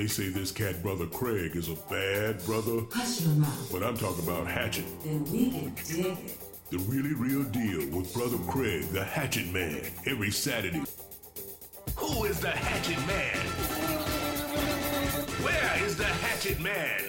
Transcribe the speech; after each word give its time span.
They 0.00 0.06
say 0.06 0.30
this 0.30 0.50
cat 0.50 0.82
brother 0.82 1.04
Craig 1.04 1.56
is 1.56 1.68
a 1.68 1.74
bad 1.90 2.42
brother. 2.46 2.86
Hush 2.90 3.20
your 3.20 3.34
mouth. 3.34 3.68
But 3.70 3.82
I'm 3.82 3.98
talking 3.98 4.24
about 4.24 4.46
Hatchet. 4.46 4.86
Then 5.04 5.30
we 5.30 5.50
can 5.50 5.74
dig 5.86 6.06
it. 6.06 6.38
The 6.70 6.78
really 6.78 7.12
real 7.12 7.42
deal 7.42 7.86
with 7.94 8.10
brother 8.14 8.38
Craig, 8.50 8.84
the 8.92 9.04
Hatchet 9.04 9.52
Man, 9.52 9.82
every 10.06 10.30
Saturday. 10.30 10.82
Who 11.96 12.24
is 12.24 12.40
the 12.40 12.48
Hatchet 12.48 12.96
Man? 13.06 13.36
Where 15.44 15.84
is 15.84 15.98
the 15.98 16.04
Hatchet 16.04 16.60
Man? 16.60 17.00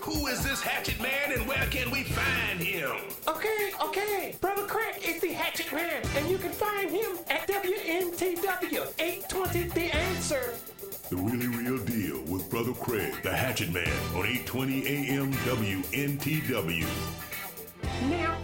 Who 0.00 0.26
is 0.28 0.42
this 0.42 0.62
Hatchet 0.62 0.98
Man 1.02 1.32
and 1.34 1.46
where 1.46 1.66
can 1.66 1.90
we 1.90 2.02
find 2.04 2.60
him? 2.60 2.96
Okay, 3.28 3.72
okay. 3.82 4.36
Brother 4.40 4.62
Craig 4.62 5.02
is 5.06 5.20
the 5.20 5.34
Hatchet 5.34 5.70
Man, 5.74 6.02
and 6.16 6.30
you 6.30 6.38
can 6.38 6.52
find 6.52 6.90
him 6.90 7.18
at 7.28 7.46
WNTW 7.46 8.90
820 8.98 9.62
The 9.64 9.94
Answer. 9.94 10.54
The 11.10 11.16
really 11.16 11.46
real 11.48 11.78
deal 11.78 12.20
with 12.24 12.50
Brother 12.50 12.74
Craig, 12.74 13.14
the 13.22 13.34
Hatchet 13.34 13.72
Man, 13.72 13.88
on 14.14 14.26
820 14.26 14.86
AM 14.86 15.32
WNTW. 15.32 16.86
Now, 18.10 18.36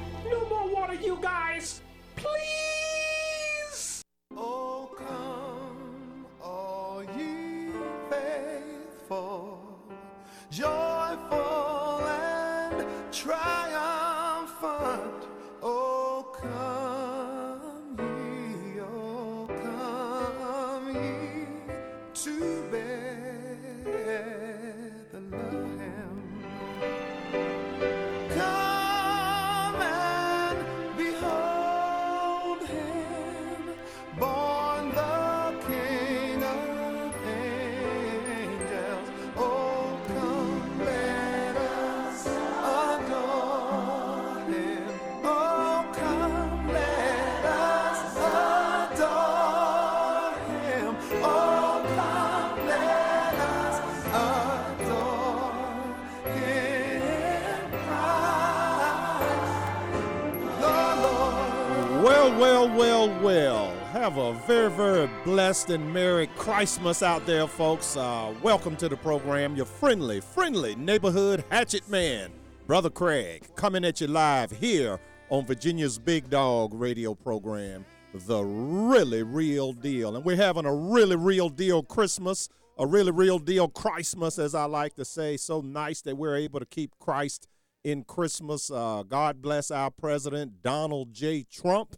blessed 65.54 65.70
and 65.70 65.94
Merry 65.94 66.26
Christmas 66.36 67.00
out 67.00 67.24
there, 67.26 67.46
folks. 67.46 67.96
Uh, 67.96 68.34
welcome 68.42 68.74
to 68.74 68.88
the 68.88 68.96
program. 68.96 69.54
Your 69.54 69.66
friendly, 69.66 70.20
friendly 70.20 70.74
neighborhood 70.74 71.44
hatchet 71.48 71.88
man, 71.88 72.32
Brother 72.66 72.90
Craig, 72.90 73.46
coming 73.54 73.84
at 73.84 74.00
you 74.00 74.08
live 74.08 74.50
here 74.50 74.98
on 75.28 75.46
Virginia's 75.46 75.96
Big 75.96 76.28
Dog 76.28 76.74
radio 76.74 77.14
program, 77.14 77.86
The 78.12 78.42
Really 78.42 79.22
Real 79.22 79.72
Deal. 79.72 80.16
And 80.16 80.24
we're 80.24 80.34
having 80.34 80.66
a 80.66 80.74
really 80.74 81.14
real 81.14 81.48
deal 81.48 81.84
Christmas, 81.84 82.48
a 82.76 82.84
really 82.84 83.12
real 83.12 83.38
deal 83.38 83.68
Christmas, 83.68 84.40
as 84.40 84.56
I 84.56 84.64
like 84.64 84.96
to 84.96 85.04
say. 85.04 85.36
So 85.36 85.60
nice 85.60 86.00
that 86.00 86.16
we're 86.16 86.34
able 86.34 86.58
to 86.58 86.66
keep 86.66 86.98
Christ 86.98 87.46
in 87.84 88.02
Christmas. 88.02 88.72
Uh, 88.72 89.04
God 89.08 89.40
bless 89.40 89.70
our 89.70 89.92
president, 89.92 90.64
Donald 90.64 91.14
J. 91.14 91.44
Trump. 91.44 91.94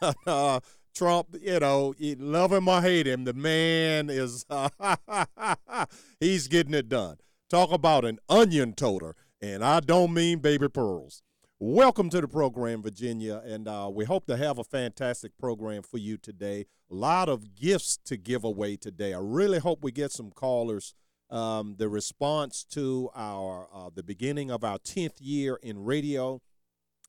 uh, 0.26 0.60
Trump, 0.94 1.36
you 1.40 1.60
know, 1.60 1.94
love 2.18 2.52
him 2.52 2.68
or 2.68 2.80
hate 2.80 3.06
him, 3.06 3.24
the 3.24 3.32
man 3.32 4.10
is, 4.10 4.44
he's 6.20 6.48
getting 6.48 6.74
it 6.74 6.88
done. 6.88 7.16
Talk 7.48 7.72
about 7.72 8.04
an 8.04 8.18
onion 8.28 8.74
toter, 8.74 9.14
and 9.40 9.64
I 9.64 9.80
don't 9.80 10.12
mean 10.12 10.38
baby 10.38 10.68
pearls. 10.68 11.22
Welcome 11.58 12.08
to 12.10 12.20
the 12.20 12.28
program, 12.28 12.82
Virginia, 12.82 13.42
and 13.44 13.68
uh, 13.68 13.90
we 13.92 14.04
hope 14.04 14.26
to 14.26 14.36
have 14.36 14.58
a 14.58 14.64
fantastic 14.64 15.36
program 15.38 15.82
for 15.82 15.98
you 15.98 16.16
today. 16.16 16.66
A 16.90 16.94
lot 16.94 17.28
of 17.28 17.54
gifts 17.54 17.98
to 18.06 18.16
give 18.16 18.44
away 18.44 18.76
today. 18.76 19.12
I 19.12 19.18
really 19.20 19.58
hope 19.58 19.80
we 19.82 19.92
get 19.92 20.10
some 20.10 20.30
callers. 20.30 20.94
Um, 21.28 21.76
the 21.78 21.88
response 21.88 22.64
to 22.70 23.10
our 23.14 23.68
uh, 23.72 23.90
the 23.94 24.02
beginning 24.02 24.50
of 24.50 24.64
our 24.64 24.78
10th 24.78 25.18
year 25.20 25.58
in 25.62 25.84
radio 25.84 26.40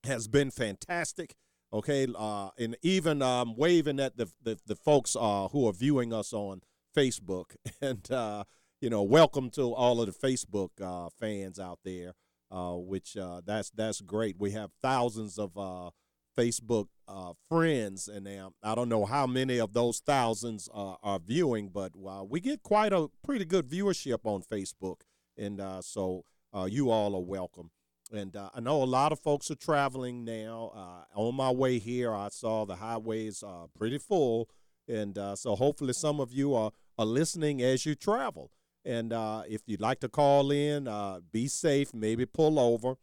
has 0.03 0.27
been 0.27 0.51
fantastic. 0.51 1.35
Okay, 1.73 2.05
uh, 2.17 2.49
and 2.57 2.75
even 2.81 3.21
um, 3.21 3.55
waving 3.55 3.99
at 3.99 4.17
the 4.17 4.29
the, 4.43 4.57
the 4.65 4.75
folks 4.75 5.15
uh, 5.19 5.47
who 5.49 5.67
are 5.67 5.73
viewing 5.73 6.13
us 6.13 6.33
on 6.33 6.61
Facebook, 6.95 7.55
and 7.81 8.11
uh, 8.11 8.43
you 8.81 8.89
know, 8.89 9.03
welcome 9.03 9.49
to 9.51 9.73
all 9.73 10.01
of 10.01 10.07
the 10.07 10.27
Facebook 10.27 10.69
uh, 10.81 11.09
fans 11.19 11.59
out 11.59 11.79
there. 11.83 12.13
Uh, 12.51 12.73
which 12.73 13.15
uh, 13.15 13.39
that's 13.45 13.69
that's 13.69 14.01
great. 14.01 14.35
We 14.37 14.51
have 14.51 14.71
thousands 14.81 15.39
of 15.39 15.57
uh, 15.57 15.91
Facebook 16.37 16.87
uh, 17.07 17.31
friends, 17.47 18.09
and 18.09 18.27
I 18.61 18.75
don't 18.75 18.89
know 18.89 19.05
how 19.05 19.25
many 19.25 19.57
of 19.57 19.71
those 19.71 19.99
thousands 19.99 20.67
uh, 20.73 20.95
are 21.01 21.19
viewing, 21.19 21.69
but 21.69 21.93
uh, 22.05 22.25
we 22.27 22.41
get 22.41 22.61
quite 22.61 22.91
a 22.91 23.07
pretty 23.23 23.45
good 23.45 23.69
viewership 23.69 24.25
on 24.25 24.41
Facebook, 24.41 25.03
and 25.37 25.61
so 25.81 26.25
you 26.67 26.89
all 26.89 27.15
are 27.15 27.21
welcome. 27.21 27.71
And 28.11 28.35
uh, 28.35 28.49
I 28.53 28.59
know 28.59 28.83
a 28.83 28.85
lot 28.85 29.11
of 29.11 29.19
folks 29.19 29.49
are 29.51 29.55
traveling 29.55 30.25
now. 30.25 30.71
Uh, 30.75 31.19
on 31.19 31.35
my 31.35 31.49
way 31.49 31.79
here, 31.79 32.13
I 32.13 32.27
saw 32.29 32.65
the 32.65 32.75
highways 32.75 33.41
uh, 33.41 33.67
pretty 33.77 33.99
full, 33.99 34.49
and 34.87 35.17
uh, 35.17 35.35
so 35.35 35.55
hopefully 35.55 35.93
some 35.93 36.19
of 36.19 36.33
you 36.33 36.53
are 36.53 36.71
are 36.97 37.05
listening 37.05 37.61
as 37.61 37.85
you 37.85 37.95
travel. 37.95 38.51
And 38.83 39.13
uh, 39.13 39.43
if 39.47 39.61
you'd 39.65 39.79
like 39.79 40.01
to 40.01 40.09
call 40.09 40.51
in, 40.51 40.87
uh, 40.87 41.21
be 41.31 41.47
safe, 41.47 41.93
maybe 41.93 42.25
pull 42.25 42.59
over. 42.59 42.95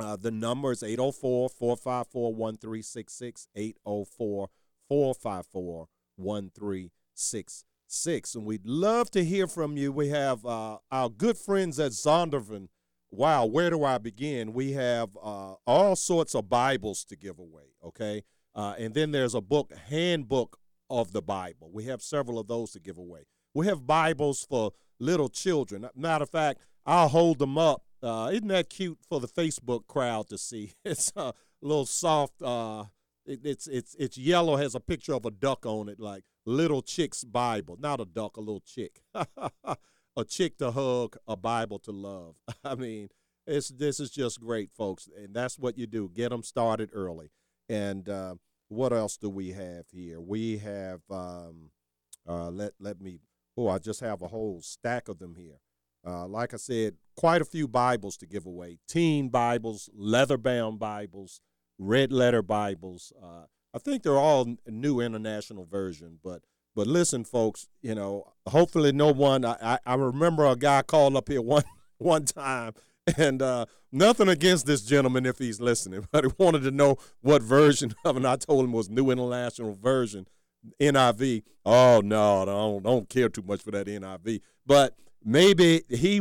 Uh, 0.00 0.16
the 0.16 0.30
number 0.30 0.70
is 0.70 0.82
804 0.82 1.48
454 1.48 2.34
1366. 2.34 3.48
804 3.56 4.48
454 4.88 5.88
1366. 6.16 8.34
And 8.34 8.44
we'd 8.44 8.66
love 8.66 9.10
to 9.10 9.24
hear 9.24 9.48
from 9.48 9.76
you. 9.76 9.90
We 9.90 10.10
have 10.10 10.46
our 10.46 11.08
good 11.08 11.36
friends 11.36 11.80
at 11.80 11.92
Zondervan. 11.92 12.68
Wow, 13.10 13.46
where 13.46 13.70
do 13.70 13.84
I 13.84 13.98
begin? 13.98 14.52
We 14.52 14.72
have 14.72 15.16
uh, 15.16 15.54
all 15.66 15.96
sorts 15.96 16.34
of 16.34 16.48
Bibles 16.50 17.04
to 17.06 17.16
give 17.16 17.38
away, 17.38 17.72
okay? 17.82 18.22
Uh, 18.54 18.74
and 18.78 18.92
then 18.92 19.12
there's 19.12 19.34
a 19.34 19.40
book, 19.40 19.72
Handbook 19.88 20.58
of 20.90 21.12
the 21.12 21.22
Bible. 21.22 21.70
We 21.72 21.84
have 21.84 22.02
several 22.02 22.38
of 22.38 22.48
those 22.48 22.72
to 22.72 22.80
give 22.80 22.98
away. 22.98 23.26
We 23.54 23.66
have 23.66 23.86
Bibles 23.86 24.44
for 24.44 24.72
little 25.00 25.30
children. 25.30 25.88
Matter 25.96 26.24
of 26.24 26.30
fact, 26.30 26.60
I'll 26.84 27.08
hold 27.08 27.38
them 27.38 27.56
up. 27.56 27.82
Uh, 28.02 28.30
isn't 28.32 28.48
that 28.48 28.68
cute 28.68 28.98
for 29.08 29.20
the 29.20 29.28
Facebook 29.28 29.86
crowd 29.86 30.28
to 30.28 30.38
see? 30.38 30.72
It's 30.84 31.12
a 31.16 31.32
little 31.62 31.86
soft. 31.86 32.42
Uh, 32.42 32.84
it, 33.26 33.40
it's 33.44 33.66
it's 33.66 33.96
it's 33.98 34.16
yellow. 34.16 34.56
Has 34.56 34.74
a 34.74 34.80
picture 34.80 35.14
of 35.14 35.24
a 35.24 35.30
duck 35.30 35.66
on 35.66 35.88
it, 35.88 35.98
like 35.98 36.24
little 36.46 36.82
chick's 36.82 37.24
Bible. 37.24 37.76
Not 37.80 38.00
a 38.00 38.04
duck, 38.04 38.36
a 38.36 38.40
little 38.40 38.62
chick. 38.64 39.00
a 40.18 40.24
chick 40.24 40.58
to 40.58 40.70
hug, 40.70 41.16
a 41.26 41.36
Bible 41.36 41.78
to 41.78 41.92
love. 41.92 42.34
I 42.64 42.74
mean, 42.74 43.08
it's 43.46 43.68
this 43.68 44.00
is 44.00 44.10
just 44.10 44.40
great, 44.40 44.70
folks, 44.76 45.08
and 45.16 45.34
that's 45.34 45.58
what 45.58 45.78
you 45.78 45.86
do. 45.86 46.10
Get 46.14 46.30
them 46.30 46.42
started 46.42 46.90
early. 46.92 47.30
And 47.68 48.08
uh, 48.08 48.34
what 48.68 48.92
else 48.92 49.16
do 49.16 49.30
we 49.30 49.52
have 49.52 49.86
here? 49.90 50.20
We 50.20 50.58
have 50.58 51.00
um, 51.10 51.70
uh, 52.28 52.50
let 52.50 52.72
let 52.78 53.00
me 53.00 53.20
Oh, 53.60 53.66
I 53.68 53.78
just 53.78 53.98
have 54.02 54.22
a 54.22 54.28
whole 54.28 54.60
stack 54.62 55.08
of 55.08 55.18
them 55.18 55.34
here. 55.34 55.58
Uh, 56.06 56.28
like 56.28 56.54
I 56.54 56.58
said, 56.58 56.94
quite 57.16 57.42
a 57.42 57.44
few 57.44 57.66
Bibles 57.66 58.16
to 58.18 58.26
give 58.26 58.46
away 58.46 58.78
teen 58.86 59.30
Bibles, 59.30 59.90
leather 59.92 60.38
bound 60.38 60.78
Bibles, 60.78 61.40
red 61.76 62.12
letter 62.12 62.40
Bibles. 62.40 63.12
Uh, 63.20 63.46
I 63.74 63.78
think 63.78 64.04
they're 64.04 64.16
all 64.16 64.54
new 64.68 65.00
international 65.00 65.66
version, 65.66 66.20
but 66.22 66.44
but 66.74 66.86
listen, 66.86 67.24
folks, 67.24 67.68
you 67.82 67.94
know, 67.94 68.32
hopefully 68.46 68.92
no 68.92 69.12
one. 69.12 69.44
I, 69.44 69.56
I, 69.60 69.78
I 69.86 69.94
remember 69.94 70.46
a 70.46 70.56
guy 70.56 70.82
called 70.82 71.16
up 71.16 71.28
here 71.28 71.42
one 71.42 71.64
one 71.98 72.24
time, 72.24 72.74
and 73.16 73.42
uh, 73.42 73.66
nothing 73.92 74.28
against 74.28 74.66
this 74.66 74.82
gentleman 74.82 75.26
if 75.26 75.38
he's 75.38 75.60
listening, 75.60 76.06
but 76.12 76.24
he 76.24 76.30
wanted 76.38 76.62
to 76.62 76.70
know 76.70 76.96
what 77.20 77.42
version 77.42 77.94
of 78.04 78.16
it. 78.16 78.24
I 78.24 78.36
told 78.36 78.64
him 78.64 78.72
was 78.72 78.88
New 78.88 79.10
International 79.10 79.74
Version. 79.74 80.26
NIV. 80.80 81.44
Oh 81.64 82.02
no, 82.04 82.42
I 82.42 82.44
don't 82.44 82.82
don't 82.82 83.08
care 83.08 83.28
too 83.28 83.44
much 83.46 83.62
for 83.62 83.70
that 83.70 83.86
NIV. 83.86 84.40
But 84.66 84.96
maybe 85.24 85.82
he 85.88 86.20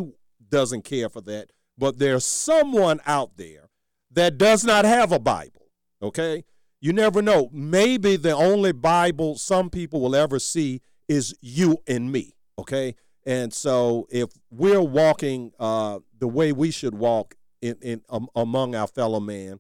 doesn't 0.50 0.84
care 0.84 1.10
for 1.10 1.22
that. 1.22 1.52
But 1.78 2.00
there's 2.00 2.26
someone 2.26 3.00
out 3.06 3.38
there 3.38 3.70
that 4.12 4.38
does 4.38 4.64
not 4.64 4.86
have 4.86 5.12
a 5.12 5.20
Bible. 5.20 5.68
Okay? 6.02 6.44
You 6.80 6.94
never 6.94 7.22
know. 7.22 7.50
Maybe 7.52 8.16
the 8.16 8.36
only 8.36 8.72
Bible 8.72 9.38
some 9.38 9.70
people 9.70 10.02
will 10.02 10.16
ever 10.16 10.40
see 10.40 10.82
is 11.08 11.36
you 11.42 11.78
and 11.88 12.12
me. 12.12 12.34
Okay? 12.60 12.96
And 13.26 13.54
so, 13.54 14.08
if 14.10 14.30
we're 14.50 14.82
walking 14.82 15.52
uh, 15.60 16.00
the 16.18 16.28
way 16.28 16.54
we 16.54 16.72
should 16.72 16.96
walk 16.96 17.36
in, 17.62 17.76
in 17.82 18.02
um, 18.10 18.30
among 18.36 18.74
our 18.74 18.88
fellow 18.88 19.20
man, 19.20 19.60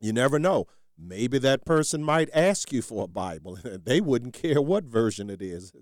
you 0.00 0.12
never 0.12 0.38
know. 0.38 0.66
Maybe 0.98 1.38
that 1.38 1.64
person 1.64 2.04
might 2.04 2.28
ask 2.34 2.72
you 2.72 2.82
for 2.82 3.04
a 3.04 3.08
Bible. 3.08 3.58
they 3.84 4.00
wouldn't 4.00 4.34
care 4.34 4.60
what 4.60 4.84
version 4.84 5.30
it 5.30 5.40
is. 5.40 5.72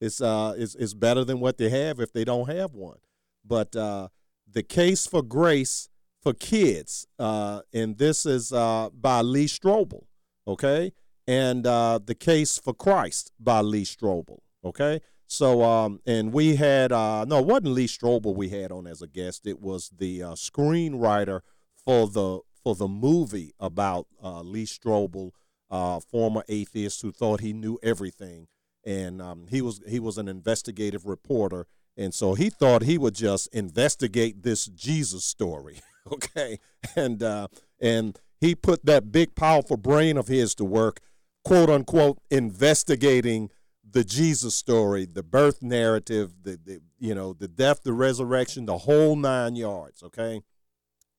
It's 0.00 0.20
uh, 0.20 0.54
it's, 0.56 0.74
it's 0.74 0.94
better 0.94 1.24
than 1.24 1.40
what 1.40 1.58
they 1.58 1.70
have 1.70 2.00
if 2.00 2.12
they 2.12 2.24
don't 2.24 2.48
have 2.48 2.74
one. 2.74 2.98
But 3.44 3.74
uh, 3.74 4.08
the 4.50 4.62
case 4.62 5.06
for 5.06 5.22
grace 5.22 5.88
for 6.22 6.32
kids, 6.34 7.06
uh, 7.18 7.62
and 7.72 7.96
this 7.96 8.26
is 8.26 8.52
uh, 8.52 8.90
by 8.92 9.22
Lee 9.22 9.46
Strobel, 9.46 10.04
okay, 10.48 10.92
and 11.26 11.66
uh, 11.66 12.00
the 12.04 12.14
case 12.14 12.58
for 12.58 12.74
Christ 12.74 13.30
by 13.38 13.60
Lee 13.60 13.84
Strobel, 13.84 14.38
okay. 14.64 15.00
So, 15.30 15.62
um, 15.62 16.00
and 16.06 16.32
we 16.32 16.56
had 16.56 16.90
uh, 16.90 17.26
no, 17.26 17.38
it 17.40 17.46
wasn't 17.46 17.74
Lee 17.74 17.86
Strobel 17.86 18.34
we 18.34 18.48
had 18.48 18.72
on 18.72 18.86
as 18.86 19.02
a 19.02 19.06
guest. 19.06 19.46
It 19.46 19.60
was 19.60 19.90
the 19.96 20.22
uh, 20.22 20.30
screenwriter 20.32 21.40
for 21.84 22.08
the 22.08 22.40
for 22.62 22.74
the 22.74 22.88
movie 22.88 23.52
about 23.60 24.06
uh, 24.22 24.40
Lee 24.40 24.64
Strobel, 24.64 25.32
uh, 25.70 26.00
former 26.00 26.44
atheist 26.48 27.02
who 27.02 27.12
thought 27.12 27.40
he 27.40 27.52
knew 27.52 27.78
everything, 27.82 28.48
and 28.84 29.20
um, 29.20 29.46
he 29.50 29.60
was 29.60 29.82
he 29.86 30.00
was 30.00 30.16
an 30.16 30.28
investigative 30.28 31.04
reporter, 31.04 31.66
and 31.94 32.14
so 32.14 32.32
he 32.32 32.48
thought 32.48 32.82
he 32.82 32.96
would 32.96 33.14
just 33.14 33.48
investigate 33.54 34.42
this 34.42 34.64
Jesus 34.64 35.24
story, 35.24 35.80
okay, 36.12 36.58
and 36.96 37.22
uh, 37.22 37.48
and 37.80 38.18
he 38.40 38.54
put 38.54 38.86
that 38.86 39.10
big 39.12 39.34
powerful 39.34 39.76
brain 39.76 40.16
of 40.16 40.28
his 40.28 40.54
to 40.56 40.64
work, 40.64 41.00
quote 41.44 41.70
unquote, 41.70 42.18
investigating 42.30 43.50
the 43.90 44.04
Jesus 44.04 44.54
story, 44.54 45.06
the 45.06 45.22
birth 45.22 45.62
narrative, 45.62 46.32
the, 46.42 46.58
the 46.62 46.80
you 46.98 47.14
know 47.14 47.32
the 47.32 47.48
death, 47.48 47.82
the 47.82 47.92
resurrection, 47.92 48.66
the 48.66 48.78
whole 48.78 49.16
nine 49.16 49.56
yards. 49.56 50.02
Okay, 50.02 50.42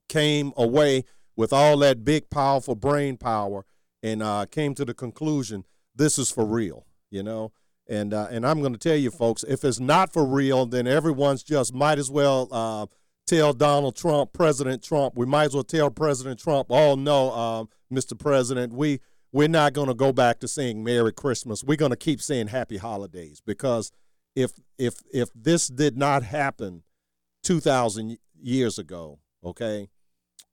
came 0.07 0.53
away 0.55 1.03
with 1.35 1.51
all 1.53 1.77
that 1.77 2.03
big, 2.03 2.29
powerful 2.29 2.75
brain 2.75 3.17
power, 3.17 3.65
and 4.03 4.21
uh, 4.21 4.45
came 4.45 4.75
to 4.75 4.85
the 4.85 4.93
conclusion 4.93 5.65
this 5.95 6.17
is 6.17 6.31
for 6.31 6.45
real. 6.45 6.85
You 7.09 7.23
know, 7.23 7.51
and 7.87 8.13
uh, 8.13 8.27
and 8.29 8.45
I'm 8.45 8.59
going 8.59 8.73
to 8.73 8.79
tell 8.79 8.97
you, 8.97 9.11
folks, 9.11 9.43
if 9.43 9.63
it's 9.63 9.79
not 9.79 10.13
for 10.13 10.25
real, 10.25 10.65
then 10.65 10.87
everyone's 10.87 11.43
just 11.43 11.73
might 11.73 11.97
as 11.97 12.11
well 12.11 12.47
uh, 12.51 12.85
tell 13.29 13.53
Donald 13.53 13.95
Trump, 13.95 14.33
President 14.33 14.83
Trump. 14.83 15.15
We 15.15 15.25
might 15.25 15.45
as 15.45 15.53
well 15.53 15.63
tell 15.63 15.91
President 15.91 16.39
Trump, 16.39 16.67
oh 16.69 16.95
no, 16.95 17.31
um, 17.31 17.69
Mr. 17.93 18.17
President, 18.17 18.73
we 18.73 18.99
we're 19.31 19.47
not 19.47 19.73
going 19.73 19.87
to 19.87 19.93
go 19.93 20.11
back 20.11 20.39
to 20.39 20.47
saying 20.47 20.83
Merry 20.83 21.13
Christmas. 21.13 21.63
We're 21.63 21.77
going 21.77 21.91
to 21.91 21.97
keep 21.97 22.21
saying 22.21 22.47
Happy 22.47 22.77
Holidays 22.77 23.41
because 23.45 23.91
if 24.35 24.51
if 24.77 24.95
if 25.13 25.29
this 25.35 25.67
did 25.67 25.97
not 25.97 26.23
happen 26.23 26.83
2,000 27.43 28.17
years 28.41 28.79
ago, 28.79 29.19
okay, 29.43 29.89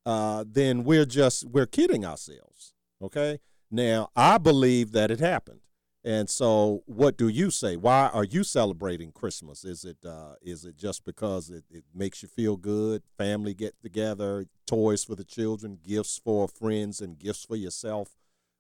uh, 0.05 0.45
then 0.47 0.85
we're 0.85 1.07
just 1.07 1.47
we're 1.47 1.67
kidding 1.67 2.05
ourselves. 2.05 2.75
Okay. 3.01 3.41
Now 3.71 4.11
I 4.15 4.39
believe 4.39 4.93
that 4.93 5.11
it 5.11 5.21
happened, 5.21 5.61
and 6.07 6.31
so 6.31 6.83
what 6.87 7.19
do 7.19 7.29
you 7.29 7.51
say? 7.51 7.77
Why 7.77 8.09
are 8.15 8.25
you 8.25 8.45
celebrating 8.45 9.13
Christmas? 9.13 9.63
Is 9.63 9.85
it 9.85 9.99
uh, 10.07 10.37
is 10.41 10.65
it 10.65 10.79
just 10.79 11.05
because 11.05 11.51
it, 11.51 11.65
it 11.71 11.85
makes 11.95 12.23
you 12.23 12.29
feel 12.29 12.57
good? 12.57 13.03
Family 13.19 13.53
get 13.53 13.75
together, 13.83 14.47
toys 14.67 15.05
for 15.05 15.17
the 15.17 15.25
children, 15.25 15.79
gifts 15.87 16.19
for 16.25 16.49
friends, 16.49 17.03
and 17.03 17.19
gifts 17.19 17.45
for 17.45 17.57
yourself 17.57 18.17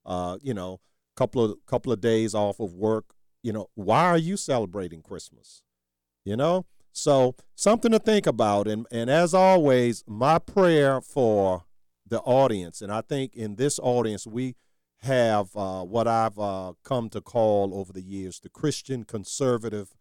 uh, 0.06 0.38
you 0.40 0.54
know, 0.54 0.80
couple 1.16 1.44
of 1.44 1.58
couple 1.66 1.92
of 1.92 2.00
days 2.00 2.34
off 2.34 2.60
of 2.60 2.72
work. 2.72 3.14
You 3.42 3.52
know, 3.52 3.68
why 3.74 4.06
are 4.06 4.18
you 4.18 4.36
celebrating 4.36 5.02
Christmas? 5.02 5.62
You 6.24 6.36
know, 6.36 6.66
so 6.92 7.34
something 7.54 7.92
to 7.92 7.98
think 7.98 8.26
about. 8.26 8.68
And 8.68 8.86
and 8.90 9.10
as 9.10 9.34
always, 9.34 10.04
my 10.06 10.38
prayer 10.38 11.00
for 11.00 11.64
the 12.08 12.20
audience, 12.20 12.80
and 12.80 12.92
I 12.92 13.00
think 13.00 13.34
in 13.34 13.56
this 13.56 13.78
audience 13.80 14.26
we 14.26 14.54
have 15.06 15.56
uh, 15.56 15.82
what 15.82 16.06
I've 16.06 16.38
uh, 16.38 16.74
come 16.84 17.08
to 17.10 17.20
call 17.20 17.72
over 17.74 17.92
the 17.92 18.02
years 18.02 18.40
the 18.40 18.48
Christian 18.48 19.04
conservative 19.04 19.94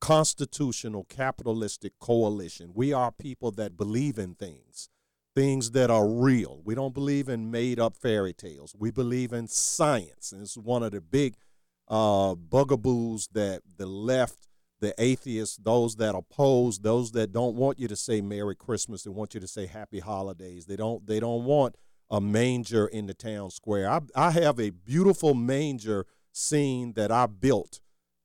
constitutional 0.00 1.04
capitalistic 1.08 1.98
coalition. 1.98 2.70
We 2.74 2.92
are 2.92 3.10
people 3.10 3.50
that 3.52 3.76
believe 3.76 4.18
in 4.18 4.34
things 4.34 4.90
things 5.38 5.70
that 5.70 5.88
are 5.88 6.08
real. 6.08 6.60
We 6.64 6.74
don't 6.74 6.94
believe 6.94 7.28
in 7.28 7.48
made 7.48 7.78
up 7.78 7.94
fairy 7.94 8.32
tales. 8.32 8.74
We 8.76 8.90
believe 8.90 9.32
in 9.32 9.46
science. 9.46 10.32
And 10.32 10.42
it's 10.42 10.58
one 10.58 10.82
of 10.82 10.90
the 10.90 11.00
big 11.00 11.36
uh, 11.86 12.34
bugaboos 12.34 13.28
that 13.34 13.62
the 13.76 13.86
left, 13.86 14.48
the 14.80 14.94
atheists, 14.98 15.56
those 15.56 15.94
that 15.96 16.16
oppose, 16.16 16.80
those 16.80 17.12
that 17.12 17.30
don't 17.30 17.54
want 17.54 17.78
you 17.78 17.86
to 17.86 17.94
say 17.94 18.20
Merry 18.20 18.56
Christmas, 18.56 19.04
they 19.04 19.10
want 19.10 19.32
you 19.32 19.38
to 19.38 19.46
say 19.46 19.66
Happy 19.66 20.00
Holidays. 20.00 20.66
They 20.66 20.74
don't 20.74 21.06
they 21.06 21.20
don't 21.20 21.44
want 21.44 21.76
a 22.10 22.20
manger 22.20 22.86
in 22.86 23.06
the 23.06 23.14
town 23.14 23.50
square. 23.50 23.90
I, 23.90 24.00
I 24.14 24.30
have 24.30 24.58
a 24.58 24.70
beautiful 24.70 25.34
manger 25.34 26.06
scene 26.32 26.94
that 26.94 27.10
I 27.10 27.26
built 27.26 27.80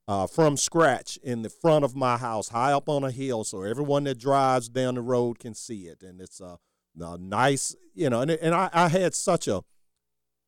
uh, 0.07 0.27
from 0.27 0.57
scratch 0.57 1.17
in 1.23 1.41
the 1.41 1.49
front 1.49 1.85
of 1.85 1.95
my 1.95 2.17
house, 2.17 2.49
high 2.49 2.73
up 2.73 2.89
on 2.89 3.03
a 3.03 3.11
hill, 3.11 3.43
so 3.43 3.63
everyone 3.63 4.03
that 4.05 4.19
drives 4.19 4.69
down 4.69 4.95
the 4.95 5.01
road 5.01 5.39
can 5.39 5.53
see 5.53 5.83
it. 5.83 6.03
And 6.03 6.21
it's 6.21 6.39
a 6.39 6.59
a 6.99 7.17
nice, 7.17 7.75
you 7.95 8.09
know, 8.09 8.21
and, 8.21 8.31
and 8.31 8.53
I, 8.53 8.69
I 8.73 8.87
had 8.87 9.13
such 9.13 9.47
a 9.47 9.63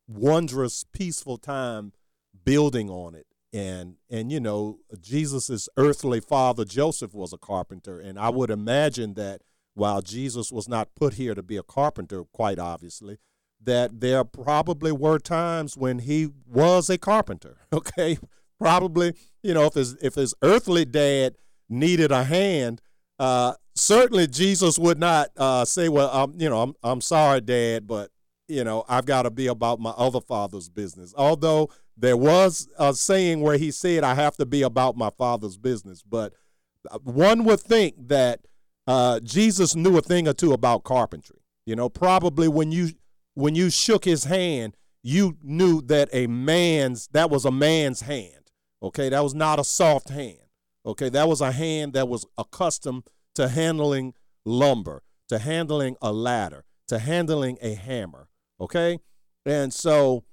wondrous, 0.07 0.83
peaceful 0.93 1.37
time 1.37 1.93
building 2.43 2.89
on 2.89 3.15
it. 3.15 3.27
And, 3.53 3.95
and 4.09 4.31
you 4.31 4.39
know, 4.39 4.79
Jesus's 4.99 5.69
earthly 5.77 6.19
father, 6.19 6.65
Joseph, 6.65 7.13
was 7.13 7.33
a 7.33 7.37
carpenter. 7.37 7.99
And 7.99 8.19
I 8.19 8.29
would 8.29 8.49
imagine 8.49 9.13
that 9.13 9.41
while 9.75 10.01
Jesus 10.01 10.51
was 10.51 10.67
not 10.67 10.95
put 10.95 11.13
here 11.13 11.35
to 11.35 11.43
be 11.43 11.57
a 11.57 11.63
carpenter, 11.63 12.23
quite 12.33 12.57
obviously, 12.57 13.17
that 13.61 13.99
there 13.99 14.23
probably 14.23 14.91
were 14.91 15.19
times 15.19 15.77
when 15.77 15.99
he 15.99 16.29
was 16.47 16.89
a 16.89 16.97
carpenter. 16.97 17.57
Okay, 17.73 18.17
probably 18.57 19.13
you 19.43 19.53
know 19.53 19.65
if 19.65 19.73
his 19.73 19.95
if 20.01 20.15
his 20.15 20.33
earthly 20.41 20.85
dad 20.85 21.35
needed 21.67 22.11
a 22.11 22.23
hand, 22.23 22.81
uh, 23.19 23.53
certainly 23.75 24.27
Jesus 24.27 24.79
would 24.79 24.97
not 24.97 25.29
uh, 25.37 25.65
say, 25.65 25.89
"Well, 25.89 26.09
I'm, 26.11 26.39
you 26.39 26.49
know, 26.49 26.61
I'm, 26.61 26.73
I'm 26.83 27.01
sorry, 27.01 27.41
Dad, 27.41 27.85
but 27.85 28.11
you 28.47 28.63
know, 28.63 28.85
I've 28.87 29.05
got 29.05 29.23
to 29.23 29.31
be 29.31 29.47
about 29.47 29.79
my 29.79 29.91
other 29.91 30.21
father's 30.21 30.69
business." 30.69 31.13
Although 31.17 31.69
there 31.97 32.17
was 32.17 32.69
a 32.77 32.93
saying 32.93 33.41
where 33.41 33.57
he 33.57 33.71
said, 33.71 34.03
"I 34.03 34.15
have 34.15 34.37
to 34.37 34.45
be 34.45 34.61
about 34.61 34.95
my 34.95 35.09
father's 35.17 35.57
business," 35.57 36.01
but 36.01 36.33
uh, 36.89 36.99
one 36.99 37.43
would 37.43 37.59
think 37.59 38.07
that 38.07 38.39
uh, 38.87 39.19
Jesus 39.21 39.75
knew 39.75 39.97
a 39.97 40.01
thing 40.01 40.27
or 40.27 40.33
two 40.33 40.53
about 40.53 40.83
carpentry. 40.83 41.39
You 41.65 41.75
know, 41.75 41.89
probably 41.89 42.47
when 42.47 42.71
you 42.71 42.91
when 43.33 43.55
you 43.55 43.69
shook 43.69 44.05
his 44.05 44.25
hand, 44.25 44.77
you 45.03 45.37
knew 45.41 45.81
that 45.83 46.09
a 46.13 46.27
man's 46.27 47.07
that 47.11 47.29
was 47.29 47.45
a 47.45 47.51
man's 47.51 48.01
hand. 48.01 48.51
Okay, 48.81 49.09
that 49.09 49.23
was 49.23 49.33
not 49.33 49.59
a 49.59 49.63
soft 49.63 50.09
hand. 50.09 50.37
Okay, 50.85 51.09
that 51.09 51.27
was 51.27 51.41
a 51.41 51.51
hand 51.51 51.93
that 51.93 52.07
was 52.07 52.25
accustomed 52.37 53.03
to 53.33 53.49
handling 53.49 54.13
lumber, 54.45 55.01
to 55.29 55.39
handling 55.39 55.95
a 56.01 56.13
ladder, 56.13 56.63
to 56.87 56.99
handling 56.99 57.57
a 57.61 57.73
hammer. 57.73 58.29
Okay, 58.61 58.99
and 59.45 59.73
so 59.73 60.23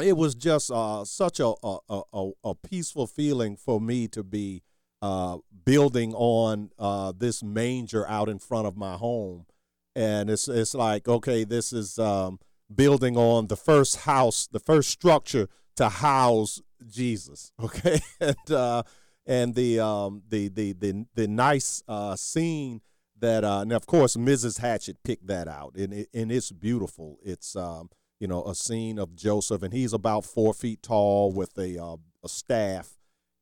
it 0.00 0.16
was 0.16 0.34
just 0.34 0.70
uh, 0.70 1.04
such 1.04 1.40
a, 1.40 1.52
a, 1.62 1.78
a, 2.12 2.30
a, 2.44 2.54
peaceful 2.54 3.06
feeling 3.06 3.56
for 3.56 3.80
me 3.80 4.06
to 4.08 4.22
be 4.22 4.62
uh, 5.02 5.38
building 5.64 6.14
on 6.14 6.70
uh, 6.78 7.12
this 7.16 7.42
manger 7.42 8.08
out 8.08 8.28
in 8.28 8.38
front 8.38 8.66
of 8.66 8.76
my 8.76 8.94
home. 8.94 9.46
And 9.94 10.28
it's, 10.28 10.48
it's 10.48 10.74
like, 10.74 11.08
okay, 11.08 11.44
this 11.44 11.72
is 11.72 11.98
um, 11.98 12.38
building 12.74 13.16
on 13.16 13.46
the 13.46 13.56
first 13.56 13.98
house, 13.98 14.46
the 14.50 14.60
first 14.60 14.90
structure 14.90 15.48
to 15.76 15.88
house 15.88 16.60
Jesus. 16.86 17.52
Okay. 17.60 18.00
and, 18.20 18.50
uh, 18.50 18.82
and 19.26 19.54
the 19.54 19.80
um, 19.80 20.22
the, 20.28 20.48
the 20.48 20.72
the 20.72 21.04
the 21.14 21.26
nice 21.26 21.82
uh, 21.88 22.14
scene 22.14 22.80
that 23.18 23.44
uh, 23.44 23.60
and 23.60 23.72
of 23.72 23.86
course 23.86 24.16
Mrs. 24.16 24.60
Hatchett 24.60 25.02
picked 25.02 25.26
that 25.26 25.48
out 25.48 25.74
and 25.74 25.92
it, 25.92 26.08
and 26.14 26.30
it's 26.30 26.52
beautiful. 26.52 27.18
It's 27.24 27.56
um, 27.56 27.90
you 28.20 28.28
know 28.28 28.44
a 28.44 28.54
scene 28.54 28.98
of 28.98 29.16
Joseph 29.16 29.62
and 29.62 29.72
he's 29.72 29.92
about 29.92 30.24
four 30.24 30.54
feet 30.54 30.82
tall 30.82 31.32
with 31.32 31.58
a 31.58 31.82
uh, 31.82 31.96
a 32.24 32.28
staff 32.28 32.96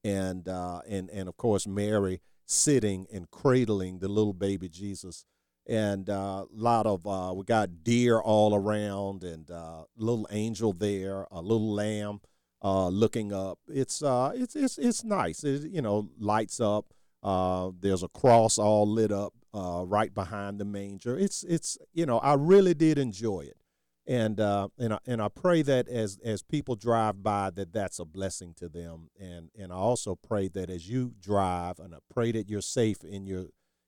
and 0.04 0.49
uh, 0.49 0.80
and 0.88 1.11
and 1.11 1.28
of 1.28 1.37
course 1.37 1.66
Mary 1.66 2.20
sitting 2.46 3.06
and 3.12 3.30
cradling 3.30 3.99
the 3.99 4.08
little 4.08 4.34
baby 4.34 4.68
Jesus 4.68 5.25
and 5.66 6.08
a 6.08 6.14
uh, 6.14 6.44
lot 6.52 6.87
of 6.87 7.06
uh, 7.06 7.32
we 7.34 7.44
got 7.44 7.82
deer 7.82 8.18
all 8.18 8.54
around 8.54 9.25
and 9.25 9.50
uh, 9.50 9.84
little 9.96 10.26
angel 10.30 10.73
there, 10.73 11.26
a 11.30 11.40
little 11.40 11.73
lamb 11.73 12.20
uh, 12.62 12.88
looking 12.88 13.32
up. 13.32 13.58
It's 13.68 14.02
uh, 14.02 14.32
it's 14.34 14.54
it's 14.54 14.78
it's 14.78 15.04
nice. 15.04 15.42
It 15.42 15.70
you 15.70 15.80
know 15.80 16.11
lights 16.18 16.61
up. 16.61 16.92
There's 17.80 18.02
a 18.02 18.08
cross 18.08 18.58
all 18.58 18.87
lit 18.87 19.11
up 19.11 19.32
right 19.54 20.12
behind 20.12 20.58
the 20.58 20.66
manger. 20.66 21.18
It's 21.18 21.44
it's 21.44 21.78
you 21.94 22.04
know 22.04 22.18
I 22.18 22.34
really 22.34 22.75
did 22.75 22.99
enjoy 22.99 23.40
it, 23.40 23.56
and 24.06 24.38
uh, 24.38 24.68
and 24.78 24.94
I, 24.94 24.99
and 25.06 25.23
I 25.23 25.28
pray 25.28 25.62
that 25.62 25.88
as 25.88 26.18
as 26.25 26.42
people 26.42 26.76
drive 26.76 27.23
by 27.23 27.50
that 27.50 27.73
that's 27.73 27.99
a 27.99 28.04
blessing 28.04 28.54
to 28.58 28.68
them 28.68 29.08
and 29.18 29.50
and 29.58 29.73
I 29.73 29.76
also 29.76 30.14
pray 30.14 30.49
that 30.49 30.70
as 30.70 30.88
you 30.88 31.14
drive 31.20 31.78
and 31.78 31.94
I 31.94 31.99
pray 32.12 32.32
that 32.32 32.49
you're 32.49 32.61
safe 32.61 33.02
in 33.02 33.26
your 33.26 33.46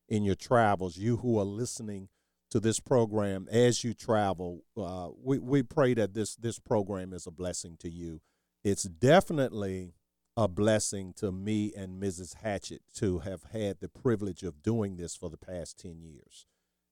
in 0.08 0.22
your 0.24 0.34
travels 0.34 0.96
you 0.96 1.18
who 1.18 1.38
are 1.38 1.44
listening 1.44 2.08
to 2.50 2.60
this 2.60 2.80
program 2.80 3.46
as 3.50 3.84
you 3.84 3.92
travel 3.92 4.64
uh, 4.76 5.08
we 5.22 5.38
we 5.38 5.62
pray 5.62 5.92
that 5.94 6.14
this 6.14 6.34
this 6.36 6.58
program 6.58 7.12
is 7.12 7.26
a 7.26 7.30
blessing 7.30 7.76
to 7.80 7.90
you 7.90 8.20
it's 8.64 8.84
definitely 8.84 9.92
a 10.36 10.48
blessing 10.48 11.14
to 11.16 11.32
me 11.32 11.72
and 11.74 12.02
Mrs. 12.02 12.36
Hatchett 12.42 12.82
to 12.96 13.20
have 13.20 13.44
had 13.52 13.80
the 13.80 13.88
privilege 13.88 14.42
of 14.42 14.62
doing 14.62 14.96
this 14.96 15.16
for 15.16 15.30
the 15.30 15.38
past 15.38 15.78
10 15.78 16.02
years 16.02 16.46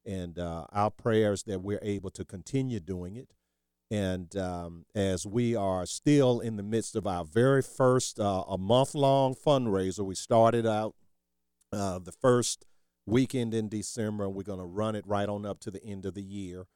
and 0.07 0.39
uh, 0.39 0.67
our 0.73 0.91
prayers 0.91 1.43
that 1.45 1.63
we're 1.63 1.81
able 1.83 2.11
to 2.11 2.25
continue 2.25 2.81
doing 2.81 3.17
it. 3.17 3.33
And 3.91 4.37
um, 4.37 4.87
as 4.95 5.27
we 5.27 5.55
are 5.55 5.87
still 5.87 6.41
in 6.41 6.57
the 6.57 6.63
midst 6.63 6.97
of 6.97 7.07
our 7.07 7.25
very 7.25 7.63
first 7.63 8.19
uh, 8.19 8.45
a 8.49 8.59
month 8.59 8.95
long 8.95 9.35
fundraiser, 9.35 10.05
we 10.05 10.15
started 10.15 10.67
out 10.67 10.95
uh, 11.73 11.99
the 11.99 12.13
first 12.13 12.65
weekend 13.07 13.55
in 13.55 13.69
December, 13.69 14.29
we're 14.29 14.43
going 14.43 14.59
to 14.59 14.65
run 14.65 14.95
it 14.95 15.07
right 15.07 15.29
on 15.29 15.45
up 15.45 15.61
to 15.61 15.71
the 15.71 15.85
end 15.85 16.07
of 16.07 16.15
the 16.15 16.23
year. 16.23 16.67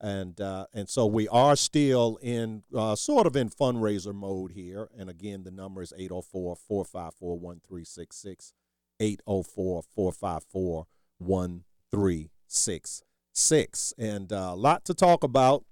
And 0.00 0.40
uh, 0.40 0.66
and 0.72 0.88
so 0.88 1.06
we 1.06 1.26
are 1.26 1.56
still 1.56 2.18
in 2.22 2.62
uh, 2.72 2.94
sort 2.94 3.26
of 3.26 3.34
in 3.34 3.50
fundraiser 3.50 4.14
mode 4.14 4.52
here. 4.52 4.88
And 4.96 5.10
again, 5.10 5.42
the 5.42 5.50
number 5.50 5.82
is 5.82 5.92
804 5.96 6.54
454 6.54 7.38
1366. 7.38 8.52
804 9.00 9.82
454 9.82 10.86
1366 11.18 12.37
six 12.48 13.02
six, 13.38 13.94
and 13.96 14.32
uh, 14.32 14.50
a 14.52 14.56
lot 14.56 14.84
to 14.86 14.94
talk 14.94 15.24
about. 15.24 15.64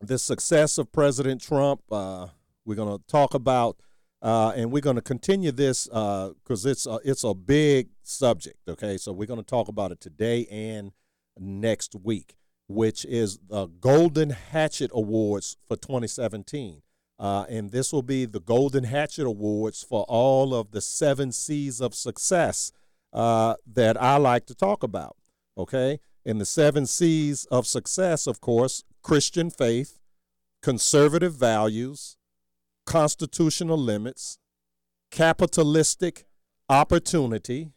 The 0.00 0.18
success 0.18 0.78
of 0.78 0.90
President 0.90 1.40
Trump. 1.40 1.82
Uh, 1.90 2.28
we're 2.64 2.74
going 2.74 2.98
to 2.98 3.04
talk 3.06 3.34
about, 3.34 3.76
uh, 4.20 4.52
and 4.56 4.72
we're 4.72 4.80
going 4.80 4.96
to 4.96 5.02
continue 5.02 5.52
this 5.52 5.86
because 5.86 6.66
uh, 6.66 6.70
it's 6.70 6.86
a, 6.86 6.98
it's 7.04 7.24
a 7.24 7.34
big 7.34 7.88
subject. 8.02 8.56
Okay, 8.68 8.96
so 8.96 9.12
we're 9.12 9.26
going 9.26 9.40
to 9.40 9.46
talk 9.46 9.68
about 9.68 9.92
it 9.92 10.00
today 10.00 10.46
and 10.50 10.92
next 11.38 11.94
week, 12.02 12.36
which 12.68 13.04
is 13.04 13.38
the 13.48 13.66
Golden 13.66 14.30
Hatchet 14.30 14.90
Awards 14.92 15.56
for 15.68 15.76
2017. 15.76 16.82
Uh, 17.18 17.44
and 17.48 17.70
this 17.70 17.92
will 17.92 18.02
be 18.02 18.24
the 18.24 18.40
Golden 18.40 18.84
Hatchet 18.84 19.26
Awards 19.26 19.84
for 19.84 20.04
all 20.08 20.52
of 20.52 20.72
the 20.72 20.80
seven 20.80 21.30
C's 21.30 21.80
of 21.80 21.94
success 21.94 22.72
uh, 23.12 23.54
that 23.72 24.00
I 24.00 24.16
like 24.16 24.46
to 24.46 24.54
talk 24.54 24.82
about. 24.82 25.16
Okay. 25.56 26.00
In 26.24 26.38
the 26.38 26.46
seven 26.46 26.86
C's 26.86 27.44
of 27.46 27.66
success, 27.66 28.26
of 28.26 28.40
course, 28.40 28.84
Christian 29.02 29.50
faith, 29.50 29.98
conservative 30.62 31.34
values, 31.34 32.16
constitutional 32.86 33.76
limits, 33.76 34.38
capitalistic 35.10 36.26
opportunity, 36.68 37.72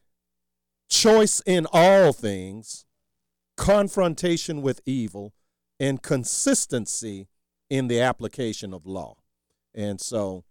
choice 0.89 1.41
in 1.45 1.67
all 1.73 2.13
things, 2.13 2.85
confrontation 3.57 4.61
with 4.61 4.81
evil, 4.85 5.33
and 5.79 6.01
consistency 6.01 7.27
in 7.69 7.87
the 7.87 7.99
application 7.99 8.73
of 8.73 8.85
law. 8.85 9.15
And 9.73 9.99
so 9.99 10.45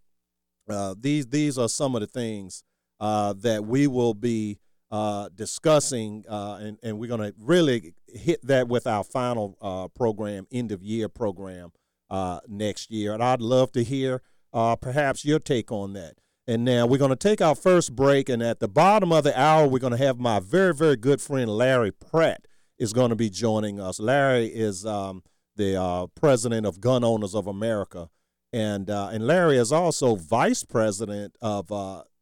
uh, 0.69 0.95
these 0.99 1.27
these 1.27 1.57
are 1.57 1.69
some 1.69 1.95
of 1.95 2.01
the 2.01 2.07
things 2.07 2.63
uh, 2.99 3.33
that 3.33 3.65
we 3.65 3.87
will 3.87 4.13
be 4.13 4.59
uh, 4.95 5.27
discussing, 5.35 6.23
uh, 6.29 6.57
and, 6.61 6.79
and 6.81 6.97
we're 6.97 7.09
going 7.09 7.19
to 7.19 7.33
really 7.37 7.93
hit 8.07 8.39
that 8.47 8.69
with 8.69 8.87
our 8.87 9.03
final 9.03 9.57
uh, 9.61 9.89
program, 9.89 10.47
end 10.53 10.71
of 10.71 10.81
year 10.81 11.09
program 11.09 11.73
uh, 12.09 12.39
next 12.47 12.89
year. 12.89 13.11
And 13.13 13.21
I'd 13.21 13.41
love 13.41 13.73
to 13.73 13.83
hear 13.83 14.21
uh, 14.53 14.77
perhaps 14.77 15.25
your 15.25 15.39
take 15.39 15.69
on 15.69 15.91
that. 15.93 16.13
And 16.47 16.63
now 16.63 16.85
we're 16.85 16.97
going 16.97 17.09
to 17.09 17.17
take 17.17 17.41
our 17.41 17.55
first 17.55 17.93
break, 17.93 18.29
and 18.29 18.41
at 18.41 18.61
the 18.61 18.69
bottom 18.69 19.11
of 19.11 19.25
the 19.25 19.37
hour, 19.37 19.67
we're 19.67 19.79
going 19.79 19.91
to 19.91 20.05
have 20.05 20.17
my 20.17 20.39
very, 20.39 20.73
very 20.73 20.95
good 20.95 21.19
friend 21.19 21.49
Larry 21.49 21.91
Pratt 21.91 22.45
is 22.79 22.93
going 22.93 23.09
to 23.09 23.17
be 23.17 23.29
joining 23.29 23.81
us. 23.81 23.99
Larry 23.99 24.45
is 24.45 24.85
um, 24.85 25.23
the 25.57 25.75
uh, 25.75 26.07
president 26.15 26.65
of 26.65 26.79
Gun 26.79 27.03
Owners 27.03 27.35
of 27.35 27.47
America, 27.47 28.09
and 28.53 28.89
and 28.89 29.27
Larry 29.27 29.57
is 29.57 29.73
also 29.73 30.15
vice 30.15 30.63
president 30.63 31.35
of 31.41 31.69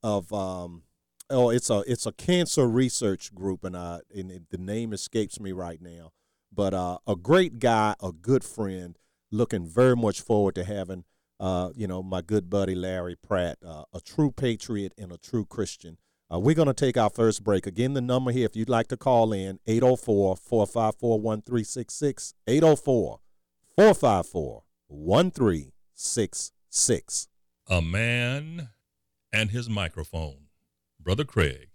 of 0.02 0.34
um, 0.34 0.84
oh, 1.34 1.50
it's 1.50 1.70
a 1.70 1.84
it's 1.88 2.06
a 2.06 2.14
cancer 2.14 2.68
research 2.68 3.34
group, 3.34 3.64
and 3.64 3.76
I 3.76 4.02
and 4.16 4.32
it, 4.32 4.44
the 4.50 4.58
name 4.58 4.94
escapes 4.94 5.40
me 5.40 5.52
right 5.52 5.82
now. 5.82 6.12
But 6.54 6.74
uh, 6.74 7.00
a 7.08 7.16
great 7.16 7.60
guy, 7.60 7.96
a 8.02 8.12
good 8.12 8.44
friend. 8.44 8.98
Looking 9.32 9.66
very 9.66 9.96
much 9.96 10.22
forward 10.22 10.54
to 10.56 10.64
having, 10.64 11.06
uh, 11.40 11.72
you 11.76 11.88
know, 11.88 12.04
my 12.04 12.22
good 12.22 12.52
buddy 12.52 12.76
Larry 12.76 13.16
Pratt, 13.16 13.58
uh, 13.66 13.86
a 13.92 14.00
true 14.00 14.32
patriot 14.32 14.94
and 14.96 15.12
a 15.12 15.18
true 15.18 15.44
Christian. 15.44 15.98
Uh, 16.32 16.40
we're 16.40 16.56
going 16.56 16.68
to 16.68 16.74
take 16.74 16.96
our 16.98 17.10
first 17.10 17.44
break. 17.44 17.68
Again, 17.68 17.94
the 17.94 18.02
number 18.02 18.32
here, 18.32 18.46
if 18.46 18.56
you'd 18.56 18.70
like 18.70 18.88
to 18.90 18.98
call 18.98 19.34
in, 19.34 19.60
804 19.66 20.38
454 20.38 21.20
1366. 21.20 22.36
804 22.48 23.20
454 23.76 24.64
1366. 24.88 27.28
A 27.68 27.82
man 27.82 28.70
and 29.32 29.52
his 29.52 29.70
microphone. 29.70 30.43
Brother 31.04 31.26
Craig. 31.26 31.73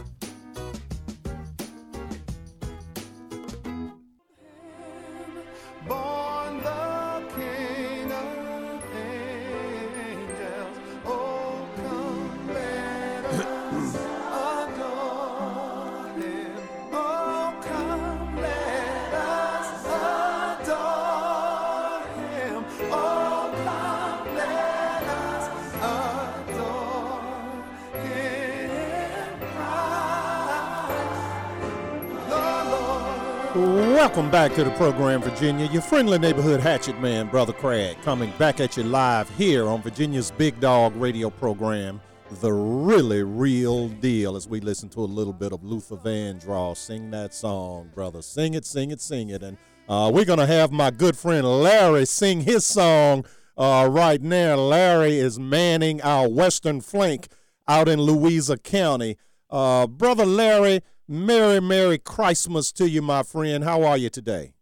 Welcome 34.21 34.31
back 34.31 34.53
to 34.53 34.63
the 34.63 34.69
program, 34.77 35.19
Virginia. 35.23 35.65
Your 35.71 35.81
friendly 35.81 36.19
neighborhood 36.19 36.59
hatchet 36.59 37.01
man, 37.01 37.27
Brother 37.27 37.53
Craig, 37.53 37.97
coming 38.03 38.31
back 38.37 38.59
at 38.59 38.77
you 38.77 38.83
live 38.83 39.27
here 39.31 39.67
on 39.67 39.81
Virginia's 39.81 40.29
Big 40.29 40.59
Dog 40.59 40.95
radio 40.95 41.31
program, 41.31 41.99
The 42.39 42.53
Really 42.53 43.23
Real 43.23 43.87
Deal, 43.89 44.35
as 44.35 44.47
we 44.47 44.59
listen 44.59 44.89
to 44.89 44.99
a 44.99 45.09
little 45.09 45.33
bit 45.33 45.53
of 45.53 45.63
Luther 45.63 45.95
Vandross 45.95 46.77
sing 46.77 47.09
that 47.09 47.33
song, 47.33 47.89
brother. 47.95 48.21
Sing 48.21 48.53
it, 48.53 48.63
sing 48.63 48.91
it, 48.91 49.01
sing 49.01 49.31
it. 49.31 49.41
And 49.41 49.57
uh, 49.89 50.11
we're 50.13 50.25
going 50.25 50.37
to 50.37 50.45
have 50.45 50.71
my 50.71 50.91
good 50.91 51.17
friend 51.17 51.43
Larry 51.43 52.05
sing 52.05 52.41
his 52.41 52.63
song 52.63 53.25
uh, 53.57 53.87
right 53.89 54.21
now. 54.21 54.53
Larry 54.53 55.17
is 55.17 55.39
manning 55.39 55.99
our 56.03 56.29
western 56.29 56.79
flank 56.79 57.27
out 57.67 57.89
in 57.89 57.99
Louisa 57.99 58.55
County. 58.55 59.17
Uh, 59.49 59.87
brother 59.87 60.27
Larry, 60.27 60.81
Merry, 61.11 61.59
Merry 61.59 61.97
Christmas 61.97 62.71
to 62.71 62.87
you, 62.87 63.01
my 63.01 63.21
friend. 63.21 63.65
How 63.65 63.83
are 63.83 63.97
you 63.97 64.09
today? 64.09 64.53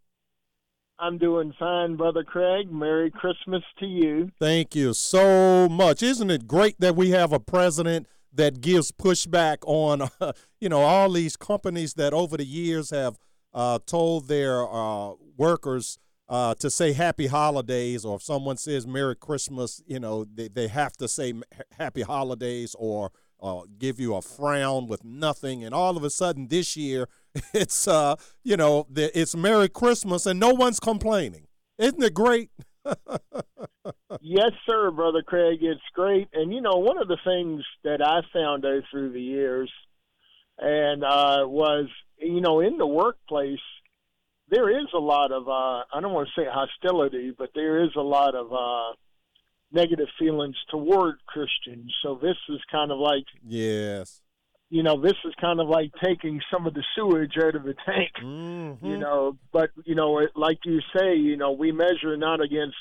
I'm 0.98 1.20
doing 1.20 1.54
fine, 1.60 1.96
Brother 1.96 2.24
Craig. 2.24 2.72
Merry 2.72 3.12
Christmas 3.12 3.62
to 3.78 3.86
you. 3.86 4.32
Thank 4.40 4.76
you 4.76 4.96
so 4.96 5.70
much. 5.70 6.02
Isn't 6.02 6.32
it 6.32 6.48
great 6.48 6.80
that 6.80 6.96
we 6.96 7.12
have 7.12 7.34
a 7.34 7.40
president 7.40 8.08
that 8.34 8.62
gives 8.62 8.92
pushback 8.92 9.58
on, 9.68 10.10
uh, 10.20 10.32
you 10.60 10.70
know, 10.70 10.82
all 10.82 11.12
these 11.12 11.38
companies 11.38 11.94
that 11.94 12.14
over 12.14 12.36
the 12.36 12.48
years 12.48 12.90
have 12.90 13.20
uh, 13.54 13.78
told 13.86 14.28
their 14.28 14.68
uh, 14.68 15.12
workers 15.38 16.00
uh, 16.30 16.56
to 16.56 16.72
say 16.72 16.94
happy 16.94 17.28
holidays, 17.28 18.04
or 18.04 18.16
if 18.16 18.24
someone 18.24 18.58
says 18.58 18.88
Merry 18.88 19.16
Christmas, 19.16 19.84
you 19.86 20.00
know, 20.00 20.26
they, 20.26 20.48
they 20.48 20.68
have 20.68 20.94
to 20.94 21.08
say 21.08 21.32
happy 21.78 22.02
holidays 22.02 22.76
or 22.80 23.12
uh, 23.42 23.62
give 23.78 24.00
you 24.00 24.16
a 24.16 24.22
frown 24.22 24.88
with 24.88 25.04
nothing, 25.04 25.64
and 25.64 25.74
all 25.74 25.98
of 25.98 26.04
a 26.04 26.10
sudden 26.10 26.48
this 26.48 26.76
year 26.76 27.08
it's 27.54 27.88
uh 27.88 28.16
you 28.44 28.58
know 28.58 28.88
the, 28.90 29.18
it's 29.20 29.36
Merry 29.36 29.70
Christmas 29.70 30.26
and 30.26 30.40
no 30.40 30.54
one's 30.54 30.80
complaining. 30.80 31.48
Isn't 31.78 32.04
it 32.04 32.14
great? 32.14 32.50
yes, 34.22 34.52
sir, 34.66 34.92
brother 34.92 35.22
Craig. 35.22 35.60
It's 35.62 35.82
great, 35.94 36.28
and 36.34 36.54
you 36.54 36.62
know 36.62 36.78
one 36.78 36.98
of 36.98 37.08
the 37.08 37.18
things 37.24 37.64
that 37.84 38.02
I 38.02 38.22
found 38.34 38.66
out 38.66 38.84
through 38.92 39.14
the 39.14 39.22
years, 39.22 39.72
and 40.58 41.04
uh, 41.04 41.44
was 41.46 41.88
you 42.18 42.42
know 42.42 42.60
in 42.60 42.78
the 42.78 42.88
workplace 42.88 43.60
there 44.50 44.70
is 44.70 44.88
a 44.94 45.00
lot 45.00 45.32
of 45.32 45.48
uh, 45.48 45.84
I 45.94 46.02
don't 46.02 46.14
want 46.14 46.30
to 46.34 46.42
say 46.42 46.48
hostility, 46.50 47.34
but 47.38 47.52
there 47.54 47.84
is 47.84 47.92
a 47.96 48.02
lot 48.02 48.36
of 48.36 48.52
uh, 48.52 48.96
negative 49.72 50.08
feelings 50.18 50.56
toward 50.70 51.16
Christians. 51.28 51.94
So 52.04 52.20
this 52.22 52.38
is 52.50 52.60
kind 52.72 52.92
of 52.92 53.00
like 53.00 53.26
yes, 53.46 54.22
you 54.70 54.84
know, 54.84 55.02
this 55.02 55.16
is 55.26 55.34
kind 55.42 55.60
of 55.60 55.68
like 55.68 55.92
taking 56.04 56.42
some 56.52 56.68
of 56.68 56.74
the 56.74 56.84
sewage 56.96 57.34
out 57.42 57.56
of 57.56 57.64
the 57.64 57.76
tank. 57.86 58.12
Mm-hmm. 58.20 58.86
You 58.86 58.98
know, 59.00 59.38
but 59.52 59.72
you 59.84 59.96
know, 59.96 60.20
it, 60.20 60.30
like 60.36 60.60
you 60.64 60.80
say, 60.96 61.16
you 61.16 61.36
know, 61.38 61.52
we 61.52 61.72
measure 61.72 62.16
not 62.16 62.40
against 62.40 62.76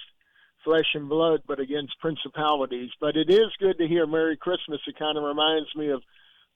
flesh 0.65 0.85
and 0.95 1.09
blood, 1.09 1.43
but 1.47 1.59
against 1.59 1.99
principalities. 1.99 2.91
But 3.01 3.17
it 3.17 3.31
is 3.31 3.47
good 3.59 3.79
to 3.79 3.89
hear 3.89 4.07
Merry 4.07 4.37
Christmas. 4.37 4.81
It 4.87 4.99
kind 4.99 5.17
of 5.17 5.25
reminds 5.25 5.75
me 5.75 5.89
of 5.89 6.03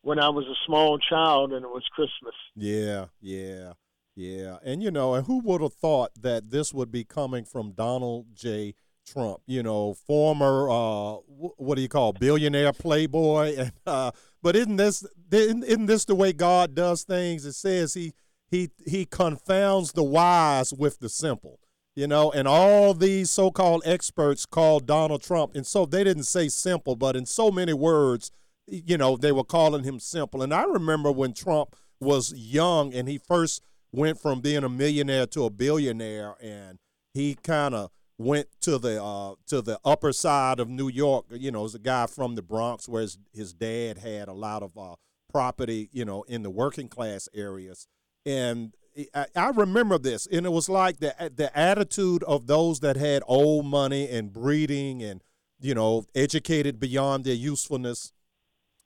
when 0.02 0.18
I 0.18 0.28
was 0.28 0.44
a 0.44 0.66
small 0.66 0.98
child 0.98 1.52
and 1.52 1.64
it 1.64 1.68
was 1.68 1.84
Christmas. 1.92 2.34
Yeah, 2.54 3.06
yeah, 3.20 3.72
yeah. 4.14 4.58
And 4.64 4.82
you 4.82 4.90
know, 4.90 5.14
and 5.14 5.26
who 5.26 5.38
would 5.40 5.62
have 5.62 5.74
thought 5.74 6.10
that 6.20 6.50
this 6.50 6.74
would 6.74 6.92
be 6.92 7.04
coming 7.04 7.44
from 7.44 7.72
Donald 7.72 8.26
J. 8.34 8.74
Trump, 9.06 9.40
you 9.46 9.62
know, 9.62 9.94
former 9.94 10.70
uh, 10.70 11.14
what 11.56 11.76
do 11.76 11.82
you 11.82 11.88
call 11.88 12.12
billionaire 12.12 12.72
playboy, 12.72 13.56
and 13.58 13.72
uh, 13.86 14.10
but 14.42 14.56
isn't 14.56 14.76
this 14.76 15.06
isn't 15.30 15.86
this 15.86 16.04
the 16.04 16.14
way 16.14 16.32
God 16.32 16.74
does 16.74 17.04
things? 17.04 17.44
It 17.44 17.54
says 17.54 17.94
he 17.94 18.12
he 18.50 18.70
he 18.86 19.04
confounds 19.04 19.92
the 19.92 20.02
wise 20.02 20.72
with 20.72 21.00
the 21.00 21.08
simple, 21.08 21.58
you 21.94 22.06
know, 22.06 22.30
and 22.32 22.46
all 22.46 22.94
these 22.94 23.30
so-called 23.30 23.82
experts 23.84 24.46
called 24.46 24.86
Donald 24.86 25.22
Trump, 25.22 25.54
and 25.54 25.66
so 25.66 25.86
they 25.86 26.04
didn't 26.04 26.24
say 26.24 26.48
simple, 26.48 26.96
but 26.96 27.16
in 27.16 27.26
so 27.26 27.50
many 27.50 27.72
words, 27.72 28.30
you 28.66 28.96
know, 28.96 29.16
they 29.16 29.32
were 29.32 29.44
calling 29.44 29.84
him 29.84 29.98
simple. 29.98 30.42
And 30.42 30.54
I 30.54 30.64
remember 30.64 31.10
when 31.10 31.32
Trump 31.32 31.76
was 32.00 32.32
young 32.34 32.94
and 32.94 33.08
he 33.08 33.18
first 33.18 33.62
went 33.92 34.20
from 34.20 34.40
being 34.40 34.64
a 34.64 34.68
millionaire 34.68 35.26
to 35.26 35.44
a 35.44 35.50
billionaire, 35.50 36.34
and 36.42 36.78
he 37.14 37.34
kind 37.34 37.74
of 37.74 37.90
went 38.18 38.48
to 38.60 38.78
the 38.78 39.02
uh, 39.02 39.34
to 39.46 39.62
the 39.62 39.78
upper 39.84 40.12
side 40.12 40.60
of 40.60 40.68
New 40.68 40.88
York. 40.88 41.26
You 41.30 41.50
know, 41.50 41.64
as 41.64 41.74
a 41.74 41.78
guy 41.78 42.06
from 42.06 42.34
the 42.34 42.42
Bronx, 42.42 42.88
where 42.88 43.02
his, 43.02 43.18
his 43.32 43.52
dad 43.52 43.98
had 43.98 44.28
a 44.28 44.32
lot 44.32 44.62
of 44.62 44.76
uh, 44.76 44.94
property. 45.30 45.88
You 45.92 46.04
know, 46.04 46.22
in 46.22 46.42
the 46.42 46.50
working 46.50 46.88
class 46.88 47.28
areas, 47.34 47.86
and 48.24 48.74
I, 49.14 49.26
I, 49.34 49.50
remember 49.50 49.98
this, 49.98 50.26
and 50.26 50.44
it 50.46 50.52
was 50.52 50.68
like 50.68 50.98
the 50.98 51.14
the 51.34 51.56
attitude 51.58 52.22
of 52.24 52.46
those 52.46 52.80
that 52.80 52.96
had 52.96 53.22
old 53.26 53.66
money 53.66 54.08
and 54.08 54.32
breeding, 54.32 55.02
and 55.02 55.22
you 55.60 55.74
know, 55.74 56.04
educated 56.14 56.78
beyond 56.78 57.24
their 57.24 57.34
usefulness, 57.34 58.12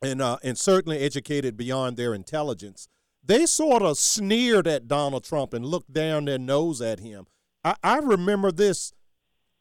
and 0.03 0.23
uh, 0.23 0.39
and 0.43 0.57
certainly 0.57 0.99
educated 0.99 1.57
beyond 1.57 1.97
their 1.97 2.15
intelligence. 2.15 2.89
They 3.25 3.47
sort 3.47 3.83
of 3.83 3.99
sneered 3.99 4.69
at 4.69 4.87
Donald 4.87 5.25
Trump 5.25 5.53
and 5.53 5.67
looked 5.67 5.93
down 5.93 6.27
their 6.27 6.39
nose 6.39 6.81
at 6.81 7.01
him. 7.01 7.27
I, 7.65 7.75
I 7.83 7.99
remember 7.99 8.53
this 8.53 8.93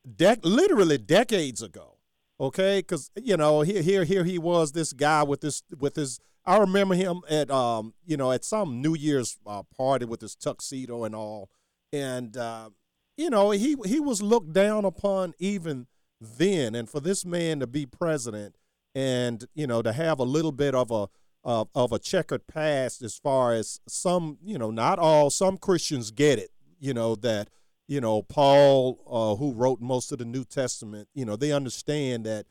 dec- 0.07 0.43
literally 0.43 0.97
decades 0.97 1.61
ago. 1.61 1.97
Okay, 2.39 2.79
because 2.79 3.11
you 3.15 3.37
know 3.37 3.61
here 3.61 3.81
here 3.81 4.03
here 4.03 4.23
he 4.23 4.37
was 4.37 4.73
this 4.73 4.91
guy 4.93 5.23
with 5.23 5.41
this 5.41 5.63
with 5.79 5.95
his. 5.95 6.19
I 6.45 6.57
remember 6.57 6.93
him 6.93 7.21
at 7.29 7.49
um 7.49 7.93
you 8.05 8.17
know 8.17 8.31
at 8.31 8.43
some 8.43 8.81
New 8.81 8.93
Year's 8.93 9.37
uh, 9.47 9.63
party 9.75 10.05
with 10.05 10.21
his 10.21 10.35
tuxedo 10.35 11.05
and 11.05 11.15
all, 11.15 11.49
and 11.93 12.35
uh, 12.35 12.71
you 13.17 13.29
know 13.29 13.51
he 13.51 13.77
he 13.85 14.01
was 14.01 14.21
looked 14.21 14.51
down 14.51 14.83
upon 14.83 15.33
even 15.39 15.87
then, 16.19 16.75
and 16.75 16.89
for 16.89 16.99
this 16.99 17.25
man 17.25 17.61
to 17.61 17.67
be 17.67 17.85
president 17.85 18.57
and 18.95 19.45
you 19.53 19.67
know 19.67 19.81
to 19.81 19.91
have 19.93 20.19
a 20.19 20.23
little 20.23 20.53
bit 20.53 20.73
of 20.73 20.89
a 20.89 21.07
uh, 21.43 21.65
of 21.75 21.91
a 21.91 21.99
checkered 21.99 22.47
past 22.47 23.03
as 23.03 23.17
far 23.17 23.53
as 23.53 23.79
some 23.87 24.37
you 24.43 24.57
know 24.57 24.71
not 24.71 24.97
all 24.97 25.29
some 25.29 25.57
Christians 25.57 26.09
get 26.09 26.39
it 26.39 26.49
you 26.79 26.93
know 26.93 27.15
that 27.15 27.49
you 27.87 28.01
know, 28.01 28.21
Paul, 28.23 28.99
uh, 29.09 29.35
who 29.35 29.53
wrote 29.53 29.79
most 29.79 30.11
of 30.11 30.17
the 30.17 30.25
New 30.25 30.43
Testament, 30.43 31.07
you 31.13 31.25
know, 31.25 31.35
they 31.35 31.51
understand 31.51 32.25
that, 32.25 32.45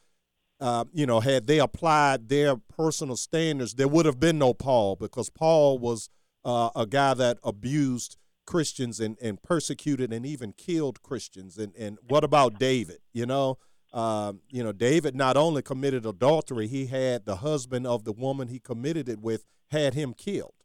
uh, 0.61 0.85
you 0.92 1.07
know, 1.07 1.20
had 1.20 1.47
they 1.47 1.59
applied 1.59 2.29
their 2.29 2.57
personal 2.57 3.16
standards, 3.16 3.75
there 3.75 3.88
would 3.88 4.07
have 4.07 4.20
been 4.20 4.38
no 4.38 4.55
Paul 4.55 4.97
because 4.97 5.31
Paul 5.31 5.79
was 5.79 6.09
uh, 6.44 6.70
a 6.77 6.87
guy 6.87 7.14
that 7.14 7.38
abused 7.42 8.16
Christians 8.47 9.01
and, 9.01 9.16
and 9.20 9.42
persecuted 9.42 10.12
and 10.12 10.25
even 10.25 10.53
killed 10.53 11.03
Christians. 11.03 11.59
And, 11.59 11.75
and 11.77 11.99
what 12.07 12.23
about 12.23 12.59
David? 12.59 12.99
You 13.12 13.27
know, 13.27 13.59
um, 13.92 14.40
you 14.51 14.62
know, 14.62 14.73
David 14.73 15.16
not 15.16 15.37
only 15.37 15.62
committed 15.62 16.07
adultery, 16.07 16.68
he 16.68 16.87
had 16.87 17.25
the 17.25 17.37
husband 17.37 17.87
of 17.87 18.05
the 18.05 18.12
woman 18.12 18.49
he 18.49 18.59
committed 18.59 19.09
it 19.09 19.20
with 19.20 19.44
had 19.70 19.94
him 19.94 20.14
killed 20.14 20.63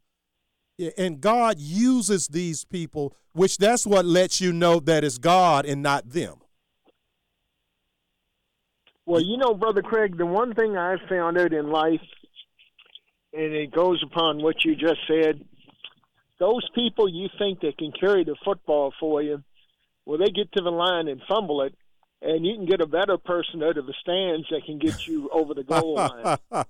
and 0.97 1.19
God 1.19 1.59
uses 1.59 2.27
these 2.27 2.65
people, 2.65 3.15
which 3.33 3.57
that's 3.57 3.85
what 3.85 4.05
lets 4.05 4.39
you 4.39 4.53
know 4.53 4.79
that 4.79 5.03
it's 5.03 5.17
God 5.17 5.65
and 5.65 5.81
not 5.81 6.09
them. 6.09 6.35
Well, 9.05 9.21
you 9.21 9.37
know, 9.37 9.53
Brother 9.55 9.81
Craig, 9.81 10.17
the 10.17 10.25
one 10.25 10.53
thing 10.53 10.77
I 10.77 10.97
found 11.09 11.37
out 11.37 11.51
in 11.51 11.71
life, 11.71 12.01
and 13.33 13.53
it 13.53 13.71
goes 13.71 14.03
upon 14.03 14.41
what 14.41 14.63
you 14.63 14.75
just 14.75 14.99
said, 15.07 15.43
those 16.39 16.67
people 16.75 17.09
you 17.09 17.27
think 17.37 17.61
that 17.61 17.77
can 17.77 17.91
carry 17.99 18.23
the 18.23 18.35
football 18.45 18.93
for 18.99 19.21
you, 19.21 19.43
well, 20.05 20.17
they 20.17 20.29
get 20.29 20.51
to 20.53 20.63
the 20.63 20.71
line 20.71 21.07
and 21.07 21.21
fumble 21.27 21.63
it, 21.63 21.73
and 22.21 22.45
you 22.45 22.55
can 22.55 22.65
get 22.65 22.81
a 22.81 22.85
better 22.85 23.17
person 23.17 23.63
out 23.63 23.77
of 23.77 23.85
the 23.85 23.93
stands 24.01 24.47
that 24.51 24.65
can 24.65 24.77
get 24.77 25.07
you 25.07 25.29
over 25.31 25.53
the 25.53 25.63
goal 25.63 25.95
line. 26.51 26.65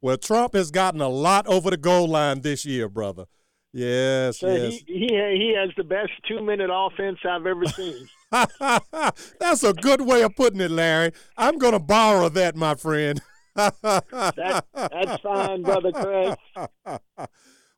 well, 0.00 0.16
Trump 0.16 0.54
has 0.54 0.70
gotten 0.70 1.00
a 1.00 1.08
lot 1.08 1.46
over 1.46 1.70
the 1.70 1.76
goal 1.76 2.08
line 2.08 2.40
this 2.40 2.64
year, 2.64 2.88
brother. 2.88 3.26
Yes, 3.72 4.40
so 4.40 4.48
yes. 4.48 4.80
He, 4.86 4.94
he 4.94 5.06
he 5.06 5.54
has 5.56 5.70
the 5.76 5.84
best 5.84 6.10
two 6.26 6.42
minute 6.42 6.70
offense 6.72 7.18
I've 7.24 7.46
ever 7.46 7.66
seen. 7.66 8.08
That's 8.32 9.62
a 9.62 9.72
good 9.72 10.00
way 10.02 10.22
of 10.22 10.34
putting 10.34 10.60
it, 10.60 10.70
Larry. 10.70 11.12
I'm 11.36 11.56
going 11.58 11.72
to 11.72 11.78
borrow 11.78 12.28
that, 12.30 12.56
my 12.56 12.74
friend. 12.74 13.20
that, 13.54 14.64
that's 14.74 15.22
fine, 15.22 15.62
brother 15.62 15.92
Craig. 15.92 16.36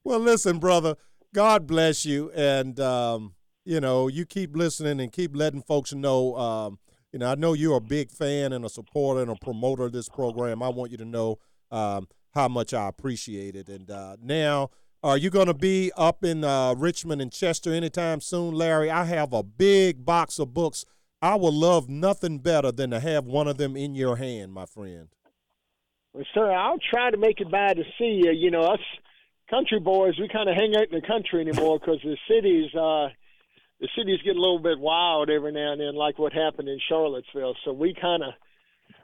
well, 0.05 0.21
listen, 0.21 0.59
brother. 0.59 0.97
God 1.35 1.67
bless 1.67 2.05
you, 2.05 2.31
and 2.33 2.79
um, 2.79 3.35
you 3.65 3.81
know 3.81 4.09
you 4.09 4.25
keep 4.25 4.57
listening 4.57 5.01
and 5.01 5.13
keep 5.13 5.35
letting 5.35 5.63
folks 5.63 5.93
know. 5.93 6.37
Um, 6.37 6.79
you 7.13 7.19
know, 7.19 7.31
I 7.31 7.35
know 7.35 7.53
you're 7.53 7.77
a 7.77 7.81
big 7.81 8.11
fan 8.11 8.55
and 8.55 8.65
a 8.65 8.69
supporter 8.71 9.21
and 9.21 9.31
a 9.31 9.37
promoter 9.37 9.85
of 9.85 9.93
this 9.93 10.09
program. 10.09 10.63
I 10.63 10.69
want 10.69 10.91
you 10.91 10.97
to 10.99 11.05
know 11.05 11.39
um, 11.71 12.09
how 12.35 12.49
much 12.49 12.73
I 12.73 12.89
appreciate 12.89 13.55
it. 13.55 13.69
And 13.69 13.91
uh, 13.91 14.17
now 14.23 14.71
are 15.03 15.17
you 15.17 15.31
going 15.31 15.49
to 15.49 15.55
be 15.55 15.91
up 15.97 16.25
in 16.25 16.45
uh, 16.45 16.75
Richmond 16.75 17.21
and 17.21 17.33
Chester 17.33 17.73
anytime 17.73 18.21
soon, 18.21 18.55
Larry? 18.55 18.91
I 18.91 19.05
have 19.05 19.33
a 19.33 19.43
big 19.43 20.05
box 20.05 20.39
of 20.39 20.55
books. 20.55 20.85
I 21.21 21.35
would 21.35 21.55
love 21.55 21.89
nothing 21.89 22.39
better 22.39 22.71
than 22.71 22.91
to 22.91 23.01
have 23.01 23.25
one 23.25 23.49
of 23.49 23.57
them 23.57 23.77
in 23.77 23.95
your 23.95 24.17
hand, 24.17 24.53
my 24.53 24.67
friend. 24.67 25.09
Well, 26.13 26.25
sir, 26.35 26.53
I'll 26.53 26.79
try 26.79 27.11
to 27.11 27.17
make 27.17 27.41
it 27.41 27.51
by 27.51 27.75
to 27.75 27.83
see 27.99 28.23
you. 28.25 28.33
You 28.33 28.51
know, 28.51 28.63
us 28.63 28.81
country 29.51 29.81
boys, 29.81 30.15
we 30.21 30.29
kind 30.29 30.49
of 30.49 30.57
hang 30.57 30.75
out 30.77 30.93
in 30.93 31.01
the 31.01 31.07
country 31.07 31.41
anymore 31.41 31.79
because 31.79 32.01
the 32.03 32.17
cities, 32.29 32.75
uh, 32.75 33.09
the 33.81 33.89
cities 33.97 34.21
get 34.25 34.37
a 34.37 34.41
little 34.41 34.59
bit 34.59 34.79
wild 34.79 35.31
every 35.31 35.53
now 35.53 35.73
and 35.73 35.81
then, 35.81 35.95
like 35.95 36.19
what 36.19 36.33
happened 36.33 36.69
in 36.69 36.79
Charlottesville. 36.89 37.57
So 37.65 37.73
we 37.73 37.95
kind 37.95 38.23
of, 38.23 38.35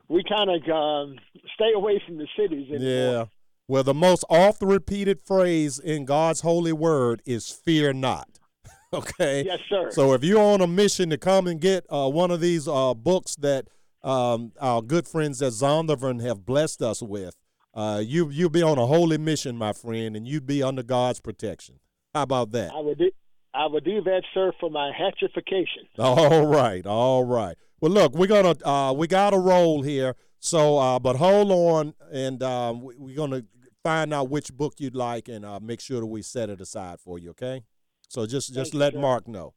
we 0.08 0.22
kind 0.22 0.50
of 0.50 0.62
um, 0.68 1.16
stay 1.54 1.72
away 1.74 2.02
from 2.06 2.18
the 2.18 2.28
cities 2.36 2.70
anymore. 2.70 3.12
Yeah. 3.12 3.24
Well, 3.68 3.82
the 3.82 3.92
most 3.92 4.24
oft 4.30 4.62
repeated 4.62 5.20
phrase 5.20 5.78
in 5.78 6.06
God's 6.06 6.40
holy 6.40 6.72
word 6.72 7.20
is 7.26 7.50
fear 7.50 7.92
not. 7.92 8.38
okay. 8.94 9.44
Yes, 9.44 9.58
sir. 9.68 9.90
So 9.90 10.14
if 10.14 10.24
you're 10.24 10.40
on 10.40 10.62
a 10.62 10.66
mission 10.66 11.10
to 11.10 11.18
come 11.18 11.46
and 11.46 11.60
get 11.60 11.84
uh, 11.90 12.08
one 12.08 12.30
of 12.30 12.40
these 12.40 12.66
uh, 12.66 12.94
books 12.94 13.36
that 13.36 13.68
um, 14.02 14.52
our 14.58 14.80
good 14.80 15.06
friends 15.06 15.42
at 15.42 15.52
Zondervan 15.52 16.22
have 16.22 16.46
blessed 16.46 16.80
us 16.80 17.02
with, 17.02 17.36
uh, 17.74 18.02
you 18.02 18.30
you'll 18.30 18.48
be 18.48 18.62
on 18.62 18.78
a 18.78 18.86
holy 18.86 19.18
mission, 19.18 19.54
my 19.54 19.74
friend, 19.74 20.16
and 20.16 20.26
you'd 20.26 20.46
be 20.46 20.62
under 20.62 20.82
God's 20.82 21.20
protection. 21.20 21.78
How 22.14 22.22
about 22.22 22.52
that? 22.52 22.72
I 22.74 22.80
would 22.80 22.96
do, 22.96 23.10
I 23.52 23.66
would 23.66 23.84
do 23.84 24.00
that, 24.00 24.22
sir, 24.32 24.52
for 24.58 24.70
my 24.70 24.92
hatchification. 24.98 25.84
All 25.98 26.46
right, 26.46 26.86
all 26.86 27.24
right. 27.24 27.56
Well, 27.82 27.92
look, 27.92 28.14
we're 28.14 28.28
gonna 28.28 28.54
uh, 28.64 28.94
we 28.94 29.06
got 29.08 29.34
a 29.34 29.38
roll 29.38 29.82
here. 29.82 30.16
So, 30.40 30.78
uh, 30.78 30.98
but 30.98 31.16
hold 31.16 31.50
on, 31.50 31.94
and 32.12 32.42
um, 32.42 32.82
we, 32.82 32.94
we're 32.96 33.16
gonna 33.16 33.42
find 33.88 34.12
out 34.12 34.28
which 34.28 34.52
book 34.52 34.74
you'd 34.78 34.94
like, 34.94 35.28
and 35.28 35.44
uh, 35.44 35.58
make 35.60 35.80
sure 35.80 36.00
that 36.00 36.06
we 36.06 36.22
set 36.22 36.50
it 36.50 36.60
aside 36.60 37.00
for 37.00 37.18
you. 37.18 37.30
Okay. 37.30 37.64
So 38.08 38.26
just 38.26 38.54
just 38.54 38.72
Thank 38.72 38.80
let 38.80 38.92
sir. 38.92 39.00
Mark 39.00 39.26
know. 39.26 39.54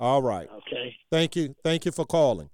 All 0.00 0.22
right. 0.22 0.48
Okay. 0.50 0.96
Thank 1.10 1.36
you. 1.36 1.54
Thank 1.62 1.84
you 1.84 1.92
for 1.92 2.04
calling. 2.04 2.50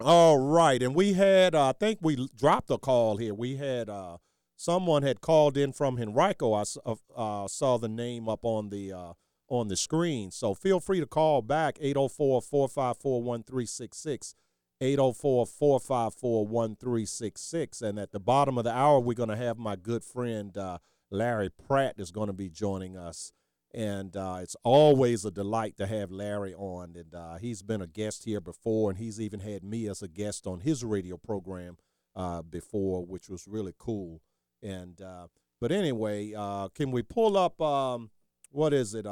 All 0.00 0.38
right, 0.38 0.82
and 0.82 0.92
we 0.94 1.12
had 1.12 1.54
uh, 1.54 1.68
I 1.68 1.72
think 1.72 2.00
we 2.02 2.28
dropped 2.36 2.68
a 2.70 2.78
call 2.78 3.16
here. 3.16 3.32
We 3.32 3.56
had 3.56 3.88
uh, 3.88 4.16
someone 4.56 5.04
had 5.04 5.20
called 5.20 5.56
in 5.56 5.72
from 5.72 5.98
Henrico. 5.98 6.52
I 6.52 6.64
uh, 6.84 6.96
uh, 7.16 7.46
saw 7.46 7.78
the 7.78 7.88
name 7.88 8.28
up 8.28 8.44
on 8.44 8.70
the 8.70 8.92
uh, 8.92 9.12
on 9.48 9.68
the 9.68 9.76
screen. 9.76 10.32
So 10.32 10.54
feel 10.54 10.80
free 10.80 10.98
to 11.00 11.06
call 11.06 11.42
back 11.42 11.78
804-454-1366. 11.78 14.34
804-454-1366 14.84 17.82
and 17.82 17.98
at 17.98 18.12
the 18.12 18.20
bottom 18.20 18.58
of 18.58 18.64
the 18.64 18.72
hour 18.72 19.00
we're 19.00 19.14
going 19.14 19.30
to 19.30 19.36
have 19.36 19.56
my 19.58 19.76
good 19.76 20.04
friend 20.04 20.58
uh, 20.58 20.78
Larry 21.10 21.48
Pratt 21.50 21.94
is 21.98 22.10
going 22.10 22.26
to 22.26 22.34
be 22.34 22.50
joining 22.50 22.96
us 22.96 23.32
and 23.74 24.16
uh, 24.16 24.38
it's 24.40 24.54
always 24.62 25.24
a 25.24 25.32
delight 25.32 25.76
to 25.78 25.86
have 25.86 26.12
Larry 26.12 26.54
on. 26.54 26.94
And 26.96 27.12
uh, 27.12 27.38
he's 27.38 27.62
been 27.62 27.82
a 27.82 27.88
guest 27.88 28.24
here 28.24 28.40
before, 28.40 28.88
and 28.88 28.98
he's 28.98 29.20
even 29.20 29.40
had 29.40 29.64
me 29.64 29.88
as 29.88 30.00
a 30.00 30.06
guest 30.06 30.46
on 30.46 30.60
his 30.60 30.84
radio 30.84 31.16
program 31.16 31.76
uh, 32.14 32.42
before, 32.42 33.04
which 33.04 33.28
was 33.28 33.48
really 33.48 33.74
cool. 33.76 34.22
And 34.62 35.02
uh, 35.02 35.26
but 35.60 35.72
anyway, 35.72 36.32
uh, 36.36 36.68
can 36.68 36.92
we 36.92 37.02
pull 37.02 37.36
up 37.36 37.60
um, 37.60 38.10
what 38.50 38.72
is 38.72 38.94
it, 38.94 39.06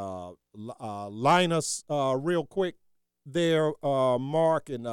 Linus, 0.55 1.85
real 1.89 2.47
quick 2.47 2.77
there, 3.27 3.73
Mark, 3.83 4.71
and 4.71 4.87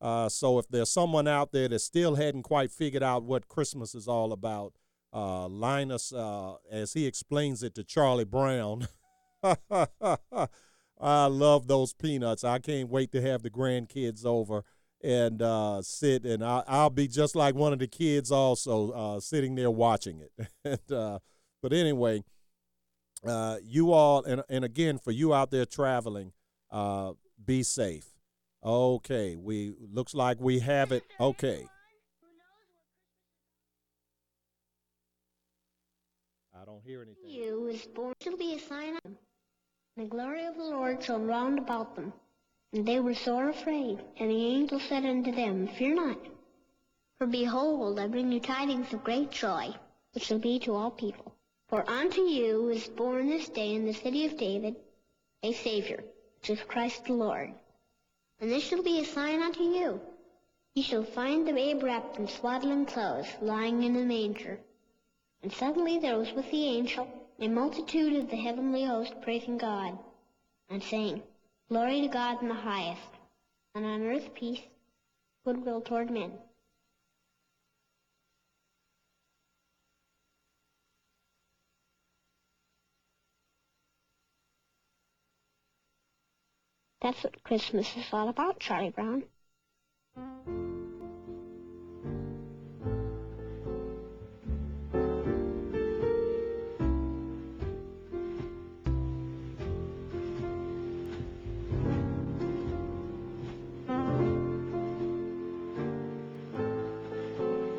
uh, 0.00 0.28
so 0.28 0.58
if 0.58 0.68
there's 0.68 0.90
someone 0.90 1.26
out 1.26 1.52
there 1.52 1.68
that 1.68 1.80
still 1.80 2.14
hadn't 2.14 2.44
quite 2.44 2.70
figured 2.70 3.02
out 3.02 3.24
what 3.24 3.48
Christmas 3.48 3.94
is 3.94 4.06
all 4.06 4.32
about. 4.32 4.74
Uh, 5.12 5.48
Linus, 5.48 6.12
uh, 6.12 6.54
as 6.70 6.92
he 6.92 7.06
explains 7.06 7.62
it 7.62 7.74
to 7.74 7.82
Charlie 7.82 8.24
Brown, 8.24 8.86
I 9.42 11.26
love 11.26 11.66
those 11.66 11.94
peanuts. 11.94 12.44
I 12.44 12.58
can't 12.58 12.90
wait 12.90 13.10
to 13.12 13.22
have 13.22 13.42
the 13.42 13.50
grandkids 13.50 14.24
over 14.24 14.64
and 15.02 15.40
uh, 15.40 15.80
sit, 15.80 16.24
and 16.24 16.44
I, 16.44 16.62
I'll 16.66 16.90
be 16.90 17.08
just 17.08 17.34
like 17.34 17.54
one 17.54 17.72
of 17.72 17.78
the 17.78 17.86
kids 17.86 18.30
also, 18.30 18.90
uh, 18.90 19.20
sitting 19.20 19.54
there 19.54 19.70
watching 19.70 20.20
it. 20.20 20.48
and, 20.64 20.92
uh, 20.92 21.18
but 21.62 21.72
anyway, 21.72 22.22
you 23.62 23.92
all, 23.92 24.24
and, 24.24 24.42
and 24.48 24.64
again, 24.64 24.98
for 24.98 25.10
you 25.10 25.32
out 25.32 25.50
there 25.50 25.64
traveling, 25.64 26.32
be 27.44 27.62
safe. 27.62 28.17
Okay, 28.64 29.36
we 29.36 29.74
looks 29.92 30.14
like 30.14 30.40
we 30.40 30.58
have 30.58 30.90
it. 30.90 31.04
Okay. 31.20 31.66
I 36.60 36.64
don't 36.64 36.82
hear 36.82 37.02
anything. 37.02 37.30
you 37.30 37.68
is 37.68 37.86
born 37.86 38.14
to 38.20 38.36
be 38.36 38.54
a 38.54 38.58
sign 38.58 38.96
of 38.96 39.02
them. 39.04 39.16
The 39.96 40.06
glory 40.06 40.44
of 40.44 40.56
the 40.56 40.64
Lord 40.64 41.02
shall 41.02 41.20
round 41.20 41.58
about 41.58 41.94
them. 41.94 42.12
And 42.72 42.84
they 42.84 42.98
were 42.98 43.14
sore 43.14 43.48
afraid. 43.48 44.00
And 44.18 44.30
the 44.30 44.46
angel 44.46 44.80
said 44.80 45.04
unto 45.04 45.30
them, 45.30 45.68
Fear 45.68 45.94
not. 45.94 46.18
For 47.18 47.26
behold, 47.26 47.98
I 48.00 48.08
bring 48.08 48.32
you 48.32 48.40
tidings 48.40 48.92
of 48.92 49.04
great 49.04 49.30
joy, 49.30 49.74
which 50.12 50.24
shall 50.24 50.38
be 50.40 50.58
to 50.60 50.74
all 50.74 50.90
people. 50.90 51.32
For 51.68 51.88
unto 51.88 52.22
you 52.22 52.68
is 52.70 52.88
born 52.88 53.28
this 53.28 53.48
day 53.48 53.74
in 53.74 53.86
the 53.86 53.94
city 53.94 54.26
of 54.26 54.36
David 54.36 54.76
a 55.42 55.52
Savior, 55.52 56.02
which 56.40 56.50
is 56.50 56.60
Christ 56.62 57.04
the 57.04 57.12
Lord. 57.12 57.54
And 58.40 58.50
this 58.50 58.62
shall 58.62 58.82
be 58.82 59.00
a 59.00 59.04
sign 59.04 59.42
unto 59.42 59.62
you. 59.62 60.00
Ye 60.74 60.82
shall 60.82 61.04
find 61.04 61.46
the 61.46 61.52
babe 61.52 61.82
wrapped 61.82 62.18
in 62.18 62.28
swaddling 62.28 62.86
clothes, 62.86 63.26
lying 63.40 63.82
in 63.82 63.96
a 63.96 64.04
manger. 64.04 64.60
And 65.42 65.52
suddenly 65.52 65.98
there 65.98 66.18
was 66.18 66.32
with 66.32 66.50
the 66.50 66.64
angel 66.66 67.08
a 67.40 67.48
multitude 67.48 68.16
of 68.16 68.30
the 68.30 68.36
heavenly 68.36 68.84
host 68.84 69.20
praising 69.22 69.58
God, 69.58 69.98
and 70.68 70.82
saying, 70.82 71.22
Glory 71.68 72.00
to 72.00 72.08
God 72.08 72.42
in 72.42 72.48
the 72.48 72.54
highest, 72.54 73.10
and 73.74 73.84
on 73.84 74.02
earth 74.02 74.34
peace, 74.34 74.62
goodwill 75.44 75.80
toward 75.80 76.10
men. 76.10 76.32
That's 87.00 87.22
what 87.22 87.44
Christmas 87.44 87.96
is 87.96 88.06
all 88.12 88.28
about, 88.28 88.58
Charlie 88.58 88.90
Brown. 88.90 89.22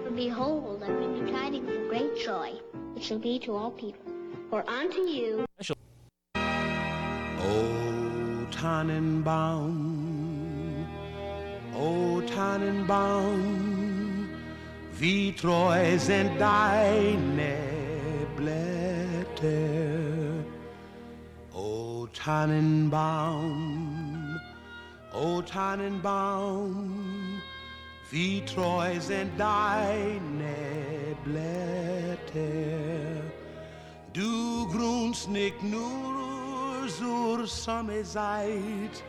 For 0.04 0.12
behold, 0.16 0.82
I 0.82 0.88
bring 0.88 1.18
you 1.18 1.34
tidings 1.34 1.70
of 1.70 1.90
great 1.90 2.18
joy, 2.18 2.54
which 2.94 3.04
shall 3.04 3.20
be 3.20 3.38
to 3.40 3.54
all 3.54 3.72
people. 3.72 4.14
For 4.50 4.64
unto 4.70 5.02
you 5.02 5.46
O 5.60 5.76
Tannenbaum, 8.60 9.72
O 11.74 12.22
Tannenbaum, 12.36 14.28
wie 14.98 15.32
treu 15.32 15.98
sind 15.98 16.32
deine 16.38 17.56
Blätter. 18.36 19.48
O 21.54 22.06
Tannenbaum, 22.08 24.38
O 25.14 25.42
Tannenbaum, 25.42 27.40
wie 28.12 28.42
treu 28.42 29.00
sind 29.00 29.40
deine 29.40 30.56
Blätter. 31.24 32.44
Du 34.12 34.68
grunst 34.68 35.30
nicht 35.30 35.64
nur 35.64 36.29
zur 36.90 37.48
Sommerzeit, 37.48 39.04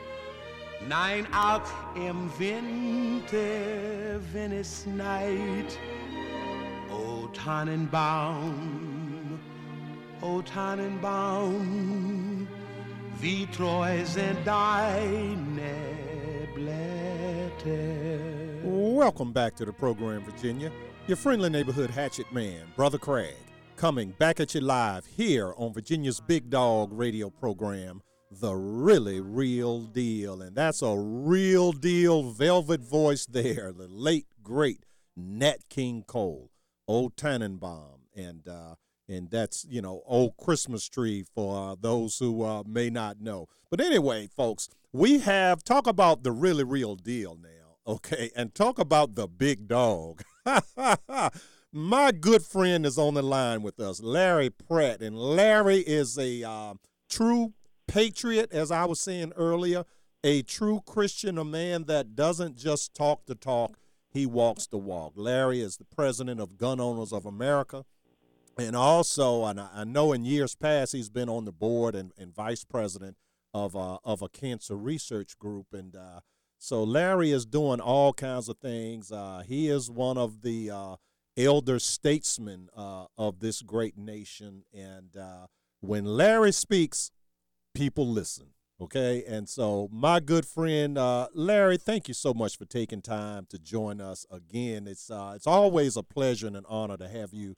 nein 0.89 1.27
auch 1.35 1.63
im 1.97 2.31
Winter, 2.39 4.21
wenn 4.33 4.53
es 4.53 4.83
schneit. 4.83 5.79
O 6.91 7.27
Tannenbaum, 7.29 9.39
o 10.21 10.43
Tannenbaum, 10.43 12.47
wie 13.21 13.47
treu 13.47 14.05
sind 14.05 14.45
deine 14.45 15.73
Blätter. 16.55 17.81
Welcome 18.63 19.33
back 19.33 19.57
to 19.57 19.65
the 19.65 19.73
program, 19.73 20.23
Virginia. 20.25 20.71
Your 21.07 21.17
friendly 21.17 21.49
neighborhood 21.49 21.91
hatchet 21.91 22.31
man, 22.33 22.73
Brother 22.77 22.99
Craig, 22.99 23.37
coming 23.81 24.11
back 24.19 24.39
at 24.39 24.55
you 24.55 24.61
live 24.61 25.07
here 25.07 25.55
on 25.57 25.73
Virginia's 25.73 26.21
Big 26.21 26.51
Dog 26.51 26.93
radio 26.93 27.31
program, 27.31 28.03
The 28.31 28.55
Really 28.55 29.23
Real 29.23 29.81
Deal. 29.81 30.43
And 30.43 30.55
that's 30.55 30.83
a 30.83 30.95
real 30.99 31.73
deal 31.73 32.25
velvet 32.25 32.83
voice 32.83 33.25
there, 33.25 33.73
the 33.73 33.89
late, 33.89 34.27
great 34.43 34.85
Nat 35.17 35.67
King 35.71 36.05
Cole, 36.07 36.51
Old 36.87 37.17
Tannenbaum. 37.17 38.03
And, 38.15 38.47
uh, 38.47 38.75
and 39.09 39.31
that's, 39.31 39.65
you 39.71 39.81
know, 39.81 40.03
old 40.05 40.37
Christmas 40.37 40.87
tree 40.87 41.25
for 41.35 41.71
uh, 41.71 41.77
those 41.81 42.19
who 42.19 42.45
uh, 42.45 42.63
may 42.67 42.91
not 42.91 43.23
know. 43.23 43.49
But 43.71 43.81
anyway, 43.81 44.29
folks, 44.37 44.69
we 44.93 45.21
have, 45.21 45.65
talk 45.65 45.87
about 45.87 46.23
the 46.23 46.33
really 46.33 46.65
real 46.65 46.97
deal 46.97 47.35
now 47.35 47.61
okay, 47.87 48.31
and 48.37 48.55
talk 48.55 48.79
about 48.79 49.15
the 49.15 49.27
big 49.27 49.67
dog. 49.67 50.23
My 51.73 52.11
good 52.11 52.43
friend 52.43 52.85
is 52.85 52.99
on 52.99 53.15
the 53.15 53.23
line 53.23 53.63
with 53.63 53.79
us, 53.79 54.03
Larry 54.03 54.51
Pratt. 54.51 55.01
And 55.01 55.17
Larry 55.17 55.79
is 55.79 56.19
a 56.19 56.43
uh, 56.43 56.75
true 57.09 57.53
patriot, 57.87 58.51
as 58.53 58.73
I 58.73 58.87
was 58.87 58.99
saying 58.99 59.33
earlier, 59.37 59.85
a 60.25 60.43
true 60.43 60.81
Christian, 60.85 61.39
a 61.39 61.45
man 61.45 61.85
that 61.85 62.17
doesn't 62.17 62.57
just 62.57 62.93
talk 62.93 63.27
the 63.27 63.37
talk, 63.37 63.79
he 64.13 64.27
walks 64.27 64.67
the 64.67 64.79
walk. 64.79 65.13
Larry 65.15 65.61
is 65.61 65.77
the 65.77 65.85
president 65.85 66.41
of 66.41 66.59
Gun 66.59 66.81
Owners 66.81 67.13
of 67.13 67.25
America. 67.25 67.85
And 68.59 68.75
also, 68.75 69.45
and 69.45 69.61
I 69.61 69.85
know 69.85 70.13
in 70.13 70.25
years 70.25 70.57
past, 70.57 70.93
he's 70.93 71.09
been 71.09 71.29
on 71.29 71.45
the 71.45 71.53
board 71.53 71.95
and, 71.95 72.11
and 72.19 72.35
vice 72.35 72.65
president 72.65 73.17
of, 73.55 73.77
uh, 73.77 73.99
of 74.05 74.23
a 74.23 74.29
cancer 74.29 74.77
research 74.77 75.39
group. 75.39 75.67
And 75.73 75.95
uh, 75.95 76.21
so 76.59 76.83
Larry 76.83 77.31
is 77.31 77.47
doing 77.47 77.79
all 77.81 78.13
kinds 78.13 78.49
of 78.49 78.59
things. 78.59 79.13
Uh, 79.13 79.45
he 79.47 79.69
is 79.69 79.89
one 79.89 80.19
of 80.19 80.43
the 80.43 80.69
uh, 80.73 80.97
elder 81.45 81.79
statesmen 81.79 82.69
uh, 82.77 83.07
of 83.19 83.41
this 83.41 83.63
great 83.63 83.97
nation. 83.97 84.65
And 84.75 85.17
uh, 85.17 85.47
when 85.81 86.05
Larry 86.05 86.53
speaks, 86.53 87.11
people 87.75 88.07
listen. 88.09 88.47
Okay. 88.81 89.25
And 89.29 89.49
so, 89.49 89.89
my 89.93 90.21
good 90.21 90.47
friend 90.47 90.97
uh, 90.97 91.29
Larry, 91.35 91.77
thank 91.77 92.09
you 92.09 92.15
so 92.15 92.33
much 92.33 92.57
for 92.57 92.65
taking 92.65 93.03
time 93.03 93.47
to 93.51 93.59
join 93.59 94.01
us 94.01 94.25
again. 94.31 94.87
It's, 94.87 95.11
uh, 95.11 95.33
it's 95.37 95.47
always 95.47 95.97
a 95.97 96.03
pleasure 96.03 96.47
and 96.47 96.57
an 96.57 96.65
honor 96.69 96.97
to 96.97 97.09
have 97.09 97.35
you 97.35 97.57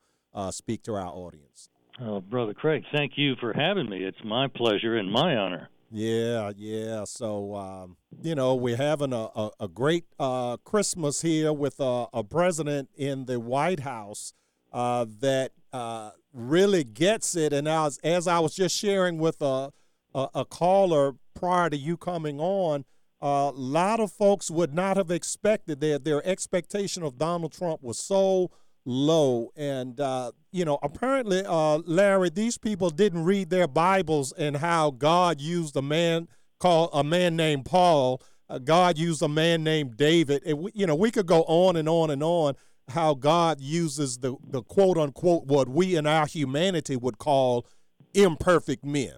speak 0.50 0.82
to 0.84 0.94
our 0.94 1.06
audience. 1.06 1.68
Oh, 2.00 2.20
Brother 2.20 2.54
Craig, 2.54 2.84
thank 2.92 3.12
you 3.16 3.34
for 3.38 3.52
having 3.52 3.88
me. 3.88 4.02
It's 4.02 4.24
my 4.24 4.48
pleasure 4.48 4.96
and 4.96 5.12
my 5.12 5.36
honor. 5.36 5.68
Yeah, 5.94 6.52
yeah. 6.56 7.04
So, 7.04 7.54
um, 7.54 7.96
you 8.22 8.34
know, 8.34 8.54
we're 8.54 8.78
having 8.78 9.12
a, 9.12 9.28
a, 9.36 9.50
a 9.60 9.68
great 9.68 10.06
uh, 10.18 10.56
Christmas 10.64 11.20
here 11.20 11.52
with 11.52 11.78
a, 11.80 12.06
a, 12.14 12.24
president 12.24 12.88
in 12.96 13.26
the 13.26 13.38
White 13.38 13.80
House 13.80 14.32
uh, 14.72 15.04
that 15.20 15.52
uh, 15.70 16.12
really 16.32 16.82
gets 16.82 17.36
it. 17.36 17.52
And 17.52 17.68
as, 17.68 17.98
as 17.98 18.26
I 18.26 18.38
was 18.38 18.54
just 18.54 18.74
sharing 18.74 19.18
with 19.18 19.42
a, 19.42 19.70
a, 20.14 20.28
a 20.34 20.44
caller 20.46 21.12
prior 21.34 21.68
to 21.68 21.76
you 21.76 21.98
coming 21.98 22.40
on, 22.40 22.86
a 23.20 23.52
lot 23.54 24.00
of 24.00 24.10
folks 24.10 24.50
would 24.50 24.72
not 24.72 24.96
have 24.96 25.10
expected 25.10 25.80
that 25.82 26.04
their 26.04 26.26
expectation 26.26 27.02
of 27.02 27.18
Donald 27.18 27.52
Trump 27.52 27.82
was 27.82 27.98
so 27.98 28.50
low. 28.84 29.50
And, 29.56 29.98
uh, 30.00 30.32
you 30.50 30.64
know, 30.64 30.78
apparently, 30.82 31.42
uh, 31.46 31.78
Larry, 31.78 32.30
these 32.30 32.58
people 32.58 32.90
didn't 32.90 33.24
read 33.24 33.50
their 33.50 33.68
Bibles 33.68 34.32
and 34.32 34.56
how 34.56 34.90
God 34.90 35.40
used 35.40 35.76
a 35.76 35.82
man 35.82 36.28
called 36.58 36.90
a 36.92 37.04
man 37.04 37.36
named 37.36 37.64
Paul. 37.64 38.22
Uh, 38.48 38.58
God 38.58 38.98
used 38.98 39.22
a 39.22 39.28
man 39.28 39.64
named 39.64 39.96
David. 39.96 40.42
And, 40.44 40.70
you 40.74 40.86
know, 40.86 40.94
we 40.94 41.10
could 41.10 41.26
go 41.26 41.42
on 41.42 41.76
and 41.76 41.88
on 41.88 42.10
and 42.10 42.22
on 42.22 42.54
how 42.88 43.14
God 43.14 43.60
uses 43.60 44.18
the, 44.18 44.36
the 44.46 44.62
quote 44.62 44.98
unquote 44.98 45.46
what 45.46 45.68
we 45.68 45.96
in 45.96 46.06
our 46.06 46.26
humanity 46.26 46.96
would 46.96 47.18
call 47.18 47.66
imperfect 48.14 48.84
men. 48.84 49.14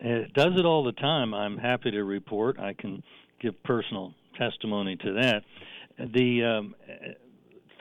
It 0.00 0.34
does 0.34 0.52
it 0.58 0.66
all 0.66 0.84
the 0.84 0.92
time. 0.92 1.32
I'm 1.32 1.56
happy 1.56 1.90
to 1.90 2.04
report. 2.04 2.60
I 2.60 2.74
can 2.74 3.02
give 3.40 3.60
personal 3.62 4.12
testimony 4.38 4.96
to 4.96 5.12
that. 5.14 5.42
The 6.12 6.44
um, 6.44 6.74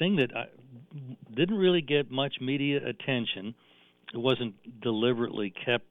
thing 0.04 0.16
that 0.18 0.36
I 0.36 0.46
didn't 1.34 1.58
really 1.58 1.82
get 1.82 2.12
much 2.12 2.36
media 2.42 2.80
attention. 2.86 3.56
It 4.14 4.18
wasn't 4.18 4.54
deliberately 4.82 5.54
kept 5.66 5.86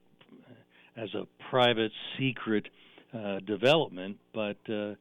as 0.97 1.09
a 1.15 1.25
private, 1.51 1.91
secret 2.19 2.69
uh, 3.15 3.41
development, 3.41 4.19
but 4.35 4.59
uh, 4.69 4.75
uh, 4.75 4.95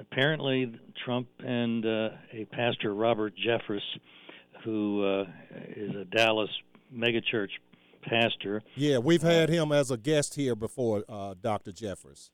apparently 0.00 0.72
Trump 1.04 1.28
and 1.38 1.84
uh, 1.84 2.08
a 2.32 2.44
pastor, 2.52 2.94
Robert 2.94 3.32
Jeffress, 3.36 3.80
who 4.64 5.04
uh, 5.04 5.24
is 5.74 5.94
a 5.96 6.04
Dallas 6.04 6.50
megachurch 6.94 7.50
pastor. 8.02 8.62
Yeah, 8.74 8.98
we've 8.98 9.24
uh, 9.24 9.28
had 9.28 9.48
him 9.48 9.72
as 9.72 9.90
a 9.90 9.96
guest 9.96 10.34
here 10.34 10.54
before, 10.54 11.04
Dr. 11.40 11.72
Jeffress. 11.72 12.30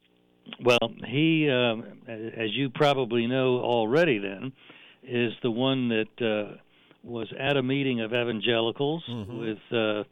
Well, 0.64 0.92
he, 1.06 1.48
um, 1.48 1.84
as 2.08 2.50
you 2.50 2.68
probably 2.70 3.28
know 3.28 3.60
already, 3.60 4.18
then 4.18 4.52
is 5.02 5.32
the 5.42 5.50
one 5.50 5.88
that 5.88 6.24
uh, 6.24 6.56
was 7.02 7.32
at 7.38 7.56
a 7.56 7.62
meeting 7.62 8.00
of 8.00 8.12
evangelicals 8.12 9.02
mm-hmm. 9.08 9.38
with 9.38 9.58
uh, 9.72 10.04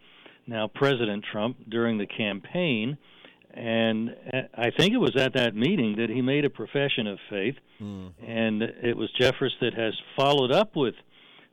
now 0.46 0.68
President 0.68 1.24
Trump 1.30 1.56
during 1.68 1.98
the 1.98 2.06
campaign. 2.06 2.98
And 3.52 4.14
I 4.54 4.70
think 4.70 4.92
it 4.92 4.98
was 4.98 5.16
at 5.16 5.34
that 5.34 5.56
meeting 5.56 5.96
that 5.96 6.08
he 6.08 6.22
made 6.22 6.44
a 6.44 6.50
profession 6.50 7.06
of 7.06 7.18
faith. 7.28 7.56
Mm-hmm. 7.80 8.24
And 8.24 8.62
it 8.62 8.96
was 8.96 9.10
Jeffress 9.18 9.50
that 9.60 9.74
has 9.74 9.94
followed 10.16 10.52
up 10.52 10.76
with 10.76 10.94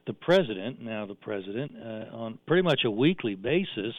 the 0.06 0.14
president, 0.14 0.82
now 0.82 1.06
the 1.06 1.16
president, 1.16 1.72
uh, 1.76 2.16
on 2.16 2.40
pretty 2.48 2.62
much 2.64 2.82
a 2.86 2.92
weekly 2.92 3.36
basis. 3.36 3.94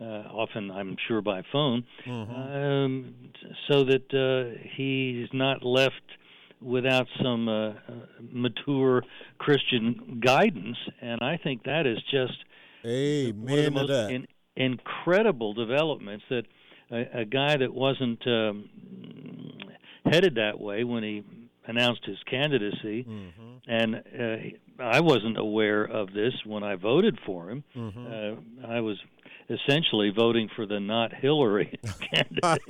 Uh, 0.00 0.24
often 0.32 0.70
I'm 0.70 0.96
sure 1.08 1.20
by 1.20 1.42
phone, 1.52 1.84
mm-hmm. 2.06 2.32
um, 2.32 3.14
so 3.68 3.84
that 3.84 4.14
uh, 4.14 4.58
he's 4.74 5.28
not 5.34 5.62
left 5.62 6.00
without 6.60 7.06
some 7.22 7.48
uh, 7.48 7.72
mature 8.20 9.02
Christian 9.38 10.20
guidance, 10.24 10.76
and 11.00 11.20
I 11.22 11.38
think 11.42 11.64
that 11.64 11.86
is 11.86 11.98
just 12.10 12.34
Amen 12.84 13.44
one 13.44 13.58
of 13.58 13.64
the 13.64 13.70
most 13.70 14.10
in, 14.10 14.26
incredible 14.56 15.52
developments 15.54 16.24
that 16.30 16.44
a, 16.90 17.20
a 17.20 17.24
guy 17.24 17.56
that 17.56 17.72
wasn't 17.72 18.26
um, 18.26 18.68
headed 20.04 20.36
that 20.36 20.58
way 20.58 20.84
when 20.84 21.02
he 21.02 21.22
announced 21.66 22.04
his 22.04 22.18
candidacy, 22.28 23.04
mm-hmm. 23.04 23.56
and 23.68 23.94
uh, 23.96 24.82
I 24.82 25.00
wasn't 25.00 25.38
aware 25.38 25.84
of 25.84 26.12
this 26.12 26.32
when 26.44 26.62
I 26.62 26.74
voted 26.74 27.18
for 27.24 27.50
him. 27.50 27.64
Mm-hmm. 27.76 28.06
Uh, 28.06 28.66
I 28.68 28.80
was 28.80 28.96
essentially 29.50 30.10
voting 30.16 30.48
for 30.54 30.66
the 30.66 30.80
not 30.80 31.12
Hillary 31.12 31.78
candidate. 32.12 32.62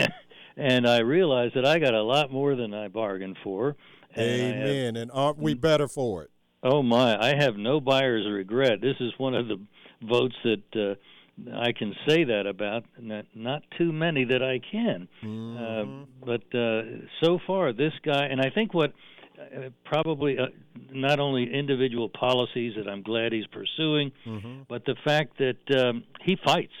and 0.56 0.86
I 0.86 0.98
realized 1.00 1.54
that 1.54 1.66
I 1.66 1.78
got 1.78 1.94
a 1.94 2.02
lot 2.02 2.32
more 2.32 2.54
than 2.54 2.74
I 2.74 2.88
bargained 2.88 3.38
for. 3.42 3.76
And 4.14 4.30
Amen. 4.30 4.94
Have, 4.94 5.02
and 5.02 5.10
aren't 5.12 5.38
we 5.38 5.54
better 5.54 5.88
for 5.88 6.22
it? 6.22 6.30
Oh 6.62 6.82
my! 6.82 7.20
I 7.20 7.34
have 7.36 7.56
no 7.56 7.80
buyer's 7.80 8.26
regret. 8.30 8.80
This 8.80 8.96
is 9.00 9.12
one 9.18 9.34
of 9.34 9.48
the 9.48 9.58
votes 10.02 10.36
that 10.44 10.62
uh, 10.74 11.54
I 11.58 11.72
can 11.72 11.94
say 12.08 12.24
that 12.24 12.46
about. 12.46 12.84
Not 12.98 13.26
not 13.34 13.62
too 13.76 13.92
many 13.92 14.24
that 14.24 14.42
I 14.42 14.60
can. 14.70 15.08
Mm-hmm. 15.22 15.56
Uh, 15.58 16.06
but 16.24 16.58
uh, 16.58 17.06
so 17.22 17.38
far, 17.46 17.72
this 17.72 17.92
guy, 18.02 18.26
and 18.26 18.40
I 18.40 18.50
think 18.50 18.72
what 18.72 18.94
uh, 19.38 19.70
probably 19.84 20.38
uh, 20.38 20.46
not 20.90 21.20
only 21.20 21.52
individual 21.52 22.08
policies 22.08 22.74
that 22.76 22.88
I'm 22.88 23.02
glad 23.02 23.32
he's 23.32 23.46
pursuing, 23.48 24.12
mm-hmm. 24.26 24.62
but 24.68 24.84
the 24.84 24.96
fact 25.04 25.38
that 25.38 25.86
um, 25.86 26.04
he 26.24 26.36
fights. 26.44 26.72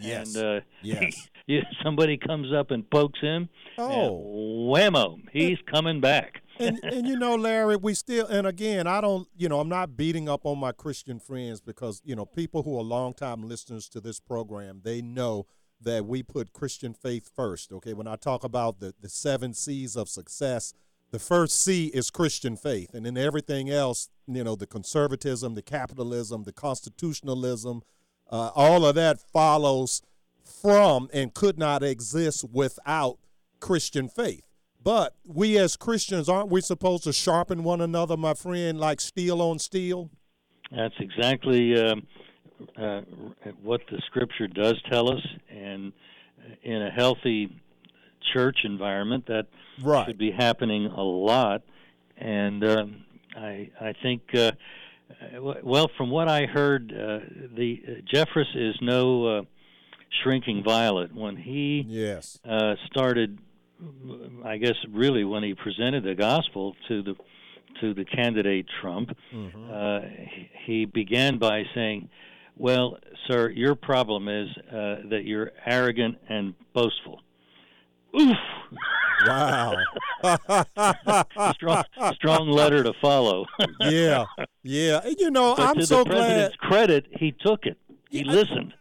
Yes. 0.00 0.34
And 0.34 0.44
uh, 0.44 0.60
yes. 0.82 1.28
somebody 1.82 2.16
comes 2.16 2.52
up 2.52 2.70
and 2.70 2.88
pokes 2.90 3.20
him, 3.20 3.48
oh, 3.78 4.70
whammo, 4.72 5.18
he's 5.32 5.58
coming 5.70 6.00
back. 6.00 6.42
and 6.58 6.78
and 6.82 7.06
you 7.06 7.18
know, 7.18 7.34
Larry, 7.36 7.76
we 7.76 7.94
still 7.94 8.26
and 8.26 8.46
again, 8.46 8.86
I 8.86 9.00
don't, 9.00 9.28
you 9.36 9.48
know, 9.48 9.60
I'm 9.60 9.68
not 9.68 9.96
beating 9.96 10.28
up 10.28 10.44
on 10.44 10.58
my 10.58 10.72
Christian 10.72 11.18
friends 11.18 11.60
because 11.60 12.02
you 12.04 12.14
know 12.14 12.26
people 12.26 12.62
who 12.62 12.78
are 12.78 12.82
longtime 12.82 13.48
listeners 13.48 13.88
to 13.90 14.00
this 14.00 14.20
program, 14.20 14.80
they 14.84 15.02
know 15.02 15.46
that 15.82 16.04
we 16.04 16.22
put 16.22 16.52
Christian 16.52 16.92
faith 16.92 17.30
first. 17.34 17.72
Okay, 17.72 17.94
when 17.94 18.06
I 18.06 18.16
talk 18.16 18.44
about 18.44 18.80
the 18.80 18.94
the 19.00 19.08
seven 19.08 19.54
C's 19.54 19.96
of 19.96 20.08
success, 20.08 20.74
the 21.10 21.18
first 21.18 21.60
C 21.60 21.86
is 21.86 22.10
Christian 22.10 22.56
faith, 22.56 22.94
and 22.94 23.06
then 23.06 23.16
everything 23.16 23.70
else, 23.70 24.08
you 24.26 24.44
know, 24.44 24.54
the 24.54 24.66
conservatism, 24.66 25.54
the 25.54 25.62
capitalism, 25.62 26.44
the 26.44 26.52
constitutionalism, 26.52 27.82
uh, 28.30 28.50
all 28.54 28.86
of 28.86 28.94
that 28.94 29.20
follows 29.20 30.02
from 30.44 31.08
and 31.12 31.34
could 31.34 31.58
not 31.58 31.82
exist 31.82 32.44
without 32.52 33.18
Christian 33.60 34.08
faith. 34.08 34.42
But 34.82 35.14
we 35.26 35.58
as 35.58 35.76
Christians, 35.76 36.28
aren't 36.28 36.48
we 36.48 36.60
supposed 36.60 37.04
to 37.04 37.12
sharpen 37.12 37.64
one 37.64 37.80
another, 37.80 38.16
my 38.16 38.34
friend, 38.34 38.80
like 38.80 39.00
steel 39.00 39.42
on 39.42 39.58
steel? 39.58 40.10
That's 40.74 40.94
exactly 40.98 41.78
um, 41.78 42.06
uh, 42.78 43.02
what 43.62 43.82
the 43.90 44.00
scripture 44.06 44.46
does 44.46 44.80
tell 44.90 45.10
us. 45.10 45.20
And 45.50 45.92
in 46.62 46.82
a 46.82 46.90
healthy 46.90 47.60
church 48.32 48.60
environment, 48.64 49.26
that 49.26 49.46
right. 49.82 50.06
should 50.06 50.18
be 50.18 50.30
happening 50.30 50.86
a 50.86 51.02
lot. 51.02 51.62
And 52.16 52.64
um, 52.64 53.04
I, 53.36 53.70
I 53.80 53.92
think, 54.02 54.22
uh, 54.34 54.52
well, 55.62 55.90
from 55.96 56.10
what 56.10 56.28
I 56.28 56.46
heard, 56.46 56.92
uh, 56.92 57.20
the 57.56 57.82
uh, 57.86 57.90
Jeffress 58.12 58.54
is 58.54 58.76
no 58.80 59.26
uh, 59.26 59.42
shrinking 60.22 60.62
violet. 60.64 61.14
When 61.14 61.36
he 61.36 61.84
yes 61.86 62.38
uh, 62.48 62.74
started, 62.86 63.38
I 64.44 64.56
guess 64.58 64.76
really 64.90 65.24
when 65.24 65.42
he 65.42 65.54
presented 65.54 66.04
the 66.04 66.14
gospel 66.14 66.76
to 66.88 67.02
the 67.02 67.14
to 67.80 67.94
the 67.94 68.04
candidate 68.04 68.66
Trump, 68.80 69.16
mm-hmm. 69.32 69.70
uh, 69.72 70.00
he 70.66 70.84
began 70.84 71.38
by 71.38 71.64
saying, 71.74 72.08
"Well, 72.56 72.98
sir, 73.28 73.50
your 73.50 73.74
problem 73.74 74.28
is 74.28 74.48
uh, 74.68 75.08
that 75.10 75.22
you're 75.24 75.52
arrogant 75.66 76.18
and 76.28 76.54
boastful." 76.74 77.20
Oof. 78.18 78.36
Wow. 79.26 79.74
strong, 81.54 81.84
strong 82.14 82.48
letter 82.48 82.82
to 82.82 82.92
follow. 83.00 83.44
yeah, 83.80 84.24
yeah. 84.62 85.00
You 85.18 85.30
know, 85.30 85.54
But 85.56 85.68
I'm 85.68 85.74
to 85.76 85.86
so 85.86 85.98
the 85.98 86.04
glad. 86.10 86.16
president's 86.16 86.56
credit, 86.56 87.06
he 87.18 87.32
took 87.32 87.66
it. 87.66 87.76
He 88.10 88.20
Yeah, 88.20 88.30
I- 88.30 88.34
listened. 88.34 88.74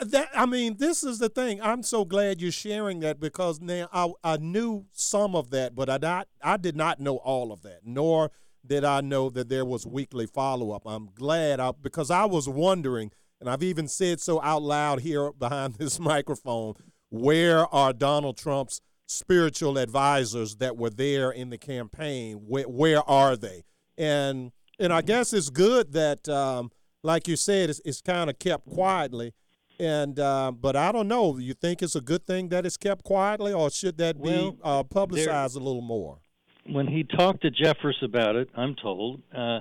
that 0.00 0.28
I 0.34 0.46
mean, 0.46 0.76
this 0.78 1.02
is 1.04 1.18
the 1.18 1.28
thing. 1.28 1.60
I'm 1.60 1.82
so 1.82 2.04
glad 2.04 2.40
you're 2.40 2.52
sharing 2.52 3.00
that 3.00 3.20
because 3.20 3.60
now 3.60 3.88
I 3.92 4.10
I 4.22 4.36
knew 4.38 4.86
some 4.92 5.34
of 5.34 5.50
that, 5.50 5.74
but 5.74 5.90
I 5.90 5.98
not 6.00 6.28
I 6.42 6.56
did 6.56 6.76
not 6.76 7.00
know 7.00 7.16
all 7.16 7.52
of 7.52 7.62
that, 7.62 7.80
nor 7.84 8.30
did 8.66 8.84
I 8.84 9.00
know 9.02 9.28
that 9.30 9.48
there 9.50 9.64
was 9.64 9.86
weekly 9.86 10.26
follow 10.26 10.70
up. 10.70 10.82
I'm 10.86 11.10
glad 11.14 11.60
I, 11.60 11.72
because 11.72 12.10
I 12.10 12.24
was 12.24 12.48
wondering, 12.48 13.10
and 13.40 13.50
I've 13.50 13.62
even 13.62 13.88
said 13.88 14.20
so 14.20 14.40
out 14.40 14.62
loud 14.62 15.00
here 15.00 15.32
behind 15.32 15.74
this 15.78 15.98
microphone, 16.00 16.74
where 17.14 17.72
are 17.74 17.92
Donald 17.92 18.36
Trump's 18.36 18.80
spiritual 19.06 19.78
advisors 19.78 20.56
that 20.56 20.76
were 20.76 20.90
there 20.90 21.30
in 21.30 21.50
the 21.50 21.58
campaign? 21.58 22.42
Where 22.46 22.64
where 22.68 23.08
are 23.08 23.36
they? 23.36 23.64
And 23.96 24.52
and 24.78 24.92
I 24.92 25.02
guess 25.02 25.32
it's 25.32 25.50
good 25.50 25.92
that, 25.92 26.28
um, 26.28 26.72
like 27.04 27.28
you 27.28 27.36
said, 27.36 27.70
it's, 27.70 27.80
it's 27.84 28.00
kind 28.00 28.28
of 28.28 28.38
kept 28.38 28.66
quietly. 28.68 29.32
And 29.78 30.18
uh, 30.18 30.52
but 30.52 30.76
I 30.76 30.90
don't 30.92 31.08
know. 31.08 31.38
You 31.38 31.54
think 31.54 31.82
it's 31.82 31.96
a 31.96 32.00
good 32.00 32.26
thing 32.26 32.48
that 32.48 32.64
it's 32.66 32.76
kept 32.76 33.04
quietly, 33.04 33.52
or 33.52 33.70
should 33.70 33.98
that 33.98 34.16
Well, 34.16 34.52
be 34.52 34.58
uh, 34.62 34.82
publicized 34.84 35.56
a 35.56 35.60
little 35.60 35.82
more? 35.82 36.18
When 36.66 36.86
he 36.86 37.04
talked 37.04 37.42
to 37.42 37.50
Jeffress 37.50 38.02
about 38.02 38.36
it, 38.36 38.48
I'm 38.56 38.74
told, 38.74 39.20
uh, 39.36 39.60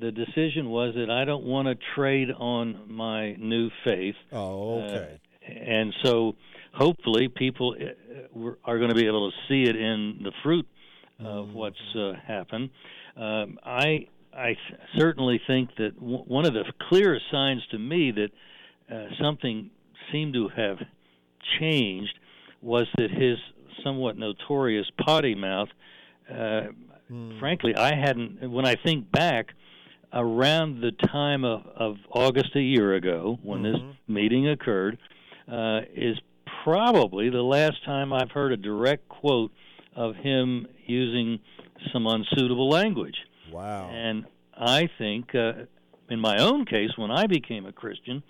the 0.00 0.10
decision 0.10 0.70
was 0.70 0.94
that 0.96 1.10
I 1.10 1.24
don't 1.24 1.44
want 1.44 1.68
to 1.68 1.76
trade 1.94 2.28
on 2.36 2.80
my 2.88 3.32
new 3.34 3.70
faith. 3.84 4.16
Oh, 4.32 4.80
Uh, 4.80 4.84
okay. 4.84 5.20
and 5.46 5.94
so 6.02 6.34
hopefully 6.72 7.28
people 7.28 7.74
uh, 7.78 8.50
are 8.64 8.78
going 8.78 8.90
to 8.90 8.94
be 8.94 9.06
able 9.06 9.30
to 9.30 9.36
see 9.48 9.64
it 9.68 9.76
in 9.76 10.20
the 10.22 10.32
fruit 10.42 10.66
of 11.18 11.46
Mm-hmm. 11.48 11.52
what's 11.52 11.94
uh, 11.94 12.12
happened. 12.26 12.70
Um, 13.14 13.58
I 13.62 14.06
I 14.32 14.56
certainly 14.96 15.38
think 15.46 15.68
that 15.76 15.94
w- 15.96 16.24
one 16.24 16.46
of 16.46 16.54
the 16.54 16.64
clearest 16.88 17.26
signs 17.30 17.60
to 17.72 17.78
me 17.78 18.10
that 18.12 18.30
uh, 18.90 19.08
something 19.20 19.70
seemed 20.10 20.32
to 20.34 20.48
have 20.48 20.78
changed 21.58 22.18
was 22.62 22.86
that 22.96 23.10
his 23.10 23.36
somewhat 23.84 24.16
notorious 24.16 24.86
potty 25.04 25.34
mouth. 25.34 25.68
Uh, 26.32 26.68
Frankly, 27.40 27.74
I 27.76 27.94
hadn't. 27.96 28.50
When 28.50 28.64
I 28.64 28.76
think 28.76 29.10
back, 29.10 29.48
around 30.12 30.80
the 30.80 30.92
time 30.92 31.44
of, 31.44 31.66
of 31.74 31.96
August 32.08 32.54
a 32.54 32.60
year 32.62 32.94
ago, 32.94 33.36
when 33.42 33.62
this 33.62 33.76
meeting 34.08 34.48
occurred, 34.48 34.96
uh, 35.50 35.80
is 35.94 36.16
probably 36.64 37.30
the 37.30 37.42
last 37.42 37.84
time 37.84 38.12
I've 38.12 38.30
heard 38.30 38.52
a 38.52 38.56
direct 38.56 39.08
quote 39.08 39.52
of 39.96 40.16
him 40.16 40.66
using 40.86 41.40
some 41.92 42.06
unsuitable 42.06 42.68
language. 42.68 43.16
Wow. 43.52 43.90
And 43.90 44.26
I 44.56 44.88
think, 44.98 45.34
uh, 45.34 45.52
in 46.08 46.20
my 46.20 46.38
own 46.38 46.66
case, 46.66 46.90
when 46.96 47.10
I 47.10 47.26
became 47.26 47.66
a 47.66 47.72
Christian, 47.72 48.22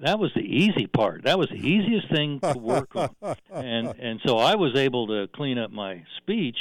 that 0.00 0.18
was 0.18 0.32
the 0.34 0.42
easy 0.42 0.86
part. 0.86 1.24
That 1.24 1.38
was 1.38 1.48
the 1.48 1.56
easiest 1.56 2.10
thing 2.12 2.40
to 2.40 2.58
work 2.58 2.96
on, 2.96 3.14
and 3.52 3.94
and 3.98 4.20
so 4.26 4.38
I 4.38 4.56
was 4.56 4.76
able 4.76 5.06
to 5.08 5.28
clean 5.34 5.58
up 5.58 5.70
my 5.70 6.02
speech 6.16 6.56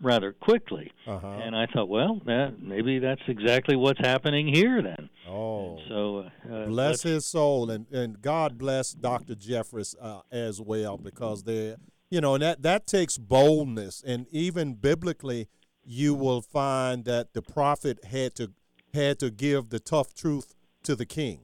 rather 0.00 0.32
quickly. 0.32 0.92
Uh-huh. 1.06 1.26
And 1.26 1.56
I 1.56 1.66
thought, 1.66 1.88
well, 1.88 2.20
that, 2.26 2.60
maybe 2.60 2.98
that's 2.98 3.22
exactly 3.28 3.76
what's 3.76 4.00
happening 4.00 4.52
here 4.52 4.82
then. 4.82 5.08
Oh. 5.28 5.78
So 5.88 6.24
uh, 6.50 6.66
bless 6.66 7.02
his 7.02 7.26
soul 7.26 7.70
and, 7.70 7.86
and 7.90 8.20
God 8.20 8.58
bless 8.58 8.92
Dr. 8.92 9.34
Jeffress 9.34 9.94
uh, 10.00 10.20
as 10.30 10.60
well 10.60 10.96
because 10.98 11.44
they 11.44 11.76
you 12.10 12.20
know 12.20 12.34
and 12.34 12.42
that 12.42 12.62
that 12.62 12.86
takes 12.86 13.18
boldness 13.18 14.02
and 14.06 14.26
even 14.30 14.74
biblically 14.74 15.48
you 15.84 16.14
will 16.14 16.40
find 16.40 17.04
that 17.04 17.32
the 17.32 17.42
prophet 17.42 18.04
had 18.04 18.34
to 18.36 18.52
had 18.94 19.18
to 19.18 19.30
give 19.30 19.70
the 19.70 19.80
tough 19.80 20.14
truth 20.14 20.54
to 20.84 20.94
the 20.94 21.06
king. 21.06 21.40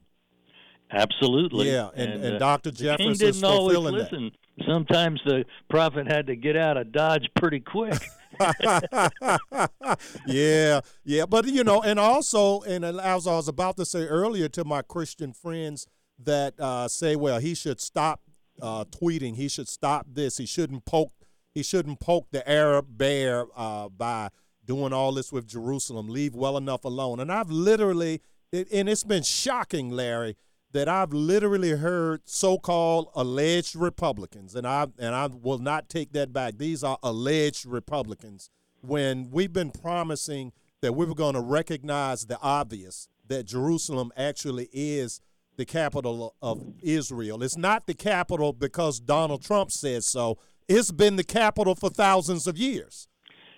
Absolutely. 0.91 1.71
Yeah, 1.71 1.89
and- 1.95 2.23
and 2.23 2.35
uh, 2.35 2.39
Dr. 2.39 2.71
the 2.71 2.95
didn't 2.97 3.43
always 3.43 3.75
fulfilling 3.75 3.95
that. 3.95 4.11
listen. 4.11 4.31
Sometimes 4.67 5.19
the 5.25 5.45
prophet 5.69 6.07
had 6.07 6.27
to 6.27 6.35
get 6.35 6.55
out 6.55 6.77
of 6.77 6.91
Dodge 6.91 7.27
pretty 7.35 7.59
quick. 7.59 7.99
yeah, 10.27 10.81
yeah, 11.03 11.25
but 11.25 11.45
you 11.45 11.63
know, 11.63 11.81
and 11.81 11.99
also, 11.99 12.61
and 12.61 12.83
as 12.83 13.27
I 13.27 13.35
was 13.35 13.47
about 13.47 13.77
to 13.77 13.85
say 13.85 14.05
earlier 14.05 14.49
to 14.49 14.63
my 14.65 14.81
Christian 14.81 15.33
friends 15.33 15.87
that 16.19 16.53
uh, 16.59 16.87
say, 16.87 17.15
well, 17.15 17.39
he 17.39 17.53
should 17.53 17.81
stop 17.81 18.21
uh, 18.61 18.85
tweeting, 18.85 19.35
he 19.35 19.47
should 19.47 19.67
stop 19.67 20.07
this, 20.11 20.37
he 20.37 20.45
shouldn't 20.45 20.85
poke, 20.85 21.11
he 21.53 21.63
shouldn't 21.63 21.99
poke 21.99 22.27
the 22.31 22.47
Arab 22.49 22.85
bear 22.89 23.45
uh, 23.55 23.89
by 23.89 24.29
doing 24.65 24.93
all 24.93 25.11
this 25.11 25.31
with 25.31 25.47
Jerusalem. 25.47 26.07
Leave 26.07 26.35
well 26.35 26.57
enough 26.57 26.85
alone. 26.85 27.19
And 27.19 27.31
I've 27.31 27.51
literally, 27.51 28.21
it, 28.51 28.71
and 28.71 28.87
it's 28.87 29.03
been 29.03 29.23
shocking, 29.23 29.89
Larry, 29.91 30.37
that 30.73 30.89
I've 30.89 31.13
literally 31.13 31.71
heard 31.71 32.21
so-called 32.25 33.09
alleged 33.15 33.75
Republicans, 33.75 34.55
and 34.55 34.67
I 34.67 34.87
and 34.99 35.15
I 35.15 35.27
will 35.27 35.59
not 35.59 35.87
take 35.89 36.11
that 36.13 36.33
back. 36.33 36.57
These 36.57 36.83
are 36.83 36.97
alleged 37.03 37.65
Republicans. 37.65 38.49
When 38.81 39.29
we've 39.31 39.53
been 39.53 39.71
promising 39.71 40.51
that 40.81 40.93
we 40.93 41.05
were 41.05 41.15
going 41.15 41.35
to 41.35 41.41
recognize 41.41 42.25
the 42.25 42.37
obvious, 42.41 43.07
that 43.27 43.45
Jerusalem 43.45 44.11
actually 44.17 44.67
is 44.73 45.21
the 45.55 45.65
capital 45.65 46.35
of 46.41 46.61
Israel. 46.81 47.43
It's 47.43 47.55
not 47.55 47.85
the 47.87 47.93
capital 47.93 48.51
because 48.51 48.99
Donald 48.99 49.43
Trump 49.43 49.71
says 49.71 50.05
so. 50.05 50.37
It's 50.67 50.91
been 50.91 51.15
the 51.15 51.23
capital 51.23 51.75
for 51.75 51.89
thousands 51.89 52.47
of 52.47 52.57
years, 52.57 53.07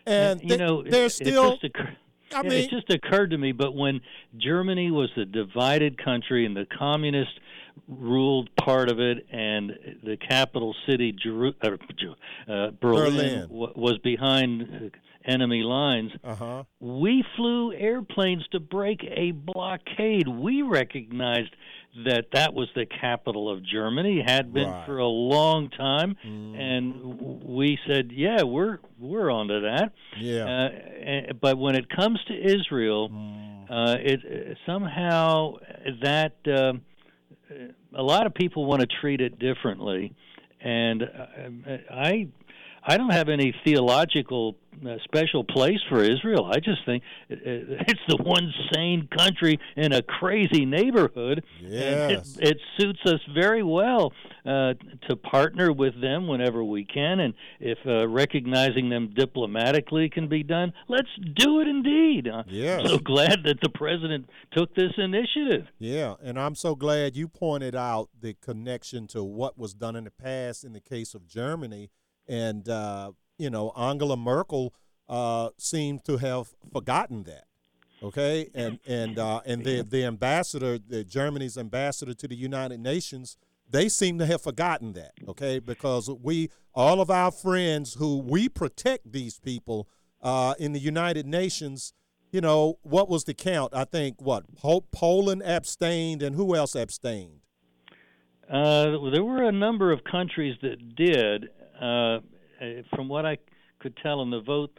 and 0.05 0.41
you 0.41 0.49
they- 0.49 0.57
know, 0.57 0.81
it- 0.81 0.91
they're 0.91 1.05
it 1.05 1.11
still. 1.11 1.57
occur- 1.63 1.95
I 2.33 2.43
mean- 2.43 2.51
it 2.53 2.69
just 2.69 2.89
occurred 2.89 3.31
to 3.31 3.37
me. 3.37 3.51
But 3.51 3.75
when 3.75 4.01
Germany 4.37 4.91
was 4.91 5.09
the 5.15 5.25
divided 5.25 5.97
country 6.03 6.45
and 6.45 6.55
the 6.55 6.65
communist 6.65 7.39
ruled 7.87 8.49
part 8.55 8.89
of 8.89 8.99
it, 8.99 9.25
and 9.31 9.97
the 10.03 10.17
capital 10.17 10.75
city, 10.87 11.11
Jeru- 11.11 11.53
uh, 11.61 11.67
uh, 11.67 12.71
Berlin, 12.71 12.71
Berlin. 12.79 13.41
w- 13.49 13.73
was 13.75 13.97
behind 13.99 14.61
uh, 14.61 14.97
enemy 15.29 15.61
lines, 15.63 16.11
uh-huh. 16.23 16.63
we 16.79 17.23
flew 17.35 17.73
airplanes 17.73 18.47
to 18.51 18.59
break 18.59 19.03
a 19.03 19.31
blockade. 19.31 20.27
We 20.27 20.61
recognized 20.61 21.55
that 22.03 22.25
that 22.33 22.53
was 22.53 22.67
the 22.75 22.85
capital 22.85 23.49
of 23.49 23.63
Germany, 23.63 24.21
had 24.25 24.53
been 24.53 24.69
Right. 24.69 24.85
for 24.85 24.97
a 24.97 25.07
long 25.07 25.69
time, 25.69 26.17
and 26.23 27.41
we 27.43 27.79
said, 27.87 28.11
"Yeah, 28.11 28.43
we're 28.43 28.79
we're 28.99 29.31
onto 29.31 29.61
that." 29.61 29.93
Yeah. 30.17 30.43
Uh, 30.45 30.69
eh, 30.99 31.31
but 31.39 31.57
when 31.57 31.75
it 31.75 31.87
comes 31.89 32.19
to 32.27 32.33
Israel, 32.33 33.09
uh, 33.69 33.95
it 33.99 34.19
uh, 34.25 34.55
somehow 34.65 35.53
that 36.01 36.35
um 36.47 36.81
uh, 37.49 37.53
a 37.93 38.03
lot 38.03 38.25
of 38.25 38.33
people 38.33 38.65
want 38.65 38.81
to 38.81 38.87
treat 38.87 39.21
it 39.21 39.39
differently, 39.39 40.13
and 40.61 41.03
uh, 41.03 41.77
I 41.91 42.27
I 42.87 42.97
don't 42.97 43.11
have 43.11 43.29
any 43.29 43.53
theological 43.63 44.57
uh, 44.85 44.97
special 45.05 45.43
place 45.43 45.79
for 45.89 46.03
Israel. 46.03 46.51
I 46.53 46.59
just 46.59 46.85
think 46.85 47.03
it, 47.29 47.39
it, 47.45 47.67
it's 47.87 47.99
the 48.07 48.17
one 48.17 48.53
sane 48.73 49.07
country 49.17 49.59
in 49.75 49.93
a 49.93 50.01
crazy 50.01 50.65
neighborhood. 50.65 51.43
and 51.61 51.71
Yes. 51.71 52.37
it, 52.39 52.49
it 52.49 52.57
suits 52.77 52.99
us 53.05 53.19
very 53.33 53.63
well 53.63 54.11
uh, 54.45 54.73
to 55.07 55.15
partner 55.15 55.71
with 55.71 55.99
them 56.01 56.27
whenever 56.27 56.63
we 56.63 56.85
can, 56.85 57.19
and 57.19 57.33
if 57.59 57.77
uh, 57.87 58.07
recognizing 58.07 58.89
them 58.89 59.11
diplomatically 59.15 60.09
can 60.09 60.27
be 60.27 60.43
done, 60.43 60.73
let's 60.87 61.09
do 61.35 61.61
it 61.61 61.67
indeed. 61.67 62.27
Yes. 62.47 62.81
I'm 62.81 62.87
so 62.87 62.97
glad 62.99 63.43
that 63.45 63.59
the 63.61 63.69
president 63.69 64.29
took 64.55 64.75
this 64.75 64.91
initiative. 64.97 65.65
Yeah, 65.79 66.15
and 66.21 66.39
I'm 66.39 66.55
so 66.55 66.75
glad 66.75 67.15
you 67.15 67.27
pointed 67.27 67.75
out 67.75 68.09
the 68.19 68.35
connection 68.35 69.07
to 69.07 69.23
what 69.23 69.57
was 69.57 69.73
done 69.73 69.95
in 69.95 70.03
the 70.03 70.11
past 70.11 70.63
in 70.63 70.73
the 70.73 70.79
case 70.81 71.15
of 71.15 71.27
Germany. 71.27 71.89
And, 72.27 72.67
uh, 72.67 73.11
you 73.37 73.49
know, 73.49 73.71
Angela 73.77 74.17
Merkel 74.17 74.73
uh, 75.07 75.49
seemed 75.57 76.03
to 76.05 76.17
have 76.17 76.53
forgotten 76.71 77.23
that. 77.23 77.45
Okay, 78.03 78.49
and 78.53 78.77
and 78.85 79.17
uh, 79.17 79.41
and 79.45 79.63
the 79.63 79.81
the 79.81 80.03
ambassador, 80.03 80.77
the 80.77 81.03
Germany's 81.03 81.57
ambassador 81.57 82.13
to 82.13 82.27
the 82.27 82.35
United 82.35 82.79
Nations, 82.79 83.37
they 83.71 83.89
seem 83.89 84.19
to 84.19 84.25
have 84.25 84.41
forgotten 84.41 84.93
that. 84.93 85.13
Okay, 85.27 85.59
because 85.59 86.09
we 86.09 86.49
all 86.73 87.01
of 87.01 87.09
our 87.09 87.31
friends 87.31 87.95
who 87.95 88.19
we 88.19 88.49
protect 88.49 89.11
these 89.11 89.39
people 89.39 89.87
uh, 90.21 90.53
in 90.59 90.73
the 90.73 90.79
United 90.79 91.25
Nations, 91.25 91.93
you 92.31 92.41
know, 92.41 92.77
what 92.83 93.09
was 93.09 93.23
the 93.23 93.33
count? 93.33 93.73
I 93.73 93.85
think 93.85 94.21
what 94.21 94.43
Po- 94.55 94.85
Poland 94.91 95.41
abstained, 95.43 96.21
and 96.21 96.35
who 96.35 96.53
else 96.53 96.75
abstained? 96.75 97.39
Uh, 98.51 99.09
there 99.09 99.23
were 99.23 99.43
a 99.43 99.51
number 99.51 99.91
of 99.91 100.03
countries 100.03 100.55
that 100.61 100.95
did. 100.95 101.49
Uh, 101.79 102.19
from 102.95 103.07
what 103.09 103.25
I 103.25 103.37
could 103.79 103.95
tell 103.97 104.21
in 104.21 104.29
the 104.29 104.39
vote, 104.39 104.71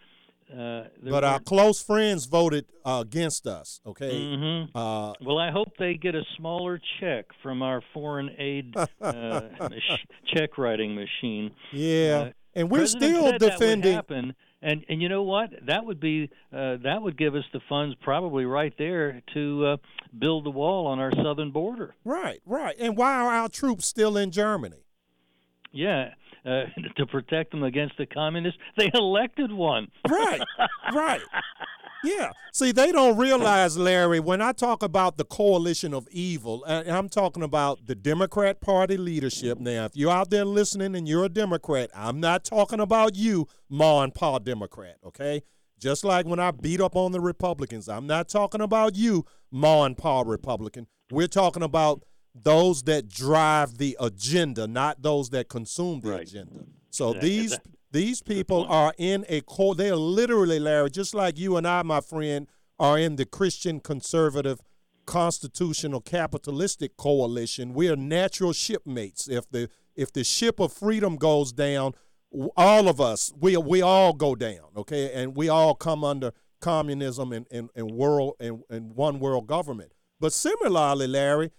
uh, 0.53 0.85
But 1.03 1.25
our 1.25 1.41
close 1.41 1.83
friends 1.83 2.27
voted 2.27 2.65
uh, 2.85 3.01
against 3.05 3.47
us. 3.47 3.81
Okay. 3.87 4.11
Mhm. 4.13 4.71
Uh, 4.75 5.13
Well, 5.21 5.39
I 5.39 5.51
hope 5.51 5.77
they 5.79 5.95
get 5.95 6.15
a 6.15 6.23
smaller 6.37 6.81
check 7.01 7.27
from 7.43 7.63
our 7.63 7.83
foreign 7.93 8.31
aid 8.39 8.75
uh, 8.77 8.85
mach- 9.61 10.01
check 10.27 10.57
writing 10.57 10.95
machine. 10.95 11.51
yeah. 11.73 12.29
Uh, 12.29 12.31
and 12.55 12.71
we're 12.71 12.79
President 12.79 13.11
still 13.17 13.23
said 13.27 13.41
That 13.41 13.41
would 13.43 13.51
defending. 13.59 13.93
happen, 13.95 14.35
and 14.63 14.85
and 14.89 15.03
you 15.03 15.11
know 15.11 15.23
what? 15.25 15.51
That 15.67 15.85
would 15.85 16.01
be 16.01 16.31
uh, 16.55 16.77
that 16.83 17.03
would 17.03 17.19
give 17.19 17.35
us 17.35 17.45
the 17.53 17.61
funds 17.69 17.95
probably 18.01 18.47
right 18.47 18.73
there 18.79 19.21
to 19.35 19.67
uh, 19.67 19.77
build 20.19 20.45
the 20.45 20.51
wall 20.51 20.87
on 20.87 20.99
our 20.99 21.13
southern 21.23 21.51
border. 21.51 21.95
Right, 22.05 22.41
right. 22.47 22.75
And 22.81 22.97
why 22.97 23.13
are 23.21 23.31
our 23.31 23.51
troops 23.51 23.85
still 23.87 24.17
in 24.17 24.31
Germany? 24.31 24.85
Yeah, 25.73 26.15
uh, 26.47 26.65
to 26.97 27.07
protect 27.07 27.51
them 27.51 27.63
against 27.63 27.97
the 27.99 28.07
communists. 28.07 28.61
They 28.77 28.91
elected 28.95 29.53
one. 29.53 29.89
Right, 30.09 30.41
right. 30.95 31.21
Yeah. 32.05 32.31
See, 32.53 32.73
they 32.73 32.93
don't 32.93 33.17
realize, 33.17 33.77
Larry, 33.77 34.21
when 34.21 34.41
I 34.41 34.53
talk 34.53 34.83
about 34.83 35.17
the 35.17 35.25
coalition 35.25 35.93
of 35.93 36.07
evil, 36.11 36.63
and 36.65 36.89
I'm 36.89 37.09
talking 37.09 37.43
about 37.43 37.87
the 37.87 37.95
Democrat 37.95 38.61
Party 38.61 38.97
leadership. 38.97 39.59
Now, 39.59 39.87
if 39.87 39.97
you're 39.97 40.13
out 40.13 40.31
there 40.31 40.45
listening 40.45 40.95
and 40.95 41.09
you're 41.09 41.25
a 41.25 41.29
Democrat, 41.29 41.91
I'm 41.95 42.21
not 42.21 42.45
talking 42.45 42.81
about 42.81 43.17
you, 43.17 43.49
Ma 43.69 44.03
and 44.03 44.15
Pa 44.15 44.39
Democrat, 44.39 44.99
okay? 45.05 45.43
Just 45.81 46.05
like 46.05 46.27
when 46.27 46.39
I 46.39 46.53
beat 46.53 46.81
up 46.81 46.97
on 46.97 47.13
the 47.13 47.21
Republicans, 47.21 47.89
I'm 47.89 48.07
not 48.07 48.29
talking 48.29 48.61
about 48.61 48.95
you, 48.95 49.25
Ma 49.51 49.85
and 49.85 49.97
Pa 49.97 50.23
Republican. 50.23 50.87
We're 51.11 51.27
talking 51.29 51.63
about 51.63 52.03
those 52.43 52.83
that 52.85 53.09
drive 53.09 53.79
the 53.79 53.97
agenda, 54.01 54.67
not 54.67 55.03
those 55.03 55.31
that 55.31 55.49
consume 55.49 56.01
the 56.01 56.11
Right. 56.11 56.23
agenda. 56.29 56.67
So 56.91 57.13
these 57.13 57.59
these 57.93 58.21
people 58.23 58.65
are 58.69 58.93
in 58.99 59.25
a 59.29 59.41
co 59.43 59.73
they 59.75 59.91
are 59.91 59.97
literally, 59.97 60.59
Larry, 60.59 60.91
just 60.91 61.15
like 61.15 61.39
you 61.39 61.57
and 61.57 61.67
I, 61.67 61.83
my 61.83 62.01
friend, 62.01 62.47
are 62.79 62.99
in 62.99 63.17
the 63.17 63.25
Christian 63.25 63.81
conservative 63.81 64.61
constitutional 65.07 66.01
capitalistic 66.01 66.97
coalition. 66.97 67.73
We 67.73 67.89
are 67.89 67.97
natural 67.97 68.53
shipmates. 68.53 69.29
If 69.29 69.49
the 69.51 69.69
if 69.95 70.13
the 70.13 70.25
ship 70.25 70.61
of 70.61 70.73
freedom 70.73 71.17
goes 71.17 71.53
down, 71.53 71.95
all 72.57 72.89
of 72.89 73.01
us, 73.01 73.33
we 73.39 73.57
we 73.57 73.81
all 73.83 74.13
go 74.13 74.35
down, 74.35 74.69
okay? 74.77 75.13
And 75.13 75.37
we 75.37 75.49
all 75.49 75.75
come 75.75 76.05
under 76.05 76.33
communism 76.61 77.33
and, 77.33 77.47
and, 77.51 77.71
and 77.75 77.91
world 77.93 78.35
and, 78.41 78.63
and 78.69 78.95
one 78.95 79.21
world 79.21 79.47
government. 79.47 79.93
But 80.19 80.33
similarly, 80.33 81.07
Larry, 81.07 81.51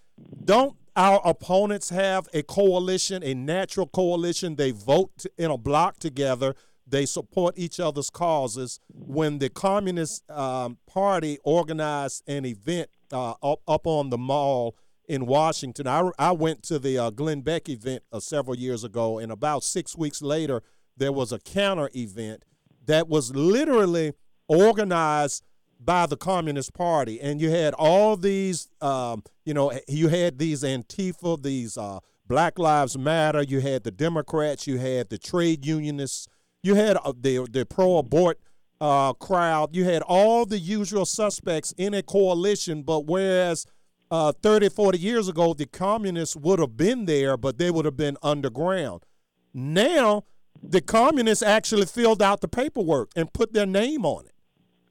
don't 0.44 0.76
our 0.96 1.20
opponents 1.24 1.90
have 1.90 2.28
a 2.34 2.42
coalition, 2.42 3.22
a 3.22 3.34
natural 3.34 3.86
coalition? 3.86 4.56
They 4.56 4.72
vote 4.72 5.26
in 5.36 5.50
a 5.50 5.58
block 5.58 5.98
together. 5.98 6.54
They 6.86 7.06
support 7.06 7.54
each 7.56 7.78
other's 7.78 8.10
causes. 8.10 8.80
When 8.88 9.38
the 9.38 9.50
Communist 9.50 10.28
um, 10.30 10.78
Party 10.86 11.38
organized 11.44 12.22
an 12.26 12.46
event 12.46 12.88
uh, 13.12 13.34
up, 13.42 13.60
up 13.68 13.86
on 13.86 14.10
the 14.10 14.18
mall 14.18 14.74
in 15.06 15.26
Washington, 15.26 15.86
I, 15.86 16.10
I 16.18 16.32
went 16.32 16.62
to 16.64 16.78
the 16.78 16.98
uh, 16.98 17.10
Glenn 17.10 17.42
Beck 17.42 17.68
event 17.68 18.02
uh, 18.10 18.20
several 18.20 18.56
years 18.56 18.84
ago, 18.84 19.18
and 19.18 19.30
about 19.30 19.64
six 19.64 19.96
weeks 19.96 20.22
later, 20.22 20.62
there 20.96 21.12
was 21.12 21.30
a 21.30 21.38
counter 21.38 21.90
event 21.94 22.44
that 22.86 23.08
was 23.08 23.34
literally 23.34 24.14
organized 24.48 25.44
by 25.80 26.06
the 26.06 26.16
Communist 26.16 26.74
Party, 26.74 27.20
and 27.20 27.40
you 27.40 27.50
had 27.50 27.74
all 27.74 28.16
these, 28.16 28.68
um, 28.80 29.22
you 29.44 29.54
know, 29.54 29.72
you 29.86 30.08
had 30.08 30.38
these 30.38 30.62
Antifa, 30.62 31.40
these 31.42 31.78
uh, 31.78 32.00
Black 32.26 32.58
Lives 32.58 32.98
Matter, 32.98 33.42
you 33.42 33.60
had 33.60 33.84
the 33.84 33.90
Democrats, 33.90 34.66
you 34.66 34.78
had 34.78 35.08
the 35.08 35.18
trade 35.18 35.64
unionists, 35.64 36.26
you 36.62 36.74
had 36.74 36.96
uh, 36.96 37.12
the 37.18 37.46
the 37.50 37.64
pro-abort 37.64 38.40
uh, 38.80 39.12
crowd, 39.14 39.74
you 39.74 39.84
had 39.84 40.02
all 40.02 40.44
the 40.44 40.58
usual 40.58 41.06
suspects 41.06 41.72
in 41.78 41.94
a 41.94 42.02
coalition, 42.02 42.82
but 42.82 43.06
whereas 43.06 43.64
uh, 44.10 44.32
30, 44.42 44.70
40 44.70 44.98
years 44.98 45.28
ago, 45.28 45.54
the 45.54 45.66
communists 45.66 46.34
would 46.36 46.58
have 46.58 46.76
been 46.76 47.04
there, 47.04 47.36
but 47.36 47.58
they 47.58 47.70
would 47.70 47.84
have 47.84 47.96
been 47.96 48.16
underground. 48.22 49.04
Now, 49.52 50.24
the 50.62 50.80
communists 50.80 51.42
actually 51.42 51.86
filled 51.86 52.22
out 52.22 52.40
the 52.40 52.48
paperwork 52.48 53.10
and 53.14 53.32
put 53.32 53.52
their 53.52 53.66
name 53.66 54.04
on 54.04 54.26
it. 54.26 54.32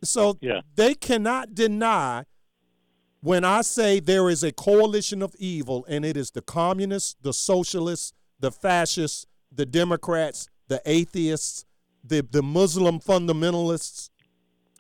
So 0.03 0.37
Yeah. 0.41 0.61
they 0.75 0.93
cannot 0.95 1.55
deny 1.55 2.25
when 3.21 3.43
I 3.43 3.61
say 3.61 3.99
there 3.99 4.29
is 4.29 4.43
a 4.43 4.51
coalition 4.51 5.21
of 5.21 5.35
evil, 5.39 5.85
and 5.89 6.05
it 6.05 6.15
is 6.15 6.31
the 6.31 6.41
communists, 6.41 7.15
the 7.21 7.33
socialists, 7.33 8.13
the 8.39 8.51
fascists, 8.51 9.25
the 9.51 9.65
Democrats, 9.65 10.47
the 10.67 10.81
atheists, 10.85 11.65
the, 12.03 12.25
the 12.29 12.43
Muslim 12.43 12.99
fundamentalists, 12.99 14.09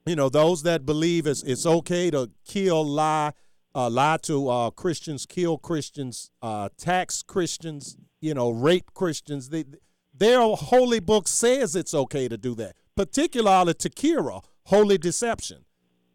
you 0.05 0.15
know, 0.15 0.29
those 0.29 0.63
that 0.63 0.85
believe 0.85 1.27
it's, 1.27 1.43
it's 1.43 1.65
okay 1.65 2.09
to 2.11 2.29
kill, 2.45 2.85
lie, 2.85 3.33
uh, 3.75 3.89
lie 3.89 4.17
to 4.21 4.47
uh, 4.49 4.69
Christians, 4.69 5.25
kill 5.25 5.57
Christians, 5.57 6.31
uh, 6.41 6.69
tax 6.77 7.23
Christians, 7.23 7.97
you 8.21 8.33
know, 8.33 8.49
rape 8.51 8.93
Christians. 8.93 9.49
They, 9.49 9.65
their 10.13 10.39
holy 10.41 10.99
book 10.99 11.27
says 11.27 11.75
it's 11.75 11.93
okay 11.93 12.27
to 12.27 12.37
do 12.37 12.55
that, 12.55 12.75
particularly 12.95 13.73
taqiyya, 13.73 14.43
holy 14.67 14.97
deception. 14.97 15.63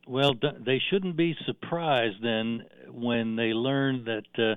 Well, 0.07 0.35
they 0.65 0.81
shouldn't 0.91 1.17
be 1.17 1.35
surprised 1.47 2.23
then 2.23 2.65
when 2.91 3.37
they 3.37 3.53
learn 3.53 4.05
that 4.05 4.25
uh, 4.39 4.57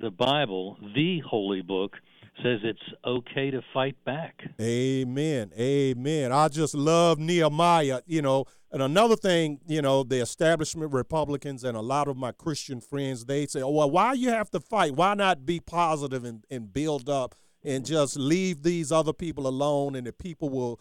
the 0.00 0.10
Bible, 0.10 0.76
the 0.94 1.20
holy 1.20 1.62
book, 1.62 1.96
says 2.42 2.60
it's 2.62 2.80
okay 3.04 3.50
to 3.50 3.60
fight 3.74 3.96
back. 4.04 4.40
Amen. 4.60 5.52
Amen. 5.58 6.32
I 6.32 6.48
just 6.48 6.74
love 6.74 7.18
Nehemiah, 7.18 8.00
you 8.06 8.22
know. 8.22 8.44
And 8.70 8.82
another 8.82 9.16
thing, 9.16 9.60
you 9.66 9.82
know, 9.82 10.02
the 10.02 10.20
establishment 10.20 10.92
Republicans 10.92 11.64
and 11.64 11.76
a 11.76 11.80
lot 11.80 12.06
of 12.06 12.16
my 12.16 12.32
Christian 12.32 12.80
friends, 12.80 13.24
they 13.24 13.46
say, 13.46 13.62
oh, 13.62 13.70
well, 13.70 13.90
why 13.90 14.12
you 14.12 14.30
have 14.30 14.50
to 14.50 14.60
fight? 14.60 14.94
Why 14.94 15.14
not 15.14 15.46
be 15.46 15.58
positive 15.58 16.24
and, 16.24 16.44
and 16.50 16.72
build 16.72 17.08
up 17.08 17.34
and 17.64 17.84
just 17.84 18.16
leave 18.16 18.62
these 18.62 18.92
other 18.92 19.12
people 19.12 19.46
alone 19.46 19.94
and 19.94 20.06
the 20.06 20.12
people 20.12 20.48
will 20.48 20.80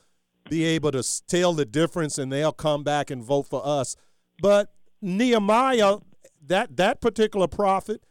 be 0.49 0.63
able 0.65 0.91
to 0.91 1.03
tell 1.27 1.53
the 1.53 1.65
difference 1.65 2.17
and 2.17 2.31
they'll 2.31 2.51
come 2.51 2.83
back 2.83 3.09
and 3.09 3.23
vote 3.23 3.47
for 3.47 3.61
us. 3.65 3.95
But 4.41 4.73
Nehemiah, 5.01 5.97
that, 6.45 6.77
that 6.77 7.01
particular 7.01 7.47
prophet, 7.47 8.01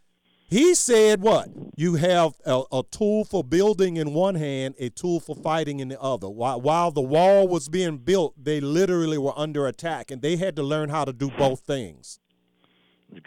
he 0.49 0.74
said 0.74 1.20
what? 1.20 1.49
You 1.76 1.95
have 1.97 2.34
a, 2.45 2.62
a 2.70 2.82
tool 2.91 3.24
for 3.24 3.43
building 3.43 3.97
in 3.97 4.14
one 4.14 4.37
hand, 4.37 4.76
a 4.78 4.91
tool 4.91 5.18
for 5.18 5.34
fighting 5.34 5.80
in 5.80 5.89
the 5.89 6.01
other. 6.01 6.28
While, 6.28 6.61
while 6.61 6.91
the 6.93 7.03
wall 7.03 7.49
was 7.49 7.68
being 7.68 7.99
built, 7.99 8.34
they 8.43 8.61
literally 8.61 9.18
were 9.18 9.32
under 9.37 9.66
attack, 9.66 10.11
and 10.12 10.22
they 10.22 10.37
had 10.37 10.55
to 10.57 10.62
learn 10.62 10.89
how 10.89 11.05
to 11.05 11.12
do 11.12 11.30
both 11.37 11.61
things. 11.61 12.20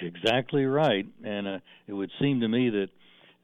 Exactly 0.02 0.66
right. 0.66 1.06
And 1.24 1.48
uh, 1.48 1.60
it 1.88 1.94
would 1.94 2.12
seem 2.22 2.40
to 2.40 2.48
me 2.48 2.70
that 2.70 2.88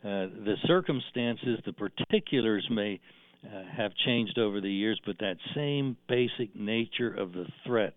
uh, 0.04 0.30
the 0.46 0.56
circumstances, 0.68 1.60
the 1.66 1.74
particulars 1.74 2.66
may 2.70 3.00
uh, 3.46 3.64
have 3.78 3.92
changed 4.06 4.38
over 4.38 4.62
the 4.62 4.72
years, 4.72 5.00
but 5.06 5.18
that 5.20 5.38
same 5.56 5.98
basic 6.08 6.56
nature 6.56 7.14
of 7.14 7.32
the 7.34 7.46
threat 7.66 7.94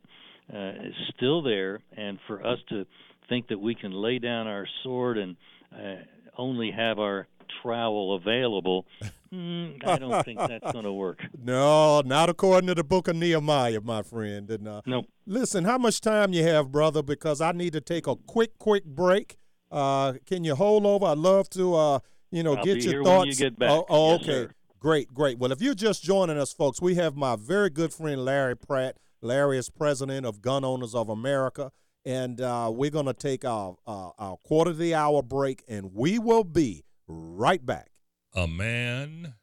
uh, 0.53 0.71
is 0.87 0.95
still 1.17 1.43
there. 1.43 1.81
And 1.97 2.19
for 2.27 2.45
us 2.47 2.59
to 2.71 2.85
think 3.29 3.49
that 3.49 3.59
we 3.59 3.75
can 3.75 3.93
lay 3.93 4.19
down 4.19 4.47
our 4.47 4.67
sword 4.83 5.19
and 5.19 5.37
uh, 5.73 6.03
only 6.37 6.71
have 6.71 6.99
our 6.99 7.27
trowel 7.63 8.15
available, 8.17 8.85
mm, 9.33 9.85
I 9.87 9.99
don't 9.99 10.25
think 10.25 10.39
that's 10.39 10.73
going 10.73 10.85
to 10.85 10.93
work. 10.93 11.19
No, 11.43 12.03
not 12.03 12.29
according 12.29 12.67
to 12.69 12.75
the 12.75 12.85
book 12.85 13.09
of 13.09 13.17
Nehemiah, 13.17 13.81
my 13.81 14.03
friend. 14.03 14.51
And 14.51 14.69
uh, 14.69 14.83
Nope. 14.87 15.07
listen, 15.27 15.65
how 15.65 15.79
much 15.79 16.01
time 16.01 16.33
you 16.33 16.43
have, 16.43 16.71
brother? 16.71 17.03
Because 17.03 17.41
I 17.41 17.53
need 17.53 17.73
to 17.73 17.81
take 17.81 18.07
a 18.07 18.17
quick, 18.17 18.59
quick 18.59 18.85
break. 18.85 19.37
Uh, 19.71 20.15
can 20.27 20.45
you 20.45 20.55
hold 20.55 20.85
over? 20.85 21.07
I'd 21.07 21.19
love 21.19 21.49
to, 21.51 21.75
uh, 21.75 21.99
you 22.31 22.43
know, 22.43 22.55
I'll 22.55 22.65
get 22.65 22.75
be 22.77 22.83
your 22.83 22.93
here 22.93 23.05
thoughts. 23.05 23.19
when 23.21 23.29
you 23.29 23.35
get 23.35 23.59
back. 23.59 23.71
Oh, 23.71 23.87
oh, 23.89 24.11
Yes, 24.11 24.21
okay. 24.21 24.27
sir. 24.27 24.55
Great, 24.81 25.13
great. 25.13 25.39
Well, 25.39 25.51
if 25.51 25.61
you're 25.61 25.75
just 25.75 26.05
joining 26.05 26.39
us, 26.39 26.53
folks, 26.53 26.81
we 26.81 26.95
have 26.95 27.17
my 27.17 27.35
very 27.35 27.69
good 27.69 27.93
friend 27.93 28.25
Larry 28.25 28.57
Pratt. 28.57 28.97
Larry 29.21 29.59
is 29.59 29.69
president 29.71 30.25
of 30.25 30.41
Gun 30.41 30.65
Owners 30.65 30.95
of 30.95 31.09
America, 31.09 31.73
and 32.05 32.41
uh, 32.41 32.71
we're 32.73 32.91
going 32.91 33.07
to 33.07 33.13
take 33.13 33.45
our, 33.45 33.77
uh, 33.89 34.11
our 34.19 34.37
quarter 34.37 34.71
of 34.71 34.79
the 34.79 34.95
hour 34.95 35.21
break, 35.21 35.65
and 35.69 35.93
we 35.95 36.21
will 36.21 36.45
be 36.45 36.85
right 37.09 37.65
back. 37.65 37.91
A 38.37 38.47
man 38.47 39.35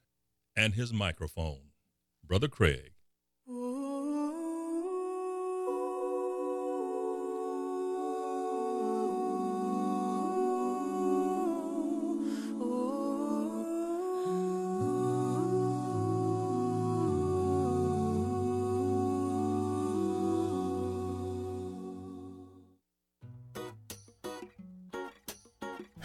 and 0.56 0.72
his 0.72 0.92
microphone. 0.92 1.68
Brother 2.24 2.48
Craig. 2.48 2.92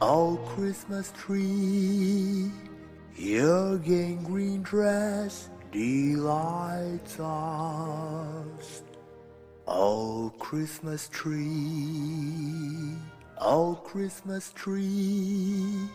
oh, 0.00 0.36
Christmas 0.46 1.12
tree, 1.12 2.50
your 3.16 3.78
gangrene 3.78 4.62
dress 4.62 5.50
delights 5.72 7.18
us. 7.20 8.82
Oh, 9.66 10.32
Christmas 10.38 11.08
tree, 11.08 12.96
oh, 13.40 13.80
Christmas 13.84 14.52
tree, 14.52 15.88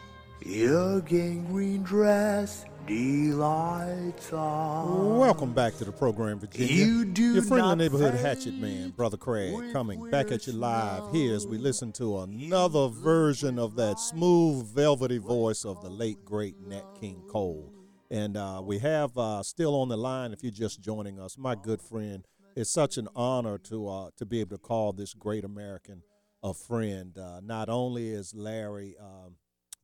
your 0.45 1.01
gangrene 1.01 1.83
dress 1.83 2.65
delights. 2.89 4.31
Welcome 4.31 5.53
back 5.53 5.77
to 5.77 5.85
the 5.85 5.91
program, 5.91 6.39
Virginia. 6.39 6.73
You 6.73 7.05
do 7.05 7.35
Your 7.35 7.43
friendly 7.43 7.75
neighborhood 7.75 8.15
hatchet 8.15 8.55
man, 8.55 8.89
Brother 8.89 9.15
Craig, 9.15 9.71
coming 9.71 10.09
back 10.09 10.31
at 10.31 10.47
you 10.47 10.53
live 10.53 11.11
here 11.13 11.35
as 11.35 11.45
we 11.45 11.59
listen 11.59 11.91
to 11.93 12.19
another 12.19 12.87
version 12.87 13.59
of 13.59 13.75
that 13.75 13.99
smooth, 13.99 14.65
velvety 14.73 15.19
voice 15.19 15.65
of 15.65 15.83
the 15.83 15.89
late, 15.89 16.25
great 16.25 16.59
Nat 16.65 16.85
King 16.99 17.21
Cole. 17.29 17.71
And 18.09 18.35
uh, 18.35 18.61
we 18.63 18.79
have 18.79 19.15
uh, 19.15 19.43
still 19.43 19.79
on 19.79 19.89
the 19.89 19.97
line, 19.97 20.33
if 20.33 20.41
you're 20.41 20.51
just 20.51 20.81
joining 20.81 21.19
us, 21.19 21.37
my 21.37 21.53
good 21.53 21.83
friend. 21.83 22.25
It's 22.55 22.71
such 22.71 22.97
an 22.97 23.07
honor 23.15 23.59
to 23.59 23.87
uh, 23.87 24.09
to 24.17 24.25
be 24.25 24.39
able 24.39 24.57
to 24.57 24.61
call 24.61 24.93
this 24.93 25.13
great 25.13 25.45
American 25.45 26.01
a 26.41 26.55
friend. 26.55 27.15
Uh, 27.15 27.39
not 27.43 27.69
only 27.69 28.09
is 28.09 28.33
Larry 28.33 28.95
um, 28.99 29.35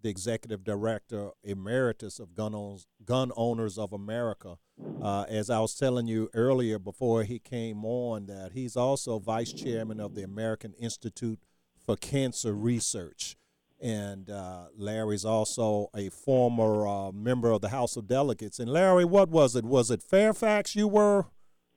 the 0.06 0.12
executive 0.12 0.64
director 0.64 1.32
emeritus 1.44 2.20
of 2.20 2.36
Gun 2.36 2.54
Owners, 2.54 2.86
Gun 3.04 3.32
Owners 3.36 3.80
of 3.80 3.92
America. 3.92 4.58
Uh, 5.02 5.26
as 5.28 5.50
I 5.50 5.60
was 5.60 5.74
telling 5.74 6.06
you 6.06 6.30
earlier 6.36 6.78
before 6.78 7.24
he 7.24 7.40
came 7.40 7.84
on, 7.84 8.28
that 8.28 8.52
he's 8.54 8.76
also 8.76 9.18
vice 9.18 9.52
chairman 9.52 10.00
of 10.00 10.14
the 10.14 10.22
American 10.22 10.76
Institute 10.80 11.40
for 11.84 11.96
Cancer 11.96 12.54
Research. 12.54 13.36
And 13.82 14.30
uh, 14.30 14.66
Larry's 14.78 15.26
also 15.26 15.90
a 15.96 16.10
former 16.10 16.88
uh, 16.88 17.12
member 17.12 17.50
of 17.50 17.62
the 17.62 17.70
House 17.70 17.98
of 17.98 18.08
Delegates. 18.08 18.60
And 18.60 18.70
Larry, 18.70 19.06
what 19.06 19.30
was 19.30 19.56
it? 19.56 19.66
Was 19.66 19.90
it 19.90 20.04
Fairfax 20.04 20.76
you 20.76 20.88
were 20.88 21.26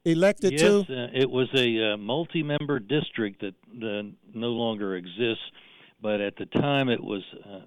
elected 0.04 0.52
yes, 0.52 0.60
to? 0.60 0.80
uh, 0.80 1.06
it 1.14 1.30
was 1.30 1.48
a 1.54 1.94
uh, 1.94 1.96
multi-member 1.96 2.78
district 2.78 3.40
that 3.40 3.54
uh, 3.82 4.02
no 4.34 4.48
longer 4.48 4.96
exists, 4.96 5.44
but 6.02 6.20
at 6.20 6.36
the 6.36 6.46
time 6.46 6.90
it 6.90 7.02
was 7.02 7.22
uh, 7.46 7.60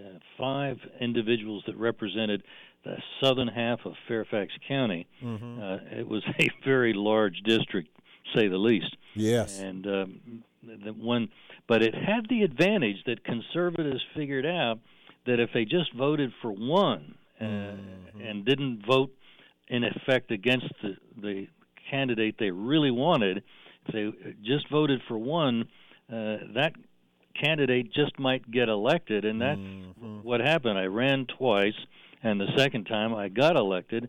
uh, 0.00 0.18
five 0.38 0.78
individuals 1.00 1.62
that 1.66 1.76
represented 1.76 2.42
the 2.84 2.96
southern 3.22 3.48
half 3.48 3.80
of 3.84 3.92
Fairfax 4.08 4.52
County. 4.66 5.06
Mm-hmm. 5.22 5.62
Uh, 5.62 5.98
it 5.98 6.08
was 6.08 6.22
a 6.40 6.48
very 6.64 6.92
large 6.94 7.40
district, 7.44 7.88
say 8.34 8.48
the 8.48 8.58
least. 8.58 8.96
Yes. 9.14 9.60
And 9.60 9.86
um, 9.86 10.20
the 10.62 10.92
one, 10.92 11.28
but 11.66 11.82
it 11.82 11.94
had 11.94 12.28
the 12.28 12.42
advantage 12.42 13.04
that 13.06 13.24
conservatives 13.24 14.00
figured 14.14 14.46
out 14.46 14.78
that 15.26 15.40
if 15.40 15.50
they 15.52 15.64
just 15.64 15.92
voted 15.94 16.32
for 16.40 16.50
one 16.52 17.14
uh, 17.40 17.44
Mm-hmm. 17.44 18.20
and 18.20 18.44
didn't 18.44 18.84
vote 18.86 19.14
in 19.68 19.84
effect 19.84 20.30
against 20.30 20.66
the 20.82 20.96
the 21.20 21.46
candidate 21.90 22.36
they 22.38 22.50
really 22.50 22.90
wanted, 22.90 23.42
if 23.86 23.92
they 23.94 24.34
just 24.42 24.68
voted 24.70 25.00
for 25.08 25.16
one, 25.18 25.68
uh, 26.12 26.36
that 26.54 26.72
candidate 27.38 27.92
just 27.92 28.18
might 28.18 28.48
get 28.50 28.68
elected, 28.68 29.24
and 29.24 29.40
that's 29.40 29.58
Mm-hmm. 29.60 30.18
what 30.22 30.40
happened. 30.40 30.78
I 30.78 30.84
ran 30.86 31.26
twice, 31.38 31.74
and 32.22 32.40
the 32.40 32.48
second 32.56 32.84
time 32.84 33.14
I 33.14 33.28
got 33.28 33.56
elected, 33.56 34.08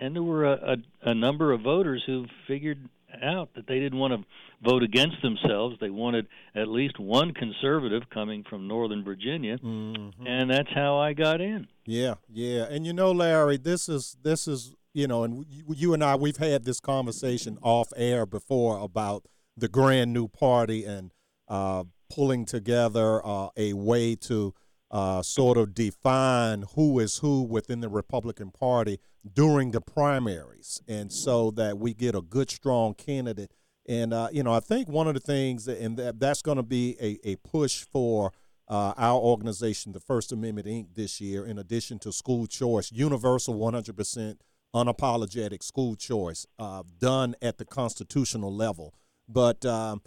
and 0.00 0.14
there 0.14 0.22
were 0.22 0.44
a, 0.46 0.74
a, 1.04 1.10
a 1.10 1.14
number 1.14 1.52
of 1.52 1.60
voters 1.62 2.02
who 2.06 2.26
figured 2.46 2.88
out 3.22 3.54
that 3.54 3.66
they 3.66 3.78
didn't 3.80 3.98
want 3.98 4.12
to 4.12 4.24
vote 4.62 4.82
against 4.82 5.16
themselves. 5.22 5.76
They 5.80 5.90
wanted 5.90 6.26
at 6.54 6.68
least 6.68 6.98
one 7.00 7.32
conservative 7.32 8.02
coming 8.12 8.44
from 8.48 8.66
Northern 8.68 9.02
Virginia, 9.04 9.58
Mm-hmm. 9.58 10.26
and 10.26 10.50
that's 10.50 10.68
how 10.74 10.98
I 10.98 11.12
got 11.14 11.40
in. 11.40 11.68
Yeah, 11.86 12.14
yeah, 12.28 12.64
and 12.70 12.84
you 12.86 12.92
know, 12.92 13.12
Larry, 13.12 13.56
this 13.56 13.88
is 13.88 14.16
this 14.22 14.46
is 14.48 14.74
you 14.94 15.06
know, 15.06 15.22
and 15.24 15.44
you, 15.48 15.64
you 15.68 15.94
and 15.94 16.02
I 16.02 16.16
we've 16.16 16.36
had 16.38 16.64
this 16.64 16.80
conversation 16.80 17.58
off 17.62 17.92
air 17.96 18.26
before 18.26 18.78
about 18.78 19.24
the 19.56 19.68
grand 19.68 20.12
new 20.12 20.26
party 20.28 20.84
and 20.84 21.12
uh, 21.48 21.84
pulling 22.08 22.44
together 22.44 23.24
uh, 23.24 23.48
a 23.56 23.72
way 23.72 24.14
to 24.16 24.54
uh, 24.90 25.22
sort 25.22 25.58
of 25.58 25.74
define 25.74 26.64
who 26.74 26.98
is 26.98 27.18
who 27.18 27.42
within 27.42 27.80
the 27.80 27.88
Republican 27.88 28.50
Party 28.50 28.98
during 29.30 29.70
the 29.70 29.80
primaries, 29.80 30.80
and 30.88 31.12
so 31.12 31.50
that 31.50 31.78
we 31.78 31.92
get 31.92 32.14
a 32.14 32.22
good, 32.22 32.50
strong 32.50 32.94
candidate. 32.94 33.52
And 33.86 34.12
uh, 34.12 34.28
you 34.32 34.42
know, 34.42 34.52
I 34.52 34.60
think 34.60 34.88
one 34.88 35.06
of 35.06 35.14
the 35.14 35.20
things, 35.20 35.68
and 35.68 35.96
that, 35.98 36.18
that's 36.20 36.42
going 36.42 36.56
to 36.56 36.62
be 36.62 36.96
a, 37.00 37.18
a 37.24 37.36
push 37.36 37.82
for 37.82 38.32
uh, 38.68 38.92
our 38.96 39.18
organization, 39.18 39.92
the 39.92 40.00
First 40.00 40.32
Amendment 40.32 40.66
Inc., 40.66 40.94
this 40.94 41.20
year, 41.20 41.44
in 41.44 41.58
addition 41.58 41.98
to 42.00 42.12
school 42.12 42.46
choice, 42.46 42.92
universal 42.92 43.54
100% 43.54 44.36
unapologetic 44.74 45.62
school 45.62 45.96
choice 45.96 46.46
uh, 46.58 46.82
done 46.98 47.34
at 47.40 47.58
the 47.58 47.64
constitutional 47.64 48.54
level. 48.54 48.94
But 49.26 49.64
um, 49.64 50.02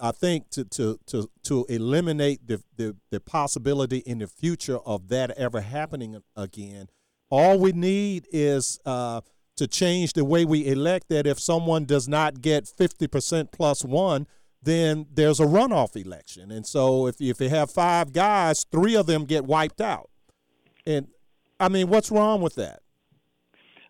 I 0.00 0.12
think 0.12 0.50
to, 0.50 0.64
to, 0.64 0.98
to, 1.06 1.30
to 1.44 1.66
eliminate 1.68 2.46
the, 2.46 2.62
the, 2.76 2.96
the 3.10 3.20
possibility 3.20 3.98
in 3.98 4.18
the 4.18 4.26
future 4.26 4.78
of 4.78 5.08
that 5.08 5.30
ever 5.32 5.60
happening 5.60 6.22
again, 6.36 6.88
all 7.30 7.58
we 7.58 7.72
need 7.72 8.26
is 8.32 8.78
uh, 8.84 9.22
to 9.56 9.66
change 9.66 10.12
the 10.12 10.24
way 10.24 10.44
we 10.44 10.66
elect 10.66 11.08
that 11.08 11.26
if 11.26 11.40
someone 11.40 11.84
does 11.84 12.08
not 12.08 12.40
get 12.40 12.64
50% 12.64 13.52
plus 13.52 13.84
one, 13.84 14.26
then 14.62 15.06
there's 15.12 15.40
a 15.40 15.44
runoff 15.44 15.96
election. 15.96 16.50
And 16.50 16.66
so 16.66 17.06
if, 17.06 17.20
if 17.20 17.40
you 17.40 17.48
have 17.48 17.70
five 17.70 18.12
guys, 18.12 18.64
three 18.70 18.94
of 18.94 19.06
them 19.06 19.24
get 19.24 19.44
wiped 19.44 19.80
out. 19.80 20.10
And 20.86 21.08
I 21.58 21.68
mean, 21.68 21.88
what's 21.88 22.10
wrong 22.10 22.40
with 22.40 22.54
that? 22.56 22.80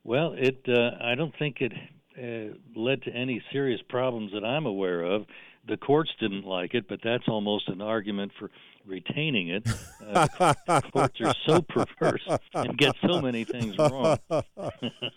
Well, 0.04 0.34
it 0.36 0.64
uh, 0.68 0.90
I 1.00 1.14
don't 1.14 1.34
think 1.38 1.58
it 1.60 1.72
uh, 2.18 2.54
led 2.74 3.02
to 3.02 3.10
any 3.10 3.42
serious 3.52 3.80
problems 3.88 4.32
that 4.32 4.44
I'm 4.44 4.66
aware 4.66 5.02
of. 5.02 5.26
The 5.68 5.76
courts 5.76 6.10
didn't 6.20 6.44
like 6.44 6.74
it, 6.74 6.88
but 6.88 7.00
that's 7.04 7.28
almost 7.28 7.68
an 7.68 7.80
argument 7.80 8.32
for 8.38 8.50
retaining 8.84 9.48
it. 9.48 9.68
Uh, 10.04 10.26
the 10.66 10.82
courts 10.92 11.20
are 11.20 11.34
so 11.46 11.62
perverse 11.62 12.26
and 12.54 12.76
get 12.76 12.96
so 13.06 13.20
many 13.20 13.44
things 13.44 13.78
wrong. 13.78 14.18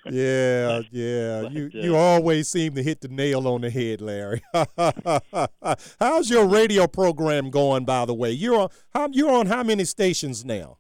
yeah, 0.09 0.81
yeah. 0.91 1.41
But, 1.41 1.51
you 1.51 1.71
uh, 1.73 1.77
you 1.79 1.95
always 1.95 2.47
seem 2.47 2.75
to 2.75 2.83
hit 2.83 3.01
the 3.01 3.07
nail 3.07 3.47
on 3.47 3.61
the 3.61 3.69
head, 3.69 4.01
Larry. 4.01 4.41
How's 5.99 6.29
your 6.29 6.45
radio 6.45 6.87
program 6.87 7.49
going, 7.49 7.85
by 7.85 8.05
the 8.05 8.13
way? 8.13 8.31
You're 8.31 8.59
on 8.61 8.69
how 8.93 9.09
you're 9.11 9.31
on 9.31 9.47
how 9.47 9.63
many 9.63 9.85
stations 9.85 10.45
now? 10.45 10.77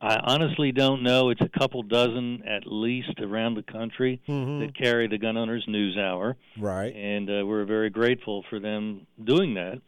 I 0.00 0.16
honestly 0.22 0.70
don't 0.70 1.02
know. 1.02 1.30
It's 1.30 1.40
a 1.40 1.58
couple 1.58 1.82
dozen 1.82 2.42
at 2.46 2.62
least 2.66 3.18
around 3.20 3.54
the 3.54 3.64
country 3.64 4.20
Mhm. 4.28 4.60
that 4.60 4.74
carry 4.76 5.08
the 5.08 5.18
Gun 5.18 5.36
Owners 5.36 5.64
News 5.66 5.96
Hour. 5.96 6.36
Right. 6.56 6.94
and 6.94 7.28
uh, 7.28 7.44
we're 7.46 7.64
very 7.64 7.90
grateful 7.90 8.44
for 8.48 8.60
them 8.60 9.06
doing 9.22 9.54
that. 9.54 9.80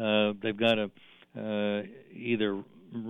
Uh, 0.00 0.34
they've 0.40 0.56
got 0.56 0.74
to 0.76 0.90
uh, 1.38 1.82
either 2.14 2.62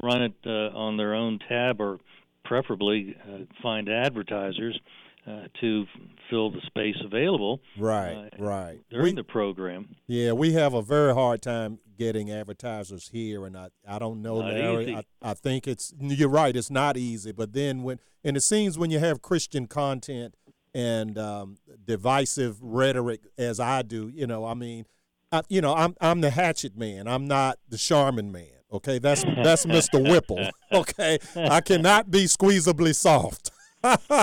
run 0.03 0.23
it 0.23 0.33
uh, 0.47 0.71
on 0.77 0.97
their 0.97 1.15
own 1.15 1.39
tab 1.49 1.81
or 1.81 1.99
preferably 2.45 3.15
uh, 3.29 3.39
find 3.63 3.89
advertisers 3.89 4.79
uh, 5.27 5.49
to 5.61 5.85
fill 6.31 6.51
the 6.51 6.61
space 6.67 6.97
available 7.05 7.61
Right, 7.79 8.31
uh, 8.39 8.43
right. 8.43 8.79
during 8.91 9.05
We- 9.07 9.13
the 9.15 9.25
program. 9.25 9.97
Yeah, 10.07 10.33
we 10.33 10.53
have 10.53 10.75
a 10.75 10.83
very 10.83 11.15
hard 11.15 11.43
time 11.43 11.79
getting 11.99 12.31
advertisers 12.31 13.09
here, 13.09 13.47
and 13.47 13.57
I, 13.57 13.69
I 13.89 13.99
don't 13.99 14.23
know, 14.23 14.41
Not 14.41 14.53
Larry. 14.53 14.95
I, 14.95 15.03
I 15.23 15.35
think 15.35 15.67
it's 15.67 15.93
you're 15.99 16.29
right. 16.29 16.55
It's 16.55 16.71
not 16.71 16.97
easy, 16.97 17.33
but 17.33 17.53
then 17.53 17.83
when 17.83 17.99
and 18.25 18.37
it 18.37 18.43
seems 18.43 18.79
when 18.79 18.91
you 18.91 18.99
have 18.99 19.23
Christian 19.23 19.67
content 19.67 20.35
and 20.75 21.17
um, 21.17 21.57
divisive 21.85 22.63
rhetoric, 22.63 23.21
as 23.39 23.59
I 23.61 23.81
do, 23.83 24.11
you 24.15 24.27
know, 24.27 24.45
I 24.45 24.53
mean, 24.55 24.85
I, 25.33 25.43
you 25.49 25.61
know, 25.61 25.75
I'm 25.75 25.97
I'm 26.01 26.21
the 26.21 26.31
hatchet 26.31 26.77
man. 26.77 27.09
I'm 27.09 27.27
not 27.27 27.59
the 27.69 27.79
Charmin 27.79 28.31
man. 28.31 28.49
Okay, 28.73 28.99
that's 28.99 29.25
that's 29.25 29.65
Mr. 29.67 30.03
Whipple. 30.09 30.51
Okay, 30.73 31.19
I 31.35 31.61
cannot 31.63 32.11
be 32.11 32.25
squeezably 32.27 32.95
soft. 32.95 33.51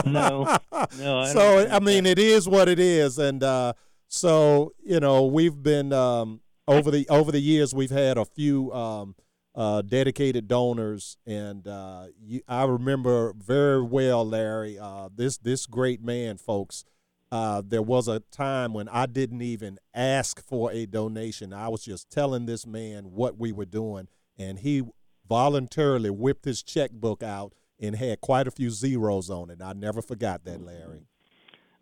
No, 0.06 0.58
no. 0.98 1.20
I 1.20 1.34
so 1.34 1.68
I 1.70 1.80
mean, 1.80 2.06
it 2.06 2.20
is 2.20 2.48
what 2.48 2.68
it 2.68 2.80
is, 2.80 3.18
and 3.18 3.44
uh, 3.44 3.74
so 4.08 4.74
you 4.84 5.00
know, 5.00 5.26
we've 5.26 5.62
been 5.62 5.94
um, 5.94 6.42
over 6.68 6.92
the 6.92 7.08
over 7.10 7.32
the 7.32 7.40
years, 7.40 7.74
we've 7.74 7.92
had 7.92 8.18
a 8.18 8.26
few 8.26 8.72
um, 8.74 9.16
uh, 9.56 9.82
dedicated 9.82 10.48
donors, 10.48 11.18
and 11.26 11.68
uh, 11.68 12.08
you, 12.20 12.42
I 12.48 12.64
remember 12.66 13.34
very 13.34 13.84
well, 13.84 14.28
Larry, 14.28 14.80
uh, 14.80 15.10
this 15.16 15.38
this 15.38 15.66
great 15.66 16.04
man, 16.04 16.38
folks. 16.38 16.86
Uh, 17.32 17.64
there 17.66 17.82
was 17.82 18.08
a 18.08 18.20
time 18.32 18.74
when 18.74 18.88
I 18.90 19.08
didn't 19.08 19.42
even 19.42 19.80
ask 19.96 20.40
for 20.46 20.72
a 20.72 20.86
donation. 20.86 21.52
I 21.52 21.68
was 21.68 21.84
just 21.84 22.12
telling 22.12 22.46
this 22.46 22.68
man 22.68 23.06
what 23.06 23.40
we 23.40 23.52
were 23.52 23.66
doing, 23.66 24.08
and 24.38 24.60
he 24.60 24.84
voluntarily 25.28 26.12
whipped 26.12 26.46
his 26.46 26.62
checkbook 26.62 27.24
out 27.24 27.54
and 27.80 27.96
had 27.96 28.22
quite 28.22 28.48
a 28.48 28.52
few 28.52 28.70
zeros 28.70 29.30
on 29.30 29.50
it. 29.50 29.62
I 29.62 29.74
never 29.74 30.02
forgot 30.02 30.46
that, 30.46 30.64
Larry. 30.64 31.08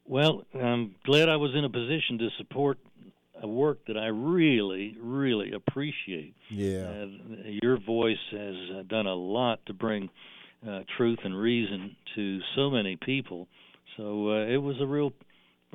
Well, 0.05 0.43
I'm 0.53 0.95
glad 1.05 1.29
I 1.29 1.37
was 1.37 1.51
in 1.55 1.63
a 1.63 1.69
position 1.69 2.17
to 2.19 2.29
support 2.37 2.77
a 3.41 3.47
work 3.47 3.79
that 3.87 3.97
I 3.97 4.07
really, 4.07 4.97
really 5.01 5.51
appreciate. 5.53 6.35
Yeah. 6.49 6.89
Uh, 6.89 7.05
your 7.61 7.79
voice 7.79 8.17
has 8.31 8.55
uh, 8.75 8.83
done 8.87 9.07
a 9.07 9.13
lot 9.13 9.65
to 9.67 9.73
bring 9.73 10.09
uh, 10.67 10.81
truth 10.97 11.19
and 11.23 11.35
reason 11.35 11.95
to 12.15 12.39
so 12.55 12.69
many 12.69 12.97
people. 12.97 13.47
So 13.97 14.29
uh, 14.29 14.45
it 14.45 14.57
was 14.57 14.79
a 14.79 14.85
real 14.85 15.11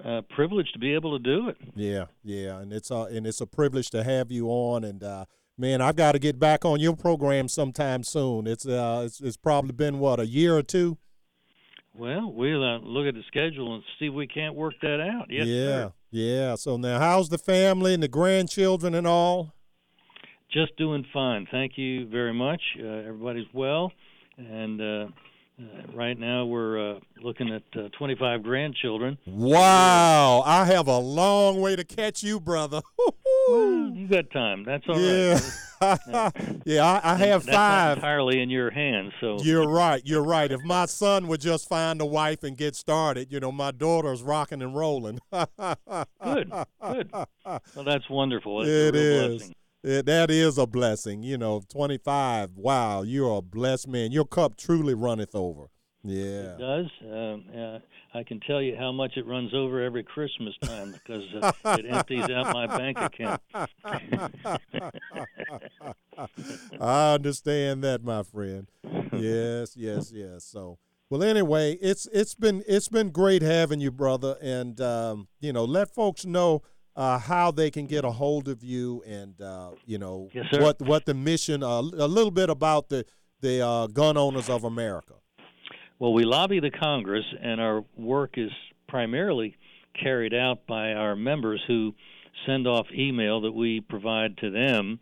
uh, 0.05 0.23
privilege 0.35 0.71
to 0.73 0.79
be 0.79 0.95
able 0.95 1.19
to 1.19 1.23
do 1.23 1.49
it. 1.49 1.57
Yeah, 1.75 2.07
yeah, 2.23 2.59
and 2.59 2.73
it's 2.73 2.91
a 2.91 3.03
and 3.03 3.27
it's 3.27 3.41
a 3.41 3.47
privilege 3.47 3.91
to 3.91 4.05
have 4.05 4.31
you 4.31 4.49
on. 4.49 4.85
And 4.85 5.03
uh, 5.03 5.25
man, 5.59 5.81
I've 5.81 5.97
got 5.97 6.13
to 6.13 6.19
get 6.19 6.39
back 6.39 6.65
on 6.65 6.81
your 6.81 6.97
program 6.97 7.49
sometime 7.49 8.03
soon. 8.03 8.47
It's 8.47 8.67
uh, 8.67 9.03
it's, 9.07 9.21
it's 9.21 9.37
probably 9.37 9.73
been 9.73 9.99
what 9.99 10.21
a 10.21 10.27
year 10.27 10.57
or 10.57 10.63
two. 10.63 10.99
Well, 11.95 12.31
we'll 12.31 12.63
uh, 12.63 12.79
look 12.79 13.07
at 13.07 13.15
the 13.15 13.23
schedule 13.27 13.75
and 13.75 13.83
see 13.99 14.07
if 14.07 14.15
we 14.15 14.27
can't 14.27 14.55
work 14.55 14.75
that 14.83 15.01
out. 15.01 15.27
Yes, 15.31 15.47
yeah, 15.47 15.65
sir. 15.65 15.93
yeah. 16.11 16.55
So 16.57 16.77
now, 16.77 16.99
how's 16.99 17.31
the 17.31 17.39
family 17.39 17.95
and 17.95 18.03
the 18.03 18.09
grandchildren 18.09 18.95
and 18.95 19.07
all? 19.07 19.55
Just 20.53 20.77
doing 20.77 21.07
fine. 21.13 21.47
Thank 21.51 21.73
you 21.77 22.07
very 22.09 22.35
much. 22.35 22.61
Uh, 22.79 22.87
everybody's 22.87 23.47
well, 23.53 23.93
and 24.37 24.81
uh, 25.59 25.65
right 25.95 26.19
now 26.19 26.45
we're 26.45 26.97
uh, 26.97 27.01
looking 27.23 27.53
at 27.53 27.63
uh, 27.79 27.89
25 27.99 28.43
grandchildren. 28.43 29.17
Wow, 29.27 30.43
I 30.45 30.65
have 30.67 30.87
a 30.89 30.99
long 30.99 31.61
way 31.61 31.77
to 31.77 31.85
catch 31.85 32.23
you, 32.23 32.41
brother. 32.41 32.81
Well, 33.49 33.93
you 33.95 34.09
got 34.09 34.29
time. 34.33 34.65
That's 34.65 34.83
all 34.89 34.97
right. 34.97 35.41
yeah, 35.81 36.31
yeah. 36.65 36.85
I, 36.85 37.13
I 37.13 37.15
have 37.17 37.45
That's 37.45 37.47
not 37.47 37.55
five. 37.55 37.97
entirely 37.99 38.41
in 38.43 38.51
your 38.51 38.71
hands. 38.73 39.13
So 39.21 39.37
You're 39.41 39.69
right. 39.69 40.03
You're 40.05 40.25
right. 40.25 40.51
If 40.51 40.63
my 40.65 40.87
son 40.87 41.29
would 41.29 41.41
just 41.41 41.69
find 41.69 42.01
a 42.01 42.05
wife 42.07 42.43
and 42.43 42.57
get 42.57 42.75
started, 42.75 43.31
you 43.31 43.39
know, 43.39 43.53
my 43.53 43.71
daughter's 43.71 44.21
rocking 44.21 44.63
and 44.63 44.75
rolling. 44.75 45.21
good, 45.33 46.51
good. 46.83 47.11
Well, 47.13 47.85
that's 47.85 48.11
wonderful. 48.11 48.63
It's 48.63 48.69
It 48.69 48.97
is. 48.97 49.37
blessing. 49.39 49.55
It, 49.83 50.07
that 50.07 50.31
is 50.31 50.59
a 50.59 50.67
blessing. 50.67 51.23
You 51.23 51.39
know, 51.39 51.63
25. 51.69 52.57
Wow, 52.57 53.03
you're 53.03 53.39
a 53.39 53.43
blessed 53.43 53.89
man. 53.89 54.13
Your 54.13 54.25
cup 54.25 54.57
truly 54.57 54.95
runneth 54.95 55.35
over. 55.35 55.69
Yeah. 56.03 56.55
It 56.55 56.59
does. 56.59 56.87
Um, 57.03 57.45
uh, 57.57 57.79
I 58.17 58.23
can 58.23 58.41
tell 58.41 58.63
you 58.63 58.77
how 58.77 58.93
much 58.93 59.17
it 59.17 59.27
runs 59.27 59.53
over 59.53 59.83
every 59.83 60.03
Christmas 60.05 60.55
time 60.63 60.93
because 60.93 61.25
uh, 61.43 61.53
it 61.79 61.85
empties 61.87 62.31
out 62.31 62.55
my 62.55 62.67
bank 62.67 62.99
account. 62.99 63.43
I 66.81 67.15
understand 67.15 67.85
that, 67.85 68.03
my 68.05 68.23
friend. 68.23 68.69
Yes, 69.13 69.77
yes, 69.77 70.13
yes. 70.15 70.45
So, 70.45 70.79
well, 71.11 71.23
anyway, 71.23 71.73
it's 71.83 72.09
it's 72.13 72.35
been 72.35 72.63
it's 72.67 72.89
been 72.89 73.11
great 73.11 73.43
having 73.43 73.81
you, 73.81 73.91
brother, 73.91 74.37
and 74.41 74.81
um, 74.81 75.29
you 75.41 75.53
know, 75.53 75.65
let 75.65 75.93
folks 75.93 76.25
know 76.25 76.63
uh, 76.97 77.19
how 77.19 77.51
they 77.51 77.71
can 77.71 77.87
get 77.87 78.05
a 78.05 78.11
hold 78.11 78.49
of 78.49 78.65
you, 78.65 79.03
and 79.07 79.41
uh, 79.41 79.71
you 79.85 79.99
know 79.99 80.29
Yes, 80.33 80.47
what 80.53 80.81
what 80.81 81.05
the 81.05 81.15
mission, 81.15 81.63
uh, 81.63 81.79
a 81.79 82.09
little 82.09 82.31
bit 82.31 82.51
about 82.51 82.89
the 82.89 83.05
the 83.41 83.61
uh, 83.61 83.87
gun 83.87 84.17
owners 84.17 84.49
of 84.49 84.65
America. 84.65 85.15
Well, 85.99 86.13
we 86.13 86.25
lobby 86.25 86.61
the 86.61 86.71
Congress, 86.71 87.25
and 87.41 87.61
our 87.61 87.85
work 87.97 88.35
is 88.37 88.51
primarily 88.89 89.57
carried 90.03 90.35
out 90.35 90.67
by 90.67 90.93
our 90.93 91.17
members 91.17 91.63
who 91.67 91.95
send 92.47 92.67
off 92.67 92.87
email 92.93 93.41
that 93.43 93.53
we 93.53 93.81
provide 93.81 94.37
to 94.39 94.51
them 94.51 95.01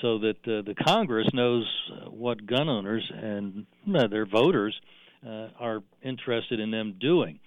so 0.00 0.18
that 0.18 0.36
uh, 0.46 0.62
the 0.62 0.74
Congress 0.86 1.26
knows 1.32 1.64
uh, 1.92 2.10
what 2.10 2.46
gun 2.46 2.68
owners 2.68 3.10
and 3.14 3.66
their 4.10 4.26
voters 4.26 4.78
uh, 5.26 5.48
are 5.58 5.82
interested 6.02 6.60
in 6.60 6.70
them 6.70 6.94
doing. 7.00 7.40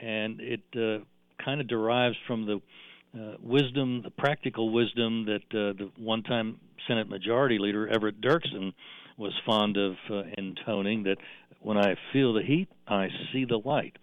And 0.00 0.40
it 0.40 0.62
uh, 0.76 1.04
kind 1.44 1.60
of 1.60 1.66
derives 1.66 2.16
from 2.26 2.46
the 2.46 2.60
uh, 3.14 3.36
wisdom, 3.40 4.02
the 4.02 4.10
practical 4.10 4.70
wisdom 4.70 5.26
that 5.26 5.56
uh, 5.58 5.72
the 5.78 5.90
one 5.96 6.22
time 6.22 6.58
Senate 6.88 7.08
Majority 7.08 7.58
Leader 7.58 7.88
Everett 7.88 8.20
Dirksen 8.20 8.72
was 9.16 9.32
fond 9.46 9.76
of 9.76 9.94
uh, 10.10 10.22
intoning 10.36 11.04
that 11.04 11.16
when 11.60 11.78
I 11.78 11.94
feel 12.12 12.34
the 12.34 12.42
heat, 12.42 12.68
I 12.88 13.08
see 13.32 13.44
the 13.44 13.58
light. 13.58 13.96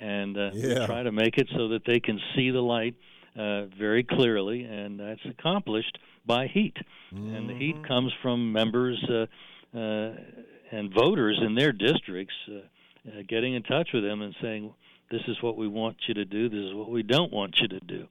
And 0.00 0.36
uh, 0.36 0.50
Yeah. 0.54 0.86
try 0.86 1.02
to 1.02 1.12
make 1.12 1.38
it 1.38 1.48
so 1.56 1.68
that 1.68 1.82
they 1.86 2.00
can 2.00 2.20
see 2.34 2.50
the 2.50 2.60
light 2.60 2.94
uh, 3.36 3.66
very 3.78 4.04
clearly, 4.04 4.64
and 4.64 4.98
that's 4.98 5.24
accomplished 5.26 5.98
by 6.26 6.46
heat. 6.46 6.76
And 7.34 7.48
the 7.48 7.54
heat 7.54 7.76
comes 7.86 8.12
from 8.22 8.52
members 8.52 9.02
uh, 9.08 9.26
uh, 9.76 10.12
and 10.70 10.92
voters 10.92 11.38
in 11.44 11.54
their 11.54 11.72
districts 11.72 12.34
uh, 12.48 12.58
uh, 13.08 13.22
getting 13.28 13.54
in 13.54 13.62
touch 13.62 13.88
with 13.92 14.02
them 14.04 14.22
and 14.22 14.34
saying, 14.40 14.72
"This 15.12 15.22
is 15.28 15.36
what 15.42 15.56
we 15.56 15.68
want 15.68 15.96
you 16.08 16.14
to 16.14 16.24
do. 16.24 16.48
This 16.48 16.58
is 16.70 16.74
what 16.74 16.90
we 16.90 17.04
don't 17.04 17.32
want 17.32 17.54
you 17.60 17.68
to 17.68 17.80
do." 17.80 18.08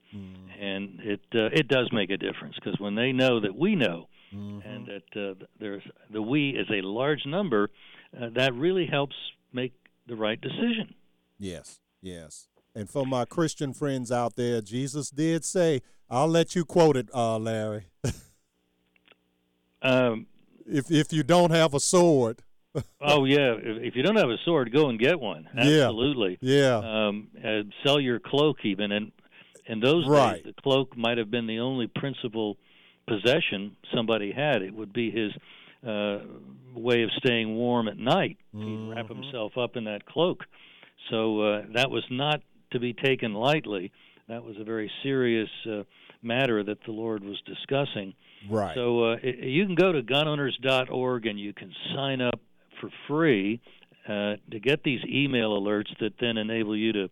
And 0.61 0.99
it 1.01 1.21
uh, 1.35 1.49
it 1.51 1.67
does 1.67 1.91
make 1.91 2.09
a 2.11 2.17
difference 2.17 2.55
because 2.55 2.79
when 2.79 2.95
they 2.95 3.11
know 3.11 3.41
that 3.41 3.55
we 3.55 3.75
know, 3.75 4.07
and 4.31 4.87
that 4.87 5.21
uh, 5.21 5.45
there's 5.59 5.83
the 6.09 6.21
we 6.21 6.51
is 6.51 6.67
a 6.69 6.81
large 6.81 7.25
number, 7.25 7.69
uh, 8.17 8.29
that 8.35 8.53
really 8.53 8.85
helps 8.85 9.15
make 9.51 9.73
the 10.07 10.15
right 10.15 10.39
decision. 10.39 10.95
Yes, 11.37 11.81
yes. 12.01 12.47
And 12.73 12.89
for 12.89 13.05
my 13.05 13.25
Christian 13.25 13.73
friends 13.73 14.11
out 14.11 14.37
there, 14.37 14.61
Jesus 14.61 15.09
did 15.09 15.43
say, 15.43 15.81
"I'll 16.09 16.29
let 16.29 16.55
you 16.55 16.63
quote 16.63 16.95
it, 16.95 17.09
uh, 17.13 17.37
Larry." 17.37 17.87
Um, 19.81 20.27
if 20.67 20.91
if 20.91 21.11
you 21.11 21.23
don't 21.23 21.51
have 21.51 21.73
a 21.73 21.79
sword, 21.79 22.43
oh 23.01 23.25
yeah, 23.25 23.55
if, 23.61 23.95
you 23.95 24.03
don't 24.03 24.15
have 24.15 24.29
a 24.29 24.37
sword, 24.45 24.71
go 24.71 24.89
and 24.89 24.99
get 24.99 25.19
one. 25.19 25.47
Absolutely. 25.57 26.37
yeah, 26.41 26.77
Um, 26.77 27.27
sell 27.85 27.99
your 27.99 28.19
cloak 28.19 28.57
even, 28.63 28.91
and 28.91 29.11
in 29.65 29.79
those 29.79 30.07
Right. 30.07 30.43
days, 30.43 30.53
the 30.55 30.61
cloak 30.61 30.95
might 30.97 31.17
have 31.17 31.29
been 31.29 31.47
the 31.47 31.59
only 31.59 31.87
principal 31.87 32.57
possession 33.07 33.75
somebody 33.93 34.31
had. 34.31 34.61
It 34.61 34.73
would 34.73 34.93
be 34.93 35.11
his 35.11 35.31
uh, 35.87 36.19
way 36.75 37.03
of 37.03 37.09
staying 37.17 37.55
warm 37.55 37.87
at 37.87 37.97
night. 37.97 38.37
He'd 38.53 38.59
wrap 38.89 39.05
Mm-hmm. 39.07 39.21
himself 39.23 39.57
up 39.57 39.75
in 39.75 39.83
that 39.85 40.05
cloak. 40.05 40.43
So 41.09 41.41
uh, 41.41 41.61
that 41.73 41.89
was 41.89 42.03
not 42.11 42.41
to 42.71 42.79
be 42.79 42.93
taken 42.93 43.33
lightly. 43.33 43.91
That 44.29 44.43
was 44.43 44.55
a 44.59 44.63
very 44.63 44.89
serious 45.03 45.49
uh, 45.69 45.83
matter 46.21 46.63
that 46.63 46.77
the 46.85 46.91
Lord 46.91 47.23
was 47.23 47.41
discussing. 47.45 48.13
right. 48.49 48.75
So 48.75 49.13
uh, 49.13 49.15
you 49.23 49.65
can 49.65 49.75
go 49.75 49.91
to 49.91 50.01
gunowners.org 50.03 51.25
and 51.25 51.39
you 51.39 51.53
can 51.53 51.73
sign 51.95 52.21
up 52.21 52.39
for 52.81 52.89
free 53.07 53.61
uh, 54.07 54.35
to 54.51 54.59
get 54.59 54.83
these 54.83 54.99
email 55.07 55.51
alerts 55.61 55.95
that 55.99 56.13
then 56.19 56.37
enable 56.37 56.75
you 56.75 56.91
to, 56.91 57.09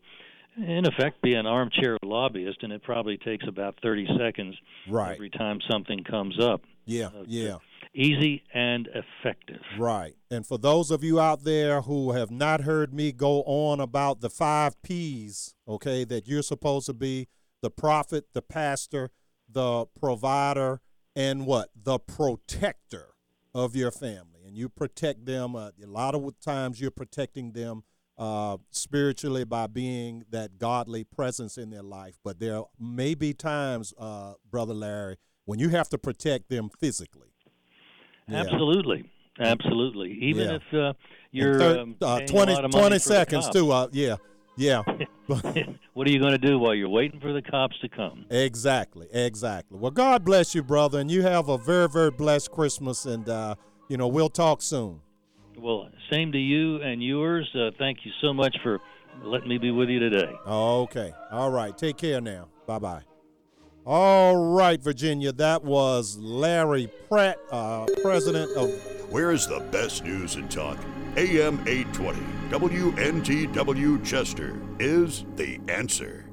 in 0.57 0.85
effect, 0.87 1.21
be 1.21 1.35
an 1.35 1.45
armchair 1.45 1.97
lobbyist. 2.03 2.63
And 2.63 2.73
it 2.73 2.83
probably 2.83 3.17
takes 3.17 3.47
about 3.47 3.75
30 3.81 4.07
seconds 4.17 4.55
Right. 4.89 5.13
every 5.13 5.29
time 5.29 5.59
something 5.69 6.03
comes 6.03 6.39
up. 6.41 6.61
yeah, 6.85 7.07
uh, 7.07 7.23
yeah. 7.27 7.57
Easy 7.95 8.43
and 8.53 8.87
effective. 8.93 9.61
Right. 9.79 10.13
And 10.29 10.45
for 10.45 10.57
those 10.59 10.91
of 10.91 11.03
you 11.03 11.19
out 11.19 11.43
there 11.43 11.81
who 11.81 12.11
have 12.11 12.29
not 12.29 12.61
heard 12.61 12.93
me 12.93 13.11
go 13.11 13.41
on 13.43 13.79
about 13.79 14.21
the 14.21 14.29
five 14.29 14.79
P's, 14.83 15.55
okay, 15.67 16.03
that 16.05 16.27
you're 16.27 16.43
supposed 16.43 16.85
to 16.85 16.93
be 16.93 17.27
the 17.61 17.71
prophet, 17.71 18.25
the 18.33 18.43
pastor, 18.43 19.09
the 19.51 19.87
provider, 19.99 20.81
and 21.15 21.47
what? 21.47 21.69
The 21.75 21.97
protector 21.97 23.15
of 23.55 23.75
your 23.75 23.89
family. 23.91 24.38
And 24.49 24.57
you 24.57 24.67
protect 24.67 25.25
them. 25.27 25.55
Uh, 25.55 25.69
a 25.81 25.85
lot 25.85 26.15
of 26.15 26.39
times, 26.41 26.81
you're 26.81 26.89
protecting 26.89 27.51
them 27.51 27.83
uh, 28.17 28.57
spiritually 28.71 29.43
by 29.45 29.67
being 29.67 30.25
that 30.31 30.57
godly 30.57 31.03
presence 31.03 31.57
in 31.57 31.69
their 31.69 31.83
life. 31.83 32.17
But 32.23 32.39
there 32.39 32.63
may 32.79 33.13
be 33.13 33.33
times, 33.33 33.93
uh, 33.97 34.33
brother 34.49 34.73
Larry, 34.73 35.17
when 35.45 35.59
you 35.59 35.69
have 35.69 35.87
to 35.89 35.99
protect 35.99 36.49
them 36.49 36.69
physically. 36.79 37.27
Yeah. 38.27 38.41
Absolutely, 38.41 39.09
absolutely. 39.39 40.17
Even 40.21 40.49
Yeah. 40.49 40.55
if 40.55 40.73
uh, 40.73 40.93
you're 41.31 41.59
Thir- 41.59 41.79
um, 41.79 41.95
uh, 42.01 42.17
paying 42.17 42.29
a 42.29 42.33
20, 42.33 42.53
lot 42.53 42.65
of 42.65 42.71
20 42.71 42.83
money 42.83 42.99
for 42.99 43.09
the 43.09 43.15
seconds 43.15 43.49
too. 43.49 43.71
Uh, 43.71 43.87
yeah, 43.91 44.15
yeah. 44.57 44.81
what 45.93 46.07
are 46.07 46.11
you 46.11 46.19
going 46.19 46.31
to 46.31 46.39
do 46.39 46.57
while 46.57 46.73
you're 46.73 46.89
waiting 46.89 47.19
for 47.19 47.33
the 47.33 47.41
cops 47.41 47.77
to 47.81 47.89
come? 47.89 48.25
Exactly, 48.31 49.07
exactly. 49.11 49.77
Well, 49.77 49.91
God 49.91 50.25
bless 50.25 50.55
you, 50.55 50.63
brother, 50.63 50.99
and 50.99 51.11
you 51.11 51.21
have 51.21 51.49
a 51.49 51.57
very, 51.57 51.87
very 51.87 52.09
blessed 52.09 52.51
Christmas, 52.51 53.05
and 53.05 53.29
uh, 53.29 53.55
you 53.89 53.97
know 53.97 54.07
we'll 54.07 54.29
talk 54.29 54.61
soon. 54.61 55.01
Well, 55.57 55.89
same 56.09 56.31
to 56.31 56.37
you 56.37 56.77
and 56.81 57.03
yours. 57.03 57.49
Uh, 57.53 57.71
thank 57.77 58.05
you 58.05 58.11
so 58.21 58.33
much 58.33 58.55
for 58.63 58.79
letting 59.23 59.49
me 59.49 59.57
be 59.57 59.71
with 59.71 59.89
you 59.89 59.99
today. 59.99 60.31
Okay, 60.47 61.13
all 61.31 61.51
right. 61.51 61.77
Take 61.77 61.97
care 61.97 62.21
now. 62.21 62.47
Bye 62.65 62.79
bye. 62.79 63.01
All 63.85 64.53
right, 64.53 64.81
Virginia. 64.81 65.31
That 65.31 65.63
was 65.63 66.17
Larry 66.17 66.89
Pratt, 67.09 67.39
uh, 67.51 67.87
president 68.01 68.55
of. 68.55 68.69
Where's 69.11 69.47
the 69.47 69.59
best 69.71 70.03
news 70.03 70.35
in 70.35 70.47
talk? 70.47 70.77
AM 71.17 71.59
820, 71.67 72.19
WNTW 72.51 74.05
Chester 74.05 74.61
is 74.79 75.25
the 75.35 75.59
answer. 75.67 76.28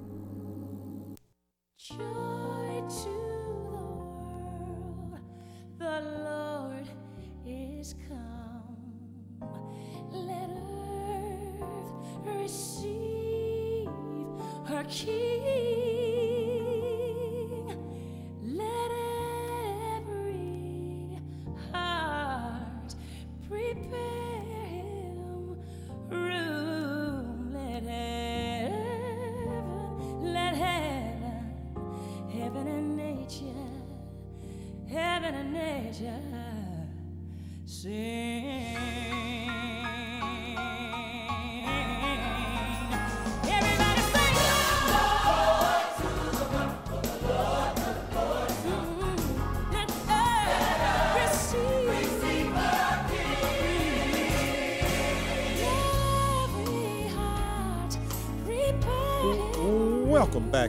Her 14.67 14.83
King. 14.85 15.86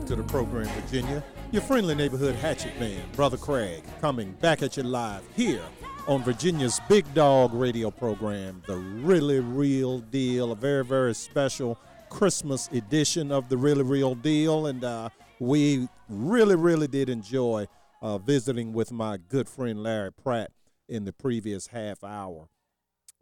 To 0.08 0.16
the 0.16 0.22
program, 0.22 0.66
Virginia. 0.80 1.22
Your 1.52 1.60
friendly 1.60 1.94
neighborhood 1.94 2.34
hatchet 2.34 2.80
man, 2.80 3.02
Brother 3.12 3.36
Craig, 3.36 3.84
coming 4.00 4.32
back 4.40 4.62
at 4.62 4.74
you 4.78 4.82
live 4.82 5.22
here 5.36 5.60
on 6.06 6.22
Virginia's 6.22 6.80
Big 6.88 7.04
Dog 7.12 7.52
radio 7.52 7.90
program, 7.90 8.62
The 8.66 8.76
Really 8.76 9.40
Real 9.40 9.98
Deal, 9.98 10.52
a 10.52 10.56
very, 10.56 10.82
very 10.82 11.14
special 11.14 11.78
Christmas 12.08 12.70
edition 12.72 13.30
of 13.30 13.50
The 13.50 13.58
Really 13.58 13.82
Real 13.82 14.14
Deal. 14.14 14.68
And 14.68 14.82
uh, 14.82 15.10
we 15.40 15.86
really, 16.08 16.56
really 16.56 16.88
did 16.88 17.10
enjoy 17.10 17.66
uh, 18.00 18.16
visiting 18.16 18.72
with 18.72 18.90
my 18.90 19.18
good 19.18 19.46
friend 19.46 19.82
Larry 19.82 20.10
Pratt 20.10 20.52
in 20.88 21.04
the 21.04 21.12
previous 21.12 21.66
half 21.66 22.02
hour. 22.02 22.48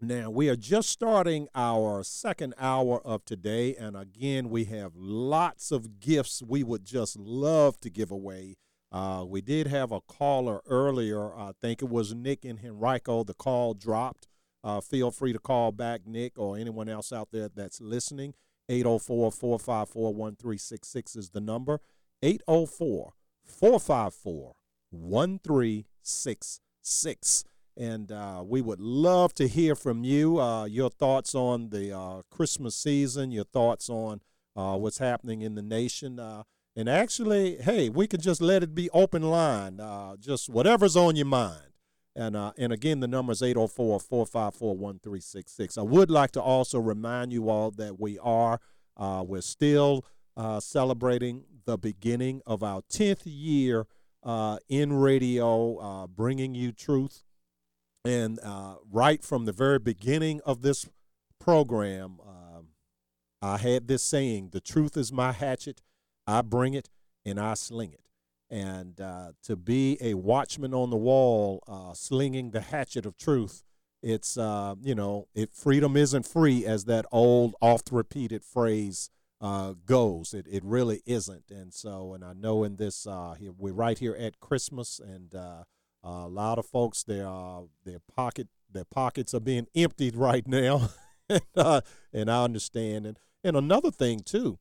Now, 0.00 0.28
we 0.28 0.50
are 0.50 0.56
just 0.56 0.90
starting 0.90 1.48
our 1.54 2.04
second 2.04 2.52
hour 2.58 3.00
of 3.06 3.24
today, 3.24 3.74
and 3.74 3.96
again, 3.96 4.50
we 4.50 4.66
have 4.66 4.92
lots 4.94 5.72
of 5.72 6.00
gifts 6.00 6.42
we 6.42 6.62
would 6.62 6.84
just 6.84 7.18
love 7.18 7.80
to 7.80 7.88
give 7.88 8.10
away. 8.10 8.56
Uh, 8.92 9.24
we 9.26 9.40
did 9.40 9.68
have 9.68 9.92
a 9.92 10.02
caller 10.02 10.60
earlier. 10.66 11.34
I 11.34 11.52
think 11.62 11.80
it 11.80 11.88
was 11.88 12.14
Nick 12.14 12.44
and 12.44 12.62
Henrico. 12.62 13.24
The 13.24 13.32
call 13.32 13.72
dropped. 13.72 14.28
Uh, 14.62 14.82
feel 14.82 15.10
free 15.10 15.32
to 15.32 15.38
call 15.38 15.72
back, 15.72 16.06
Nick, 16.06 16.38
or 16.38 16.58
anyone 16.58 16.90
else 16.90 17.10
out 17.10 17.30
there 17.32 17.48
that's 17.48 17.80
listening. 17.80 18.34
804 18.68 19.32
454 19.32 20.12
1366 20.12 21.16
is 21.16 21.30
the 21.30 21.40
number. 21.40 21.80
804 22.22 23.14
454 23.44 24.56
1366. 24.90 27.44
And 27.76 28.10
uh, 28.10 28.42
we 28.44 28.62
would 28.62 28.80
love 28.80 29.34
to 29.34 29.46
hear 29.46 29.74
from 29.74 30.02
you, 30.02 30.40
uh, 30.40 30.64
your 30.64 30.88
thoughts 30.88 31.34
on 31.34 31.68
the 31.68 31.96
uh, 31.96 32.22
Christmas 32.30 32.74
season, 32.74 33.30
your 33.30 33.44
thoughts 33.44 33.90
on 33.90 34.20
uh, 34.54 34.76
what's 34.76 34.98
happening 34.98 35.42
in 35.42 35.54
the 35.54 35.62
nation. 35.62 36.18
Uh, 36.18 36.44
and 36.74 36.88
actually, 36.88 37.56
hey, 37.56 37.88
we 37.88 38.06
can 38.06 38.20
just 38.20 38.40
let 38.40 38.62
it 38.62 38.74
be 38.74 38.88
open 38.90 39.22
line, 39.22 39.80
just 40.20 40.48
whatever's 40.48 40.96
on 40.96 41.16
your 41.16 41.26
mind. 41.26 41.72
And, 42.14 42.34
and 42.34 42.72
again, 42.72 43.00
the 43.00 43.08
number 43.08 43.32
is 43.32 43.42
804 43.42 44.00
454 44.00 44.68
1366. 44.76 45.78
I 45.78 45.82
would 45.82 46.10
like 46.10 46.30
to 46.32 46.40
also 46.40 46.78
remind 46.78 47.32
you 47.32 47.50
all 47.50 47.70
that 47.72 48.00
we 48.00 48.18
are, 48.18 48.60
we're 48.98 49.42
still 49.42 50.04
celebrating 50.60 51.44
the 51.66 51.76
beginning 51.76 52.40
of 52.46 52.62
our 52.62 52.82
10th 52.90 53.22
year 53.24 53.86
uh, 54.22 54.58
in 54.68 54.92
radio, 54.92 55.76
uh, 55.76 56.06
bringing 56.06 56.54
you 56.54 56.72
truth. 56.72 57.22
And 58.06 58.38
uh, 58.38 58.76
right 58.88 59.20
from 59.24 59.46
the 59.46 59.52
very 59.52 59.80
beginning 59.80 60.40
of 60.46 60.62
this 60.62 60.88
program, 61.40 62.20
um, 62.24 62.68
I 63.42 63.56
had 63.56 63.88
this 63.88 64.04
saying 64.04 64.50
the 64.52 64.60
truth 64.60 64.96
is 64.96 65.12
my 65.12 65.32
hatchet, 65.32 65.82
I 66.24 66.42
bring 66.42 66.74
it 66.74 66.88
and 67.24 67.40
I 67.40 67.54
sling 67.54 67.92
it. 67.92 68.08
And 68.48 69.00
uh, 69.00 69.32
to 69.42 69.56
be 69.56 69.98
a 70.00 70.14
watchman 70.14 70.72
on 70.72 70.90
the 70.90 70.96
wall, 70.96 71.64
uh, 71.66 71.94
slinging 71.94 72.52
the 72.52 72.60
hatchet 72.60 73.06
of 73.06 73.16
truth, 73.16 73.64
it's, 74.04 74.38
uh, 74.38 74.76
you 74.80 74.94
know, 74.94 75.26
it, 75.34 75.52
freedom 75.52 75.96
isn't 75.96 76.28
free, 76.28 76.64
as 76.64 76.84
that 76.84 77.06
old, 77.10 77.56
oft 77.60 77.90
repeated 77.90 78.44
phrase 78.44 79.10
uh, 79.40 79.74
goes. 79.84 80.32
It, 80.32 80.46
it 80.48 80.62
really 80.64 81.02
isn't. 81.06 81.50
And 81.50 81.74
so, 81.74 82.14
and 82.14 82.24
I 82.24 82.34
know 82.34 82.62
in 82.62 82.76
this, 82.76 83.04
uh, 83.04 83.34
we're 83.58 83.72
right 83.72 83.98
here 83.98 84.14
at 84.16 84.38
Christmas, 84.38 85.00
and 85.00 85.34
a 86.02 86.28
lot 86.28 86.58
of 86.58 86.66
folks, 86.66 87.02
their, 87.02 87.26
uh, 87.26 87.62
their, 87.84 88.00
pocket, 88.14 88.48
their 88.70 88.84
pockets 88.84 89.34
are 89.34 89.40
being 89.40 89.66
emptied 89.74 90.16
right 90.16 90.46
now. 90.46 90.90
and, 91.28 91.42
uh, 91.56 91.80
and 92.12 92.30
I 92.30 92.44
understand. 92.44 93.06
And, 93.06 93.18
and 93.42 93.56
another 93.56 93.90
thing, 93.90 94.20
too, 94.20 94.58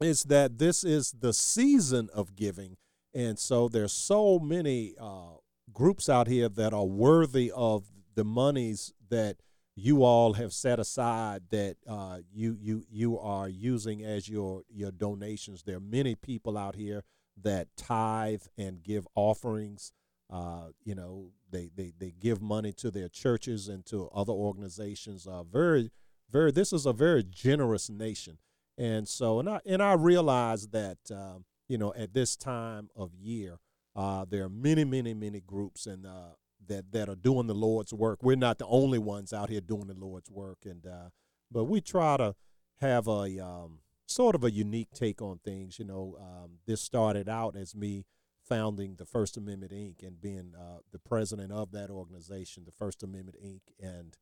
is 0.00 0.24
that 0.24 0.58
this 0.58 0.84
is 0.84 1.14
the 1.18 1.32
season 1.32 2.08
of 2.14 2.36
giving. 2.36 2.76
And 3.14 3.38
so 3.38 3.68
there's 3.68 3.92
so 3.92 4.38
many 4.38 4.94
uh, 5.00 5.36
groups 5.72 6.08
out 6.08 6.26
here 6.26 6.48
that 6.48 6.72
are 6.72 6.84
worthy 6.84 7.52
of 7.54 7.84
the 8.14 8.24
monies 8.24 8.92
that 9.08 9.36
you 9.76 10.04
all 10.04 10.34
have 10.34 10.52
set 10.52 10.78
aside 10.78 11.42
that 11.50 11.76
uh, 11.88 12.18
you 12.32 12.56
you 12.60 12.84
you 12.88 13.18
are 13.18 13.48
using 13.48 14.04
as 14.04 14.28
your 14.28 14.62
your 14.68 14.92
donations. 14.92 15.62
There 15.64 15.76
are 15.76 15.80
many 15.80 16.14
people 16.14 16.56
out 16.56 16.76
here 16.76 17.02
that 17.42 17.68
tithe 17.76 18.42
and 18.56 18.82
give 18.82 19.06
offerings. 19.14 19.92
Uh, 20.30 20.68
you 20.82 20.94
know, 20.94 21.30
they, 21.50 21.70
they 21.74 21.92
they 21.98 22.12
give 22.18 22.40
money 22.40 22.72
to 22.72 22.90
their 22.90 23.08
churches 23.08 23.68
and 23.68 23.84
to 23.86 24.08
other 24.14 24.32
organizations. 24.32 25.26
Uh, 25.26 25.42
very 25.44 25.90
very. 26.30 26.50
This 26.50 26.72
is 26.72 26.86
a 26.86 26.92
very 26.92 27.22
generous 27.22 27.90
nation, 27.90 28.38
and 28.78 29.06
so 29.06 29.38
and 29.40 29.48
I 29.48 29.60
and 29.66 29.82
I 29.82 29.94
realize 29.94 30.68
that. 30.68 30.98
Um, 31.10 31.44
you 31.66 31.78
know, 31.78 31.94
at 31.96 32.12
this 32.12 32.36
time 32.36 32.90
of 32.94 33.14
year, 33.14 33.58
uh, 33.96 34.24
there 34.28 34.44
are 34.44 34.50
many, 34.50 34.84
many, 34.84 35.14
many 35.14 35.40
groups 35.40 35.86
and 35.86 36.06
uh, 36.06 36.34
that 36.66 36.92
that 36.92 37.08
are 37.08 37.16
doing 37.16 37.46
the 37.46 37.54
Lord's 37.54 37.92
work. 37.92 38.22
We're 38.22 38.36
not 38.36 38.58
the 38.58 38.66
only 38.66 38.98
ones 38.98 39.32
out 39.32 39.50
here 39.50 39.60
doing 39.60 39.86
the 39.86 39.94
Lord's 39.94 40.30
work, 40.30 40.58
and 40.64 40.86
uh, 40.86 41.10
but 41.50 41.64
we 41.64 41.80
try 41.80 42.16
to 42.16 42.34
have 42.80 43.06
a 43.06 43.44
um, 43.44 43.80
sort 44.06 44.34
of 44.34 44.44
a 44.44 44.50
unique 44.50 44.90
take 44.94 45.22
on 45.22 45.40
things. 45.44 45.78
You 45.78 45.84
know, 45.84 46.16
um, 46.20 46.58
this 46.66 46.80
started 46.80 47.28
out 47.28 47.56
as 47.56 47.74
me 47.74 48.04
founding 48.46 48.96
the 48.96 49.06
First 49.06 49.36
Amendment 49.36 49.72
Inc. 49.72 50.06
and 50.06 50.20
being 50.20 50.52
uh, 50.58 50.78
the 50.92 50.98
president 50.98 51.52
of 51.52 51.72
that 51.72 51.90
organization, 51.90 52.64
the 52.64 52.72
First 52.72 53.02
Amendment 53.02 53.38
Inc. 53.44 53.60
and 53.80 54.16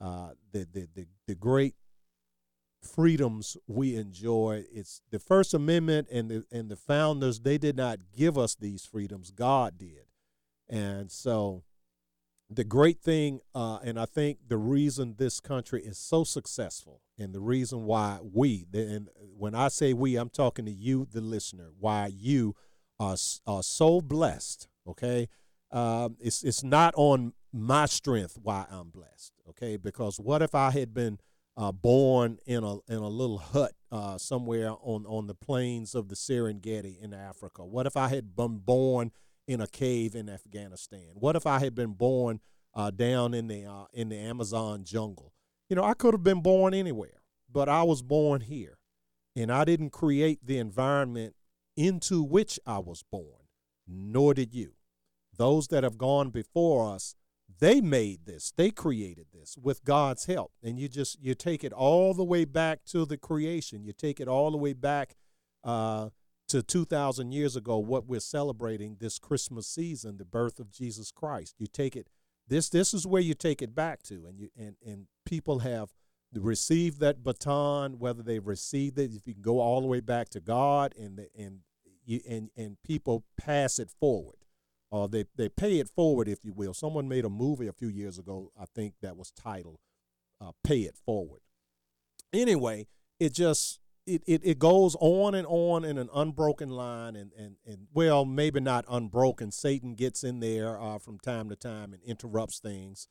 uh, 0.00 0.30
the, 0.52 0.66
the 0.72 0.88
the 0.94 1.06
the 1.26 1.34
great 1.34 1.74
freedoms 2.82 3.56
we 3.66 3.96
enjoy. 3.96 4.64
It's 4.72 5.00
the 5.10 5.18
First 5.18 5.54
Amendment 5.54 6.08
and 6.10 6.30
the 6.30 6.44
and 6.52 6.68
the 6.68 6.76
founders. 6.76 7.40
They 7.40 7.58
did 7.58 7.76
not 7.76 7.98
give 8.16 8.36
us 8.36 8.54
these 8.54 8.84
freedoms. 8.84 9.30
God 9.30 9.78
did, 9.78 10.06
and 10.68 11.10
so 11.10 11.64
the 12.48 12.64
great 12.64 13.00
thing, 13.00 13.40
uh, 13.54 13.78
and 13.82 13.98
I 13.98 14.04
think 14.04 14.38
the 14.46 14.56
reason 14.56 15.16
this 15.18 15.40
country 15.40 15.82
is 15.82 15.98
so 15.98 16.22
successful, 16.22 17.00
and 17.18 17.32
the 17.34 17.40
reason 17.40 17.84
why 17.86 18.18
we, 18.22 18.66
and 18.72 19.08
when 19.16 19.54
I 19.54 19.68
say 19.68 19.92
we, 19.92 20.16
I'm 20.16 20.30
talking 20.30 20.64
to 20.66 20.70
you, 20.70 21.08
the 21.10 21.20
listener, 21.20 21.70
why 21.78 22.06
you 22.06 22.54
are, 22.98 23.16
are 23.46 23.62
so 23.62 24.00
blessed. 24.00 24.68
Okay, 24.88 25.28
um, 25.72 26.16
it's 26.20 26.42
it's 26.42 26.62
not 26.62 26.94
on 26.96 27.32
my 27.52 27.86
strength 27.86 28.38
why 28.40 28.66
I'm 28.70 28.90
blessed. 28.90 29.32
Okay, 29.48 29.76
because 29.76 30.18
what 30.18 30.42
if 30.42 30.54
I 30.54 30.70
had 30.70 30.94
been 30.94 31.18
uh, 31.56 31.72
born 31.72 32.38
in 32.46 32.62
a 32.64 32.74
in 32.88 32.98
a 32.98 33.08
little 33.08 33.38
hut 33.38 33.72
uh, 33.90 34.18
somewhere 34.18 34.70
on 34.80 35.06
on 35.06 35.26
the 35.26 35.34
plains 35.34 35.94
of 35.94 36.08
the 36.08 36.14
Serengeti 36.14 37.00
in 37.00 37.12
Africa? 37.12 37.64
What 37.64 37.86
if 37.86 37.96
I 37.96 38.08
had 38.08 38.36
been 38.36 38.58
born 38.58 39.12
in 39.46 39.60
a 39.60 39.66
cave 39.66 40.14
in 40.14 40.28
Afghanistan? 40.28 41.10
What 41.14 41.36
if 41.36 41.46
I 41.46 41.58
had 41.58 41.74
been 41.74 41.92
born 41.92 42.40
uh, 42.74 42.90
down 42.90 43.34
in 43.34 43.48
the 43.48 43.64
uh, 43.64 43.86
in 43.92 44.08
the 44.08 44.18
Amazon 44.18 44.84
jungle? 44.84 45.32
You 45.68 45.76
know, 45.76 45.84
I 45.84 45.94
could 45.94 46.14
have 46.14 46.24
been 46.24 46.42
born 46.42 46.74
anywhere, 46.74 47.22
but 47.50 47.68
I 47.68 47.82
was 47.82 48.02
born 48.02 48.42
here, 48.42 48.78
and 49.34 49.50
I 49.50 49.64
didn't 49.64 49.90
create 49.90 50.40
the 50.44 50.58
environment 50.58 51.34
into 51.76 52.22
which 52.22 52.58
I 52.66 52.78
was 52.78 53.02
born, 53.02 53.48
nor 53.86 54.34
did 54.34 54.54
you. 54.54 54.72
Those 55.36 55.68
that 55.68 55.84
have 55.84 55.98
gone 55.98 56.30
before 56.30 56.90
us, 56.90 57.14
they 57.58 57.80
made 57.80 58.26
this, 58.26 58.52
they 58.56 58.70
created 58.70 59.26
this 59.32 59.56
with 59.60 59.84
God's 59.84 60.26
help, 60.26 60.52
and 60.62 60.78
you 60.78 60.88
just 60.88 61.20
you 61.20 61.34
take 61.34 61.62
it 61.62 61.72
all 61.72 62.14
the 62.14 62.24
way 62.24 62.44
back 62.44 62.84
to 62.86 63.04
the 63.04 63.16
creation. 63.16 63.84
You 63.84 63.92
take 63.92 64.20
it 64.20 64.28
all 64.28 64.50
the 64.50 64.56
way 64.56 64.72
back 64.72 65.16
uh, 65.62 66.10
to 66.48 66.62
2,000 66.62 67.32
years 67.32 67.56
ago, 67.56 67.78
what 67.78 68.06
we're 68.06 68.20
celebrating 68.20 68.96
this 69.00 69.18
Christmas 69.18 69.66
season, 69.66 70.18
the 70.18 70.24
birth 70.24 70.60
of 70.60 70.70
Jesus 70.70 71.10
Christ. 71.10 71.56
You 71.58 71.66
take 71.66 71.96
it, 71.96 72.08
this 72.48 72.68
this 72.68 72.94
is 72.94 73.06
where 73.06 73.22
you 73.22 73.34
take 73.34 73.62
it 73.62 73.74
back 73.74 74.02
to, 74.04 74.26
and 74.26 74.38
you 74.38 74.48
and 74.56 74.76
and 74.84 75.06
people 75.24 75.60
have 75.60 75.90
received 76.34 77.00
that 77.00 77.22
baton, 77.22 77.98
whether 77.98 78.22
they've 78.22 78.46
received 78.46 78.98
it, 78.98 79.12
if 79.14 79.26
you 79.26 79.34
can 79.34 79.42
go 79.42 79.60
all 79.60 79.80
the 79.80 79.86
way 79.86 80.00
back 80.00 80.28
to 80.30 80.40
God, 80.40 80.94
and 80.98 81.18
the, 81.18 81.28
and 81.36 81.60
you 82.06 82.20
and 82.28 82.50
and 82.56 82.76
people 82.82 83.24
pass 83.36 83.78
it 83.78 83.90
forward, 84.00 84.38
or 84.90 85.08
they 85.08 85.24
they 85.36 85.48
pay 85.48 85.78
it 85.78 85.88
forward, 85.88 86.28
if 86.28 86.44
you 86.44 86.52
will. 86.52 86.72
Someone 86.72 87.08
made 87.08 87.24
a 87.24 87.30
movie 87.30 87.66
a 87.66 87.72
few 87.72 87.88
years 87.88 88.18
ago, 88.18 88.52
I 88.58 88.64
think 88.74 88.94
that 89.02 89.16
was 89.16 89.30
titled 89.32 89.78
uh, 90.40 90.52
"Pay 90.64 90.80
It 90.80 90.96
Forward." 91.04 91.40
Anyway, 92.32 92.86
it 93.20 93.34
just 93.34 93.80
it, 94.06 94.22
it, 94.26 94.40
it 94.44 94.58
goes 94.58 94.96
on 95.00 95.34
and 95.34 95.46
on 95.48 95.84
in 95.84 95.98
an 95.98 96.08
unbroken 96.14 96.70
line 96.70 97.16
and, 97.16 97.32
and, 97.36 97.56
and 97.66 97.88
well 97.92 98.24
maybe 98.24 98.60
not 98.60 98.84
unbroken 98.88 99.50
satan 99.50 99.94
gets 99.94 100.22
in 100.22 100.38
there 100.38 100.80
uh, 100.80 100.98
from 100.98 101.18
time 101.18 101.48
to 101.48 101.56
time 101.56 101.92
and 101.92 102.02
interrupts 102.04 102.60
things 102.60 103.08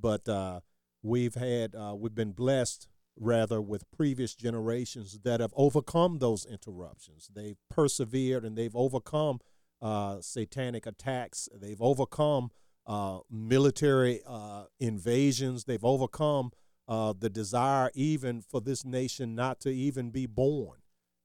but 0.00 0.28
uh, 0.28 0.60
we've 1.02 1.34
had 1.34 1.74
uh, 1.74 1.94
we've 1.96 2.14
been 2.14 2.32
blessed 2.32 2.86
rather 3.18 3.60
with 3.60 3.90
previous 3.90 4.34
generations 4.34 5.18
that 5.24 5.40
have 5.40 5.52
overcome 5.56 6.18
those 6.18 6.44
interruptions 6.44 7.30
they've 7.34 7.58
persevered 7.70 8.44
and 8.44 8.56
they've 8.56 8.76
overcome 8.76 9.38
uh, 9.80 10.20
satanic 10.20 10.86
attacks 10.86 11.48
they've 11.54 11.80
overcome 11.80 12.50
uh, 12.86 13.18
military 13.30 14.20
uh, 14.26 14.64
invasions 14.78 15.64
they've 15.64 15.84
overcome 15.84 16.50
uh, 16.88 17.12
the 17.18 17.30
desire 17.30 17.90
even 17.94 18.40
for 18.40 18.60
this 18.60 18.84
nation 18.84 19.34
not 19.34 19.60
to 19.60 19.70
even 19.70 20.10
be 20.10 20.26
born. 20.26 20.78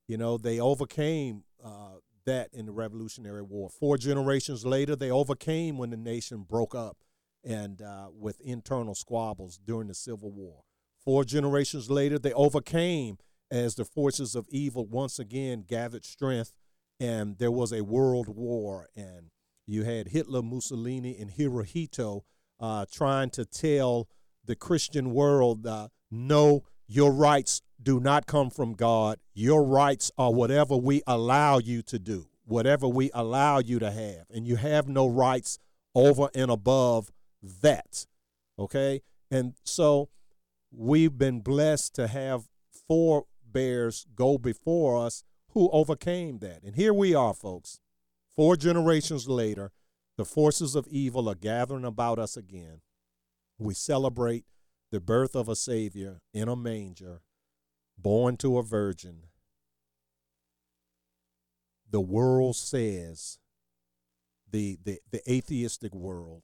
You 0.07 0.17
know, 0.17 0.37
they 0.37 0.59
overcame 0.59 1.43
uh, 1.63 1.97
that 2.25 2.49
in 2.53 2.65
the 2.65 2.71
Revolutionary 2.71 3.43
War. 3.43 3.69
Four 3.69 3.97
generations 3.97 4.65
later, 4.65 4.95
they 4.95 5.11
overcame 5.11 5.77
when 5.77 5.91
the 5.91 5.97
nation 5.97 6.45
broke 6.47 6.75
up 6.75 6.97
and 7.43 7.81
uh, 7.81 8.07
with 8.11 8.41
internal 8.41 8.95
squabbles 8.95 9.59
during 9.63 9.87
the 9.87 9.93
Civil 9.93 10.31
War. 10.31 10.63
Four 11.03 11.23
generations 11.23 11.89
later, 11.89 12.19
they 12.19 12.33
overcame 12.33 13.17
as 13.49 13.75
the 13.75 13.85
forces 13.85 14.35
of 14.35 14.47
evil 14.49 14.85
once 14.85 15.19
again 15.19 15.65
gathered 15.67 16.05
strength, 16.05 16.53
and 16.99 17.37
there 17.37 17.51
was 17.51 17.73
a 17.73 17.83
world 17.83 18.27
war. 18.27 18.87
And 18.95 19.31
you 19.65 19.83
had 19.83 20.09
Hitler, 20.09 20.41
Mussolini, 20.41 21.17
and 21.17 21.31
Hirohito 21.31 22.21
uh, 22.59 22.85
trying 22.91 23.29
to 23.31 23.45
tell 23.45 24.07
the 24.45 24.55
Christian 24.55 25.11
world, 25.11 25.65
uh, 25.65 25.89
no, 26.09 26.63
your 26.87 27.11
rights 27.11 27.61
do 27.81 27.99
not 27.99 28.27
come 28.27 28.49
from 28.49 28.73
God. 28.73 29.17
Your 29.33 29.63
rights 29.63 30.11
are 30.17 30.31
whatever 30.31 30.75
we 30.75 31.01
allow 31.07 31.57
you 31.57 31.81
to 31.83 31.97
do, 31.97 32.27
whatever 32.45 32.87
we 32.87 33.09
allow 33.13 33.59
you 33.59 33.79
to 33.79 33.91
have. 33.91 34.25
And 34.29 34.47
you 34.47 34.57
have 34.57 34.87
no 34.87 35.07
rights 35.07 35.57
over 35.95 36.29
and 36.35 36.51
above 36.51 37.11
that. 37.61 38.05
Okay? 38.59 39.01
And 39.29 39.53
so 39.63 40.09
we've 40.71 41.17
been 41.17 41.41
blessed 41.41 41.95
to 41.95 42.07
have 42.07 42.49
forebears 42.87 44.05
go 44.15 44.37
before 44.37 45.05
us 45.05 45.23
who 45.49 45.69
overcame 45.71 46.39
that. 46.39 46.63
And 46.63 46.75
here 46.75 46.93
we 46.93 47.13
are, 47.13 47.33
folks. 47.33 47.79
Four 48.35 48.55
generations 48.55 49.27
later, 49.27 49.71
the 50.17 50.25
forces 50.25 50.75
of 50.75 50.87
evil 50.87 51.27
are 51.29 51.35
gathering 51.35 51.85
about 51.85 52.19
us 52.19 52.37
again 52.37 52.81
we 53.61 53.73
celebrate 53.73 54.45
the 54.91 54.99
birth 54.99 55.35
of 55.35 55.47
a 55.47 55.55
Savior 55.55 56.21
in 56.33 56.49
a 56.49 56.55
manger, 56.55 57.21
born 57.97 58.35
to 58.37 58.57
a 58.57 58.63
virgin. 58.63 59.27
The 61.89 62.01
world 62.01 62.55
says, 62.55 63.37
the, 64.49 64.77
the, 64.83 64.99
the 65.11 65.21
atheistic 65.31 65.93
world, 65.93 66.43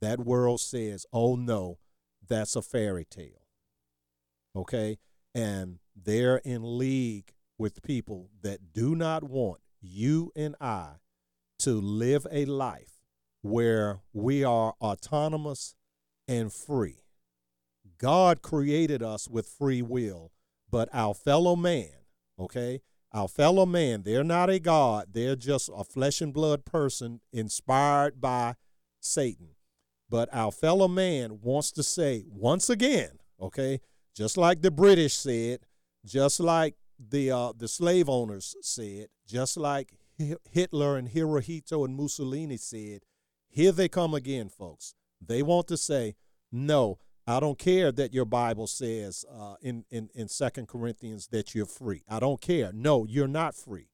that 0.00 0.20
world 0.20 0.60
says, 0.60 1.06
oh 1.12 1.36
no, 1.36 1.78
that's 2.26 2.54
a 2.54 2.62
fairy 2.62 3.06
tale. 3.08 3.41
Okay? 4.54 4.98
And 5.34 5.78
they're 5.96 6.38
in 6.38 6.78
league 6.78 7.32
with 7.58 7.82
people 7.82 8.30
that 8.42 8.72
do 8.72 8.94
not 8.94 9.22
want 9.22 9.60
you 9.80 10.32
and 10.34 10.54
I 10.60 10.94
to 11.60 11.80
live 11.80 12.26
a 12.30 12.44
life 12.44 12.98
where 13.42 14.00
we 14.12 14.42
are 14.44 14.74
autonomous 14.80 15.74
and 16.26 16.52
free. 16.52 16.98
God 17.98 18.42
created 18.42 19.02
us 19.02 19.28
with 19.28 19.46
free 19.46 19.82
will, 19.82 20.32
but 20.70 20.88
our 20.92 21.14
fellow 21.14 21.54
man, 21.54 21.90
okay, 22.38 22.80
our 23.12 23.28
fellow 23.28 23.66
man, 23.66 24.02
they're 24.02 24.24
not 24.24 24.50
a 24.50 24.58
God, 24.58 25.08
they're 25.12 25.36
just 25.36 25.70
a 25.76 25.84
flesh 25.84 26.20
and 26.20 26.32
blood 26.32 26.64
person 26.64 27.20
inspired 27.32 28.20
by 28.20 28.54
Satan. 29.00 29.50
But 30.08 30.28
our 30.32 30.50
fellow 30.50 30.88
man 30.88 31.40
wants 31.42 31.70
to 31.72 31.82
say, 31.82 32.24
once 32.28 32.68
again, 32.68 33.18
okay, 33.40 33.80
just 34.14 34.36
like 34.36 34.62
the 34.62 34.70
British 34.70 35.14
said, 35.14 35.60
just 36.04 36.40
like 36.40 36.74
the 36.98 37.30
uh, 37.30 37.52
the 37.56 37.68
slave 37.68 38.08
owners 38.08 38.54
said, 38.60 39.08
just 39.26 39.56
like 39.56 39.94
Hitler 40.50 40.96
and 40.96 41.08
Hirohito 41.08 41.84
and 41.84 41.96
Mussolini 41.96 42.56
said, 42.56 43.02
here 43.48 43.72
they 43.72 43.88
come 43.88 44.14
again, 44.14 44.48
folks. 44.48 44.94
They 45.24 45.42
want 45.42 45.68
to 45.68 45.76
say, 45.76 46.16
no, 46.50 46.98
I 47.26 47.38
don't 47.38 47.58
care 47.58 47.92
that 47.92 48.12
your 48.12 48.24
Bible 48.24 48.66
says 48.66 49.24
uh, 49.32 49.54
in, 49.62 49.84
in, 49.90 50.08
in 50.14 50.28
2 50.28 50.66
Corinthians 50.66 51.28
that 51.28 51.54
you're 51.54 51.66
free. 51.66 52.02
I 52.08 52.18
don't 52.18 52.40
care. 52.40 52.72
No, 52.72 53.04
you're 53.04 53.28
not 53.28 53.54
free. 53.54 53.88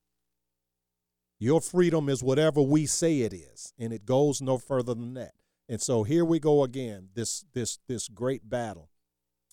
Your 1.39 1.61
freedom 1.61 2.09
is 2.09 2.23
whatever 2.23 2.61
we 2.63 2.87
say 2.87 3.21
it 3.21 3.33
is, 3.33 3.73
and 3.79 3.93
it 3.93 4.07
goes 4.07 4.41
no 4.41 4.59
further 4.59 4.95
than 4.95 5.15
that. 5.15 5.35
And 5.69 5.81
so 5.81 6.03
here 6.03 6.25
we 6.25 6.41
go 6.41 6.65
again, 6.65 7.11
this 7.15 7.45
this 7.53 7.79
this 7.87 8.09
great 8.09 8.49
battle. 8.49 8.89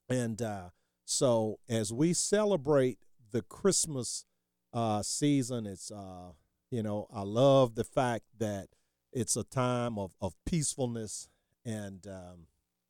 And 0.09 0.41
uh, 0.41 0.69
so 1.05 1.59
as 1.69 1.91
we 1.91 2.13
celebrate 2.13 2.99
the 3.31 3.41
Christmas 3.41 4.25
uh, 4.73 5.01
season, 5.01 5.65
it's 5.65 5.91
uh, 5.91 6.31
you 6.69 6.83
know 6.83 7.07
I 7.13 7.21
love 7.21 7.75
the 7.75 7.83
fact 7.83 8.25
that 8.37 8.67
it's 9.11 9.35
a 9.35 9.43
time 9.43 9.97
of 9.97 10.13
of 10.21 10.33
peacefulness 10.45 11.29
and 11.65 12.05
um, 12.07 12.47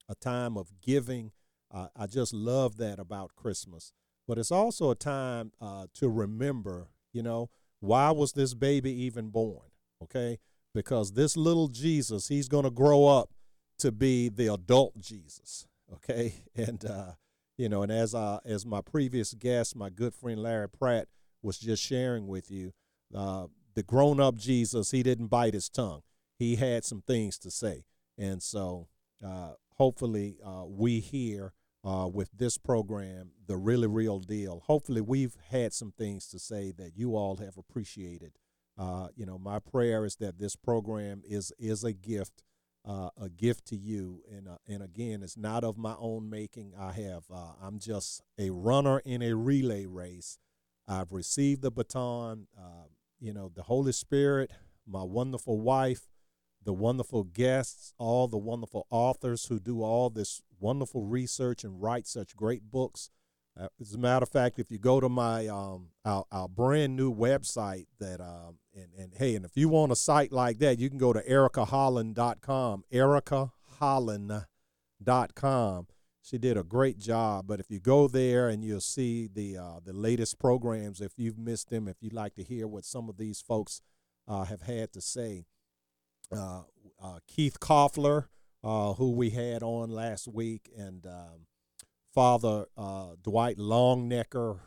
a 0.10 0.16
time 0.16 0.58
of 0.58 0.82
giving. 0.82 1.32
Uh, 1.74 1.88
I 1.96 2.08
just 2.08 2.34
love 2.34 2.78
that 2.78 3.00
about 3.00 3.36
Christmas. 3.36 3.92
But 4.28 4.38
it's 4.38 4.52
also 4.52 4.90
a 4.90 4.96
time 4.96 5.52
uh, 5.62 5.88
to 5.96 6.10
remember, 6.10 6.88
you 7.14 7.22
know, 7.22 7.50
why 7.80 8.12
was 8.12 8.34
this 8.34 8.54
baby 8.54 8.92
even 9.04 9.30
born? 9.30 9.68
Okay? 10.02 10.40
Because 10.74 11.14
this 11.14 11.38
little 11.38 11.68
Jesus, 11.68 12.28
he's 12.28 12.50
going 12.50 12.64
to 12.64 12.72
grow 12.72 13.06
up 13.06 13.30
to 13.80 13.92
be 13.92 14.30
the 14.30 14.52
adult 14.52 15.00
Jesus. 15.00 15.68
Okay? 15.94 16.36
And, 16.56 16.86
uh, 16.86 17.12
you 17.58 17.70
know, 17.70 17.84
and 17.84 17.92
as, 17.92 18.16
uh, 18.16 18.40
as 18.46 18.66
my 18.66 18.82
previous 18.82 19.34
guest, 19.34 19.76
my 19.76 19.90
good 19.90 20.14
friend 20.14 20.42
Larry 20.42 20.70
Pratt 20.70 21.08
was 21.42 21.58
just 21.58 21.84
sharing 21.84 22.28
with 22.28 22.50
you, 22.50 22.72
uh, 23.14 23.48
the 23.76 23.84
grown 23.84 24.20
up 24.20 24.36
Jesus, 24.36 24.92
he 24.92 25.04
didn't 25.04 25.28
bite 25.28 25.54
his 25.54 25.70
tongue. 25.70 26.02
He 26.38 26.56
had 26.56 26.86
some 26.86 27.02
things 27.02 27.38
to 27.40 27.52
say. 27.52 27.86
And 28.18 28.42
so, 28.42 28.88
uh, 29.26 29.54
hopefully 29.76 30.38
uh, 30.46 30.64
we 30.66 31.00
hear 31.00 31.54
uh, 31.84 32.10
with 32.12 32.30
this 32.36 32.58
program 32.58 33.32
the 33.48 33.58
really 33.58 33.88
real 33.88 34.20
deal. 34.20 34.64
Hopefully 34.66 35.02
we've 35.02 35.38
had 35.50 35.74
some 35.74 35.92
things 35.92 36.28
to 36.28 36.40
say 36.40 36.72
that 36.78 36.98
you 36.98 37.16
all 37.16 37.38
have 37.38 37.58
appreciated. 37.58 38.34
Uh, 38.78 39.08
you 39.16 39.26
know, 39.26 39.38
my 39.38 39.60
prayer 39.60 40.04
is 40.04 40.16
that 40.18 40.40
this 40.40 40.56
program 40.56 41.22
is 41.24 41.52
is 41.58 41.84
a 41.84 41.94
gift 41.94 42.44
uh, 42.86 43.10
a 43.20 43.30
gift 43.30 43.66
to 43.68 43.76
you. 43.76 44.22
And 44.32 44.48
uh, 44.48 44.58
and 44.68 44.84
again, 44.84 45.24
it's 45.24 45.38
not 45.38 45.64
of 45.64 45.78
my 45.78 45.96
own 46.00 46.30
making. 46.30 46.74
I 46.80 46.92
have 46.92 47.24
uh, 47.34 47.54
I'm 47.62 47.80
just 47.80 48.22
a 48.38 48.50
runner 48.50 49.00
in 49.00 49.22
a 49.22 49.34
relay 49.34 49.86
race. 49.86 50.38
I've 50.88 51.12
received 51.12 51.62
the 51.62 51.72
baton. 51.72 52.48
Uh, 52.58 52.88
you 53.20 53.34
know, 53.34 53.52
the 53.54 53.64
Holy 53.64 53.92
Spirit, 53.92 54.52
my 54.86 55.04
wonderful 55.04 55.60
wife, 55.60 56.08
the 56.64 56.74
wonderful 56.74 57.24
guests, 57.24 57.94
all 57.98 58.28
the 58.28 58.38
wonderful 58.38 58.86
authors 58.90 59.46
who 59.46 59.60
do 59.60 59.82
all 59.82 60.10
this 60.10 60.42
wonderful 60.60 61.04
research 61.04 61.64
and 61.64 61.82
write 61.82 62.08
such 62.08 62.36
great 62.36 62.70
books. 62.70 63.10
Uh, 63.58 63.68
as 63.80 63.94
a 63.94 63.98
matter 63.98 64.24
of 64.24 64.30
fact, 64.30 64.60
if 64.60 64.70
you 64.70 64.78
go 64.78 65.00
to 65.00 65.08
my 65.08 65.48
um, 65.48 65.88
our, 66.04 66.26
our 66.32 66.50
brand 66.50 66.96
new 66.96 67.14
website 67.14 67.86
that 68.00 68.20
um, 68.20 68.58
and, 68.76 68.90
and 68.98 69.14
hey, 69.16 69.36
and 69.36 69.46
if 69.46 69.56
you 69.56 69.70
want 69.70 69.92
a 69.92 69.96
site 69.96 70.32
like 70.32 70.58
that, 70.60 70.80
you 70.80 70.90
can 70.90 70.98
go 70.98 71.14
to 71.14 71.22
ericaholland.com, 71.22 72.84
ericaholland.com. 72.92 75.88
She 76.22 76.38
did 76.40 76.58
a 76.58 76.64
great 76.64 76.98
job, 76.98 77.46
but 77.48 77.60
if 77.60 77.70
you 77.70 77.80
go 77.80 78.08
there 78.08 78.50
and 78.50 78.64
you'll 78.64 78.82
see 78.82 79.30
the 79.32 79.58
uh, 79.58 79.80
the 79.86 79.94
latest 79.94 80.40
programs, 80.40 81.00
if 81.00 81.12
you've 81.18 81.38
missed 81.38 81.70
them, 81.70 81.88
if 81.88 81.98
you'd 82.02 82.14
like 82.14 82.34
to 82.36 82.44
hear 82.44 82.68
what 82.68 82.84
some 82.84 83.10
of 83.10 83.18
these 83.18 83.42
folks 83.42 83.82
uh, 84.28 84.46
have 84.46 84.64
had 84.64 84.92
to 84.94 85.02
say, 85.02 85.46
uh, 86.36 86.64
uh 87.02 87.20
Keith 87.28 87.60
Koffler, 87.60 88.26
uh, 88.64 88.94
who 88.94 89.12
we 89.12 89.30
had 89.30 89.62
on 89.62 89.92
last 89.92 90.28
week, 90.28 90.72
and 90.76 91.06
um, 91.06 91.46
Father 92.12 92.66
uh, 92.76 93.10
Dwight 93.22 93.58
Longenecker, 93.58 94.62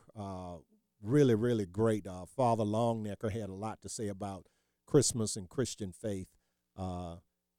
really, 1.02 1.34
really 1.34 1.66
great. 1.66 2.06
Father 2.36 2.64
Longenecker 2.64 3.32
had 3.32 3.48
a 3.48 3.54
lot 3.54 3.80
to 3.82 3.88
say 3.88 4.08
about 4.08 4.46
Christmas 4.86 5.36
and 5.36 5.48
Christian 5.48 5.92
faith. 5.92 6.28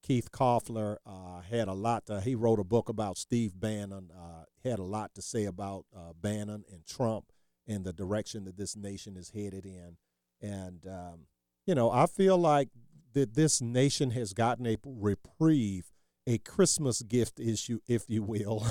Keith 0.01 0.31
Koffler 0.31 0.97
uh, 1.05 1.41
had 1.41 1.67
a 1.67 1.73
lot. 1.73 2.05
To, 2.07 2.21
he 2.21 2.35
wrote 2.35 2.59
a 2.59 2.63
book 2.63 2.89
about 2.89 3.17
Steve 3.17 3.59
Bannon. 3.59 4.11
Uh, 4.15 4.45
had 4.63 4.79
a 4.79 4.83
lot 4.83 5.13
to 5.15 5.21
say 5.21 5.45
about 5.45 5.85
uh, 5.95 6.13
Bannon 6.19 6.63
and 6.71 6.85
Trump 6.85 7.31
and 7.67 7.83
the 7.83 7.93
direction 7.93 8.45
that 8.45 8.57
this 8.57 8.75
nation 8.75 9.17
is 9.17 9.31
headed 9.31 9.65
in. 9.65 9.97
And 10.41 10.85
um, 10.87 11.27
you 11.65 11.75
know, 11.75 11.91
I 11.91 12.05
feel 12.05 12.37
like 12.37 12.69
that 13.13 13.33
this 13.35 13.61
nation 13.61 14.11
has 14.11 14.33
gotten 14.33 14.65
a 14.65 14.77
reprieve, 14.85 15.91
a 16.25 16.37
Christmas 16.37 17.01
gift 17.01 17.39
issue, 17.39 17.79
if 17.87 18.05
you 18.07 18.23
will. 18.23 18.65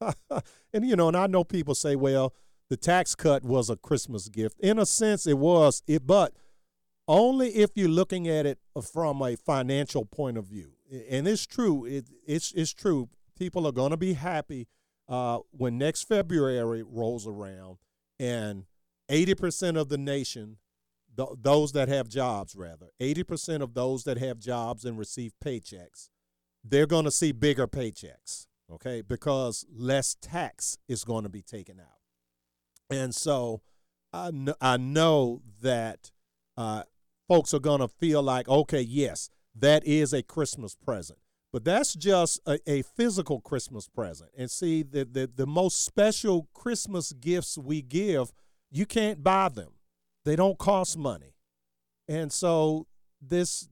and 0.72 0.86
you 0.86 0.96
know, 0.96 1.08
and 1.08 1.16
I 1.16 1.26
know 1.26 1.44
people 1.44 1.74
say, 1.74 1.94
well, 1.96 2.34
the 2.74 2.78
tax 2.78 3.14
cut 3.14 3.44
was 3.44 3.70
a 3.70 3.76
Christmas 3.76 4.28
gift. 4.28 4.58
In 4.58 4.80
a 4.80 4.84
sense, 4.84 5.28
it 5.28 5.38
was. 5.38 5.80
It, 5.86 6.08
but 6.08 6.32
only 7.06 7.50
if 7.50 7.70
you're 7.76 7.88
looking 7.88 8.26
at 8.26 8.46
it 8.46 8.58
from 8.82 9.22
a 9.22 9.36
financial 9.36 10.04
point 10.04 10.36
of 10.36 10.46
view. 10.46 10.72
And 11.08 11.28
it's 11.28 11.46
true. 11.46 11.84
It, 11.84 12.06
it's 12.26 12.50
it's 12.50 12.72
true. 12.72 13.10
People 13.38 13.64
are 13.68 13.72
going 13.72 13.92
to 13.92 13.96
be 13.96 14.14
happy 14.14 14.66
uh, 15.08 15.38
when 15.52 15.78
next 15.78 16.08
February 16.08 16.82
rolls 16.82 17.28
around, 17.28 17.78
and 18.18 18.64
80% 19.08 19.78
of 19.78 19.88
the 19.88 19.98
nation, 19.98 20.56
th- 21.16 21.28
those 21.40 21.70
that 21.72 21.88
have 21.88 22.08
jobs, 22.08 22.56
rather, 22.56 22.86
80% 23.00 23.60
of 23.60 23.74
those 23.74 24.02
that 24.02 24.18
have 24.18 24.40
jobs 24.40 24.84
and 24.84 24.98
receive 24.98 25.32
paychecks, 25.44 26.08
they're 26.64 26.86
going 26.86 27.04
to 27.04 27.12
see 27.12 27.30
bigger 27.30 27.68
paychecks. 27.68 28.48
Okay, 28.72 29.00
because 29.00 29.64
less 29.72 30.16
tax 30.20 30.78
is 30.88 31.04
going 31.04 31.22
to 31.22 31.28
be 31.28 31.42
taken 31.42 31.78
out, 31.78 32.00
and 32.90 33.14
so 33.14 33.62
I, 34.12 34.30
kn- 34.30 34.54
I 34.60 34.76
know 34.76 35.42
that 35.62 36.12
uh, 36.56 36.84
folks 37.28 37.52
are 37.54 37.60
going 37.60 37.80
to 37.80 37.88
feel 37.88 38.22
like, 38.22 38.48
okay, 38.48 38.80
yes, 38.80 39.30
that 39.54 39.84
is 39.86 40.12
a 40.12 40.22
Christmas 40.22 40.74
present. 40.74 41.18
But 41.52 41.64
that's 41.64 41.94
just 41.94 42.40
a, 42.46 42.58
a 42.66 42.82
physical 42.82 43.40
Christmas 43.40 43.88
present. 43.88 44.30
And 44.36 44.50
see, 44.50 44.82
the, 44.82 45.04
the, 45.04 45.30
the 45.32 45.46
most 45.46 45.84
special 45.84 46.48
Christmas 46.52 47.12
gifts 47.12 47.56
we 47.56 47.80
give, 47.80 48.32
you 48.70 48.86
can't 48.86 49.22
buy 49.22 49.48
them, 49.48 49.74
they 50.24 50.34
don't 50.36 50.58
cost 50.58 50.98
money. 50.98 51.34
And 52.08 52.32
so 52.32 52.86
this 53.20 53.68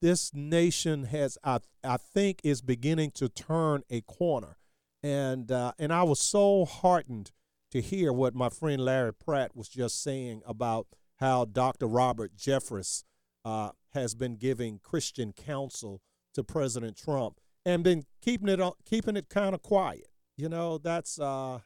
this 0.00 0.32
nation 0.34 1.04
has 1.04 1.38
I 1.42 1.60
I 1.82 1.96
think 1.96 2.40
is 2.44 2.60
beginning 2.60 3.10
to 3.12 3.28
turn 3.28 3.82
a 3.90 4.00
corner, 4.02 4.58
and 5.02 5.50
uh, 5.50 5.72
and 5.78 5.92
I 5.92 6.02
was 6.02 6.20
so 6.20 6.64
heartened 6.64 7.30
to 7.74 7.80
hear 7.80 8.12
what 8.12 8.34
my 8.34 8.48
friend 8.48 8.80
Larry 8.80 9.12
Pratt 9.12 9.56
was 9.56 9.68
just 9.68 10.00
saying 10.00 10.42
about 10.46 10.86
how 11.16 11.44
Dr. 11.44 11.86
Robert 11.88 12.36
Jeffress 12.36 13.02
uh, 13.44 13.70
has 13.92 14.14
been 14.14 14.36
giving 14.36 14.78
Christian 14.78 15.32
counsel 15.32 16.00
to 16.34 16.44
President 16.44 16.96
Trump 16.96 17.40
and 17.66 17.82
been 17.82 18.04
keeping 18.22 18.48
it 18.48 18.60
keeping 18.88 19.16
it 19.16 19.28
kind 19.28 19.56
of 19.56 19.62
quiet. 19.62 20.06
You 20.36 20.48
know, 20.48 20.78
that's 20.78 21.18
uh, 21.18 21.58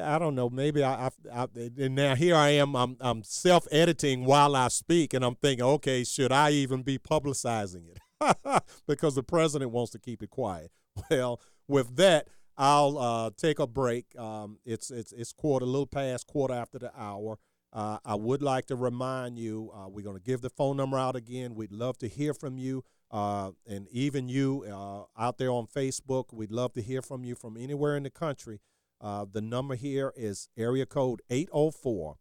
I 0.00 0.18
don't 0.20 0.36
know. 0.36 0.48
Maybe 0.48 0.84
I, 0.84 1.06
I, 1.06 1.10
I, 1.32 1.46
and 1.78 1.96
now 1.96 2.14
here 2.14 2.36
I 2.36 2.50
am. 2.50 2.76
I'm 2.76 2.96
I'm 3.00 3.24
self 3.24 3.66
editing 3.72 4.24
while 4.24 4.54
I 4.54 4.68
speak, 4.68 5.14
and 5.14 5.24
I'm 5.24 5.34
thinking, 5.34 5.64
okay, 5.64 6.04
should 6.04 6.30
I 6.30 6.50
even 6.50 6.82
be 6.82 6.96
publicizing 6.96 7.88
it? 7.88 8.62
because 8.86 9.16
the 9.16 9.24
president 9.24 9.72
wants 9.72 9.90
to 9.92 9.98
keep 9.98 10.22
it 10.22 10.30
quiet. 10.30 10.70
Well, 11.10 11.40
with 11.66 11.96
that, 11.96 12.28
I'll 12.60 12.98
uh, 12.98 13.30
take 13.38 13.58
a 13.58 13.66
break. 13.66 14.14
Um, 14.18 14.58
it's 14.66 14.90
it's 14.90 15.12
it's 15.12 15.32
quarter, 15.32 15.64
a 15.64 15.66
little 15.66 15.86
past 15.86 16.26
quarter 16.26 16.52
after 16.52 16.78
the 16.78 16.92
hour. 16.94 17.38
Uh, 17.72 17.96
I 18.04 18.16
would 18.16 18.42
like 18.42 18.66
to 18.66 18.76
remind 18.76 19.38
you, 19.38 19.70
uh, 19.74 19.88
we're 19.88 20.04
going 20.04 20.18
to 20.18 20.22
give 20.22 20.42
the 20.42 20.50
phone 20.50 20.76
number 20.76 20.98
out 20.98 21.16
again. 21.16 21.54
We'd 21.54 21.72
love 21.72 21.96
to 21.98 22.08
hear 22.08 22.34
from 22.34 22.58
you. 22.58 22.84
Uh, 23.10 23.52
and 23.66 23.88
even 23.90 24.28
you 24.28 24.64
uh, 24.70 25.04
out 25.18 25.38
there 25.38 25.50
on 25.50 25.68
Facebook, 25.68 26.34
we'd 26.34 26.50
love 26.50 26.74
to 26.74 26.82
hear 26.82 27.00
from 27.00 27.24
you 27.24 27.34
from 27.34 27.56
anywhere 27.56 27.96
in 27.96 28.02
the 28.02 28.10
country. 28.10 28.60
Uh, 29.00 29.24
the 29.30 29.40
number 29.40 29.74
here 29.74 30.12
is 30.14 30.48
area 30.58 30.84
code 30.84 31.22
804 31.30 32.16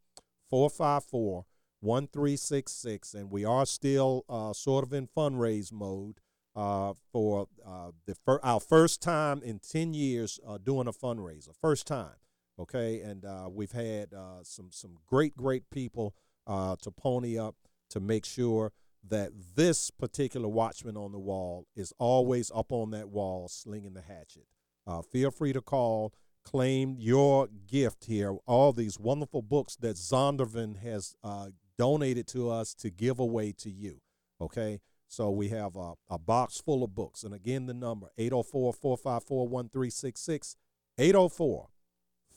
454 0.50 1.46
1366. 1.82 3.14
And 3.14 3.30
we 3.30 3.44
are 3.44 3.66
still 3.66 4.24
sort 4.54 4.86
of 4.86 4.94
in 4.94 5.08
fundraise 5.08 5.74
mode 5.74 6.20
for 6.54 7.47
uh, 7.66 7.91
the 8.06 8.16
fir- 8.16 8.39
our 8.43 8.60
first 8.60 9.02
time 9.02 9.41
in 9.43 9.60
10 9.60 9.93
years 9.93 10.39
uh, 10.47 10.58
doing 10.58 10.88
a 10.88 10.93
fundraiser. 10.93 11.50
First 11.62 11.88
time 11.88 12.16
okay? 12.60 13.00
And 13.02 13.26
uh, 13.26 13.47
we've 13.50 13.72
had 13.72 14.14
uh, 14.14 14.43
some 14.43 14.70
some 14.72 14.97
great 15.08 15.36
great 15.36 15.70
people 15.72 16.14
uh, 16.45 16.76
to 16.82 16.91
pony 16.91 17.38
up 17.39 17.56
to 17.89 18.00
make 18.00 18.26
sure 18.26 18.72
that 19.08 19.32
this 19.56 19.89
particular 19.91 20.47
watchman 20.47 20.97
on 20.97 21.12
the 21.12 21.20
wall 21.20 21.66
is 21.76 21.93
always 21.97 22.52
up 22.54 22.72
on 22.72 22.91
that 22.91 23.10
wall 23.10 23.47
slinging 23.47 23.93
the 23.93 24.02
hatchet. 24.02 24.45
Uh, 24.86 25.02
feel 25.02 25.32
free 25.32 25.54
to 25.54 25.62
call, 25.62 26.14
claim 26.43 26.95
your 27.00 27.47
gift 27.68 28.06
here. 28.06 28.36
All 28.45 28.74
these 28.74 29.00
wonderful 29.00 29.41
books 29.41 29.78
that 29.78 29.95
Zondervan 29.95 30.82
has 30.82 31.16
uh, 31.24 31.50
donated 31.78 32.28
to 32.28 32.50
us 32.50 32.74
to 32.76 32.89
give 32.89 33.20
away 33.20 33.54
to 33.60 33.70
you, 33.70 34.02
okay? 34.41 34.82
So 35.12 35.32
we 35.32 35.49
have 35.49 35.76
a, 35.76 35.93
a 36.07 36.20
box 36.20 36.62
full 36.62 36.84
of 36.84 36.93
books. 36.93 37.24
And 37.24 37.34
again, 37.34 37.66
the 37.66 37.74
number 37.74 38.10
804 38.20 38.74
454 38.74 39.47
1366. 39.47 40.55
804 40.99 41.70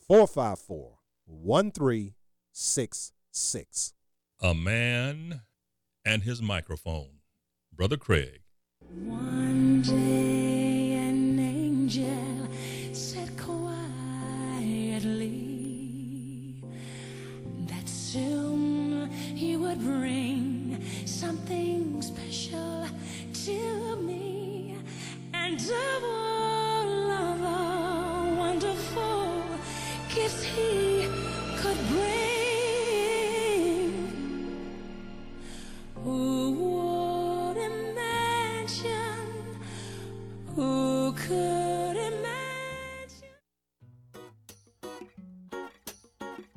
454 0.07 0.97
1366. 1.27 3.93
A 4.41 4.55
man 4.55 5.41
and 6.03 6.23
his 6.23 6.41
microphone. 6.41 7.19
Brother 7.71 7.97
Craig. 7.97 8.41
One 8.79 9.83
day 9.83 10.93
an 10.93 11.39
angel 11.39 12.49
said 12.91 13.37
quietly 13.37 13.69
that 17.67 17.87
soon 17.87 19.11
he 19.11 19.57
would 19.57 19.79
bring 19.79 20.22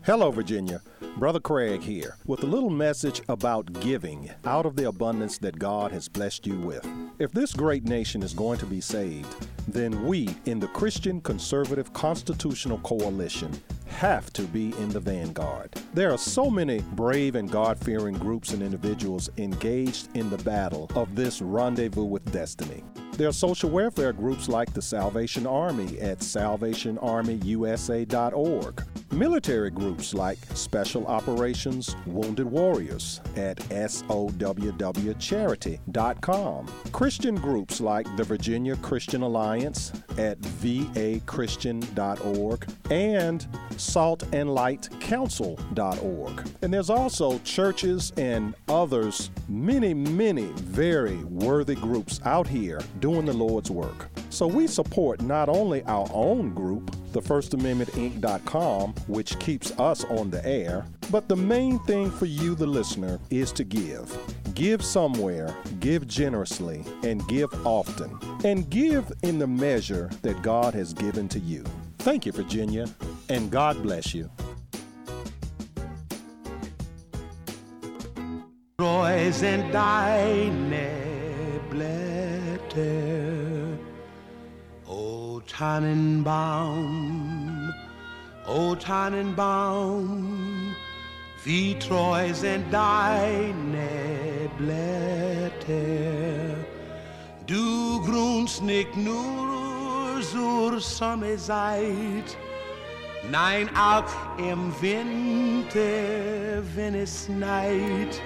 Hello, 0.07 0.31
Virginia. 0.31 0.81
Brother 1.17 1.41
Craig 1.41 1.83
here 1.83 2.17
with 2.27 2.45
a 2.45 2.47
little 2.47 2.71
message 2.71 3.23
about 3.29 3.73
giving 3.81 4.31
out 4.45 4.65
of 4.65 4.77
the 4.77 4.87
abundance 4.87 5.37
that 5.39 5.59
God 5.59 5.91
has 5.91 6.09
blessed 6.09 6.47
you 6.47 6.57
with. 6.61 6.87
If 7.19 7.33
this 7.33 7.53
great 7.53 7.83
nation 7.83 8.23
is 8.23 8.33
going 8.33 8.61
to 8.61 8.67
be 8.67 8.81
saved, 8.81 9.27
then 9.67 10.07
we 10.07 10.29
in 10.45 10.61
the 10.61 10.69
Christian 10.69 11.21
Conservative 11.21 11.93
Constitutional 11.93 12.79
Coalition 12.85 13.51
have 13.97 14.31
to 14.35 14.43
be 14.43 14.75
in 14.77 14.91
the 14.91 15.01
vanguard. 15.01 15.71
There 15.95 16.13
are 16.13 16.19
so 16.19 16.51
many 16.51 16.81
brave 16.93 17.35
and 17.35 17.51
God 17.51 17.79
fearing 17.79 18.15
groups 18.15 18.53
and 18.53 18.63
individuals 18.63 19.31
engaged 19.39 20.15
in 20.15 20.29
the 20.29 20.37
battle 20.39 20.91
of 20.95 21.17
this 21.17 21.41
rendezvous 21.41 22.05
with 22.05 22.31
destiny. 22.31 22.85
There 23.17 23.29
are 23.29 23.33
social 23.33 23.71
welfare 23.71 24.13
groups 24.13 24.47
like 24.47 24.75
the 24.75 24.83
Salvation 24.83 25.47
Army 25.47 25.99
at 26.01 26.19
salvationarmyusa.org. 26.19 28.85
Military 29.11 29.71
groups 29.71 30.13
like 30.13 30.37
Special 30.53 31.07
Operations 31.07 31.97
Wounded 32.05 32.47
Warriors 32.47 33.23
at 33.35 33.57
SOWWcharity.com. 33.71 36.67
Christian 36.93 37.37
groups 37.37 37.81
like 37.81 38.07
the 38.19 38.25
Virginia 38.25 38.77
Christian 38.77 39.23
Alliance 39.23 39.93
at 40.19 40.39
vachristian.org 40.41 42.67
and 42.91 43.47
saltandlightcouncil.org. 43.87 46.49
And 46.63 46.75
there's 46.75 46.91
also 46.91 47.39
churches 47.41 48.13
and 48.17 48.55
others, 48.69 49.31
many, 49.49 49.95
many 49.95 50.47
very 50.55 51.17
worthy 51.25 51.75
groups 51.75 52.21
out 52.25 52.47
here 52.47 52.81
doing 53.01 53.27
the 53.27 53.33
Lord's 53.33 53.71
work. 53.71 54.09
So 54.31 54.47
we 54.47 54.67
support 54.67 55.23
not 55.23 55.49
only 55.49 55.83
our 55.85 56.09
own 56.13 56.53
group, 56.53 56.95
the 57.13 57.23
First 57.23 57.55
Amendment 57.55 57.91
Inc.com, 57.93 58.95
which 59.07 59.39
keeps 59.39 59.71
us 59.79 60.05
on 60.05 60.31
the 60.31 60.47
air, 60.47 60.85
but 61.11 61.29
the 61.29 61.37
main 61.37 61.79
thing 61.81 62.11
for 62.11 62.27
you, 62.27 62.55
the 62.55 62.67
listener, 62.67 63.19
is 63.31 63.53
to 63.53 63.65
give. 63.65 64.17
Give 64.55 64.85
somewhere, 64.85 65.55
give 65.81 66.07
generously, 66.07 66.85
and 67.03 67.27
give 67.29 67.49
often. 67.67 68.19
And 68.45 68.69
give 68.69 69.11
in 69.23 69.39
the 69.39 69.47
measure 69.47 70.11
that 70.23 70.43
God 70.43 70.75
has 70.75 70.93
given 70.93 71.29
to 71.29 71.39
you. 71.39 71.65
Thank 72.07 72.23
you, 72.25 72.31
Virginia, 72.31 72.87
and 73.29 73.51
God 73.51 73.83
bless 73.83 74.15
you. 74.15 74.31
Roy's 78.79 79.43
and 79.43 79.73
Dinah 79.73 81.59
O 84.87 85.43
Tannenbaum, 85.49 87.75
O 88.47 88.77
Tannenbaum, 88.77 90.77
wie 91.45 91.75
treu 91.81 92.33
sind 92.33 92.73
deine 92.73 94.49
Blätter. 94.57 95.75
Du 97.49 98.01
grunst 98.05 98.63
nicht 98.63 98.97
nur 98.97 99.76
zur 100.23 100.81
Sommerzeit, 100.81 102.37
nein 103.31 103.69
auch 103.77 104.05
im 104.39 104.73
Winter, 104.81 106.63
wenn 106.75 106.95
es 106.95 107.27
schneit. 107.27 108.21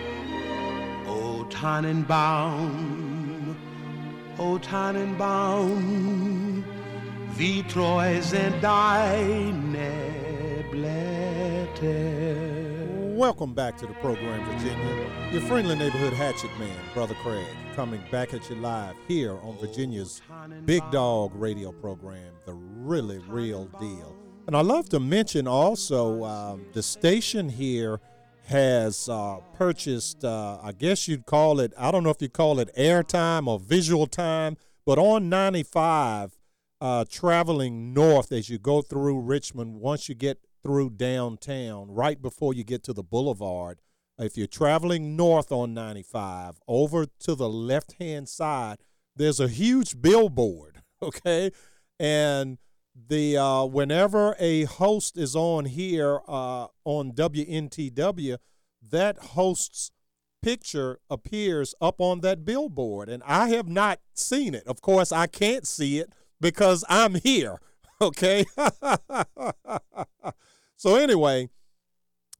O 1.08 1.42
Tannenbaum, 1.44 3.56
O 4.38 4.58
Tannenbaum, 4.58 6.62
wie 7.36 7.62
treu 7.64 8.20
sind 8.20 8.62
deine 8.62 9.90
Blätter. 10.70 13.16
Welcome 13.16 13.54
back 13.54 13.76
to 13.78 13.86
the 13.86 13.94
program, 13.94 14.44
Virginia. 14.46 15.06
Your 15.32 15.40
friendly 15.42 15.76
neighborhood 15.76 16.12
hatchet 16.14 16.50
man, 16.58 16.68
Brother 16.94 17.14
Craig, 17.22 17.46
coming 17.80 18.04
back 18.10 18.34
at 18.34 18.50
you 18.50 18.56
live 18.56 18.94
here 19.08 19.38
on 19.38 19.56
Virginia's 19.56 20.20
Big 20.66 20.82
Dog 20.90 21.34
radio 21.34 21.72
program, 21.72 22.30
The 22.44 22.52
Really 22.52 23.16
Real 23.20 23.68
Deal. 23.80 24.14
And 24.46 24.54
I 24.54 24.60
love 24.60 24.90
to 24.90 25.00
mention 25.00 25.48
also 25.48 26.22
um, 26.24 26.66
the 26.74 26.82
station 26.82 27.48
here 27.48 27.98
has 28.44 29.08
uh, 29.08 29.38
purchased, 29.54 30.26
uh, 30.26 30.58
I 30.62 30.72
guess 30.72 31.08
you'd 31.08 31.24
call 31.24 31.58
it, 31.58 31.72
I 31.78 31.90
don't 31.90 32.04
know 32.04 32.10
if 32.10 32.20
you 32.20 32.28
call 32.28 32.58
it 32.58 32.68
airtime 32.76 33.46
or 33.46 33.58
visual 33.58 34.06
time, 34.06 34.58
but 34.84 34.98
on 34.98 35.30
95, 35.30 36.36
uh, 36.82 37.06
traveling 37.10 37.94
north 37.94 38.30
as 38.30 38.50
you 38.50 38.58
go 38.58 38.82
through 38.82 39.20
Richmond, 39.20 39.80
once 39.80 40.06
you 40.06 40.14
get 40.14 40.44
through 40.62 40.90
downtown, 40.90 41.90
right 41.90 42.20
before 42.20 42.52
you 42.52 42.62
get 42.62 42.82
to 42.82 42.92
the 42.92 43.02
boulevard, 43.02 43.80
if 44.20 44.36
you're 44.36 44.46
traveling 44.46 45.16
north 45.16 45.50
on 45.50 45.74
95, 45.74 46.60
over 46.68 47.06
to 47.20 47.34
the 47.34 47.48
left 47.48 47.94
hand 47.98 48.28
side, 48.28 48.78
there's 49.16 49.40
a 49.40 49.48
huge 49.48 50.00
billboard, 50.00 50.82
okay? 51.02 51.50
And 51.98 52.58
the 52.94 53.36
uh, 53.36 53.64
whenever 53.64 54.36
a 54.38 54.64
host 54.64 55.16
is 55.16 55.34
on 55.34 55.64
here 55.66 56.20
uh, 56.28 56.66
on 56.84 57.12
WNTW, 57.12 58.36
that 58.90 59.18
host's 59.18 59.90
picture 60.42 60.98
appears 61.08 61.74
up 61.80 62.00
on 62.00 62.20
that 62.20 62.44
billboard, 62.44 63.08
and 63.08 63.22
I 63.24 63.48
have 63.48 63.68
not 63.68 64.00
seen 64.14 64.54
it. 64.54 64.66
Of 64.66 64.80
course, 64.80 65.12
I 65.12 65.26
can't 65.26 65.66
see 65.66 65.98
it 65.98 66.12
because 66.40 66.84
I'm 66.88 67.14
here. 67.16 67.58
Okay. 68.02 68.46
so 70.78 70.96
anyway, 70.96 71.50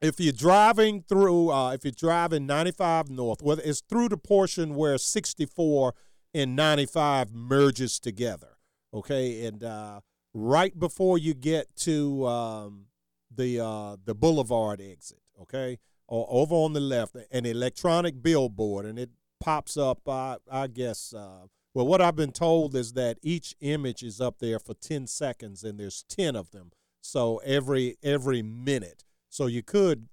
if 0.00 0.18
you're 0.18 0.32
driving 0.32 1.02
through, 1.02 1.50
uh, 1.50 1.72
if 1.72 1.84
you're 1.84 1.92
driving 1.92 2.46
95 2.46 3.10
north, 3.10 3.42
whether 3.42 3.62
it's 3.64 3.82
through 3.82 4.08
the 4.08 4.16
portion 4.16 4.74
where 4.74 4.96
64 4.98 5.94
and 6.34 6.56
95 6.56 7.32
merges 7.32 7.98
together, 7.98 8.56
okay, 8.94 9.44
and 9.44 9.62
uh, 9.62 10.00
right 10.32 10.78
before 10.78 11.18
you 11.18 11.34
get 11.34 11.74
to 11.76 12.26
um, 12.26 12.86
the 13.34 13.60
uh, 13.60 13.96
the 14.04 14.14
boulevard 14.14 14.80
exit, 14.80 15.20
okay, 15.42 15.78
or 16.08 16.26
over 16.30 16.54
on 16.54 16.72
the 16.72 16.80
left, 16.80 17.16
an 17.30 17.46
electronic 17.46 18.22
billboard, 18.22 18.86
and 18.86 18.98
it 18.98 19.10
pops 19.38 19.76
up. 19.76 20.08
I 20.08 20.36
I 20.50 20.66
guess. 20.66 21.12
Uh, 21.12 21.46
well, 21.72 21.86
what 21.86 22.00
I've 22.00 22.16
been 22.16 22.32
told 22.32 22.74
is 22.74 22.94
that 22.94 23.18
each 23.22 23.54
image 23.60 24.02
is 24.02 24.20
up 24.20 24.40
there 24.40 24.58
for 24.58 24.74
10 24.74 25.06
seconds, 25.06 25.62
and 25.62 25.78
there's 25.78 26.04
10 26.08 26.34
of 26.34 26.50
them. 26.50 26.72
So 27.00 27.38
every 27.44 27.96
every 28.02 28.42
minute, 28.42 29.04
so 29.30 29.46
you 29.46 29.62
could 29.62 30.08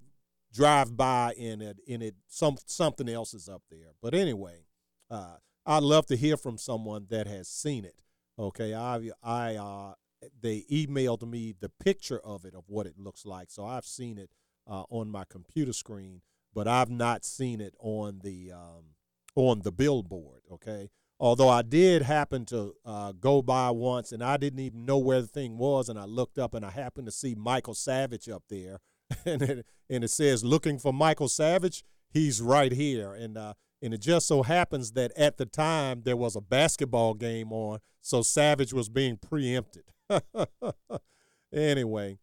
drive 0.54 0.96
by 0.96 1.34
in 1.36 1.62
it, 1.62 1.80
in 1.86 2.02
it, 2.02 2.16
some 2.28 2.56
something 2.66 3.10
else 3.10 3.34
is 3.34 3.50
up 3.50 3.64
there. 3.70 3.92
But 4.02 4.14
anyway, 4.14 4.66
uh, 5.12 5.38
I'd 5.66 5.84
love 5.84 6.06
to 6.08 6.16
hear 6.16 6.38
from 6.38 6.58
someone 6.58 7.08
that 7.10 7.28
has 7.28 7.50
seen 7.50 7.84
it. 7.84 8.02
Okay, 8.40 8.74
I 8.74 9.10
I 9.24 9.56
uh, 9.56 9.94
they 10.40 10.66
emailed 10.72 11.28
me 11.28 11.54
the 11.60 11.70
picture 11.70 12.20
of 12.20 12.46
it 12.46 12.54
of 12.54 12.64
what 12.68 12.86
it 12.86 12.98
looks 12.98 13.26
like, 13.26 13.50
so 13.50 13.66
I've 13.66 13.86
seen 13.86 14.18
it 14.18 14.30
uh, 14.70 14.84
on 14.90 15.10
my 15.10 15.24
computer 15.28 15.74
screen, 15.74 16.22
but 16.54 16.68
I've 16.68 16.92
not 16.92 17.26
seen 17.26 17.60
it 17.60 17.74
on 17.80 18.22
the 18.24 18.52
um, 18.52 18.96
on 19.36 19.62
the 19.64 19.72
billboard. 19.72 20.42
Okay, 20.52 20.90
although 21.20 21.50
I 21.50 21.64
did 21.64 22.04
happen 22.04 22.46
to 22.46 22.76
uh, 22.86 23.14
go 23.14 23.42
by 23.42 23.72
once 23.72 24.12
and 24.12 24.24
I 24.24 24.38
didn't 24.38 24.60
even 24.60 24.86
know 24.86 25.00
where 25.00 25.22
the 25.22 25.28
thing 25.28 25.58
was, 25.58 25.90
and 25.90 25.98
I 25.98 26.06
looked 26.06 26.38
up 26.38 26.54
and 26.54 26.64
I 26.64 26.70
happened 26.70 27.08
to 27.08 27.12
see 27.12 27.34
Michael 27.34 27.74
Savage 27.74 28.30
up 28.30 28.44
there, 28.50 28.78
and 29.26 29.42
it, 29.42 29.66
and 29.90 30.04
it 30.04 30.10
says 30.10 30.44
looking 30.44 30.80
for 30.80 30.94
Michael 30.94 31.28
Savage. 31.28 31.84
He's 32.10 32.42
right 32.42 32.72
here, 32.72 33.14
and 33.14 33.38
uh, 33.38 33.54
and 33.82 33.94
it 33.94 34.02
just 34.02 34.28
so 34.28 34.44
happens 34.44 34.94
that 34.94 35.12
at 35.18 35.38
the 35.38 35.46
time 35.46 36.02
there 36.04 36.18
was 36.18 36.36
a 36.36 36.42
basketball 36.42 37.14
game 37.14 37.52
on, 37.52 37.80
so 38.02 38.22
Savage 38.22 38.74
was 38.74 38.90
being 38.90 39.18
preempted. 39.18 39.84
anyway, 41.54 42.18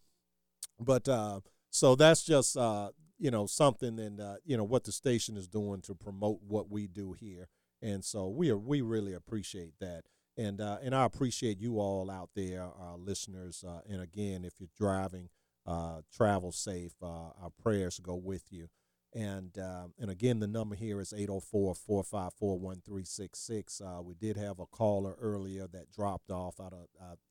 but 0.81 1.09
uh, 1.09 1.40
so 1.70 1.94
that's 1.94 2.24
just 2.24 2.56
uh, 2.56 2.90
you 3.19 3.31
know 3.31 3.47
something, 3.47 3.98
and 3.98 4.20
uh, 4.20 4.36
you 4.44 4.56
know 4.56 4.65
what 4.65 4.85
the 4.85 4.93
station 4.93 5.36
is 5.36 5.47
doing 5.47 5.82
to 5.82 5.94
promote 5.94 6.39
what 6.47 6.70
we 6.70 6.86
do 6.86 7.12
here 7.12 7.48
and 7.82 8.02
so 8.02 8.28
we 8.28 8.51
are 8.51 8.56
we 8.56 8.81
really 8.81 9.12
appreciate 9.12 9.74
that 9.78 10.05
and 10.36 10.61
uh, 10.61 10.78
and 10.82 10.94
I 10.94 11.05
appreciate 11.05 11.61
you 11.61 11.78
all 11.78 12.11
out 12.11 12.31
there, 12.35 12.62
our 12.62 12.97
listeners. 12.97 13.65
Uh, 13.66 13.81
and 13.89 14.02
again, 14.02 14.44
if 14.44 14.55
you're 14.59 14.69
driving, 14.77 15.28
uh, 15.66 16.03
travel 16.12 16.53
safe. 16.53 16.93
Uh, 17.03 17.31
our 17.43 17.51
prayers 17.62 17.99
go 17.99 18.15
with 18.15 18.45
you. 18.51 18.69
And 19.16 19.57
uh, 19.59 19.86
and 19.99 20.11
again, 20.11 20.41
the 20.41 20.49
number 20.49 20.74
here 20.74 21.01
is 21.01 21.15
804-454-1366. 21.16 23.81
Uh, 23.81 24.03
we 24.03 24.15
did 24.15 24.36
have 24.36 24.59
a 24.59 24.66
caller 24.66 25.15
earlier 25.20 25.69
that 25.69 25.93
dropped 25.93 26.32
off. 26.32 26.59
Out 26.59 26.73
of, 26.73 26.89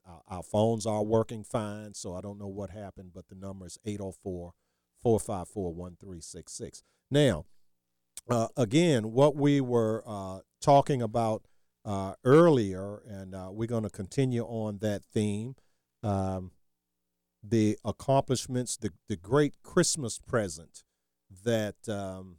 our, 0.08 0.22
our 0.30 0.44
phones 0.44 0.86
are 0.86 1.04
working 1.04 1.44
fine, 1.44 1.94
so 1.94 2.16
I 2.16 2.22
don't 2.22 2.40
know 2.40 2.48
what 2.48 2.70
happened, 2.70 3.12
but 3.14 3.28
the 3.28 3.36
number 3.36 3.66
is 3.66 3.78
804-454-1366. 5.06 6.84
Now, 7.12 7.48
uh, 8.30 8.48
again, 8.56 9.12
what 9.12 9.36
we 9.36 9.60
were 9.60 10.06
uh, 10.08 10.40
talking 10.62 11.02
about 11.02 11.44
earlier, 12.24 13.04
and 13.06 13.36
we're 13.54 13.68
going 13.68 13.84
to 13.84 13.90
continue 13.90 14.46
on 14.46 14.78
that 14.78 15.04
theme 15.14 15.56
um, 16.02 16.52
the 17.44 17.78
accomplishments, 17.84 18.78
the, 18.78 18.92
the 19.10 19.18
great 19.18 19.62
Christmas 19.64 20.18
present 20.18 20.84
that 21.44 21.76
um, 21.90 22.38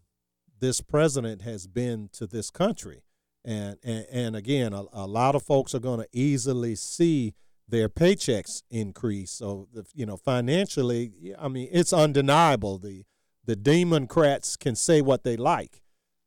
this 0.60 0.80
president 0.80 1.42
has 1.42 1.66
been 1.66 2.08
to 2.12 2.26
this 2.26 2.50
country. 2.50 3.02
And, 3.44 3.76
and, 3.84 4.06
and 4.10 4.36
again, 4.36 4.72
a, 4.72 4.84
a 4.92 5.06
lot 5.06 5.34
of 5.34 5.42
folks 5.42 5.74
are 5.74 5.80
going 5.80 6.00
to 6.00 6.08
easily 6.12 6.74
see 6.74 7.34
their 7.68 7.88
paychecks 7.88 8.62
increase. 8.70 9.30
So, 9.30 9.68
the, 9.72 9.84
you 9.94 10.06
know, 10.06 10.16
financially, 10.16 11.34
I 11.38 11.48
mean, 11.48 11.68
it's 11.70 11.92
undeniable. 11.92 12.78
The 12.78 13.04
the 13.46 13.56
Democrats 13.56 14.56
can 14.56 14.74
say 14.74 15.02
what 15.02 15.22
they 15.22 15.36
like. 15.36 15.82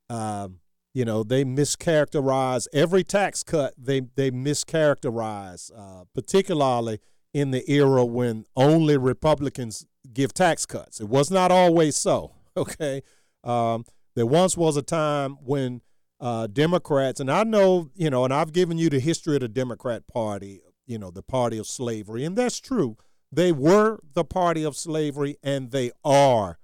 Um, 0.10 0.60
you 0.94 1.04
know, 1.04 1.24
they 1.24 1.44
mischaracterize 1.44 2.68
every 2.74 3.04
tax 3.04 3.44
cut. 3.44 3.74
They 3.78 4.02
they 4.16 4.32
mischaracterize, 4.32 5.72
uh, 5.76 6.06
particularly 6.14 7.00
in 7.34 7.52
the 7.52 7.70
era 7.72 8.06
when 8.06 8.46
only 8.56 8.98
Republicans 8.98 9.86
give 10.14 10.34
tax 10.34 10.66
cuts. 10.66 11.00
It 11.00 11.10
was 11.10 11.30
not 11.32 11.52
always 11.52 11.96
so. 11.96 12.34
Okay, 12.58 13.04
um, 13.44 13.86
there 14.16 14.26
once 14.26 14.58
was 14.58 14.78
a 14.78 14.82
time 14.82 15.38
when 15.46 15.82
uh, 16.20 16.48
Democrats, 16.48 17.20
and 17.20 17.30
I 17.30 17.44
know, 17.44 17.92
you 17.94 18.10
know, 18.10 18.26
and 18.26 18.34
I've 18.34 18.52
given 18.52 18.80
you 18.80 18.90
the 18.90 19.00
history 19.00 19.36
of 19.36 19.42
the 19.42 19.48
Democrat 19.48 20.08
Party, 20.08 20.62
you 20.88 20.98
know, 20.98 21.12
the 21.12 21.22
party 21.22 21.60
of 21.60 21.68
slavery, 21.68 22.26
and 22.26 22.36
that's 22.36 22.60
true. 22.60 22.98
They 23.32 23.52
were 23.52 24.00
the 24.14 24.24
party 24.24 24.64
of 24.64 24.76
slavery, 24.76 25.38
and 25.44 25.70
they 25.70 25.92
are 26.04 26.58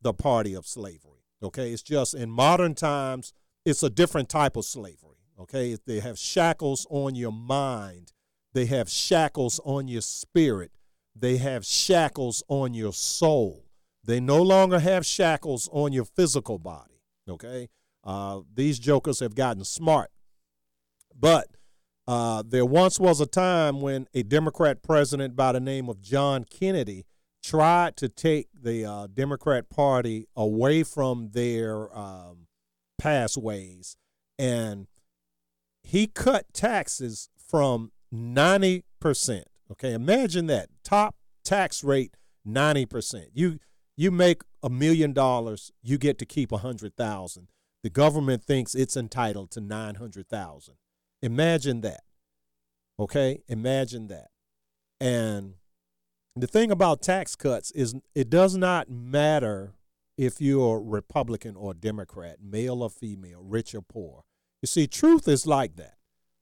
the 0.00 0.14
party 0.14 0.54
of 0.54 0.66
slavery. 0.66 1.24
Okay, 1.42 1.72
it's 1.72 1.82
just 1.82 2.14
in 2.14 2.30
modern 2.30 2.74
times, 2.74 3.32
it's 3.64 3.82
a 3.82 3.90
different 3.90 4.28
type 4.28 4.56
of 4.56 4.64
slavery. 4.64 5.16
Okay, 5.38 5.76
they 5.86 6.00
have 6.00 6.18
shackles 6.18 6.86
on 6.90 7.14
your 7.14 7.32
mind, 7.32 8.12
they 8.52 8.66
have 8.66 8.90
shackles 8.90 9.60
on 9.64 9.88
your 9.88 10.02
spirit, 10.02 10.72
they 11.14 11.36
have 11.36 11.64
shackles 11.64 12.42
on 12.48 12.74
your 12.74 12.92
soul. 12.92 13.64
They 14.02 14.18
no 14.18 14.42
longer 14.42 14.78
have 14.78 15.04
shackles 15.04 15.68
on 15.72 15.92
your 15.92 16.06
physical 16.06 16.58
body. 16.58 17.02
Okay, 17.28 17.68
uh, 18.02 18.40
these 18.52 18.78
jokers 18.78 19.20
have 19.20 19.34
gotten 19.34 19.64
smart, 19.64 20.10
but 21.14 21.48
uh, 22.08 22.42
there 22.46 22.66
once 22.66 22.98
was 22.98 23.20
a 23.20 23.26
time 23.26 23.80
when 23.80 24.08
a 24.14 24.22
Democrat 24.22 24.82
president 24.82 25.36
by 25.36 25.52
the 25.52 25.60
name 25.60 25.88
of 25.88 26.00
John 26.00 26.44
Kennedy 26.44 27.04
tried 27.42 27.96
to 27.98 28.08
take 28.08 28.48
the 28.52 28.84
uh, 28.84 29.06
Democrat 29.06 29.70
Party 29.70 30.26
away 30.34 30.82
from 30.82 31.30
their 31.32 31.96
um, 31.96 32.46
past 32.98 33.36
ways, 33.36 33.96
and 34.38 34.88
he 35.82 36.06
cut 36.06 36.46
taxes 36.52 37.28
from 37.48 37.92
90%. 38.14 39.42
Okay, 39.72 39.92
imagine 39.92 40.46
that 40.46 40.68
top 40.82 41.14
tax 41.44 41.84
rate 41.84 42.14
90%. 42.46 43.26
You 43.34 43.58
you 43.96 44.10
make 44.10 44.40
a 44.62 44.70
million 44.70 45.12
dollars, 45.12 45.72
you 45.82 45.98
get 45.98 46.18
to 46.18 46.24
keep 46.24 46.52
a 46.52 46.58
hundred 46.58 46.96
thousand. 46.96 47.48
The 47.82 47.90
government 47.90 48.42
thinks 48.42 48.74
it's 48.74 48.96
entitled 48.96 49.50
to 49.52 49.60
nine 49.60 49.96
hundred 49.96 50.28
thousand. 50.28 50.76
Imagine 51.22 51.82
that. 51.82 52.00
Okay, 52.98 53.42
imagine 53.48 54.08
that. 54.08 54.28
And 55.00 55.54
the 56.36 56.46
thing 56.46 56.70
about 56.70 57.02
tax 57.02 57.36
cuts 57.36 57.70
is 57.72 57.94
it 58.14 58.30
does 58.30 58.56
not 58.56 58.90
matter 58.90 59.74
if 60.16 60.40
you're 60.40 60.80
Republican 60.80 61.56
or 61.56 61.74
Democrat, 61.74 62.38
male 62.42 62.82
or 62.82 62.90
female, 62.90 63.42
rich 63.42 63.74
or 63.74 63.82
poor. 63.82 64.22
You 64.62 64.66
see, 64.66 64.86
truth 64.86 65.26
is 65.26 65.46
like 65.46 65.76
that. 65.76 65.94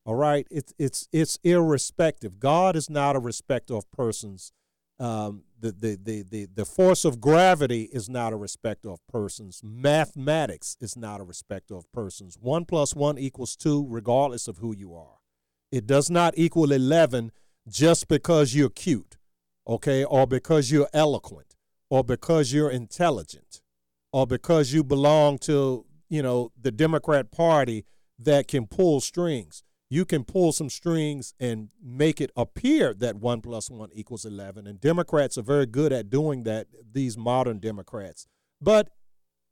All 0.04 0.14
right, 0.14 0.46
it's 0.50 0.72
it's 0.78 1.08
it's 1.12 1.38
irrespective. 1.44 2.40
God 2.40 2.76
is 2.76 2.88
not 2.88 3.16
a 3.16 3.18
respecter 3.18 3.74
of 3.74 3.90
persons. 3.92 4.52
Um, 5.00 5.44
the, 5.60 5.70
the, 5.70 5.98
the, 6.02 6.22
the, 6.22 6.48
the 6.52 6.64
force 6.64 7.04
of 7.04 7.20
gravity 7.20 7.88
is 7.92 8.08
not 8.08 8.32
a 8.32 8.36
respecter 8.36 8.90
of 8.90 8.98
persons. 9.06 9.60
Mathematics 9.62 10.76
is 10.80 10.96
not 10.96 11.20
a 11.20 11.24
respecter 11.24 11.76
of 11.76 11.90
persons. 11.92 12.36
One 12.40 12.64
plus 12.64 12.96
one 12.96 13.16
equals 13.16 13.54
two, 13.54 13.86
regardless 13.88 14.48
of 14.48 14.58
who 14.58 14.74
you 14.74 14.94
are. 14.94 15.18
It 15.70 15.86
does 15.86 16.10
not 16.10 16.34
equal 16.36 16.72
11 16.72 17.30
just 17.68 18.08
because 18.08 18.54
you're 18.54 18.70
cute, 18.70 19.18
okay, 19.66 20.04
or 20.04 20.26
because 20.26 20.70
you're 20.70 20.88
eloquent, 20.92 21.56
or 21.90 22.02
because 22.02 22.52
you're 22.52 22.70
intelligent, 22.70 23.60
or 24.12 24.26
because 24.26 24.72
you 24.72 24.82
belong 24.82 25.38
to, 25.38 25.84
you 26.08 26.22
know, 26.22 26.50
the 26.60 26.72
Democrat 26.72 27.30
Party 27.30 27.84
that 28.18 28.48
can 28.48 28.66
pull 28.66 29.00
strings 29.00 29.62
you 29.90 30.04
can 30.04 30.24
pull 30.24 30.52
some 30.52 30.68
strings 30.68 31.34
and 31.40 31.68
make 31.82 32.20
it 32.20 32.30
appear 32.36 32.92
that 32.94 33.16
one 33.16 33.40
plus 33.40 33.70
one 33.70 33.90
equals 33.92 34.24
11. 34.24 34.66
And 34.66 34.80
Democrats 34.80 35.38
are 35.38 35.42
very 35.42 35.66
good 35.66 35.92
at 35.92 36.10
doing 36.10 36.42
that, 36.44 36.66
these 36.92 37.16
modern 37.16 37.58
Democrats. 37.58 38.26
But 38.60 38.90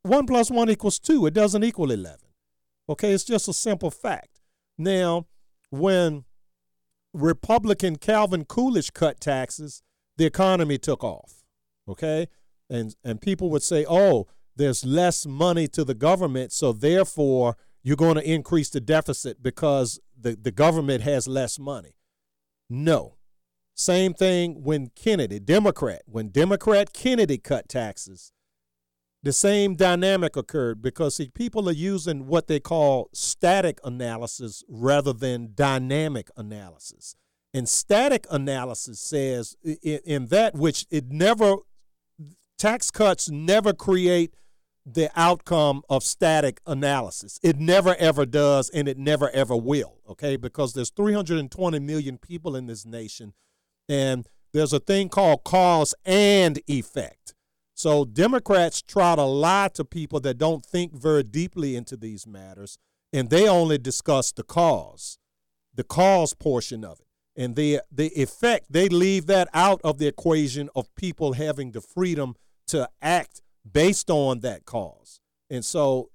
one 0.03 0.27
plus 0.27 0.51
one 0.51 0.69
equals 0.69 0.99
two, 0.99 1.27
it 1.27 1.35
doesn't 1.35 1.65
equal 1.65 1.91
11. 1.91 2.19
Okay, 2.89 3.13
it's 3.13 3.25
just 3.25 3.49
a 3.49 3.53
simple 3.53 3.91
fact. 3.91 4.41
Now, 4.79 5.27
when 5.71 6.25
Republican 7.13 7.97
Calvin 7.97 8.45
Coolidge 8.45 8.93
cut 8.93 9.21
taxes, 9.21 9.83
the 10.17 10.27
economy 10.27 10.79
took 10.79 11.03
off. 11.03 11.45
Okay? 11.89 12.29
And 12.69 12.95
and 13.05 13.21
people 13.21 13.49
would 13.51 13.63
say, 13.63 13.87
"Oh, 13.89 14.27
there's 14.57 14.85
less 14.85 15.27
money 15.27 15.69
to 15.69 15.85
the 15.85 15.95
government, 15.95 16.53
so 16.53 16.73
therefore 16.73 17.57
you're 17.83 17.97
going 17.97 18.17
to 18.17 18.29
increase 18.29 18.71
the 18.71 18.81
deficit 18.81 19.43
because 19.43 20.01
the, 20.19 20.37
the 20.37 20.51
government 20.51 21.03
has 21.03 21.29
less 21.29 21.59
money. 21.59 21.97
No. 22.69 23.17
Same 23.75 24.15
thing 24.15 24.63
when 24.63 24.91
Kennedy, 24.95 25.39
Democrat, 25.39 26.03
when 26.07 26.31
Democrat 26.31 26.93
Kennedy 26.93 27.39
cut 27.39 27.69
taxes, 27.69 28.33
the 29.23 29.33
same 29.33 29.75
dynamic 29.75 30.37
occurred 30.37 30.81
because 30.81 31.17
see, 31.17 31.29
people 31.29 31.69
are 31.69 31.73
using 31.73 32.27
what 32.27 32.47
they 32.47 32.61
call 32.61 33.11
static 33.13 33.79
analysis 33.85 34.63
rather 34.69 35.13
than 35.13 35.51
dynamic 35.55 36.31
analysis. 36.37 37.17
And 37.53 37.69
static 37.69 38.27
analysis 38.31 39.01
says 39.01 39.57
in, 39.65 40.01
in 40.05 40.27
that 40.27 40.55
which 40.55 40.87
it 40.91 41.11
never, 41.11 41.57
tax 42.57 42.91
cuts 42.91 43.29
never 43.29 43.73
create 43.73 44.35
the 44.87 45.11
outcome 45.17 45.83
of 45.91 46.05
static 46.05 46.61
analysis. 46.65 47.41
It 47.43 47.59
never 47.59 47.97
ever 47.97 48.25
does 48.25 48.71
and 48.71 48.89
it 48.89 48.97
never 48.97 49.29
ever 49.31 49.57
will, 49.57 49.99
okay? 50.09 50.37
Because 50.37 50.75
there's 50.75 50.91
320 50.91 51.81
million 51.81 52.19
people 52.19 52.55
in 52.55 52.67
this 52.67 52.87
nation 52.87 53.35
and 53.89 54.29
there's 54.53 54.73
a 54.73 54.79
thing 54.79 55.09
called 55.09 55.43
cause 55.43 55.93
and 56.05 56.61
effect. 56.69 57.35
So 57.75 58.05
Democrats 58.05 58.81
try 58.81 59.17
to 59.17 59.25
lie 59.25 59.69
to 59.75 59.85
people 59.85 60.21
that 60.21 60.39
don't 60.39 60.65
think 60.65 60.95
very 60.95 61.25
deeply 61.25 61.75
into 61.75 61.97
these 61.97 62.27
matters 62.27 62.79
and 63.13 63.29
they 63.29 63.49
only 63.49 63.79
discuss 63.79 64.31
the 64.31 64.45
cause, 64.45 65.19
the 65.75 65.85
cause 65.85 66.33
portion 66.33 66.85
of 66.85 67.01
it. 67.01 67.07
And 67.39 67.55
the 67.57 67.81
the 67.93 68.09
effect, 68.19 68.67
they 68.71 68.89
leave 68.89 69.27
that 69.27 69.49
out 69.53 69.81
of 69.83 69.99
the 69.99 70.07
equation 70.07 70.71
of 70.75 70.95
people 70.95 71.35
having 71.35 71.73
the 71.73 71.83
freedom 71.83 72.37
to 72.69 72.89
act 73.03 73.43
based 73.73 74.11
on 74.11 74.41
that 74.41 74.65
cause. 74.65 75.21
And 75.51 75.65
so 75.65 76.11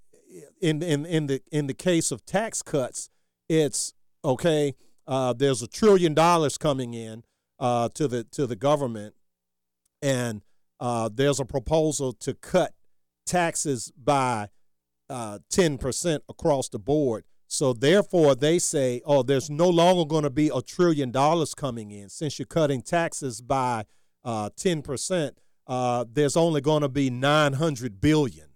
in 0.62 0.82
in 0.82 1.06
in 1.06 1.28
the 1.28 1.42
in 1.52 1.68
the 1.68 1.74
case 1.74 2.12
of 2.12 2.26
tax 2.26 2.62
cuts, 2.62 3.10
it's 3.50 3.94
okay, 4.24 4.76
uh, 5.08 5.34
there's 5.34 5.62
a 5.62 5.68
trillion 5.68 6.14
dollars 6.14 6.58
coming 6.58 6.94
in 6.94 7.24
uh, 7.60 7.90
to 7.90 8.08
the 8.08 8.24
to 8.26 8.48
the 8.48 8.56
government 8.56 9.16
and 10.02 10.42
uh, 10.80 11.10
there's 11.14 11.40
a 11.40 11.46
proposal 11.46 12.12
to 12.14 12.34
cut 12.34 12.74
taxes 13.26 13.92
by 13.96 14.50
uh, 15.10 15.40
10% 15.54 16.20
across 16.28 16.70
the 16.70 16.80
board. 16.80 17.24
So 17.48 17.74
therefore, 17.74 18.34
they 18.34 18.60
say, 18.60 19.02
oh, 19.06 19.24
there's 19.24 19.50
no 19.50 19.70
longer 19.70 20.06
going 20.06 20.24
to 20.24 20.30
be 20.30 20.50
a 20.54 20.62
trillion 20.62 21.12
dollars 21.12 21.54
coming 21.54 21.92
in 21.92 22.10
since 22.10 22.40
you're 22.40 22.46
cutting 22.46 22.82
taxes 22.82 23.42
by 23.42 23.86
uh, 24.24 24.50
10% 24.58 25.32
uh, 25.72 26.04
there's 26.12 26.36
only 26.36 26.60
going 26.60 26.82
to 26.82 26.90
be 26.90 27.10
900 27.10 28.02
billion. 28.02 28.50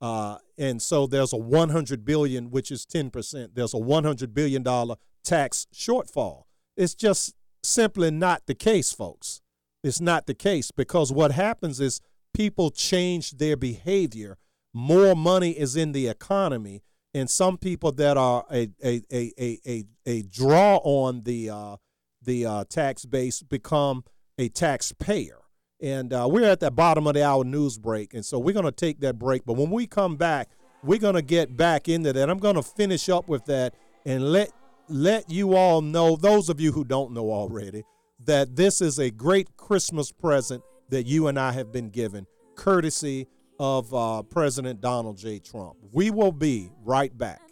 Uh, 0.00 0.38
and 0.58 0.82
so 0.82 1.06
there's 1.06 1.32
a 1.32 1.36
100 1.36 2.04
billion, 2.04 2.50
which 2.50 2.72
is 2.72 2.84
10%. 2.84 3.50
There's 3.54 3.72
a 3.72 3.78
100 3.78 4.34
billion 4.34 4.64
dollar 4.64 4.96
tax 5.22 5.68
shortfall. 5.72 6.42
It's 6.76 6.96
just 6.96 7.36
simply 7.62 8.10
not 8.10 8.42
the 8.46 8.54
case, 8.56 8.90
folks. 8.90 9.42
It's 9.84 10.00
not 10.00 10.26
the 10.26 10.34
case 10.34 10.72
because 10.72 11.12
what 11.12 11.30
happens 11.30 11.78
is 11.78 12.00
people 12.34 12.72
change 12.72 13.38
their 13.38 13.56
behavior. 13.56 14.36
More 14.74 15.14
money 15.14 15.52
is 15.52 15.76
in 15.76 15.92
the 15.92 16.08
economy, 16.08 16.82
and 17.14 17.30
some 17.30 17.58
people 17.58 17.92
that 17.92 18.16
are 18.16 18.44
a 18.50 18.70
a 18.84 19.02
a 19.12 19.32
a 19.38 19.58
a, 19.64 19.84
a 20.04 20.22
draw 20.22 20.78
on 20.78 21.22
the 21.22 21.48
uh, 21.48 21.76
the 22.20 22.44
uh, 22.44 22.64
tax 22.68 23.04
base 23.04 23.44
become 23.44 24.02
a 24.36 24.48
taxpayer. 24.48 25.45
And 25.80 26.12
uh, 26.12 26.26
we're 26.30 26.48
at 26.48 26.60
the 26.60 26.70
bottom 26.70 27.06
of 27.06 27.14
the 27.14 27.24
hour 27.24 27.44
news 27.44 27.78
break. 27.78 28.14
And 28.14 28.24
so 28.24 28.38
we're 28.38 28.54
going 28.54 28.64
to 28.64 28.72
take 28.72 29.00
that 29.00 29.18
break. 29.18 29.44
But 29.44 29.54
when 29.54 29.70
we 29.70 29.86
come 29.86 30.16
back, 30.16 30.50
we're 30.82 30.98
going 30.98 31.14
to 31.14 31.22
get 31.22 31.56
back 31.56 31.88
into 31.88 32.12
that. 32.12 32.30
I'm 32.30 32.38
going 32.38 32.54
to 32.54 32.62
finish 32.62 33.08
up 33.08 33.28
with 33.28 33.44
that 33.46 33.74
and 34.04 34.32
let 34.32 34.50
let 34.88 35.28
you 35.28 35.56
all 35.56 35.80
know, 35.80 36.14
those 36.14 36.48
of 36.48 36.60
you 36.60 36.70
who 36.70 36.84
don't 36.84 37.12
know 37.12 37.32
already, 37.32 37.82
that 38.24 38.54
this 38.54 38.80
is 38.80 39.00
a 39.00 39.10
great 39.10 39.56
Christmas 39.56 40.12
present 40.12 40.62
that 40.90 41.06
you 41.06 41.26
and 41.26 41.38
I 41.38 41.52
have 41.52 41.72
been 41.72 41.90
given, 41.90 42.26
courtesy 42.54 43.26
of 43.58 43.92
uh, 43.92 44.22
President 44.22 44.80
Donald 44.80 45.18
J. 45.18 45.40
Trump. 45.40 45.76
We 45.92 46.10
will 46.10 46.32
be 46.32 46.70
right 46.84 47.16
back. 47.16 47.45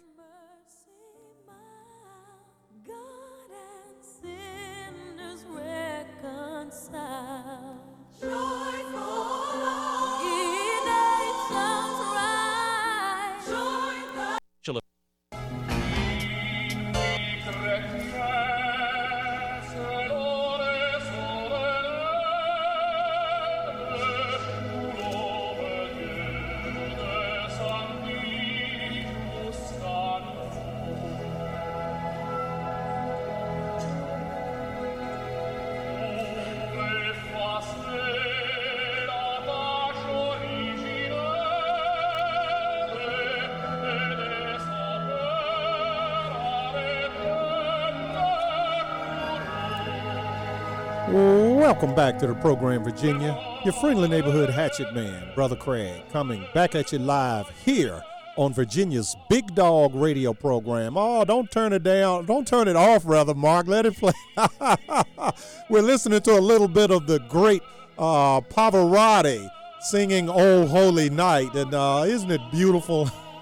Welcome 51.75 51.93
back 51.93 52.17
to 52.19 52.27
the 52.27 52.35
program, 52.35 52.85
Virginia. 52.85 53.37
Your 53.65 53.73
friendly 53.73 54.07
neighborhood 54.07 54.49
hatchet 54.49 54.93
man, 54.93 55.35
Brother 55.35 55.57
Craig, 55.57 56.03
coming 56.09 56.47
back 56.53 56.73
at 56.73 56.93
you 56.93 56.99
live 56.99 57.49
here 57.65 58.01
on 58.37 58.53
Virginia's 58.53 59.13
Big 59.29 59.53
Dog 59.55 59.93
radio 59.93 60.33
program. 60.33 60.95
Oh, 60.95 61.25
don't 61.25 61.51
turn 61.51 61.73
it 61.73 61.83
down. 61.83 62.27
Don't 62.27 62.47
turn 62.47 62.69
it 62.69 62.77
off, 62.77 63.03
rather, 63.05 63.33
Mark. 63.33 63.67
Let 63.67 63.85
it 63.85 63.97
play. 63.97 64.13
We're 65.69 65.81
listening 65.81 66.21
to 66.21 66.31
a 66.31 66.39
little 66.39 66.69
bit 66.69 66.91
of 66.91 67.07
the 67.07 67.19
great 67.19 67.61
uh, 67.99 68.39
Pavarotti 68.39 69.51
singing 69.81 70.29
"Oh 70.29 70.65
Holy 70.67 71.09
Night," 71.09 71.55
and 71.55 71.73
uh, 71.73 72.05
isn't 72.07 72.31
it 72.31 72.39
beautiful? 72.51 73.11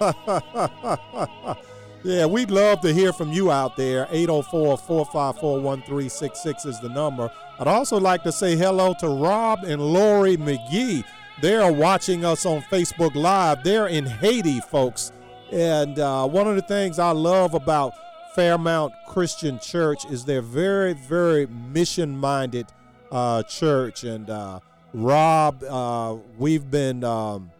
yeah, 2.02 2.26
we'd 2.26 2.50
love 2.50 2.80
to 2.80 2.92
hear 2.92 3.12
from 3.12 3.32
you 3.32 3.52
out 3.52 3.76
there. 3.76 4.08
804 4.10 4.76
454 4.78 5.60
1366 5.60 6.64
is 6.64 6.80
the 6.80 6.88
number. 6.88 7.30
I'd 7.58 7.68
also 7.68 8.00
like 8.00 8.24
to 8.24 8.32
say 8.32 8.56
hello 8.56 8.94
to 8.98 9.08
Rob 9.08 9.62
and 9.64 9.80
Lori 9.80 10.36
McGee. 10.36 11.04
They 11.40 11.54
are 11.56 11.72
watching 11.72 12.24
us 12.24 12.46
on 12.46 12.62
Facebook 12.62 13.14
Live. 13.14 13.62
They're 13.62 13.86
in 13.86 14.06
Haiti, 14.06 14.60
folks. 14.60 15.12
And 15.52 15.98
uh, 15.98 16.26
one 16.26 16.48
of 16.48 16.56
the 16.56 16.62
things 16.62 16.98
I 16.98 17.12
love 17.12 17.54
about 17.54 17.92
Fairmount 18.34 18.92
Christian 19.06 19.60
Church 19.60 20.04
is 20.06 20.24
they're 20.24 20.42
very, 20.42 20.94
very 20.94 21.46
mission 21.46 22.16
minded 22.16 22.66
uh, 23.12 23.44
church. 23.44 24.02
And 24.02 24.28
uh, 24.30 24.58
Rob, 24.92 25.62
uh, 25.62 26.16
we've 26.36 26.68
been 26.68 27.04
um, 27.04 27.52